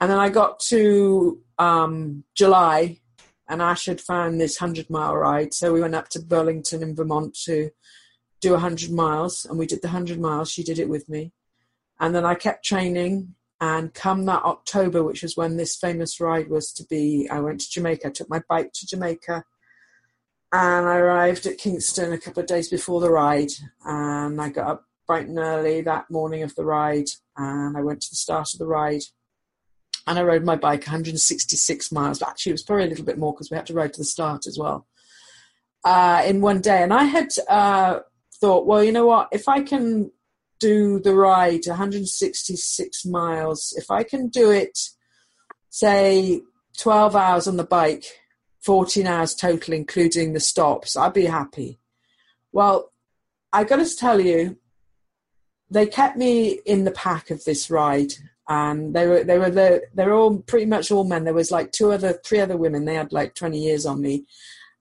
And 0.00 0.10
then 0.10 0.18
I 0.18 0.28
got 0.28 0.58
to 0.70 1.40
um, 1.58 2.24
July, 2.34 2.98
and 3.48 3.62
Ash 3.62 3.86
had 3.86 4.00
found 4.00 4.40
this 4.40 4.60
100 4.60 4.90
mile 4.90 5.16
ride. 5.16 5.54
So 5.54 5.72
we 5.72 5.80
went 5.80 5.94
up 5.94 6.08
to 6.10 6.20
Burlington 6.20 6.82
in 6.82 6.96
Vermont 6.96 7.38
to 7.44 7.70
do 8.40 8.52
100 8.52 8.90
miles, 8.90 9.44
and 9.44 9.58
we 9.58 9.66
did 9.66 9.82
the 9.82 9.88
100 9.88 10.18
miles. 10.18 10.50
She 10.50 10.64
did 10.64 10.78
it 10.78 10.88
with 10.88 11.08
me. 11.08 11.32
And 12.00 12.14
then 12.14 12.24
I 12.24 12.34
kept 12.34 12.64
training. 12.64 13.34
And 13.62 13.92
come 13.92 14.24
that 14.24 14.42
October, 14.42 15.04
which 15.04 15.22
was 15.22 15.36
when 15.36 15.58
this 15.58 15.76
famous 15.76 16.18
ride 16.18 16.48
was 16.48 16.72
to 16.72 16.84
be, 16.86 17.28
I 17.30 17.40
went 17.40 17.60
to 17.60 17.70
Jamaica. 17.70 18.10
Took 18.10 18.30
my 18.30 18.40
bike 18.48 18.72
to 18.72 18.86
Jamaica 18.86 19.44
and 20.52 20.88
I 20.88 20.96
arrived 20.96 21.46
at 21.46 21.58
Kingston 21.58 22.12
a 22.12 22.18
couple 22.18 22.40
of 22.40 22.48
days 22.48 22.68
before 22.68 23.00
the 23.00 23.10
ride. 23.10 23.50
And 23.84 24.40
I 24.40 24.48
got 24.48 24.68
up 24.68 24.84
bright 25.06 25.28
and 25.28 25.38
early 25.38 25.80
that 25.82 26.10
morning 26.10 26.42
of 26.42 26.54
the 26.54 26.64
ride, 26.64 27.08
and 27.36 27.76
I 27.76 27.82
went 27.82 28.00
to 28.02 28.10
the 28.10 28.16
start 28.16 28.52
of 28.52 28.58
the 28.58 28.66
ride. 28.66 29.02
And 30.06 30.18
I 30.18 30.22
rode 30.22 30.44
my 30.44 30.56
bike 30.56 30.86
166 30.86 31.92
miles. 31.92 32.22
Actually, 32.22 32.50
it 32.50 32.54
was 32.54 32.62
probably 32.62 32.86
a 32.86 32.88
little 32.88 33.04
bit 33.04 33.18
more 33.18 33.32
because 33.32 33.50
we 33.50 33.56
had 33.56 33.66
to 33.66 33.74
ride 33.74 33.92
to 33.92 34.00
the 34.00 34.04
start 34.04 34.46
as 34.46 34.58
well 34.58 34.86
uh, 35.84 36.22
in 36.26 36.40
one 36.40 36.60
day. 36.60 36.82
And 36.82 36.92
I 36.92 37.04
had 37.04 37.28
uh, 37.48 38.00
thought, 38.40 38.66
well, 38.66 38.82
you 38.82 38.92
know 38.92 39.06
what? 39.06 39.28
If 39.30 39.46
I 39.46 39.62
can 39.62 40.10
do 40.60 41.00
the 41.00 41.14
ride 41.14 41.66
166 41.66 43.06
miles, 43.06 43.74
if 43.76 43.90
I 43.90 44.04
can 44.04 44.28
do 44.28 44.50
it, 44.50 44.78
say, 45.70 46.42
12 46.78 47.16
hours 47.16 47.48
on 47.48 47.56
the 47.56 47.64
bike, 47.64 48.04
14 48.62 49.06
hours 49.06 49.34
total, 49.34 49.74
including 49.74 50.32
the 50.32 50.40
stops, 50.40 50.96
I'd 50.96 51.14
be 51.14 51.26
happy. 51.26 51.80
Well, 52.52 52.92
I 53.52 53.64
got 53.64 53.76
to 53.76 53.96
tell 53.96 54.20
you, 54.20 54.58
they 55.70 55.86
kept 55.86 56.16
me 56.16 56.60
in 56.64 56.84
the 56.84 56.90
pack 56.90 57.30
of 57.30 57.44
this 57.44 57.70
ride 57.70 58.12
and 58.48 58.94
they 58.94 59.06
were 59.06 59.22
they 59.22 59.38
were 59.38 59.50
the 59.50 59.82
they're 59.94 60.12
all 60.12 60.38
pretty 60.40 60.66
much 60.66 60.90
all 60.90 61.04
men. 61.04 61.22
There 61.22 61.32
was 61.32 61.52
like 61.52 61.70
two 61.70 61.92
other 61.92 62.14
three 62.24 62.40
other 62.40 62.56
women. 62.56 62.84
They 62.84 62.96
had 62.96 63.12
like 63.12 63.36
20 63.36 63.56
years 63.56 63.86
on 63.86 64.00
me 64.00 64.26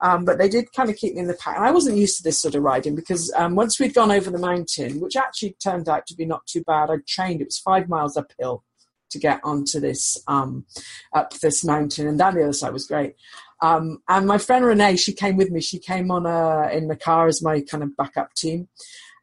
um, 0.01 0.25
but 0.25 0.37
they 0.37 0.49
did 0.49 0.71
kind 0.73 0.89
of 0.89 0.95
keep 0.95 1.13
me 1.13 1.19
in 1.19 1.27
the 1.27 1.33
pack 1.35 1.55
and 1.55 1.65
i 1.65 1.71
wasn't 1.71 1.95
used 1.95 2.17
to 2.17 2.23
this 2.23 2.41
sort 2.41 2.55
of 2.55 2.63
riding 2.63 2.95
because 2.95 3.31
um, 3.35 3.55
once 3.55 3.79
we'd 3.79 3.93
gone 3.93 4.11
over 4.11 4.29
the 4.29 4.37
mountain 4.37 4.99
which 4.99 5.15
actually 5.15 5.55
turned 5.63 5.89
out 5.89 6.05
to 6.05 6.15
be 6.15 6.25
not 6.25 6.45
too 6.45 6.63
bad 6.63 6.89
i 6.89 6.95
trained 7.07 7.41
it 7.41 7.47
was 7.47 7.57
five 7.57 7.87
miles 7.89 8.17
uphill 8.17 8.63
to 9.09 9.17
get 9.17 9.39
onto 9.43 9.79
this 9.79 10.21
um, 10.27 10.65
up 11.13 11.33
this 11.39 11.63
mountain 11.65 12.07
and 12.07 12.19
down 12.19 12.35
the 12.35 12.43
other 12.43 12.53
side 12.53 12.73
was 12.73 12.87
great 12.87 13.15
um, 13.61 14.01
and 14.07 14.27
my 14.27 14.37
friend 14.37 14.65
renee 14.65 14.95
she 14.95 15.13
came 15.13 15.35
with 15.35 15.49
me 15.51 15.59
she 15.59 15.79
came 15.79 16.11
on 16.11 16.25
a, 16.25 16.69
in 16.71 16.87
the 16.87 16.95
car 16.95 17.27
as 17.27 17.41
my 17.41 17.61
kind 17.61 17.83
of 17.83 17.95
backup 17.97 18.33
team 18.33 18.67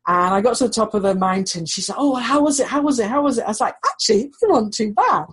and 0.09 0.35
I 0.35 0.41
got 0.41 0.57
to 0.57 0.69
the 0.69 0.73
top 0.73 0.95
of 0.95 1.03
the 1.03 1.15
mountain. 1.15 1.67
She 1.67 1.81
said, 1.81 1.97
"Oh, 1.99 2.15
how 2.15 2.43
was 2.43 2.61
it? 2.61 2.69
How 2.69 2.81
was 2.81 2.99
it? 2.99 3.09
How 3.09 3.23
was 3.23 3.39
it?" 3.39 3.45
I 3.45 3.49
was 3.49 3.61
like, 3.61 3.75
"Actually, 3.85 4.25
it 4.27 4.33
wasn't 4.43 4.75
too 4.75 4.93
bad." 4.93 5.25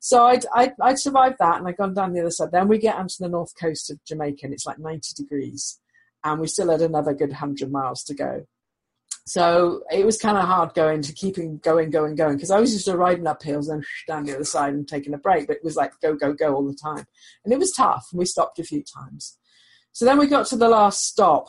So 0.00 0.24
I'd, 0.26 0.44
I'd, 0.54 0.72
I'd 0.80 0.98
survived 0.98 1.36
that, 1.40 1.58
and 1.58 1.66
I'd 1.66 1.76
gone 1.76 1.94
down 1.94 2.12
the 2.12 2.20
other 2.20 2.30
side. 2.30 2.52
Then 2.52 2.68
we 2.68 2.78
get 2.78 2.96
onto 2.96 3.16
the 3.18 3.28
north 3.28 3.52
coast 3.60 3.90
of 3.90 4.02
Jamaica, 4.04 4.40
and 4.44 4.52
it's 4.52 4.66
like 4.66 4.78
90 4.78 5.14
degrees, 5.16 5.80
and 6.24 6.40
we 6.40 6.46
still 6.46 6.70
had 6.70 6.82
another 6.82 7.14
good 7.14 7.30
100 7.30 7.70
miles 7.70 8.04
to 8.04 8.14
go. 8.14 8.46
So 9.26 9.82
it 9.92 10.06
was 10.06 10.16
kind 10.16 10.38
of 10.38 10.44
hard 10.44 10.72
going 10.72 11.02
to 11.02 11.12
keeping 11.12 11.58
going, 11.58 11.90
going, 11.90 12.14
going 12.14 12.36
because 12.36 12.50
I 12.50 12.60
was 12.60 12.72
used 12.72 12.86
to 12.86 12.96
riding 12.96 13.26
up 13.26 13.42
hills 13.42 13.68
and 13.68 13.84
down 14.08 14.24
the 14.24 14.34
other 14.34 14.44
side 14.44 14.72
and 14.72 14.88
taking 14.88 15.12
a 15.12 15.18
break, 15.18 15.46
but 15.46 15.56
it 15.56 15.64
was 15.64 15.76
like 15.76 15.92
go, 16.00 16.14
go, 16.14 16.32
go 16.32 16.54
all 16.54 16.66
the 16.66 16.74
time, 16.74 17.04
and 17.44 17.52
it 17.52 17.58
was 17.58 17.72
tough. 17.72 18.06
And 18.12 18.18
we 18.18 18.24
stopped 18.24 18.58
a 18.58 18.64
few 18.64 18.82
times. 18.82 19.36
So 19.92 20.04
then 20.04 20.18
we 20.18 20.28
got 20.28 20.46
to 20.46 20.56
the 20.56 20.68
last 20.68 21.04
stop, 21.04 21.48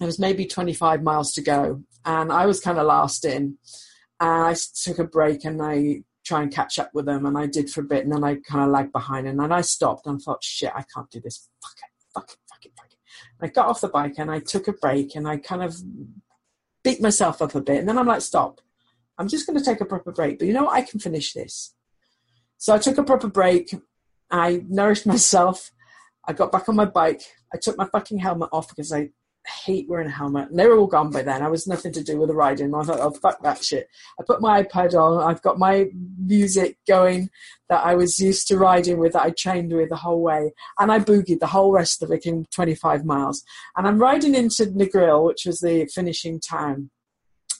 It 0.00 0.04
was 0.04 0.18
maybe 0.18 0.44
25 0.44 1.02
miles 1.02 1.32
to 1.32 1.42
go, 1.42 1.82
and 2.04 2.30
I 2.30 2.46
was 2.46 2.60
kind 2.60 2.78
of 2.78 2.86
last 2.86 3.24
in. 3.24 3.58
And 4.20 4.44
I 4.44 4.54
took 4.84 4.98
a 4.98 5.04
break 5.04 5.44
and 5.44 5.60
I 5.60 6.04
try 6.24 6.42
and 6.42 6.52
catch 6.52 6.78
up 6.78 6.90
with 6.94 7.06
them, 7.06 7.26
and 7.26 7.36
I 7.36 7.46
did 7.46 7.70
for 7.70 7.80
a 7.80 7.84
bit, 7.84 8.04
and 8.04 8.12
then 8.12 8.24
I 8.24 8.36
kind 8.36 8.64
of 8.64 8.70
lagged 8.70 8.92
behind, 8.92 9.26
and 9.28 9.38
then 9.38 9.52
I 9.52 9.60
stopped 9.60 10.06
and 10.06 10.20
thought, 10.20 10.42
shit, 10.42 10.72
I 10.74 10.84
can't 10.94 11.10
do 11.10 11.20
this. 11.20 11.48
Fuck 11.62 11.76
it, 11.76 12.12
fuck 12.14 12.30
it, 12.30 12.36
fuck 12.48 12.64
it, 12.64 12.72
fuck 12.76 12.86
it. 12.90 12.98
And 13.40 13.50
I 13.50 13.52
got 13.52 13.68
off 13.68 13.80
the 13.80 13.88
bike 13.88 14.14
and 14.18 14.30
I 14.30 14.40
took 14.40 14.68
a 14.68 14.72
break, 14.72 15.14
and 15.14 15.28
I 15.28 15.36
kind 15.36 15.62
of 15.62 15.76
beat 16.82 17.00
myself 17.00 17.42
up 17.42 17.54
a 17.54 17.60
bit, 17.60 17.78
and 17.78 17.88
then 17.88 17.98
I'm 17.98 18.06
like, 18.06 18.22
stop. 18.22 18.60
I'm 19.16 19.28
just 19.28 19.46
going 19.46 19.58
to 19.58 19.64
take 19.64 19.80
a 19.80 19.84
proper 19.84 20.12
break, 20.12 20.38
but 20.38 20.48
you 20.48 20.54
know 20.54 20.64
what? 20.64 20.74
I 20.74 20.82
can 20.82 20.98
finish 20.98 21.32
this. 21.32 21.74
So 22.58 22.74
I 22.74 22.78
took 22.78 22.98
a 22.98 23.04
proper 23.04 23.28
break. 23.28 23.74
I 24.30 24.64
nourished 24.68 25.06
myself. 25.14 25.70
I 26.26 26.32
got 26.32 26.50
back 26.50 26.68
on 26.68 26.76
my 26.76 26.86
bike. 26.86 27.22
I 27.52 27.58
took 27.58 27.76
my 27.76 27.86
fucking 27.86 28.18
helmet 28.18 28.48
off 28.52 28.68
because 28.68 28.92
I 28.92 29.10
heat 29.64 29.88
wearing 29.88 30.08
a 30.08 30.10
helmet, 30.10 30.50
and 30.50 30.58
they 30.58 30.66
were 30.66 30.78
all 30.78 30.86
gone 30.86 31.10
by 31.10 31.22
then. 31.22 31.42
I 31.42 31.48
was 31.48 31.66
nothing 31.66 31.92
to 31.92 32.02
do 32.02 32.18
with 32.18 32.28
the 32.28 32.34
riding. 32.34 32.74
I 32.74 32.82
thought, 32.82 33.00
oh 33.00 33.10
fuck 33.10 33.42
that 33.42 33.62
shit. 33.62 33.88
I 34.18 34.24
put 34.26 34.40
my 34.40 34.62
iPad 34.62 34.94
on. 34.94 35.22
I've 35.22 35.42
got 35.42 35.58
my 35.58 35.88
music 36.18 36.78
going 36.86 37.30
that 37.68 37.84
I 37.84 37.94
was 37.94 38.18
used 38.18 38.48
to 38.48 38.58
riding 38.58 38.98
with, 38.98 39.12
that 39.12 39.24
I 39.24 39.30
trained 39.30 39.72
with 39.72 39.90
the 39.90 39.96
whole 39.96 40.22
way, 40.22 40.52
and 40.78 40.90
I 40.90 40.98
boogied 40.98 41.40
the 41.40 41.48
whole 41.48 41.72
rest 41.72 42.02
of 42.02 42.10
it 42.10 42.26
in 42.26 42.46
25 42.54 43.04
miles. 43.04 43.42
And 43.76 43.86
I'm 43.86 43.98
riding 43.98 44.34
into 44.34 44.66
Negril, 44.66 45.26
which 45.26 45.44
was 45.46 45.60
the 45.60 45.86
finishing 45.94 46.40
town, 46.40 46.90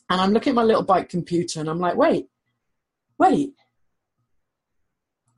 and 0.08 0.20
I'm 0.20 0.32
looking 0.32 0.52
at 0.52 0.56
my 0.56 0.62
little 0.62 0.84
bike 0.84 1.08
computer, 1.08 1.60
and 1.60 1.68
I'm 1.68 1.80
like, 1.80 1.96
wait, 1.96 2.26
wait. 3.18 3.54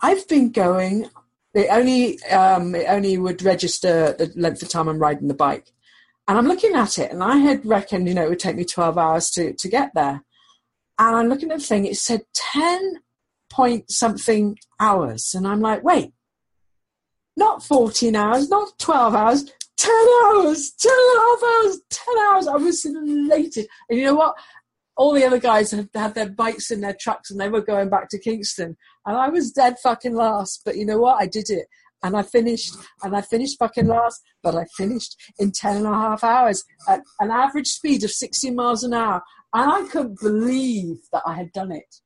I've 0.01 0.29
been 0.29 0.53
going 0.53 1.09
it 1.57 1.69
only 1.71 2.23
um, 2.25 2.75
it 2.75 2.85
only 2.87 3.17
would 3.17 3.43
register 3.43 4.13
the 4.13 4.31
length 4.37 4.63
of 4.63 4.69
time 4.69 4.89
I'm 4.89 4.99
riding 4.99 5.29
the 5.29 5.35
bike. 5.35 5.73
And 6.29 6.37
I'm 6.37 6.49
looking 6.49 6.75
at 6.75 6.99
it, 6.99 7.13
and 7.13 7.23
I 7.23 7.37
had 7.37 7.65
reckoned, 7.65 8.09
you 8.09 8.15
know, 8.15 8.25
it 8.25 8.29
would 8.29 8.41
take 8.41 8.57
me 8.57 8.65
12 8.65 8.99
hours 8.99 9.31
to, 9.31 9.53
to 9.53 9.69
get 9.69 9.93
there. 9.95 10.25
And 10.99 11.17
I'm 11.17 11.29
looking 11.29 11.51
at 11.53 11.59
the 11.59 11.65
thing, 11.65 11.85
it 11.85 11.97
said 11.97 12.23
10 12.35 13.01
point 13.51 13.91
something 13.91 14.59
hours. 14.81 15.35
And 15.35 15.47
I'm 15.47 15.61
like, 15.61 15.85
wait, 15.85 16.13
not 17.37 17.63
14 17.63 18.17
hours, 18.17 18.49
not 18.49 18.79
12 18.79 19.15
hours, 19.15 19.45
10 19.77 19.93
hours, 20.25 20.73
10 20.73 20.93
and 20.93 21.17
a 21.17 21.21
half 21.21 21.43
hours, 21.43 21.81
10 21.91 22.19
hours. 22.19 22.49
I 22.49 22.57
was 22.57 22.85
elated. 22.85 23.69
And 23.89 23.99
you 23.99 24.07
know 24.07 24.15
what? 24.15 24.35
all 24.97 25.13
the 25.13 25.25
other 25.25 25.39
guys 25.39 25.71
had 25.71 25.89
had 25.95 26.15
their 26.15 26.31
bikes 26.31 26.71
in 26.71 26.81
their 26.81 26.97
trucks 26.99 27.31
and 27.31 27.39
they 27.39 27.49
were 27.49 27.61
going 27.61 27.91
back 27.91 28.09
to 28.09 28.19
Kingston. 28.19 28.77
And 29.05 29.17
I 29.17 29.29
was 29.29 29.53
dead 29.53 29.77
fucking 29.83 30.15
last. 30.15 30.63
But 30.65 30.77
you 30.77 30.87
know 30.87 30.99
what? 30.99 31.21
I 31.21 31.27
did 31.27 31.51
it. 31.51 31.67
And 32.03 32.17
I 32.17 32.23
finished. 32.23 32.75
And 33.03 33.17
I 33.17 33.21
finished 33.21 33.59
fucking 33.59 33.87
last. 33.87 34.23
But 34.43 34.55
I 34.55 34.65
finished 34.77 35.17
in 35.39 35.53
10 35.53 35.79
and 35.79 35.87
a 35.87 35.95
half 35.95 36.23
hours 36.25 36.65
at 36.89 37.01
an 37.21 37.31
average 37.31 37.69
speed 37.69 38.05
of 38.05 38.11
60 38.11 38.51
miles 38.51 38.85
an 38.85 38.95
hour. 38.95 39.23
And 39.55 39.71
I 39.71 39.89
couldn't 39.89 40.21
believe 40.21 40.99
that 41.13 41.23
I 41.27 41.35
had 41.35 41.53
done 41.53 41.73
it. 41.73 41.97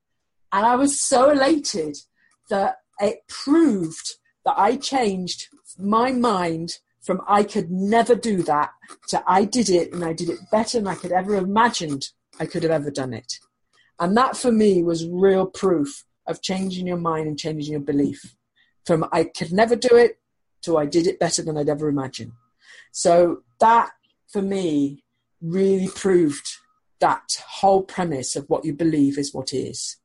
And 0.53 0.67
I 0.67 0.77
was 0.77 1.01
so 1.01 1.31
elated 1.31 1.97
that 2.49 2.77
it 3.01 3.21
proved 3.29 4.17
that 4.45 4.59
I 4.59 4.77
changed 4.77 5.49
my 5.79 6.13
mind 6.13 6.79
from 7.01 7.23
I 7.27 7.45
could 7.45 7.71
never 7.71 8.15
do 8.15 8.43
that 8.43 8.71
to 9.09 9.23
I 9.27 9.45
did 9.45 9.71
it 9.71 9.93
and 9.93 10.05
I 10.05 10.13
did 10.13 10.29
it 10.29 10.39
better 10.51 10.79
than 10.79 10.87
I 10.87 10.95
could 10.95 11.13
ever 11.13 11.35
imagined 11.35 12.09
I 12.39 12.47
could 12.47 12.63
have 12.63 12.73
ever 12.73 12.91
done 12.91 13.15
it. 13.15 13.33
And 13.99 14.17
that 14.17 14.37
for 14.37 14.53
me 14.53 14.83
was 14.83 15.07
real 15.07 15.47
proof 15.47 16.05
of 16.27 16.43
changing 16.43 16.87
your 16.87 16.97
mind 16.97 17.27
and 17.27 17.39
changing 17.39 17.73
your 17.73 17.81
belief. 17.81 18.35
From 18.87 19.07
I 19.13 19.25
could 19.25 19.53
never 19.53 19.77
do 19.77 19.95
it 19.95 20.19
to 20.63 20.77
I 20.77 20.87
did 20.87 21.07
it 21.07 21.19
better 21.19 21.43
than 21.43 21.57
I'd 21.57 21.69
ever 21.69 21.89
imagined. 21.89 22.33
So 22.93 23.43
that 23.61 23.91
for 24.29 24.43
me 24.43 25.05
really 25.41 25.89
proved 25.89 26.57
that 27.01 27.23
whole 27.49 27.83
premise 27.83 28.37
of 28.37 28.45
what 28.49 28.65
you 28.65 28.75
believe 28.75 29.19
is 29.19 29.33
what 29.33 29.53
is. 29.53 29.97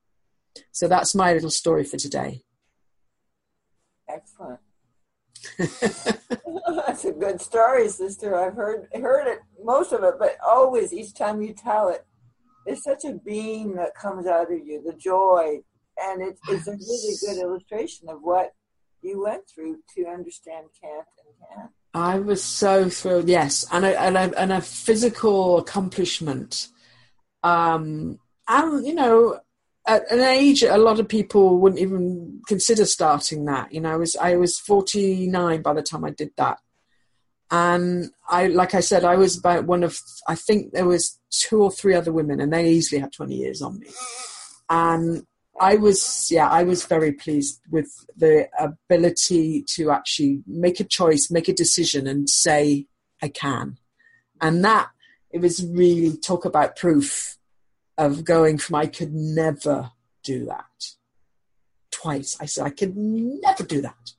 So 0.71 0.87
that's 0.87 1.13
my 1.13 1.33
little 1.33 1.49
story 1.49 1.83
for 1.83 1.97
today. 1.97 2.43
Excellent. 4.07 4.59
That's 5.57 7.05
a 7.05 7.11
good 7.11 7.41
story, 7.41 7.89
sister. 7.89 8.35
I've 8.35 8.55
heard 8.55 8.87
heard 8.93 9.27
it 9.27 9.39
most 9.63 9.91
of 9.91 10.03
it, 10.03 10.15
but 10.17 10.37
always 10.45 10.93
each 10.93 11.13
time 11.13 11.41
you 11.41 11.53
tell 11.53 11.89
it, 11.89 12.05
there's 12.65 12.83
such 12.83 13.05
a 13.05 13.13
beam 13.13 13.75
that 13.75 13.95
comes 13.95 14.27
out 14.27 14.51
of 14.51 14.59
you, 14.65 14.81
the 14.83 14.93
joy, 14.93 15.59
and 16.01 16.21
it's 16.21 16.39
it's 16.49 16.67
a 16.67 16.71
really 16.71 17.15
good 17.21 17.41
illustration 17.41 18.09
of 18.09 18.19
what 18.21 18.53
you 19.05 19.23
went 19.23 19.43
through 19.47 19.77
to 19.95 20.05
understand 20.07 20.67
can't 20.81 21.05
and 21.17 21.49
can. 21.49 21.69
I 21.93 22.19
was 22.19 22.43
so 22.43 22.89
thrilled, 22.89 23.29
yes, 23.29 23.65
and 23.71 23.85
a, 23.85 24.01
and 24.01 24.17
a, 24.17 24.39
and 24.39 24.51
a 24.51 24.61
physical 24.61 25.59
accomplishment. 25.59 26.67
Um, 27.43 28.19
and 28.47 28.85
you 28.85 28.93
know, 28.93 29.39
at 29.87 30.11
an 30.11 30.19
age 30.19 30.63
a 30.63 30.77
lot 30.77 30.99
of 30.99 31.07
people 31.07 31.59
wouldn't 31.59 31.81
even 31.81 32.41
consider 32.47 32.85
starting 32.85 33.45
that. 33.45 33.73
You 33.73 33.81
know, 33.81 33.91
I 33.91 33.95
was 33.95 34.15
I 34.17 34.35
was 34.35 34.59
49 34.59 35.61
by 35.61 35.73
the 35.73 35.83
time 35.83 36.03
I 36.03 36.09
did 36.09 36.31
that, 36.37 36.59
and 37.51 38.11
I, 38.27 38.47
like 38.47 38.73
I 38.73 38.79
said, 38.79 39.05
I 39.05 39.15
was 39.15 39.37
about 39.37 39.65
one 39.65 39.83
of, 39.83 39.99
I 40.27 40.35
think 40.35 40.73
there 40.73 40.85
was 40.85 41.19
two 41.29 41.61
or 41.61 41.71
three 41.71 41.93
other 41.93 42.11
women, 42.11 42.41
and 42.41 42.51
they 42.51 42.69
easily 42.69 42.99
had 42.99 43.13
20 43.13 43.35
years 43.35 43.61
on 43.61 43.79
me. 43.79 43.87
And 44.69 45.25
I 45.59 45.75
was, 45.75 46.27
yeah, 46.29 46.49
I 46.49 46.63
was 46.63 46.85
very 46.85 47.13
pleased 47.13 47.61
with 47.71 48.05
the 48.15 48.49
ability 48.59 49.63
to 49.75 49.91
actually 49.91 50.43
make 50.45 50.79
a 50.79 50.83
choice, 50.83 51.31
make 51.31 51.47
a 51.47 51.53
decision, 51.53 52.07
and 52.07 52.29
say, 52.29 52.87
I 53.21 53.29
can. 53.29 53.77
And 54.41 54.63
that, 54.65 54.89
it 55.31 55.39
was 55.39 55.65
really 55.65 56.17
talk 56.17 56.45
about 56.45 56.75
proof 56.75 57.37
of 57.97 58.25
going 58.25 58.57
from 58.57 58.75
I 58.75 58.87
could 58.87 59.13
never 59.13 59.91
do 60.23 60.45
that. 60.45 60.65
Twice. 61.91 62.35
I 62.39 62.45
said, 62.45 62.65
I 62.65 62.69
could 62.69 62.95
never 62.97 63.63
do 63.63 63.81
that. 63.81 64.11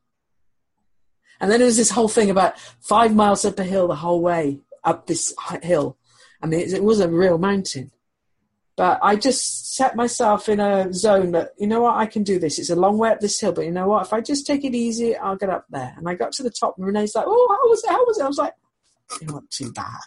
And 1.40 1.50
then 1.50 1.60
there 1.60 1.66
was 1.66 1.76
this 1.76 1.90
whole 1.90 2.08
thing 2.08 2.30
about 2.30 2.58
five 2.80 3.14
miles 3.14 3.44
up 3.44 3.58
a 3.58 3.64
hill 3.64 3.88
the 3.88 3.96
whole 3.96 4.22
way 4.22 4.60
up 4.84 5.06
this 5.06 5.34
hill. 5.62 5.98
I 6.42 6.46
mean, 6.46 6.60
it, 6.60 6.82
was 6.82 7.00
a 7.00 7.08
real 7.08 7.38
mountain. 7.38 7.90
But 8.76 8.98
I 9.02 9.16
just 9.16 9.74
set 9.74 9.96
myself 9.96 10.50
in 10.50 10.60
a 10.60 10.92
zone 10.92 11.32
that, 11.32 11.52
you 11.58 11.66
know 11.66 11.80
what, 11.80 11.96
I 11.96 12.04
can 12.04 12.22
do 12.22 12.38
this. 12.38 12.58
It's 12.58 12.68
a 12.68 12.76
long 12.76 12.98
way 12.98 13.08
up 13.10 13.20
this 13.20 13.40
hill, 13.40 13.52
but 13.52 13.64
you 13.64 13.70
know 13.70 13.88
what, 13.88 14.04
if 14.04 14.12
I 14.12 14.20
just 14.20 14.46
take 14.46 14.64
it 14.64 14.74
easy, 14.74 15.16
I'll 15.16 15.36
get 15.36 15.48
up 15.48 15.64
there. 15.70 15.94
And 15.96 16.06
I 16.06 16.14
got 16.14 16.32
to 16.32 16.42
the 16.42 16.50
top, 16.50 16.76
and 16.76 16.86
Renee's 16.86 17.14
like, 17.14 17.24
oh, 17.26 17.48
how 17.50 17.70
was 17.70 17.82
it? 17.84 17.90
How 17.90 18.04
was 18.04 18.18
it? 18.18 18.24
I 18.24 18.28
was 18.28 18.38
like, 18.38 18.52
it 19.22 19.30
wasn't 19.30 19.50
too 19.50 19.72
bad. 19.72 20.02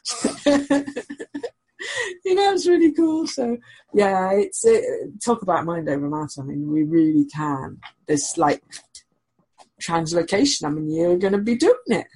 you 2.26 2.36
know, 2.36 2.54
it's 2.54 2.68
really 2.68 2.92
cool. 2.92 3.26
So, 3.26 3.58
yeah, 3.94 4.34
it's 4.34 4.64
it, 4.64 4.84
talk 5.24 5.42
about 5.42 5.66
mind 5.66 5.90
over 5.90 6.08
matter. 6.08 6.42
I 6.42 6.44
mean, 6.44 6.72
we 6.72 6.84
really 6.84 7.26
can. 7.26 7.80
There's 8.08 8.38
like 8.38 8.62
translocation. 9.82 10.66
I 10.66 10.70
mean, 10.70 10.92
you're 10.92 11.18
going 11.18 11.34
to 11.34 11.40
be 11.40 11.56
doing 11.56 11.76
it. 11.88 12.08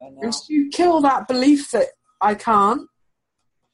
Once 0.00 0.48
you 0.48 0.70
kill 0.70 1.00
that 1.02 1.28
belief 1.28 1.72
that 1.72 1.88
I 2.20 2.34
can't, 2.34 2.88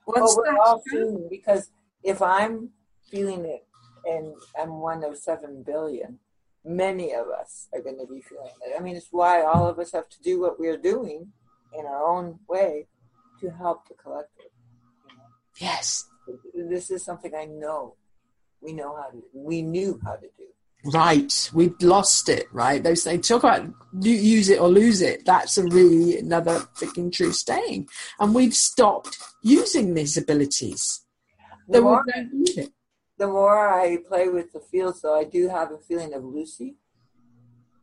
once 0.06 0.36
well, 0.36 0.55
we're 0.55 0.59
all 0.59 0.82
feeling 0.90 1.28
because 1.31 1.70
if 2.05 2.20
I'm 2.22 2.70
feeling 3.10 3.44
it 3.44 3.66
and 4.05 4.35
I'm 4.60 4.81
one 4.81 5.02
of 5.02 5.16
seven 5.16 5.62
billion, 5.62 6.18
many 6.64 7.12
of 7.12 7.28
us 7.28 7.68
are 7.72 7.81
going 7.81 7.98
to 7.98 8.06
be 8.06 8.20
feeling 8.20 8.52
it. 8.66 8.74
I 8.78 8.82
mean, 8.82 8.97
it's 8.97 9.09
why 9.10 9.43
all 9.43 9.66
of 9.66 9.78
us 9.78 9.93
have 9.93 10.09
to 10.10 10.22
do 10.22 10.40
what 10.40 10.60
we're 10.60 10.76
doing 10.76 11.32
in 11.76 11.86
our 11.86 12.06
own 12.06 12.39
way 12.48 12.86
to 13.40 13.51
help 13.51 13.89
the 13.89 13.94
collective. 13.94 14.51
You 15.09 15.16
know? 15.16 15.24
Yes. 15.59 16.09
This 16.55 16.90
is 16.90 17.05
something 17.05 17.35
I 17.35 17.47
know. 17.47 17.97
We 18.60 18.72
know 18.72 18.97
how 18.97 19.10
to. 19.10 19.22
We 19.35 19.62
knew 19.62 20.01
how 20.02 20.14
to 20.14 20.26
do. 20.39 20.44
Right, 20.86 21.51
we've 21.55 21.81
lost 21.81 22.28
it. 22.28 22.47
Right, 22.52 22.82
they 22.82 22.94
say 22.94 23.18
talk 23.18 23.43
about 23.44 23.72
use 24.01 24.48
it 24.48 24.60
or 24.60 24.68
lose 24.68 25.02
it. 25.02 25.24
That's 25.24 25.56
a 25.59 25.64
really 25.64 26.18
another 26.18 26.60
freaking 26.76 27.12
true 27.12 27.32
saying, 27.32 27.89
and 28.18 28.35
we've 28.35 28.55
stopped 28.55 29.18
using 29.43 29.94
these 29.94 30.16
abilities. 30.16 31.03
The 31.69 31.81
more, 31.81 32.05
the 33.19 33.27
more 33.27 33.69
I 33.69 33.99
play 34.07 34.28
with 34.28 34.53
the 34.53 34.61
field, 34.61 34.97
so 34.97 35.15
I 35.15 35.24
do 35.24 35.49
have 35.49 35.73
a 35.73 35.78
feeling 35.78 36.12
of 36.15 36.24
Lucy. 36.24 36.77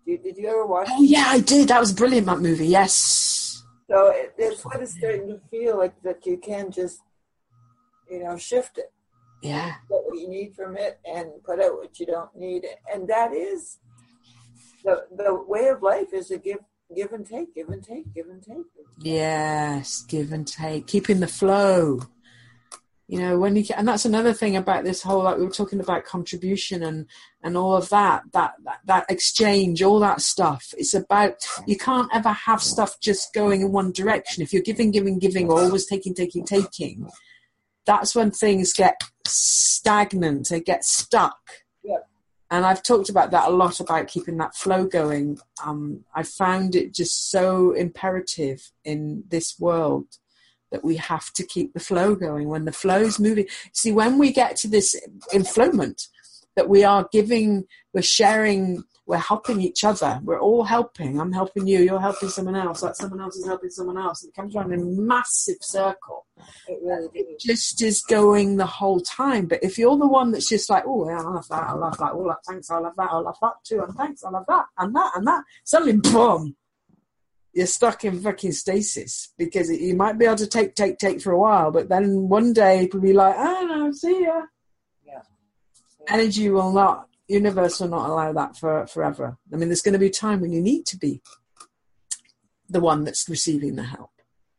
Did, 0.05 0.23
did 0.23 0.37
you 0.37 0.47
ever 0.47 0.65
watch? 0.65 0.87
Oh 0.89 1.01
yeah, 1.01 1.25
I 1.27 1.39
did. 1.39 1.69
That 1.69 1.79
was 1.79 1.91
brilliant. 1.91 2.27
That 2.27 2.39
movie. 2.39 2.67
Yes. 2.67 3.63
So 3.89 4.07
it, 4.07 4.33
it's 4.37 4.63
what 4.63 4.81
it's 4.81 4.97
starting 4.97 5.27
to 5.27 5.39
feel 5.49 5.77
like 5.77 6.01
that 6.03 6.25
you 6.25 6.37
can 6.37 6.71
just, 6.71 7.01
you 8.09 8.23
know, 8.23 8.37
shift 8.37 8.77
it 8.77 8.91
yeah. 9.41 9.73
Get 9.89 10.03
what 10.05 10.19
you 10.19 10.29
need 10.29 10.55
from 10.55 10.77
it 10.77 10.99
and 11.05 11.43
put 11.43 11.59
out 11.59 11.77
what 11.77 11.99
you 11.99 12.05
don't 12.05 12.35
need. 12.35 12.65
And 12.93 13.07
that 13.07 13.33
is 13.33 13.79
the 14.83 15.05
the 15.15 15.33
way 15.47 15.67
of 15.67 15.81
life 15.81 16.13
is 16.13 16.31
a 16.31 16.37
give 16.37 16.59
give 16.95 17.11
and 17.11 17.25
take, 17.25 17.55
give 17.55 17.69
and 17.69 17.83
take, 17.83 18.13
give 18.13 18.27
and 18.27 18.43
take. 18.43 18.65
Yes, 18.99 20.03
give 20.07 20.31
and 20.31 20.47
take. 20.47 20.87
Keeping 20.87 21.19
the 21.19 21.27
flow. 21.27 22.01
You 23.11 23.19
know, 23.19 23.37
when 23.37 23.57
you 23.57 23.65
and 23.75 23.85
that's 23.85 24.05
another 24.05 24.31
thing 24.31 24.55
about 24.55 24.85
this 24.85 25.01
whole 25.01 25.23
like 25.23 25.37
we 25.37 25.43
were 25.43 25.51
talking 25.51 25.81
about 25.81 26.05
contribution 26.05 26.81
and 26.81 27.07
and 27.43 27.57
all 27.57 27.75
of 27.75 27.89
that, 27.89 28.23
that 28.31 28.53
that 28.63 28.79
that 28.85 29.05
exchange, 29.09 29.83
all 29.83 29.99
that 29.99 30.21
stuff. 30.21 30.73
It's 30.77 30.93
about 30.93 31.33
you 31.67 31.77
can't 31.77 32.07
ever 32.13 32.31
have 32.31 32.63
stuff 32.63 33.01
just 33.01 33.33
going 33.33 33.63
in 33.63 33.73
one 33.73 33.91
direction. 33.91 34.41
If 34.41 34.53
you're 34.53 34.61
giving, 34.61 34.91
giving, 34.91 35.19
giving, 35.19 35.51
or 35.51 35.59
always 35.59 35.87
taking, 35.87 36.13
taking, 36.13 36.45
taking, 36.45 37.09
that's 37.85 38.15
when 38.15 38.31
things 38.31 38.71
get 38.71 39.01
stagnant, 39.27 40.47
they 40.47 40.61
get 40.61 40.85
stuck. 40.85 41.37
Yeah. 41.83 41.97
And 42.49 42.65
I've 42.65 42.81
talked 42.81 43.09
about 43.09 43.31
that 43.31 43.49
a 43.49 43.51
lot 43.51 43.81
about 43.81 44.07
keeping 44.07 44.37
that 44.37 44.55
flow 44.55 44.85
going. 44.85 45.37
Um, 45.65 46.05
I 46.15 46.23
found 46.23 46.75
it 46.75 46.93
just 46.93 47.29
so 47.29 47.73
imperative 47.73 48.71
in 48.85 49.25
this 49.27 49.59
world 49.59 50.05
that 50.71 50.83
we 50.83 50.95
have 50.97 51.31
to 51.33 51.43
keep 51.43 51.73
the 51.73 51.79
flow 51.79 52.15
going. 52.15 52.47
When 52.47 52.65
the 52.65 52.71
flow 52.71 52.99
is 53.01 53.19
moving, 53.19 53.47
see, 53.73 53.91
when 53.91 54.17
we 54.17 54.31
get 54.31 54.55
to 54.57 54.67
this 54.67 54.95
inflowment, 55.33 56.07
that 56.55 56.69
we 56.69 56.83
are 56.83 57.07
giving, 57.11 57.65
we're 57.93 58.01
sharing, 58.01 58.83
we're 59.05 59.17
helping 59.17 59.61
each 59.61 59.83
other. 59.83 60.19
We're 60.23 60.39
all 60.39 60.63
helping. 60.63 61.19
I'm 61.19 61.31
helping 61.31 61.67
you. 61.67 61.79
You're 61.79 61.99
helping 61.99 62.29
someone 62.29 62.55
else. 62.55 62.81
That 62.81 62.97
someone 62.97 63.21
else 63.21 63.35
is 63.35 63.45
helping 63.45 63.69
someone 63.69 63.97
else. 63.97 64.23
It 64.23 64.33
comes 64.33 64.55
around 64.55 64.73
in 64.73 64.81
a 64.81 64.85
massive 64.85 65.57
circle. 65.61 66.25
It 66.67 66.79
really 66.83 67.09
It 67.13 67.39
just 67.39 67.81
is 67.81 68.01
going 68.03 68.57
the 68.57 68.65
whole 68.65 68.99
time. 68.99 69.47
But 69.47 69.63
if 69.63 69.77
you're 69.77 69.97
the 69.97 70.07
one 70.07 70.31
that's 70.31 70.49
just 70.49 70.69
like, 70.69 70.83
oh, 70.85 71.09
yeah, 71.09 71.19
I 71.19 71.23
love 71.23 71.47
that, 71.49 71.69
I 71.69 71.73
love 71.73 71.97
that, 71.97 72.11
oh, 72.13 72.27
that 72.27 72.37
thanks, 72.47 72.69
I 72.71 72.79
love 72.79 72.93
that, 72.97 73.11
I 73.11 73.17
love 73.17 73.37
that 73.41 73.53
too, 73.63 73.81
and 73.81 73.93
thanks, 73.95 74.23
I 74.23 74.29
love 74.29 74.45
that, 74.47 74.65
and 74.77 74.95
that, 74.95 75.11
and 75.15 75.27
that, 75.27 75.43
suddenly, 75.63 75.97
boom, 75.97 76.55
you're 77.53 77.67
stuck 77.67 78.05
in 78.05 78.19
fucking 78.21 78.53
stasis 78.53 79.33
because 79.37 79.69
you 79.69 79.95
might 79.95 80.17
be 80.17 80.25
able 80.25 80.37
to 80.37 80.47
take, 80.47 80.75
take, 80.75 80.97
take 80.97 81.21
for 81.21 81.31
a 81.31 81.39
while, 81.39 81.71
but 81.71 81.89
then 81.89 82.29
one 82.29 82.53
day 82.53 82.83
it'll 82.83 83.01
be 83.01 83.13
like, 83.13 83.35
oh, 83.37 83.65
no, 83.67 83.91
see 83.91 84.23
ya. 84.23 84.41
Yeah. 85.05 85.21
Energy 86.07 86.49
will 86.49 86.71
not, 86.71 87.07
universe 87.27 87.79
will 87.79 87.89
not 87.89 88.09
allow 88.09 88.31
that 88.33 88.57
for 88.57 88.87
forever. 88.87 89.37
I 89.51 89.57
mean, 89.57 89.67
there's 89.67 89.81
going 89.81 89.93
to 89.93 89.99
be 89.99 90.07
a 90.07 90.11
time 90.11 90.39
when 90.39 90.53
you 90.53 90.61
need 90.61 90.85
to 90.87 90.97
be 90.97 91.21
the 92.69 92.79
one 92.79 93.03
that's 93.03 93.27
receiving 93.27 93.75
the 93.75 93.83
help. 93.83 94.11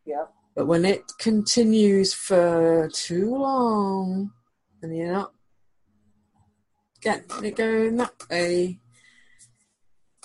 Yeah. 0.04 0.26
But 0.54 0.66
when 0.66 0.84
it 0.84 1.04
continues 1.18 2.12
for 2.12 2.90
too 2.92 3.34
long, 3.34 4.32
and 4.82 4.94
you're 4.94 5.12
not 5.12 5.32
getting 7.00 7.44
it 7.44 7.56
going 7.56 7.96
that 7.96 8.12
way. 8.30 8.78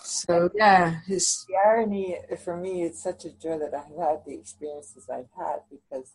So 0.07 0.49
yeah, 0.55 1.01
The 1.49 1.55
irony 1.65 2.17
for 2.41 2.55
me, 2.55 2.83
it's 2.83 3.03
such 3.03 3.25
a 3.25 3.29
joy 3.29 3.59
that 3.59 3.73
I've 3.73 3.97
had 3.99 4.23
the 4.25 4.35
experiences 4.35 5.09
I've 5.09 5.27
had 5.37 5.59
because 5.69 6.13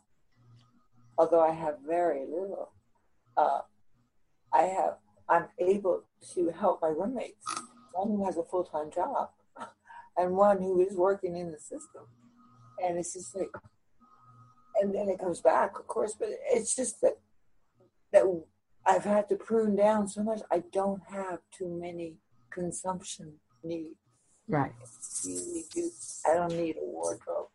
although 1.18 1.42
I 1.42 1.52
have 1.52 1.76
very 1.86 2.20
little, 2.20 2.72
uh, 3.36 3.60
I 4.50 4.62
have 4.62 4.96
I'm 5.28 5.48
able 5.58 6.04
to 6.34 6.48
help 6.58 6.80
my 6.80 6.88
roommates. 6.88 7.44
One 7.92 8.08
who 8.08 8.24
has 8.24 8.38
a 8.38 8.44
full 8.44 8.64
time 8.64 8.90
job, 8.90 9.28
and 10.16 10.36
one 10.36 10.62
who 10.62 10.80
is 10.80 10.96
working 10.96 11.36
in 11.36 11.52
the 11.52 11.58
system, 11.58 12.04
and 12.82 12.96
it's 12.96 13.12
just 13.12 13.36
like, 13.36 13.50
and 14.80 14.94
then 14.94 15.10
it 15.10 15.18
comes 15.18 15.42
back, 15.42 15.78
of 15.78 15.86
course. 15.86 16.14
But 16.18 16.30
it's 16.50 16.74
just 16.74 17.02
that 17.02 17.18
that 18.12 18.24
I've 18.86 19.04
had 19.04 19.28
to 19.28 19.36
prune 19.36 19.76
down 19.76 20.08
so 20.08 20.22
much. 20.22 20.40
I 20.50 20.62
don't 20.72 21.02
have 21.10 21.40
too 21.52 21.68
many 21.68 22.16
consumption 22.50 23.34
needs 23.64 23.96
right. 24.48 24.72
really 25.24 25.64
do. 25.72 25.90
I 26.26 26.34
don't 26.34 26.52
need 26.52 26.76
a 26.76 26.84
wardrobe. 26.84 27.48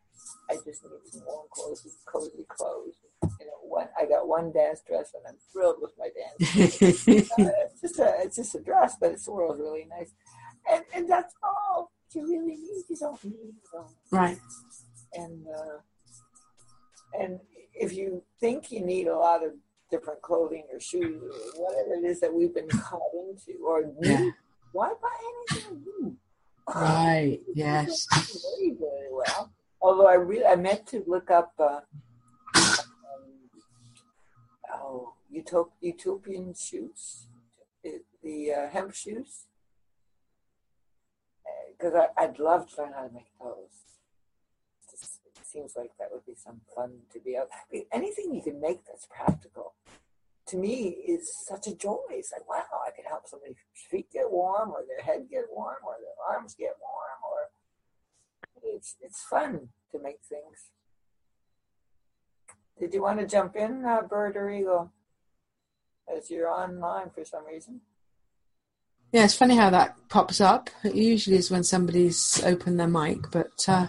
I 0.50 0.54
just 0.64 0.82
need 0.84 0.90
some 1.06 1.22
warm 1.26 1.46
clothes, 1.50 1.86
cozy 2.06 2.44
clothes. 2.48 2.94
You 3.22 3.46
know, 3.46 3.52
one 3.62 3.88
I 4.00 4.06
got 4.06 4.28
one 4.28 4.52
dance 4.52 4.82
dress, 4.86 5.12
and 5.14 5.22
I'm 5.28 5.36
thrilled 5.52 5.76
with 5.80 5.92
my 5.98 6.08
dance. 6.08 6.56
Uh, 7.38 7.50
it's 7.70 7.80
just 7.80 7.98
a 7.98 8.14
it's 8.20 8.36
just 8.36 8.54
a 8.54 8.60
dress, 8.60 8.96
but 9.00 9.12
it's 9.12 9.24
swirls 9.24 9.58
really 9.58 9.86
nice, 9.88 10.12
and 10.70 10.84
and 10.94 11.08
that's 11.08 11.34
all 11.42 11.92
you 12.14 12.22
really 12.22 12.56
need. 12.56 12.84
You 12.88 12.96
don't 12.96 13.24
need 13.24 13.54
all. 13.74 13.92
right. 14.10 14.38
And 15.14 15.46
uh, 15.46 17.20
and 17.20 17.40
if 17.74 17.92
you 17.94 18.22
think 18.40 18.70
you 18.70 18.84
need 18.84 19.06
a 19.06 19.16
lot 19.16 19.44
of 19.44 19.52
different 19.90 20.20
clothing 20.22 20.64
or 20.72 20.80
shoes 20.80 21.22
or 21.22 21.62
whatever 21.62 21.94
it 21.94 22.04
is 22.04 22.20
that 22.20 22.32
we've 22.32 22.54
been 22.54 22.68
caught 22.68 23.00
into, 23.14 23.58
or 23.66 23.82
need, 23.82 23.94
Yeah. 24.00 24.30
Why 24.72 24.92
buy 25.00 25.16
anything 25.54 25.82
new? 25.84 26.16
Right. 26.74 27.40
Yes. 27.54 28.06
very, 28.12 28.76
very 28.78 29.08
well. 29.10 29.50
Although 29.80 30.06
I 30.06 30.14
really, 30.14 30.44
I 30.44 30.56
meant 30.56 30.86
to 30.88 31.02
look 31.06 31.30
up, 31.30 31.52
uh, 31.58 31.80
um, 32.54 33.24
oh, 34.74 35.14
utop- 35.34 35.72
utopian 35.80 36.54
shoes, 36.54 37.26
the, 38.22 38.52
uh, 38.52 38.68
hemp 38.68 38.94
shoes, 38.94 39.46
because 41.76 41.94
I 41.94 42.08
I'd 42.22 42.38
love 42.38 42.68
to 42.74 42.82
learn 42.82 42.92
how 42.92 43.06
to 43.06 43.12
make 43.14 43.30
those. 43.40 43.70
Just, 44.90 45.20
it 45.26 45.46
seems 45.46 45.74
like 45.76 45.90
that 45.98 46.08
would 46.12 46.26
be 46.26 46.34
some 46.36 46.60
fun 46.74 46.90
to 47.12 47.20
be 47.20 47.36
out. 47.36 47.48
I 47.52 47.56
mean, 47.72 47.84
anything 47.92 48.34
you 48.34 48.42
can 48.42 48.60
make 48.60 48.84
that's 48.86 49.06
practical. 49.06 49.74
To 50.48 50.56
me, 50.56 50.96
is 51.06 51.30
such 51.46 51.66
a 51.66 51.74
joy. 51.74 51.98
It's 52.10 52.32
like, 52.32 52.48
wow, 52.48 52.64
I 52.86 52.90
could 52.90 53.04
help 53.06 53.26
somebody's 53.26 53.56
feet 53.90 54.10
get 54.10 54.30
warm, 54.30 54.70
or 54.70 54.82
their 54.86 55.04
head 55.04 55.26
get 55.30 55.44
warm, 55.50 55.76
or 55.84 55.96
their 56.00 56.36
arms 56.36 56.54
get 56.54 56.72
warm, 56.80 57.20
or 57.30 58.72
it's 58.74 58.96
it's 59.02 59.22
fun 59.22 59.68
to 59.92 59.98
make 60.02 60.20
things. 60.28 60.70
Did 62.78 62.94
you 62.94 63.02
want 63.02 63.20
to 63.20 63.26
jump 63.26 63.56
in, 63.56 63.84
uh, 63.84 64.02
Bird 64.02 64.36
or 64.36 64.50
Eagle? 64.50 64.92
As 66.14 66.30
you're 66.30 66.48
online 66.48 67.10
for 67.10 67.24
some 67.24 67.44
reason. 67.46 67.82
Yeah, 69.12 69.24
it's 69.24 69.34
funny 69.34 69.56
how 69.56 69.70
that 69.70 69.96
pops 70.08 70.40
up. 70.40 70.70
It 70.84 70.94
usually 70.94 71.36
is 71.36 71.50
when 71.50 71.64
somebody's 71.64 72.42
opened 72.44 72.78
their 72.78 72.88
mic, 72.88 73.30
but 73.30 73.66
uh, 73.66 73.88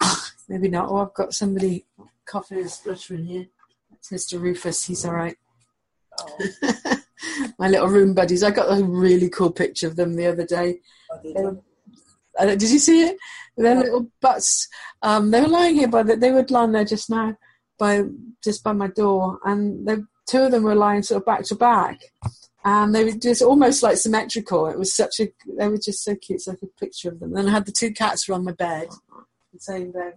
maybe 0.48 0.68
not. 0.68 0.88
Oh, 0.88 0.98
I've 0.98 1.14
got 1.14 1.32
somebody 1.32 1.86
coughing 2.26 2.58
and 2.58 2.70
spluttering 2.70 3.24
here. 3.24 3.46
It's 3.92 4.10
Mr. 4.10 4.40
Rufus. 4.40 4.84
He's 4.84 5.04
all 5.04 5.14
right. 5.14 5.36
Oh, 6.20 6.96
My 7.58 7.68
little 7.68 7.88
room 7.88 8.14
buddies. 8.14 8.42
I 8.42 8.50
got 8.50 8.78
a 8.78 8.82
really 8.82 9.28
cool 9.28 9.50
picture 9.50 9.86
of 9.86 9.96
them 9.96 10.16
the 10.16 10.26
other 10.26 10.44
day. 10.44 10.80
oh, 11.12 11.20
did 11.22 11.36
you? 11.36 11.62
uh, 12.38 12.46
did 12.46 12.62
you 12.62 12.78
see 12.78 13.02
it? 13.02 13.16
Their 13.56 13.76
little 13.76 14.10
butts. 14.20 14.68
Um, 15.02 15.30
they 15.30 15.40
were 15.40 15.48
lying 15.48 15.74
here 15.74 15.88
by 15.88 16.02
the, 16.02 16.16
they 16.16 16.30
were 16.30 16.46
lying 16.48 16.72
there 16.72 16.84
just 16.84 17.10
now, 17.10 17.36
by 17.78 18.04
just 18.42 18.64
by 18.64 18.72
my 18.72 18.88
door, 18.88 19.38
and 19.44 19.86
the 19.86 20.06
two 20.26 20.42
of 20.42 20.52
them 20.52 20.62
were 20.62 20.74
lying 20.74 21.02
sort 21.02 21.20
of 21.20 21.26
back 21.26 21.44
to 21.44 21.54
back, 21.54 22.00
and 22.64 22.94
they 22.94 23.04
were 23.04 23.18
just 23.18 23.42
almost 23.42 23.82
like 23.82 23.96
symmetrical. 23.96 24.66
It 24.66 24.78
was 24.78 24.94
such 24.94 25.20
a 25.20 25.28
they 25.58 25.68
were 25.68 25.78
just 25.78 26.04
so 26.04 26.14
cute. 26.14 26.36
It's 26.36 26.46
like 26.46 26.62
a 26.62 26.66
picture 26.80 27.10
of 27.10 27.20
them. 27.20 27.32
Then 27.32 27.48
I 27.48 27.50
had 27.50 27.66
the 27.66 27.72
two 27.72 27.92
cats 27.92 28.28
were 28.28 28.34
on 28.34 28.44
my 28.44 28.52
bed, 28.52 28.88
the 29.52 29.60
same 29.60 29.92
bed. 29.92 30.14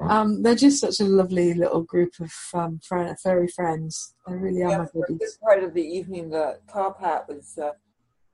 Who's 0.00 0.08
gone 0.08 0.08
there? 0.08 0.18
Um, 0.18 0.42
they're 0.42 0.54
just 0.54 0.80
such 0.80 1.00
a 1.00 1.04
lovely 1.04 1.54
little 1.54 1.82
group 1.82 2.12
of 2.20 2.32
um, 2.54 2.80
friend, 2.86 3.16
furry 3.20 3.48
friends. 3.48 4.14
They 4.26 4.34
really 4.34 4.62
are 4.62 4.70
Yeah, 4.70 4.78
my 4.78 4.84
a 4.84 4.88
buddies. 4.98 5.38
part 5.42 5.62
of 5.64 5.74
the 5.74 5.82
evening, 5.82 6.30
the 6.30 6.60
top 6.72 7.00
hat 7.00 7.26
was 7.28 7.58
uh, 7.58 7.70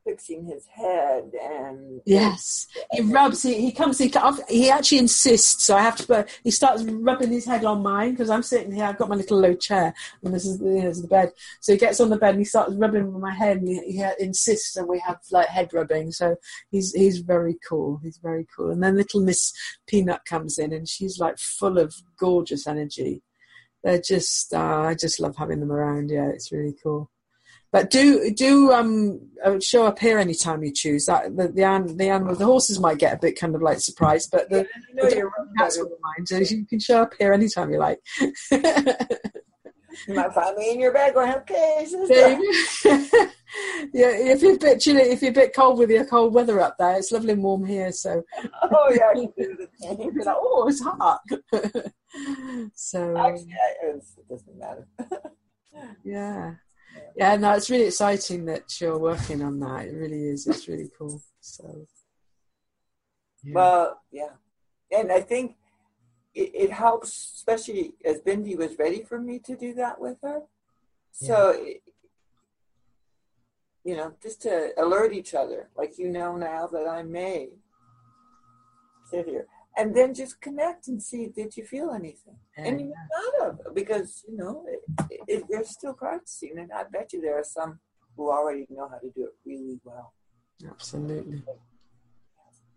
fixing 0.06 0.44
his 0.44 0.64
head, 0.66 1.32
and 1.42 2.00
Yes, 2.06 2.68
he 2.92 3.02
rubs. 3.02 3.42
He, 3.42 3.60
he 3.60 3.72
comes. 3.72 3.98
He 3.98 4.12
he 4.48 4.70
actually 4.70 4.98
insists. 4.98 5.64
So 5.64 5.76
I 5.76 5.82
have 5.82 5.96
to. 5.96 6.06
Put, 6.06 6.40
he 6.44 6.50
starts 6.52 6.84
rubbing 6.84 7.32
his 7.32 7.44
head 7.44 7.64
on 7.64 7.82
mine 7.82 8.12
because 8.12 8.30
I'm 8.30 8.44
sitting 8.44 8.72
here. 8.72 8.84
I've 8.84 8.98
got 8.98 9.08
my 9.08 9.16
little 9.16 9.40
low 9.40 9.54
chair, 9.54 9.92
and 10.22 10.32
this 10.32 10.46
is, 10.46 10.58
this 10.60 10.96
is 10.96 11.02
the 11.02 11.08
bed. 11.08 11.32
So 11.60 11.72
he 11.72 11.78
gets 11.78 12.00
on 12.00 12.10
the 12.10 12.16
bed 12.16 12.30
and 12.30 12.38
he 12.38 12.44
starts 12.44 12.74
rubbing 12.74 13.20
my 13.20 13.34
head, 13.34 13.58
and 13.58 13.68
he, 13.68 13.80
he 13.80 14.04
insists, 14.20 14.76
and 14.76 14.88
we 14.88 15.00
have 15.00 15.18
like 15.32 15.48
head 15.48 15.74
rubbing. 15.74 16.12
So 16.12 16.36
he's 16.70 16.92
he's 16.92 17.18
very 17.18 17.56
cool. 17.68 17.98
He's 18.02 18.18
very 18.18 18.46
cool. 18.56 18.70
And 18.70 18.82
then 18.82 18.96
little 18.96 19.20
Miss 19.20 19.52
Peanut 19.88 20.24
comes 20.24 20.58
in, 20.58 20.72
and 20.72 20.88
she's 20.88 21.18
like 21.18 21.38
full 21.38 21.78
of 21.78 21.92
gorgeous 22.16 22.66
energy. 22.66 23.22
They're 23.82 24.00
just. 24.00 24.54
Uh, 24.54 24.82
I 24.90 24.94
just 24.94 25.18
love 25.20 25.36
having 25.36 25.60
them 25.60 25.72
around. 25.72 26.10
Yeah, 26.10 26.28
it's 26.28 26.52
really 26.52 26.74
cool. 26.80 27.10
But 27.76 27.90
do 27.90 28.30
do 28.30 28.72
um 28.72 29.20
uh, 29.44 29.60
show 29.60 29.84
up 29.84 29.98
here 29.98 30.18
anytime 30.18 30.64
you 30.64 30.72
choose. 30.72 31.04
That 31.04 31.36
the 31.36 31.48
the, 31.48 31.62
an, 31.62 31.98
the 31.98 32.08
animal 32.08 32.34
the 32.34 32.46
horses 32.46 32.80
might 32.80 32.96
get 32.96 33.12
a 33.12 33.18
bit 33.18 33.38
kind 33.38 33.54
of 33.54 33.60
like 33.60 33.80
surprised, 33.80 34.30
but 34.32 34.48
the, 34.48 34.66
you 34.88 34.94
know 34.94 35.10
the 35.10 35.16
you're 35.16 35.32
cats 35.58 35.76
won't 35.76 35.90
mind. 36.02 36.26
So 36.26 36.38
you 36.38 36.64
can 36.64 36.80
show 36.80 37.02
up 37.02 37.12
here 37.18 37.34
anytime 37.34 37.70
you 37.70 37.78
like. 37.78 38.00
You 40.08 40.14
might 40.14 40.32
find 40.32 40.56
me 40.56 40.72
in 40.72 40.80
your 40.80 40.92
bed 40.92 41.12
going, 41.12 41.34
okay, 41.34 41.84
sister. 41.86 42.06
There 42.06 42.38
you 42.38 42.64
go. 42.82 42.90
yeah, 43.92 44.12
if 44.32 44.40
you're 44.40 44.54
a 44.54 44.58
bit 44.58 44.80
chilly, 44.80 45.02
if 45.02 45.20
you're 45.20 45.30
a 45.30 45.34
bit 45.34 45.54
cold 45.54 45.78
with 45.78 45.90
your 45.90 46.06
cold 46.06 46.32
weather 46.32 46.60
up 46.60 46.76
there, 46.78 46.96
it's 46.96 47.12
lovely 47.12 47.32
and 47.32 47.42
warm 47.42 47.64
here. 47.64 47.92
So 47.92 48.22
Oh 48.62 48.90
yeah, 48.94 49.08
I 49.10 49.14
can 49.14 49.32
do 49.38 49.56
the 49.56 49.66
thing. 49.96 50.14
like, 50.24 50.36
oh, 50.38 50.66
it's 50.68 50.82
hot. 50.82 51.20
so 52.74 53.10
um, 53.10 53.16
Actually, 53.16 53.52
I, 53.52 53.86
it 53.88 54.28
doesn't 54.30 54.58
matter. 54.58 54.88
yeah, 56.04 56.54
yeah. 57.16 57.36
No, 57.36 57.52
it's 57.52 57.70
really 57.70 57.86
exciting 57.86 58.44
that 58.46 58.80
you're 58.80 58.98
working 58.98 59.42
on 59.42 59.58
that. 59.60 59.86
It 59.86 59.94
really 59.94 60.28
is. 60.28 60.46
It's 60.46 60.68
really 60.68 60.90
cool. 60.98 61.22
So. 61.40 61.86
yeah. 63.42 63.54
Well, 63.54 64.00
yeah, 64.10 64.30
and 64.90 65.12
I 65.12 65.20
think 65.20 65.56
it, 66.34 66.50
it 66.54 66.72
helps, 66.72 67.32
especially 67.36 67.94
as 68.04 68.20
Bindi 68.20 68.56
was 68.56 68.78
ready 68.78 69.02
for 69.02 69.20
me 69.20 69.38
to 69.40 69.56
do 69.56 69.74
that 69.74 70.00
with 70.00 70.18
her. 70.22 70.42
So, 71.12 71.54
it, 71.56 71.82
you 73.84 73.96
know, 73.96 74.12
just 74.22 74.42
to 74.42 74.72
alert 74.76 75.12
each 75.12 75.32
other, 75.32 75.70
like 75.76 75.98
you 75.98 76.08
know 76.08 76.36
now 76.36 76.66
that 76.66 76.86
I 76.86 77.02
may 77.02 77.50
sit 79.10 79.26
here, 79.26 79.46
and 79.76 79.94
then 79.94 80.14
just 80.14 80.40
connect 80.40 80.88
and 80.88 81.02
see 81.02 81.28
did 81.28 81.56
you 81.56 81.64
feel 81.64 81.90
anything, 81.90 82.36
and 82.56 82.80
you 82.80 82.86
may 82.86 82.94
not 83.40 83.56
have 83.64 83.74
because 83.74 84.24
you 84.28 84.36
know 84.36 84.64
it, 84.68 85.20
it, 85.28 85.44
they're 85.48 85.64
still 85.64 85.94
practicing, 85.94 86.58
and 86.58 86.72
I 86.72 86.84
bet 86.84 87.12
you 87.12 87.20
there 87.20 87.38
are 87.38 87.44
some 87.44 87.78
who 88.16 88.30
already 88.30 88.66
know 88.70 88.88
how 88.88 88.98
to 88.98 89.10
do 89.10 89.24
it 89.24 89.34
really 89.44 89.78
well. 89.84 90.12
Absolutely. 90.68 91.42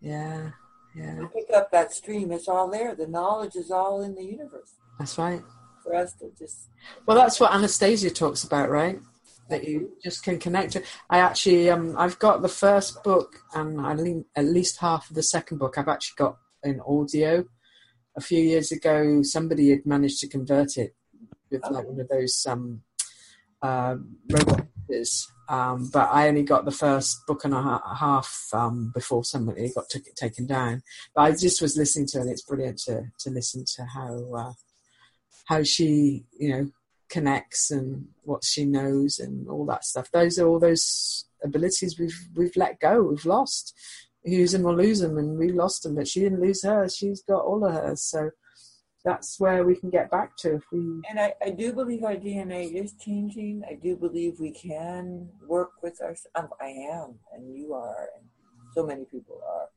Yeah, 0.02 0.52
yeah, 0.96 1.20
to 1.20 1.28
pick 1.28 1.48
up 1.54 1.72
that 1.72 1.94
stream. 1.94 2.32
It's 2.32 2.48
all 2.48 2.70
there. 2.70 2.96
The 2.96 3.08
knowledge 3.08 3.56
is 3.56 3.72
all 3.72 4.02
in 4.02 4.16
the 4.16 4.24
universe 4.24 4.74
that's 4.98 5.18
right. 5.18 5.42
for 5.84 5.96
us 5.96 6.14
to 6.16 6.32
just. 6.38 6.70
Well, 7.06 7.18
that's 7.18 7.40
what 7.40 7.54
Anastasia 7.54 8.10
talks 8.10 8.44
about, 8.44 8.70
right? 8.70 9.00
that 9.50 9.68
you 9.68 9.92
just 10.04 10.24
can 10.24 10.40
connect 10.40 10.74
to. 10.74 10.84
I 11.10 11.20
actually, 11.20 11.70
um, 11.70 11.96
I've 11.98 12.20
got 12.20 12.42
the 12.42 12.48
first 12.48 13.04
book 13.04 13.42
and 13.54 13.82
I 13.82 13.92
at 14.36 14.46
least 14.46 14.78
half 14.78 15.10
of 15.10 15.16
the 15.16 15.24
second 15.24 15.58
book 15.58 15.78
I've 15.78 15.88
actually 15.88 16.16
got 16.18 16.38
in 16.64 16.80
audio. 16.81 17.45
A 18.15 18.22
few 18.22 18.41
years 18.41 18.72
ago, 18.72 19.22
somebody 19.23 19.69
had 19.69 19.86
managed 19.86 20.19
to 20.22 20.27
convert 20.27 20.77
it 20.77 20.95
with 21.49 21.64
like 21.69 21.88
one 21.88 21.99
of 21.99 22.07
those 22.10 22.45
um, 22.48 22.81
uh, 23.61 23.95
robot 24.30 24.68
readers. 24.88 25.27
um, 25.48 25.90
but 25.91 26.10
I 26.11 26.27
only 26.27 26.44
got 26.44 26.65
the 26.65 26.72
first 26.72 27.26
book 27.26 27.44
and 27.45 27.53
a 27.53 27.81
half 27.95 28.49
um, 28.53 28.91
before 28.94 29.23
somebody 29.23 29.72
got 29.73 29.90
t- 29.90 30.02
taken 30.15 30.45
down. 30.45 30.84
But 31.15 31.22
I 31.22 31.31
just 31.31 31.61
was 31.61 31.77
listening 31.77 32.07
to 32.07 32.19
it, 32.19 32.22
and 32.22 32.30
it's 32.31 32.44
brilliant 32.44 32.80
to 32.86 33.11
to 33.19 33.30
listen 33.30 33.65
to 33.76 33.86
how 33.86 34.34
uh, 34.36 34.53
how 35.45 35.64
she, 35.64 36.26
you 36.38 36.49
know, 36.49 36.72
connects 37.10 37.72
and 37.72 38.07
what 38.23 38.44
she 38.44 38.65
knows 38.65 39.18
and 39.19 39.48
all 39.49 39.65
that 39.65 39.84
stuff. 39.84 40.11
Those 40.11 40.38
are 40.38 40.48
all 40.48 40.60
those 40.60 41.26
abilities 41.44 41.99
we've 41.99 42.27
we've 42.36 42.56
let 42.56 42.80
go, 42.80 43.02
we've 43.02 43.26
lost. 43.26 43.76
Use 44.24 44.52
them 44.52 44.66
or 44.66 44.76
lose 44.76 45.00
them, 45.00 45.18
and 45.18 45.38
we 45.38 45.52
lost 45.52 45.84
them. 45.84 45.96
But 45.96 46.08
she 46.08 46.20
didn't 46.22 46.41
lose 46.41 46.64
hers; 46.64 46.96
she's 46.96 47.22
got 47.22 47.44
all 47.44 47.66
of 47.66 47.74
hers. 47.74 48.02
So 48.04 48.32
that's 49.06 49.40
where 49.40 49.64
we 49.64 49.76
can 49.76 49.90
get 49.90 50.12
back 50.12 50.36
to 50.38 50.56
if 50.56 50.64
we. 50.72 50.80
And 51.10 51.20
I, 51.20 51.34
I 51.41 51.52
do 51.52 51.72
believe 51.74 52.04
our 52.04 52.16
DNA 52.16 52.74
is 52.74 52.94
changing. 53.00 53.64
I 53.70 53.76
do 53.76 53.96
believe 53.96 54.40
we 54.40 54.52
can 54.52 55.30
work 55.48 55.72
with 55.82 56.02
our. 56.02 56.16
Um, 56.36 56.50
I 56.60 56.68
am, 56.68 57.16
and 57.34 57.56
you 57.56 57.74
are, 57.74 58.10
and 58.18 58.26
so 58.74 58.86
many 58.86 59.06
people 59.06 59.41
are. 59.48 59.70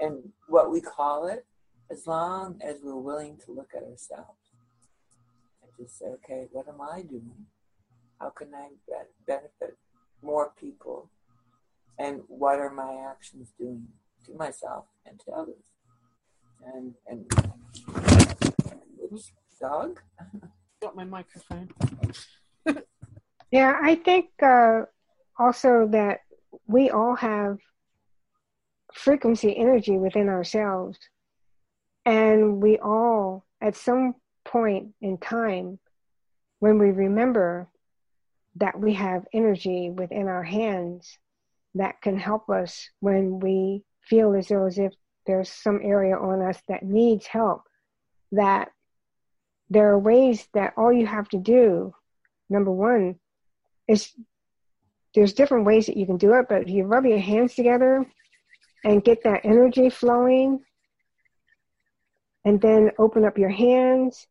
And 0.00 0.30
what 0.48 0.72
we 0.72 0.80
call 0.80 1.28
it, 1.28 1.46
as 1.90 2.06
long 2.06 2.60
as 2.62 2.76
we're 2.82 2.96
willing 2.96 3.38
to 3.46 3.52
look 3.52 3.70
at 3.76 3.82
ourselves 3.82 4.40
and 5.62 5.70
just 5.78 5.98
say, 5.98 6.06
okay, 6.06 6.46
what 6.50 6.68
am 6.68 6.80
I 6.80 7.02
doing? 7.02 7.46
How 8.20 8.30
can 8.30 8.48
I 8.54 8.68
benefit 9.26 9.76
more 10.22 10.52
people? 10.58 11.10
And 11.98 12.22
what 12.28 12.58
are 12.58 12.70
my 12.70 13.06
actions 13.10 13.52
doing 13.58 13.86
to 14.26 14.34
myself 14.34 14.86
and 15.06 15.18
to 15.20 15.32
others? 15.32 15.64
And 16.64 16.94
and 17.06 17.30
oops, 19.02 19.32
dog. 19.60 20.00
Got 20.82 20.96
my 20.96 21.04
microphone. 21.04 21.70
Yeah, 23.54 23.78
I 23.80 23.94
think 23.94 24.30
uh, 24.42 24.82
also 25.38 25.86
that 25.92 26.22
we 26.66 26.90
all 26.90 27.14
have 27.14 27.58
frequency 28.92 29.56
energy 29.56 29.96
within 29.96 30.28
ourselves. 30.28 30.98
And 32.04 32.60
we 32.60 32.78
all, 32.78 33.44
at 33.60 33.76
some 33.76 34.16
point 34.44 34.88
in 35.00 35.18
time, 35.18 35.78
when 36.58 36.78
we 36.78 36.90
remember 36.90 37.68
that 38.56 38.78
we 38.78 38.94
have 38.94 39.24
energy 39.32 39.88
within 39.88 40.26
our 40.26 40.42
hands 40.42 41.16
that 41.74 42.00
can 42.02 42.16
help 42.16 42.48
us 42.48 42.88
when 43.00 43.40
we 43.40 43.82
feel 44.02 44.34
as 44.34 44.48
though 44.48 44.66
as 44.66 44.78
if 44.78 44.92
there's 45.26 45.48
some 45.48 45.80
area 45.82 46.16
on 46.16 46.42
us 46.42 46.60
that 46.68 46.82
needs 46.82 47.26
help, 47.26 47.62
that 48.32 48.70
there 49.70 49.90
are 49.90 49.98
ways 49.98 50.46
that 50.54 50.74
all 50.76 50.92
you 50.92 51.06
have 51.06 51.28
to 51.28 51.38
do, 51.38 51.94
number 52.50 52.70
one, 52.70 53.18
is 53.88 54.12
there's 55.14 55.32
different 55.32 55.64
ways 55.64 55.86
that 55.86 55.96
you 55.96 56.06
can 56.06 56.16
do 56.16 56.34
it, 56.34 56.46
but 56.48 56.68
you 56.68 56.84
rub 56.84 57.06
your 57.06 57.18
hands 57.18 57.54
together 57.54 58.04
and 58.84 59.04
get 59.04 59.22
that 59.24 59.44
energy 59.44 59.88
flowing, 59.88 60.60
and 62.44 62.60
then 62.60 62.90
open 62.98 63.24
up 63.24 63.38
your 63.38 63.50
hands 63.50 64.26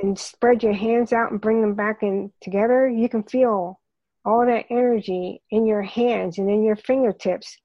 and 0.00 0.18
spread 0.18 0.62
your 0.62 0.72
hands 0.72 1.12
out 1.12 1.30
and 1.30 1.40
bring 1.40 1.60
them 1.60 1.74
back 1.74 2.02
in 2.02 2.32
together, 2.40 2.88
you 2.88 3.08
can 3.08 3.22
feel 3.22 3.78
all 4.24 4.46
that 4.46 4.66
energy 4.70 5.42
in 5.50 5.66
your 5.66 5.82
hands 5.82 6.38
and 6.38 6.50
in 6.50 6.62
your 6.62 6.76
fingertips. 6.76 7.58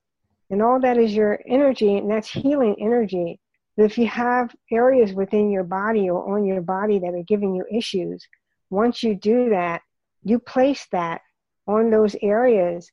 And 0.50 0.62
all 0.62 0.80
that 0.80 0.98
is 0.98 1.14
your 1.14 1.40
energy, 1.48 1.98
and 1.98 2.10
that's 2.10 2.30
healing 2.30 2.76
energy. 2.80 3.40
But 3.76 3.86
if 3.86 3.98
you 3.98 4.08
have 4.08 4.56
areas 4.72 5.14
within 5.14 5.52
your 5.52 5.64
body 5.64 6.10
or 6.10 6.36
on 6.36 6.46
your 6.46 6.62
body 6.62 7.00
that 7.00 7.14
are 7.14 7.24
giving 7.28 7.54
you 7.54 7.66
issues, 7.72 8.26
once 8.70 9.04
you 9.04 9.16
do 9.16 9.50
that, 9.50 9.82
you 10.24 10.40
place 10.40 10.88
that 10.92 11.22
on 11.68 11.92
those 11.92 12.16
areas 12.22 12.92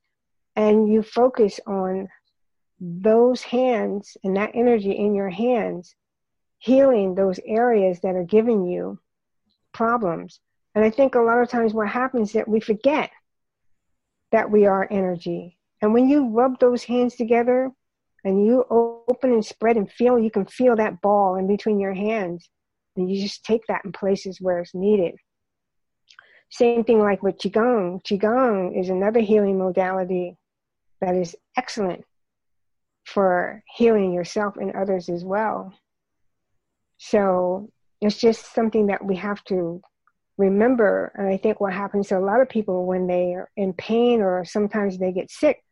and 0.56 0.92
you 0.92 1.02
focus 1.02 1.58
on 1.66 2.08
those 2.80 3.42
hands 3.42 4.16
and 4.24 4.36
that 4.36 4.50
energy 4.54 4.92
in 4.92 5.14
your 5.14 5.30
hands 5.30 5.94
healing 6.58 7.14
those 7.14 7.38
areas 7.46 8.00
that 8.00 8.14
are 8.14 8.24
giving 8.24 8.64
you 8.64 8.98
problems. 9.72 10.40
And 10.74 10.84
I 10.84 10.90
think 10.90 11.14
a 11.14 11.20
lot 11.20 11.42
of 11.42 11.48
times 11.48 11.74
what 11.74 11.88
happens 11.88 12.30
is 12.30 12.32
that 12.34 12.48
we 12.48 12.60
forget 12.60 13.10
that 14.35 14.51
we 14.51 14.66
are 14.66 14.89
energy. 14.90 15.56
And 15.81 15.94
when 15.94 16.09
you 16.09 16.28
rub 16.28 16.59
those 16.59 16.82
hands 16.82 17.15
together 17.15 17.70
and 18.24 18.44
you 18.44 18.65
open 18.69 19.32
and 19.32 19.47
spread 19.47 19.77
and 19.77 19.89
feel, 19.89 20.19
you 20.19 20.28
can 20.28 20.44
feel 20.44 20.74
that 20.74 21.01
ball 21.01 21.36
in 21.36 21.47
between 21.47 21.78
your 21.78 21.94
hands. 21.94 22.51
And 22.97 23.09
you 23.09 23.23
just 23.23 23.44
take 23.44 23.61
that 23.69 23.85
in 23.85 23.93
places 23.93 24.40
where 24.40 24.59
it's 24.59 24.74
needed. 24.74 25.15
Same 26.51 26.82
thing 26.82 26.98
like 26.98 27.23
with 27.23 27.39
Qigong. 27.39 28.02
Qigong 28.02 28.77
is 28.77 28.89
another 28.89 29.20
healing 29.20 29.56
modality 29.56 30.36
that 31.01 31.15
is 31.15 31.36
excellent 31.56 32.05
for 33.05 33.62
healing 33.77 34.12
yourself 34.12 34.56
and 34.56 34.74
others 34.74 35.09
as 35.09 35.24
well. 35.24 35.73
So 36.98 37.70
it's 38.01 38.19
just 38.19 38.52
something 38.52 38.86
that 38.86 39.05
we 39.05 39.15
have 39.15 39.44
to 39.44 39.81
remember. 40.36 41.12
And 41.15 41.28
I 41.28 41.36
think 41.36 41.61
what 41.61 41.73
happens 41.73 42.09
to 42.09 42.19
a 42.19 42.20
lot 42.20 42.40
of 42.40 42.48
people 42.48 42.86
when 42.86 43.06
they 43.06 43.35
are 43.35 43.51
in 43.56 43.73
pain 43.73 44.20
or 44.20 44.44
sometimes 44.44 44.98
they 44.98 45.12
get 45.12 45.31
sick, 45.31 45.62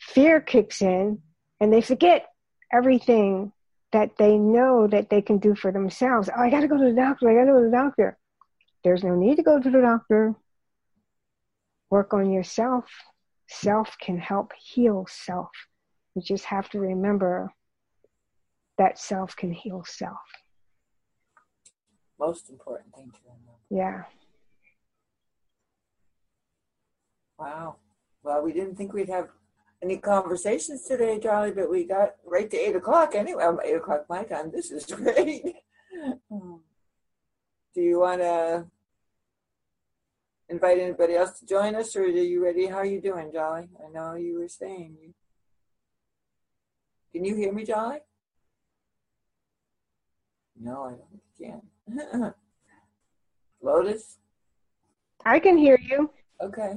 fear 0.00 0.40
kicks 0.40 0.82
in 0.82 1.20
and 1.60 1.72
they 1.72 1.80
forget 1.80 2.26
everything 2.72 3.52
that 3.92 4.16
they 4.16 4.36
know 4.36 4.86
that 4.86 5.10
they 5.10 5.22
can 5.22 5.38
do 5.38 5.54
for 5.54 5.70
themselves. 5.70 6.28
Oh, 6.34 6.40
I 6.40 6.50
got 6.50 6.60
to 6.60 6.68
go 6.68 6.78
to 6.78 6.84
the 6.84 6.94
doctor. 6.94 7.28
I 7.28 7.34
got 7.34 7.46
to 7.46 7.52
go 7.52 7.58
to 7.58 7.70
the 7.70 7.76
doctor. 7.76 8.18
There's 8.82 9.04
no 9.04 9.14
need 9.14 9.36
to 9.36 9.42
go 9.42 9.60
to 9.60 9.70
the 9.70 9.80
doctor. 9.80 10.34
Work 11.90 12.14
on 12.14 12.32
yourself. 12.32 12.86
Self 13.48 13.96
can 14.00 14.18
help 14.18 14.52
heal 14.58 15.06
self. 15.08 15.50
You 16.14 16.22
just 16.22 16.46
have 16.46 16.68
to 16.70 16.80
remember 16.80 17.52
that 18.78 18.98
self 18.98 19.36
can 19.36 19.52
heal 19.52 19.84
self. 19.86 20.18
Most 22.18 22.50
important 22.50 22.94
thing 22.94 23.10
to 23.10 23.18
remember. 23.24 23.51
Yeah. 23.72 24.02
Wow. 27.38 27.76
Well, 28.22 28.42
we 28.42 28.52
didn't 28.52 28.76
think 28.76 28.92
we'd 28.92 29.08
have 29.08 29.30
any 29.82 29.96
conversations 29.96 30.84
today, 30.84 31.18
Charlie, 31.18 31.52
but 31.52 31.70
we 31.70 31.84
got 31.84 32.16
right 32.26 32.50
to 32.50 32.56
eight 32.58 32.76
o'clock 32.76 33.14
anyway. 33.14 33.42
Um, 33.44 33.60
eight 33.64 33.76
o'clock 33.76 34.04
my 34.10 34.24
time. 34.24 34.50
This 34.52 34.70
is 34.70 34.84
great. 34.92 35.54
Do 37.74 37.80
you 37.80 38.00
want 38.00 38.20
to 38.20 38.66
invite 40.50 40.78
anybody 40.78 41.14
else 41.14 41.40
to 41.40 41.46
join 41.46 41.74
us, 41.74 41.96
or 41.96 42.02
are 42.02 42.08
you 42.08 42.44
ready? 42.44 42.66
How 42.66 42.76
are 42.76 42.84
you 42.84 43.00
doing, 43.00 43.32
Jolly? 43.32 43.70
I 43.82 43.90
know 43.90 44.16
you 44.16 44.38
were 44.38 44.48
saying. 44.48 45.14
Can 47.10 47.24
you 47.24 47.34
hear 47.34 47.54
me, 47.54 47.64
Jolly? 47.64 48.00
No, 50.60 50.84
I 50.84 50.90
don't 50.90 52.12
can. 52.12 52.34
Lotus? 53.62 54.18
I 55.24 55.38
can 55.38 55.56
hear 55.56 55.78
you. 55.80 56.10
Okay. 56.40 56.74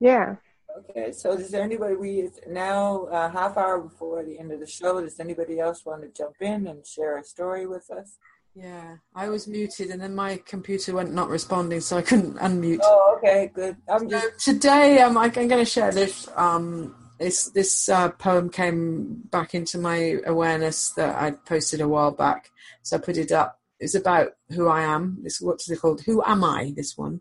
Yeah. 0.00 0.36
Okay, 0.76 1.12
so 1.12 1.36
does 1.36 1.50
there 1.50 1.62
anybody, 1.62 1.94
we, 1.94 2.18
it's 2.20 2.40
now 2.48 3.02
a 3.04 3.28
half 3.28 3.56
hour 3.56 3.80
before 3.80 4.24
the 4.24 4.38
end 4.40 4.50
of 4.50 4.58
the 4.58 4.66
show, 4.66 5.00
does 5.00 5.20
anybody 5.20 5.60
else 5.60 5.86
want 5.86 6.02
to 6.02 6.08
jump 6.08 6.34
in 6.40 6.66
and 6.66 6.84
share 6.84 7.16
a 7.18 7.22
story 7.24 7.64
with 7.66 7.88
us? 7.92 8.18
Yeah, 8.56 8.96
I 9.14 9.28
was 9.28 9.46
muted 9.46 9.90
and 9.90 10.00
then 10.02 10.16
my 10.16 10.40
computer 10.44 10.94
went 10.94 11.12
not 11.12 11.28
responding, 11.28 11.80
so 11.80 11.96
I 11.96 12.02
couldn't 12.02 12.38
unmute. 12.38 12.80
Oh, 12.82 13.16
okay, 13.18 13.52
good. 13.54 13.76
I'm 13.88 14.10
So 14.10 14.20
today, 14.38 15.00
um, 15.00 15.16
I- 15.16 15.24
I'm 15.24 15.48
going 15.48 15.48
to 15.48 15.64
share 15.64 15.92
this. 15.92 16.28
Um, 16.36 16.94
this 17.18 17.50
this 17.50 17.88
uh, 17.88 18.10
poem 18.10 18.50
came 18.50 19.22
back 19.30 19.54
into 19.54 19.78
my 19.78 20.18
awareness 20.26 20.90
that 20.90 21.14
I 21.16 21.30
posted 21.30 21.80
a 21.80 21.88
while 21.88 22.10
back, 22.10 22.50
so 22.82 22.96
I 22.96 23.00
put 23.00 23.16
it 23.16 23.30
up. 23.30 23.60
It's 23.80 23.94
about 23.94 24.32
who 24.50 24.68
I 24.68 24.82
am. 24.82 25.18
This 25.22 25.40
what's 25.40 25.70
it 25.70 25.80
called? 25.80 26.02
Who 26.02 26.22
am 26.24 26.44
I? 26.44 26.72
This 26.76 26.96
one. 26.96 27.20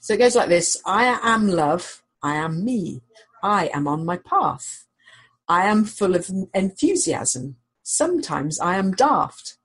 So 0.00 0.14
it 0.14 0.18
goes 0.18 0.36
like 0.36 0.48
this: 0.48 0.80
I 0.86 1.18
am 1.22 1.48
love. 1.48 2.02
I 2.22 2.36
am 2.36 2.64
me. 2.64 3.02
I 3.42 3.70
am 3.72 3.86
on 3.86 4.04
my 4.04 4.16
path. 4.16 4.86
I 5.48 5.66
am 5.66 5.84
full 5.84 6.14
of 6.14 6.30
enthusiasm. 6.54 7.56
Sometimes 7.82 8.60
I 8.60 8.76
am 8.76 8.92
daft. 8.92 9.56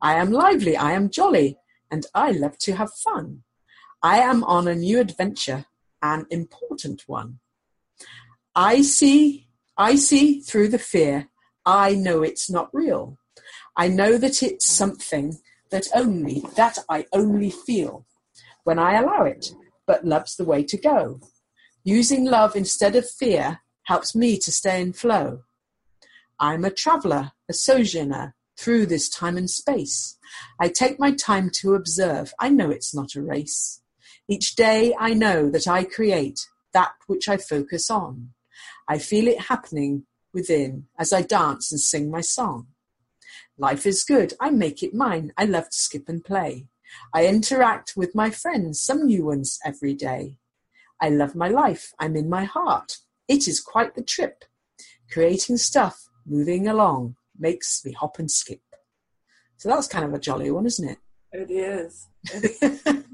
I 0.00 0.14
am 0.14 0.30
lively. 0.30 0.76
I 0.76 0.92
am 0.92 1.10
jolly, 1.10 1.58
and 1.90 2.06
I 2.14 2.30
love 2.30 2.58
to 2.58 2.76
have 2.76 2.92
fun. 2.92 3.42
I 4.02 4.18
am 4.18 4.44
on 4.44 4.68
a 4.68 4.74
new 4.74 5.00
adventure, 5.00 5.64
an 6.02 6.26
important 6.30 7.04
one. 7.06 7.40
I 8.54 8.82
see, 8.82 9.48
I 9.76 9.96
see 9.96 10.40
through 10.40 10.68
the 10.68 10.78
fear. 10.78 11.28
I 11.64 11.94
know 11.94 12.22
it's 12.22 12.50
not 12.50 12.68
real. 12.72 13.18
I 13.76 13.88
know 13.88 14.18
that 14.18 14.42
it's 14.42 14.66
something 14.66 15.38
that 15.70 15.86
only, 15.94 16.44
that 16.56 16.78
I 16.88 17.06
only 17.12 17.50
feel 17.50 18.06
when 18.62 18.78
I 18.78 18.94
allow 18.94 19.24
it. 19.24 19.52
but 19.86 20.04
love's 20.04 20.36
the 20.36 20.46
way 20.46 20.62
to 20.64 20.78
go. 20.78 21.20
Using 21.84 22.24
love 22.24 22.56
instead 22.56 22.96
of 22.96 23.10
fear 23.10 23.60
helps 23.82 24.14
me 24.14 24.38
to 24.38 24.50
stay 24.50 24.80
in 24.80 24.94
flow. 24.94 25.42
I'm 26.40 26.64
a 26.64 26.70
traveler, 26.70 27.32
a 27.50 27.52
sojourner 27.52 28.34
through 28.58 28.86
this 28.86 29.10
time 29.10 29.36
and 29.36 29.50
space. 29.50 30.16
I 30.58 30.68
take 30.68 30.98
my 30.98 31.12
time 31.12 31.50
to 31.60 31.74
observe. 31.74 32.32
I 32.40 32.48
know 32.48 32.70
it's 32.70 32.94
not 32.94 33.14
a 33.14 33.22
race. 33.22 33.82
Each 34.26 34.56
day 34.56 34.94
I 34.98 35.12
know 35.12 35.50
that 35.50 35.68
I 35.68 35.84
create 35.84 36.48
that 36.72 36.92
which 37.06 37.28
I 37.28 37.36
focus 37.36 37.90
on. 37.90 38.30
I 38.88 38.98
feel 38.98 39.28
it 39.28 39.42
happening 39.42 40.06
within 40.32 40.86
as 40.98 41.12
I 41.12 41.22
dance 41.22 41.70
and 41.70 41.80
sing 41.80 42.10
my 42.10 42.22
song. 42.22 42.68
Life 43.58 43.86
is 43.86 44.04
good. 44.04 44.34
I 44.40 44.50
make 44.50 44.82
it 44.82 44.94
mine. 44.94 45.32
I 45.36 45.44
love 45.44 45.70
to 45.70 45.78
skip 45.78 46.08
and 46.08 46.24
play. 46.24 46.66
I 47.12 47.26
interact 47.26 47.94
with 47.96 48.14
my 48.14 48.30
friends, 48.30 48.80
some 48.80 49.06
new 49.06 49.24
ones 49.26 49.58
every 49.64 49.94
day. 49.94 50.38
I 51.00 51.08
love 51.08 51.34
my 51.34 51.48
life. 51.48 51.92
I'm 51.98 52.16
in 52.16 52.28
my 52.28 52.44
heart. 52.44 52.98
It 53.28 53.48
is 53.48 53.60
quite 53.60 53.94
the 53.94 54.02
trip. 54.02 54.44
Creating 55.10 55.56
stuff, 55.56 56.08
moving 56.26 56.66
along, 56.66 57.16
makes 57.38 57.84
me 57.84 57.92
hop 57.92 58.18
and 58.18 58.30
skip. 58.30 58.62
So 59.56 59.68
that's 59.68 59.88
kind 59.88 60.04
of 60.04 60.14
a 60.14 60.18
jolly 60.18 60.50
one, 60.50 60.66
isn't 60.66 60.88
it? 60.88 60.98
It 61.32 61.50
is. 61.50 62.08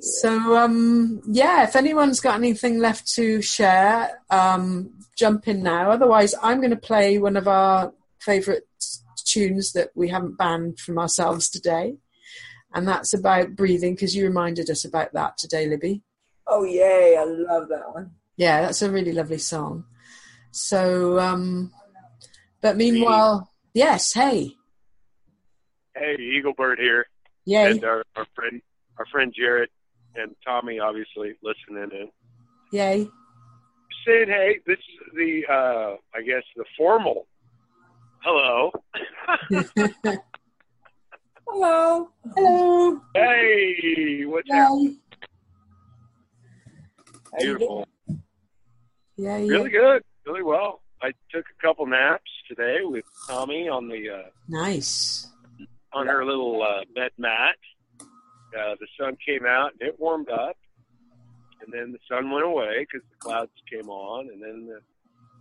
So 0.00 0.56
um, 0.56 1.20
yeah, 1.26 1.64
if 1.64 1.76
anyone's 1.76 2.20
got 2.20 2.36
anything 2.36 2.78
left 2.78 3.12
to 3.14 3.42
share, 3.42 4.22
um, 4.30 4.92
jump 5.16 5.48
in 5.48 5.62
now. 5.62 5.90
Otherwise, 5.90 6.34
I'm 6.42 6.58
going 6.58 6.70
to 6.70 6.76
play 6.76 7.18
one 7.18 7.36
of 7.36 7.48
our 7.48 7.92
favourite 8.26 8.64
tunes 9.24 9.72
that 9.72 9.90
we 9.94 10.08
haven't 10.08 10.36
banned 10.36 10.78
from 10.80 10.98
ourselves 10.98 11.48
today, 11.48 11.96
and 12.74 12.86
that's 12.86 13.14
about 13.14 13.54
breathing 13.56 13.94
because 13.94 14.16
you 14.16 14.24
reminded 14.24 14.68
us 14.68 14.84
about 14.84 15.12
that 15.14 15.38
today, 15.38 15.68
Libby. 15.68 16.02
Oh 16.48 16.64
yay! 16.64 17.16
I 17.18 17.24
love 17.24 17.68
that 17.68 17.94
one. 17.94 18.10
Yeah, 18.36 18.62
that's 18.62 18.82
a 18.82 18.90
really 18.90 19.12
lovely 19.12 19.38
song. 19.38 19.84
So, 20.50 21.18
um, 21.18 21.72
but 22.60 22.76
meanwhile, 22.76 23.50
yes, 23.72 24.12
hey, 24.12 24.56
Hey, 25.94 26.16
Eaglebird 26.18 26.78
here, 26.78 27.06
yay, 27.46 27.70
and 27.70 27.84
our, 27.84 28.04
our 28.16 28.26
friend, 28.34 28.60
our 28.98 29.06
friend 29.06 29.32
Jared 29.34 29.70
and 30.14 30.34
Tommy, 30.44 30.78
obviously 30.78 31.34
listening 31.42 31.90
in. 31.92 32.08
yay. 32.72 33.08
Saying, 34.06 34.28
hey, 34.28 34.60
this 34.66 34.78
is 34.78 35.14
the, 35.16 35.42
uh, 35.50 35.96
I 36.14 36.22
guess, 36.22 36.44
the 36.54 36.64
formal. 36.76 37.26
Hello. 38.28 38.72
Hello. 41.48 42.10
Hello. 42.34 43.00
hey, 43.14 44.24
what's 44.24 44.50
happening? 44.50 44.98
Yay. 44.98 44.98
How 47.30 47.38
you 47.38 47.38
Beautiful. 47.38 47.88
Yay. 49.16 49.46
Really 49.46 49.70
good. 49.70 50.02
Really 50.26 50.42
well. 50.42 50.82
I 51.02 51.12
took 51.30 51.44
a 51.44 51.62
couple 51.64 51.86
naps 51.86 52.28
today 52.48 52.78
with 52.82 53.04
Tommy 53.28 53.68
on 53.68 53.86
the 53.86 54.10
uh, 54.10 54.28
Nice. 54.48 55.28
on 55.92 56.08
her 56.08 56.24
little 56.24 56.60
uh, 56.64 56.82
bed 56.96 57.12
mat. 57.18 57.54
Uh, 58.00 58.74
the 58.80 58.88
sun 58.98 59.16
came 59.24 59.46
out 59.46 59.70
and 59.78 59.88
it 59.88 60.00
warmed 60.00 60.30
up, 60.30 60.56
and 61.64 61.72
then 61.72 61.92
the 61.92 62.00
sun 62.10 62.28
went 62.32 62.44
away 62.44 62.80
because 62.80 63.06
the 63.08 63.16
clouds 63.20 63.52
came 63.72 63.88
on, 63.88 64.30
and 64.32 64.42
then 64.42 64.66
the, 64.66 64.80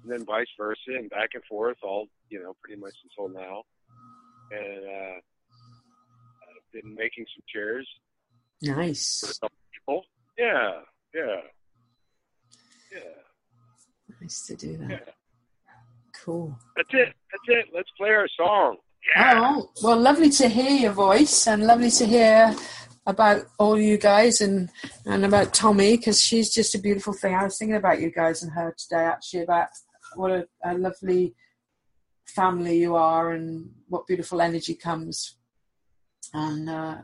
and 0.04 0.12
then 0.12 0.24
vice 0.24 0.46
versa, 0.56 0.80
and 0.90 1.10
back 1.10 1.30
and 1.34 1.44
forth 1.46 1.78
all 1.82 2.06
you 2.30 2.42
know 2.42 2.56
pretty 2.64 2.80
much 2.80 2.94
until 3.04 3.34
now. 3.34 3.64
And 4.52 4.84
uh, 4.86 5.18
I've 6.50 6.72
been 6.74 6.96
making 6.96 7.26
some 7.36 7.44
chairs 7.52 7.88
Nice. 8.62 9.40
people. 9.74 10.04
Yeah, 10.38 10.72
yeah, 11.14 11.42
yeah. 12.92 13.00
Nice 14.22 14.46
to 14.48 14.56
do 14.56 14.78
that. 14.78 14.90
Yeah. 14.90 15.00
Cool. 16.24 16.58
That's 16.76 16.90
it. 16.94 17.14
That's 17.32 17.44
it. 17.48 17.66
Let's 17.74 17.90
play 17.98 18.10
our 18.10 18.28
song. 18.38 18.78
Yeah. 19.16 19.34
Oh, 19.36 19.70
well, 19.84 20.00
lovely 20.00 20.30
to 20.32 20.48
hear 20.50 20.72
your 20.72 20.94
voice 20.94 21.48
and 21.48 21.66
lovely 21.66 21.92
to 21.92 22.06
hear 22.06 22.56
about 23.06 23.46
all 23.60 23.80
you 23.80 23.98
guys 23.98 24.42
and, 24.42 24.70
and 25.06 25.24
about 25.26 25.54
Tommy 25.54 25.96
because 25.96 26.20
she's 26.20 26.52
just 26.52 26.74
a 26.74 26.80
beautiful 26.80 27.14
thing. 27.14 27.36
I 27.36 27.44
was 27.44 27.58
thinking 27.58 27.76
about 27.76 28.02
you 28.02 28.10
guys 28.12 28.42
and 28.42 28.52
her 28.54 28.74
today 28.78 29.04
actually 29.04 29.44
about 29.44 29.68
what 30.16 30.32
a, 30.32 30.48
a 30.64 30.74
lovely 30.76 31.36
family 32.28 32.78
you 32.78 32.96
are 32.96 33.32
and 33.32 33.70
what 33.88 34.08
beautiful 34.08 34.42
energy 34.42 34.76
comes. 34.76 35.38
And 36.34 36.70
uh, 36.70 36.98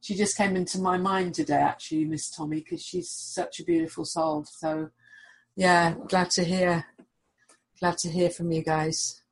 she 0.00 0.14
just 0.14 0.36
came 0.36 0.56
into 0.56 0.80
my 0.80 0.98
mind 0.98 1.34
today 1.34 1.56
actually, 1.56 2.04
Miss 2.04 2.30
Tommy, 2.30 2.60
because 2.60 2.82
she's 2.82 3.10
such 3.10 3.60
a 3.60 3.64
beautiful 3.64 4.04
soul. 4.04 4.44
So, 4.44 4.90
yeah, 5.56 5.94
glad 6.08 6.30
to 6.30 6.44
hear. 6.44 6.86
Glad 7.80 7.98
to 7.98 8.08
hear 8.08 8.30
from 8.30 8.50
you 8.50 8.62
guys. 8.62 9.22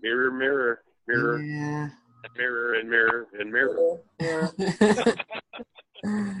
Mirror, 0.00 0.30
mirror, 0.30 0.82
mirror, 1.08 1.42
Yeah. 1.42 1.88
mirror, 2.36 2.74
and 2.74 2.88
mirror, 2.88 3.26
and 3.38 3.52
mirror. 3.52 4.00
Yeah. 4.20 5.14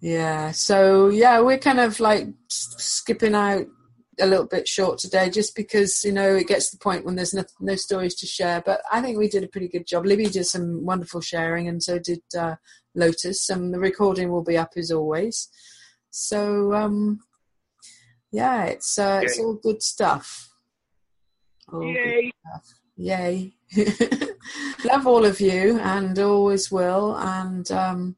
yeah 0.00 0.50
so 0.50 1.08
yeah 1.08 1.40
we're 1.40 1.58
kind 1.58 1.78
of 1.78 2.00
like 2.00 2.26
skipping 2.48 3.34
out 3.34 3.66
a 4.20 4.26
little 4.26 4.46
bit 4.46 4.68
short 4.68 4.98
today 4.98 5.28
just 5.30 5.54
because 5.54 6.02
you 6.04 6.12
know 6.12 6.34
it 6.34 6.46
gets 6.48 6.70
to 6.70 6.76
the 6.76 6.82
point 6.82 7.04
when 7.04 7.16
there's 7.16 7.34
no, 7.34 7.44
no 7.60 7.76
stories 7.76 8.14
to 8.14 8.26
share 8.26 8.62
but 8.64 8.80
i 8.92 9.00
think 9.00 9.18
we 9.18 9.28
did 9.28 9.44
a 9.44 9.48
pretty 9.48 9.68
good 9.68 9.86
job 9.86 10.04
libby 10.04 10.26
did 10.26 10.46
some 10.46 10.84
wonderful 10.84 11.20
sharing 11.20 11.68
and 11.68 11.82
so 11.82 11.98
did 11.98 12.22
uh, 12.38 12.54
lotus 12.94 13.48
and 13.48 13.72
the 13.72 13.78
recording 13.78 14.30
will 14.30 14.44
be 14.44 14.58
up 14.58 14.72
as 14.76 14.90
always 14.90 15.48
so 16.10 16.72
um 16.74 17.20
yeah 18.32 18.64
it's 18.64 18.98
uh, 18.98 19.20
it's 19.22 19.38
all 19.38 19.54
good 19.54 19.82
stuff 19.82 20.48
All 21.72 21.80
good 21.80 21.96
Yay. 21.96 22.32
stuff. 22.40 22.74
Yay. 22.96 23.54
Love 24.84 25.06
all 25.06 25.24
of 25.24 25.40
you 25.40 25.78
and 25.80 26.18
always 26.18 26.70
will. 26.70 27.16
And 27.16 27.70
um, 27.70 28.16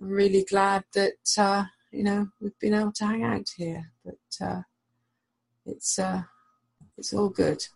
I'm 0.00 0.08
really 0.08 0.44
glad 0.44 0.84
that, 0.94 1.14
uh, 1.38 1.64
you 1.90 2.04
know, 2.04 2.28
we've 2.40 2.58
been 2.60 2.74
able 2.74 2.92
to 2.92 3.06
hang 3.06 3.24
out 3.24 3.46
here. 3.56 3.90
But 4.04 4.46
uh, 4.46 4.62
it's, 5.68 5.98
uh, 5.98 6.22
it's 6.96 7.12
all 7.12 7.28
good. 7.28 7.66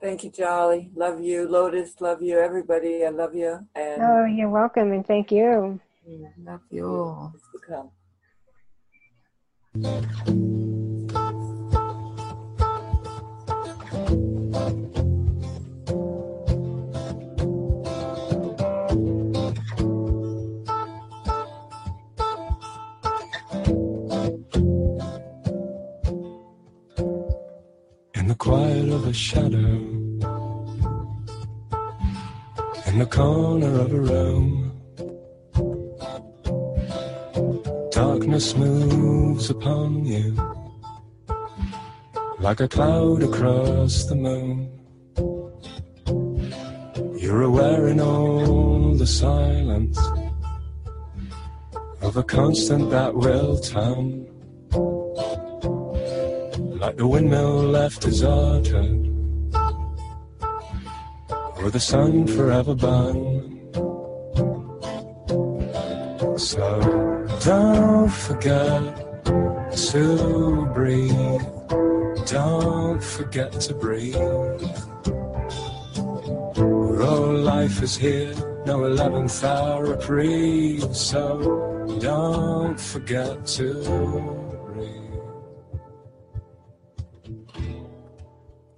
Thank 0.00 0.22
you, 0.24 0.30
Jolly. 0.30 0.90
Love 0.94 1.20
you, 1.20 1.46
Lotus. 1.48 2.00
Love 2.00 2.22
you, 2.22 2.38
everybody. 2.38 3.04
I 3.04 3.08
love 3.08 3.34
you. 3.34 3.66
And 3.74 4.02
Oh, 4.02 4.24
you're 4.24 4.48
welcome 4.48 4.92
and 4.92 5.04
thank 5.06 5.30
you. 5.32 5.80
Love 6.42 6.60
you 6.70 6.86
all. 6.86 7.32
it's 7.34 7.48
to 7.52 7.58
come. 7.66 7.90
Quiet 28.38 28.88
of 28.88 29.06
a 29.06 29.12
shadow, 29.12 29.74
in 32.86 32.98
the 32.98 33.08
corner 33.10 33.80
of 33.80 33.92
a 33.92 34.00
room. 34.00 34.72
Darkness 37.90 38.56
moves 38.56 39.50
upon 39.50 40.04
you 40.04 40.36
like 42.38 42.60
a 42.60 42.68
cloud 42.68 43.24
across 43.24 44.04
the 44.04 44.14
moon. 44.14 44.70
You're 47.18 47.42
aware 47.42 47.88
in 47.88 47.98
all 48.00 48.94
the 48.94 49.06
silence 49.06 49.98
of 52.00 52.16
a 52.16 52.22
constant 52.22 52.90
that 52.90 53.12
will 53.14 53.58
turn 53.58 54.27
the 56.96 57.06
windmill 57.06 57.62
left 57.64 58.00
deserted, 58.02 59.06
or 61.58 61.70
the 61.70 61.80
sun 61.80 62.26
forever 62.26 62.74
burned. 62.74 63.44
So 66.38 66.80
don't 67.44 68.10
forget 68.10 69.24
to 69.90 70.66
breathe. 70.72 71.42
Don't 72.26 73.02
forget 73.02 73.52
to 73.52 73.74
breathe. 73.74 74.16
Oh, 76.56 77.30
life 77.42 77.82
is 77.82 77.96
here, 77.96 78.34
no 78.66 78.84
eleventh 78.84 79.42
hour 79.44 79.86
reprieve. 79.86 80.94
So 80.94 81.98
don't 82.00 82.78
forget 82.78 83.46
to 83.58 83.74
breathe. 84.72 85.07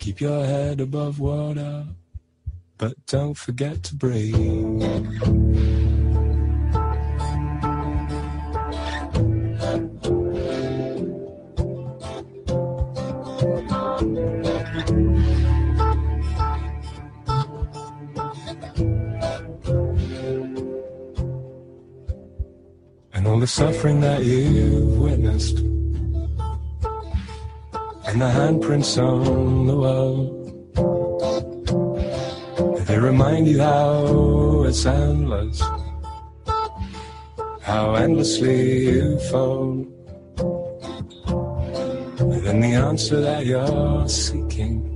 Keep 0.00 0.22
your 0.22 0.44
head 0.44 0.80
above 0.80 1.20
water, 1.20 1.86
but 2.78 2.94
don't 3.06 3.34
forget 3.34 3.82
to 3.84 3.94
breathe. 3.94 4.34
And 23.12 23.26
all 23.28 23.38
the 23.38 23.46
suffering 23.46 24.00
that 24.00 24.24
you've 24.24 24.98
witnessed 24.98 25.69
and 28.10 28.22
the 28.22 28.26
handprints 28.26 28.98
on 28.98 29.66
the 29.68 29.76
wall. 29.76 30.36
They 32.86 32.98
remind 32.98 33.46
you 33.46 33.60
how 33.60 34.64
it's 34.64 34.84
endless, 34.84 35.62
how 37.62 37.94
endlessly 37.94 38.86
you 38.86 39.18
fall. 39.30 39.86
Then 42.42 42.60
the 42.60 42.74
answer 42.88 43.20
that 43.20 43.46
you're 43.46 44.08
seeking 44.08 44.90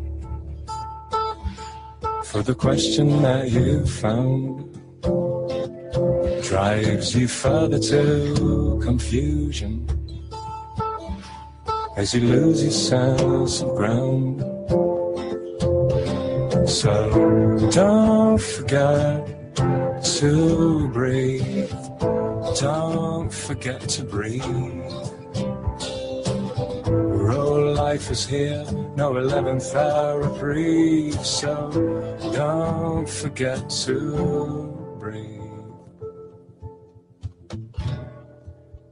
for 2.24 2.42
the 2.42 2.54
question 2.56 3.22
that 3.22 3.48
you 3.48 3.86
found 3.86 4.74
drives 6.42 7.14
you 7.14 7.28
further 7.28 7.78
to 7.78 8.80
confusion 8.82 10.03
as 11.96 12.14
you 12.14 12.20
lose 12.20 12.62
your 12.62 12.72
sense 12.72 13.62
of 13.62 13.74
ground. 13.76 14.40
So 16.68 17.70
don't 17.70 18.40
forget 18.40 19.26
to 20.18 20.88
breathe. 20.88 21.70
Don't 22.60 23.32
forget 23.32 23.80
to 23.80 24.04
breathe. 24.04 24.44
Roll 26.86 27.74
life 27.74 28.10
is 28.10 28.26
here, 28.26 28.64
no 28.96 29.12
11th 29.12 29.74
hour 29.74 30.22
reprieve. 30.22 31.24
So 31.24 31.70
don't 32.34 33.08
forget 33.08 33.70
to 33.84 34.96
breathe. 34.98 35.40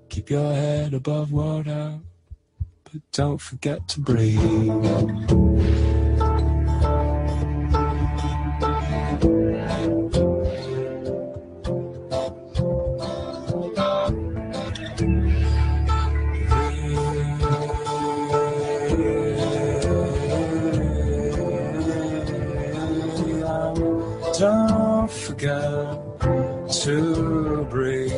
Keep 0.08 0.30
your 0.30 0.52
head 0.52 0.94
above 0.94 1.32
water, 1.32 1.98
but 2.92 3.00
don't 3.12 3.40
forget 3.40 3.88
to 3.88 4.00
breathe. 4.00 4.38
Don't 24.38 25.10
forget 25.10 26.70
to 26.82 27.66
breathe. 27.70 28.12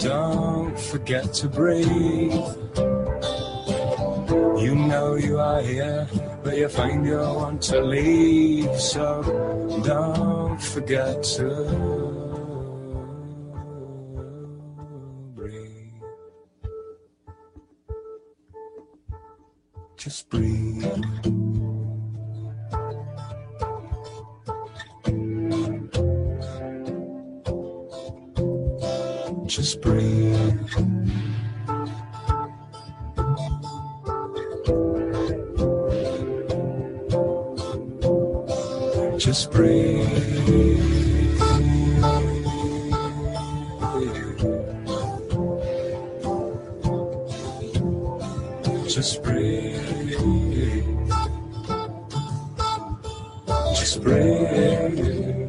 Don't 0.00 0.78
forget 0.78 1.32
to 1.34 1.48
breathe. 1.48 2.93
You 4.64 4.74
know 4.74 5.16
you 5.16 5.38
are 5.38 5.60
here, 5.60 6.08
but 6.42 6.56
you 6.56 6.70
find 6.70 7.04
you 7.04 7.18
want 7.18 7.60
to 7.68 7.82
leave. 7.82 8.74
So 8.80 9.20
don't 9.84 10.56
forget 10.58 11.22
to 11.36 11.48
breathe. 15.34 16.00
Just 19.98 20.30
breathe. 20.30 21.04
Just 29.46 29.82
breathe. 29.82 31.33
Just 39.34 39.50
breathe. 39.50 40.06
Just 48.86 49.24
breathe. 49.24 50.14
Just 53.74 54.02
breathe. 54.04 55.43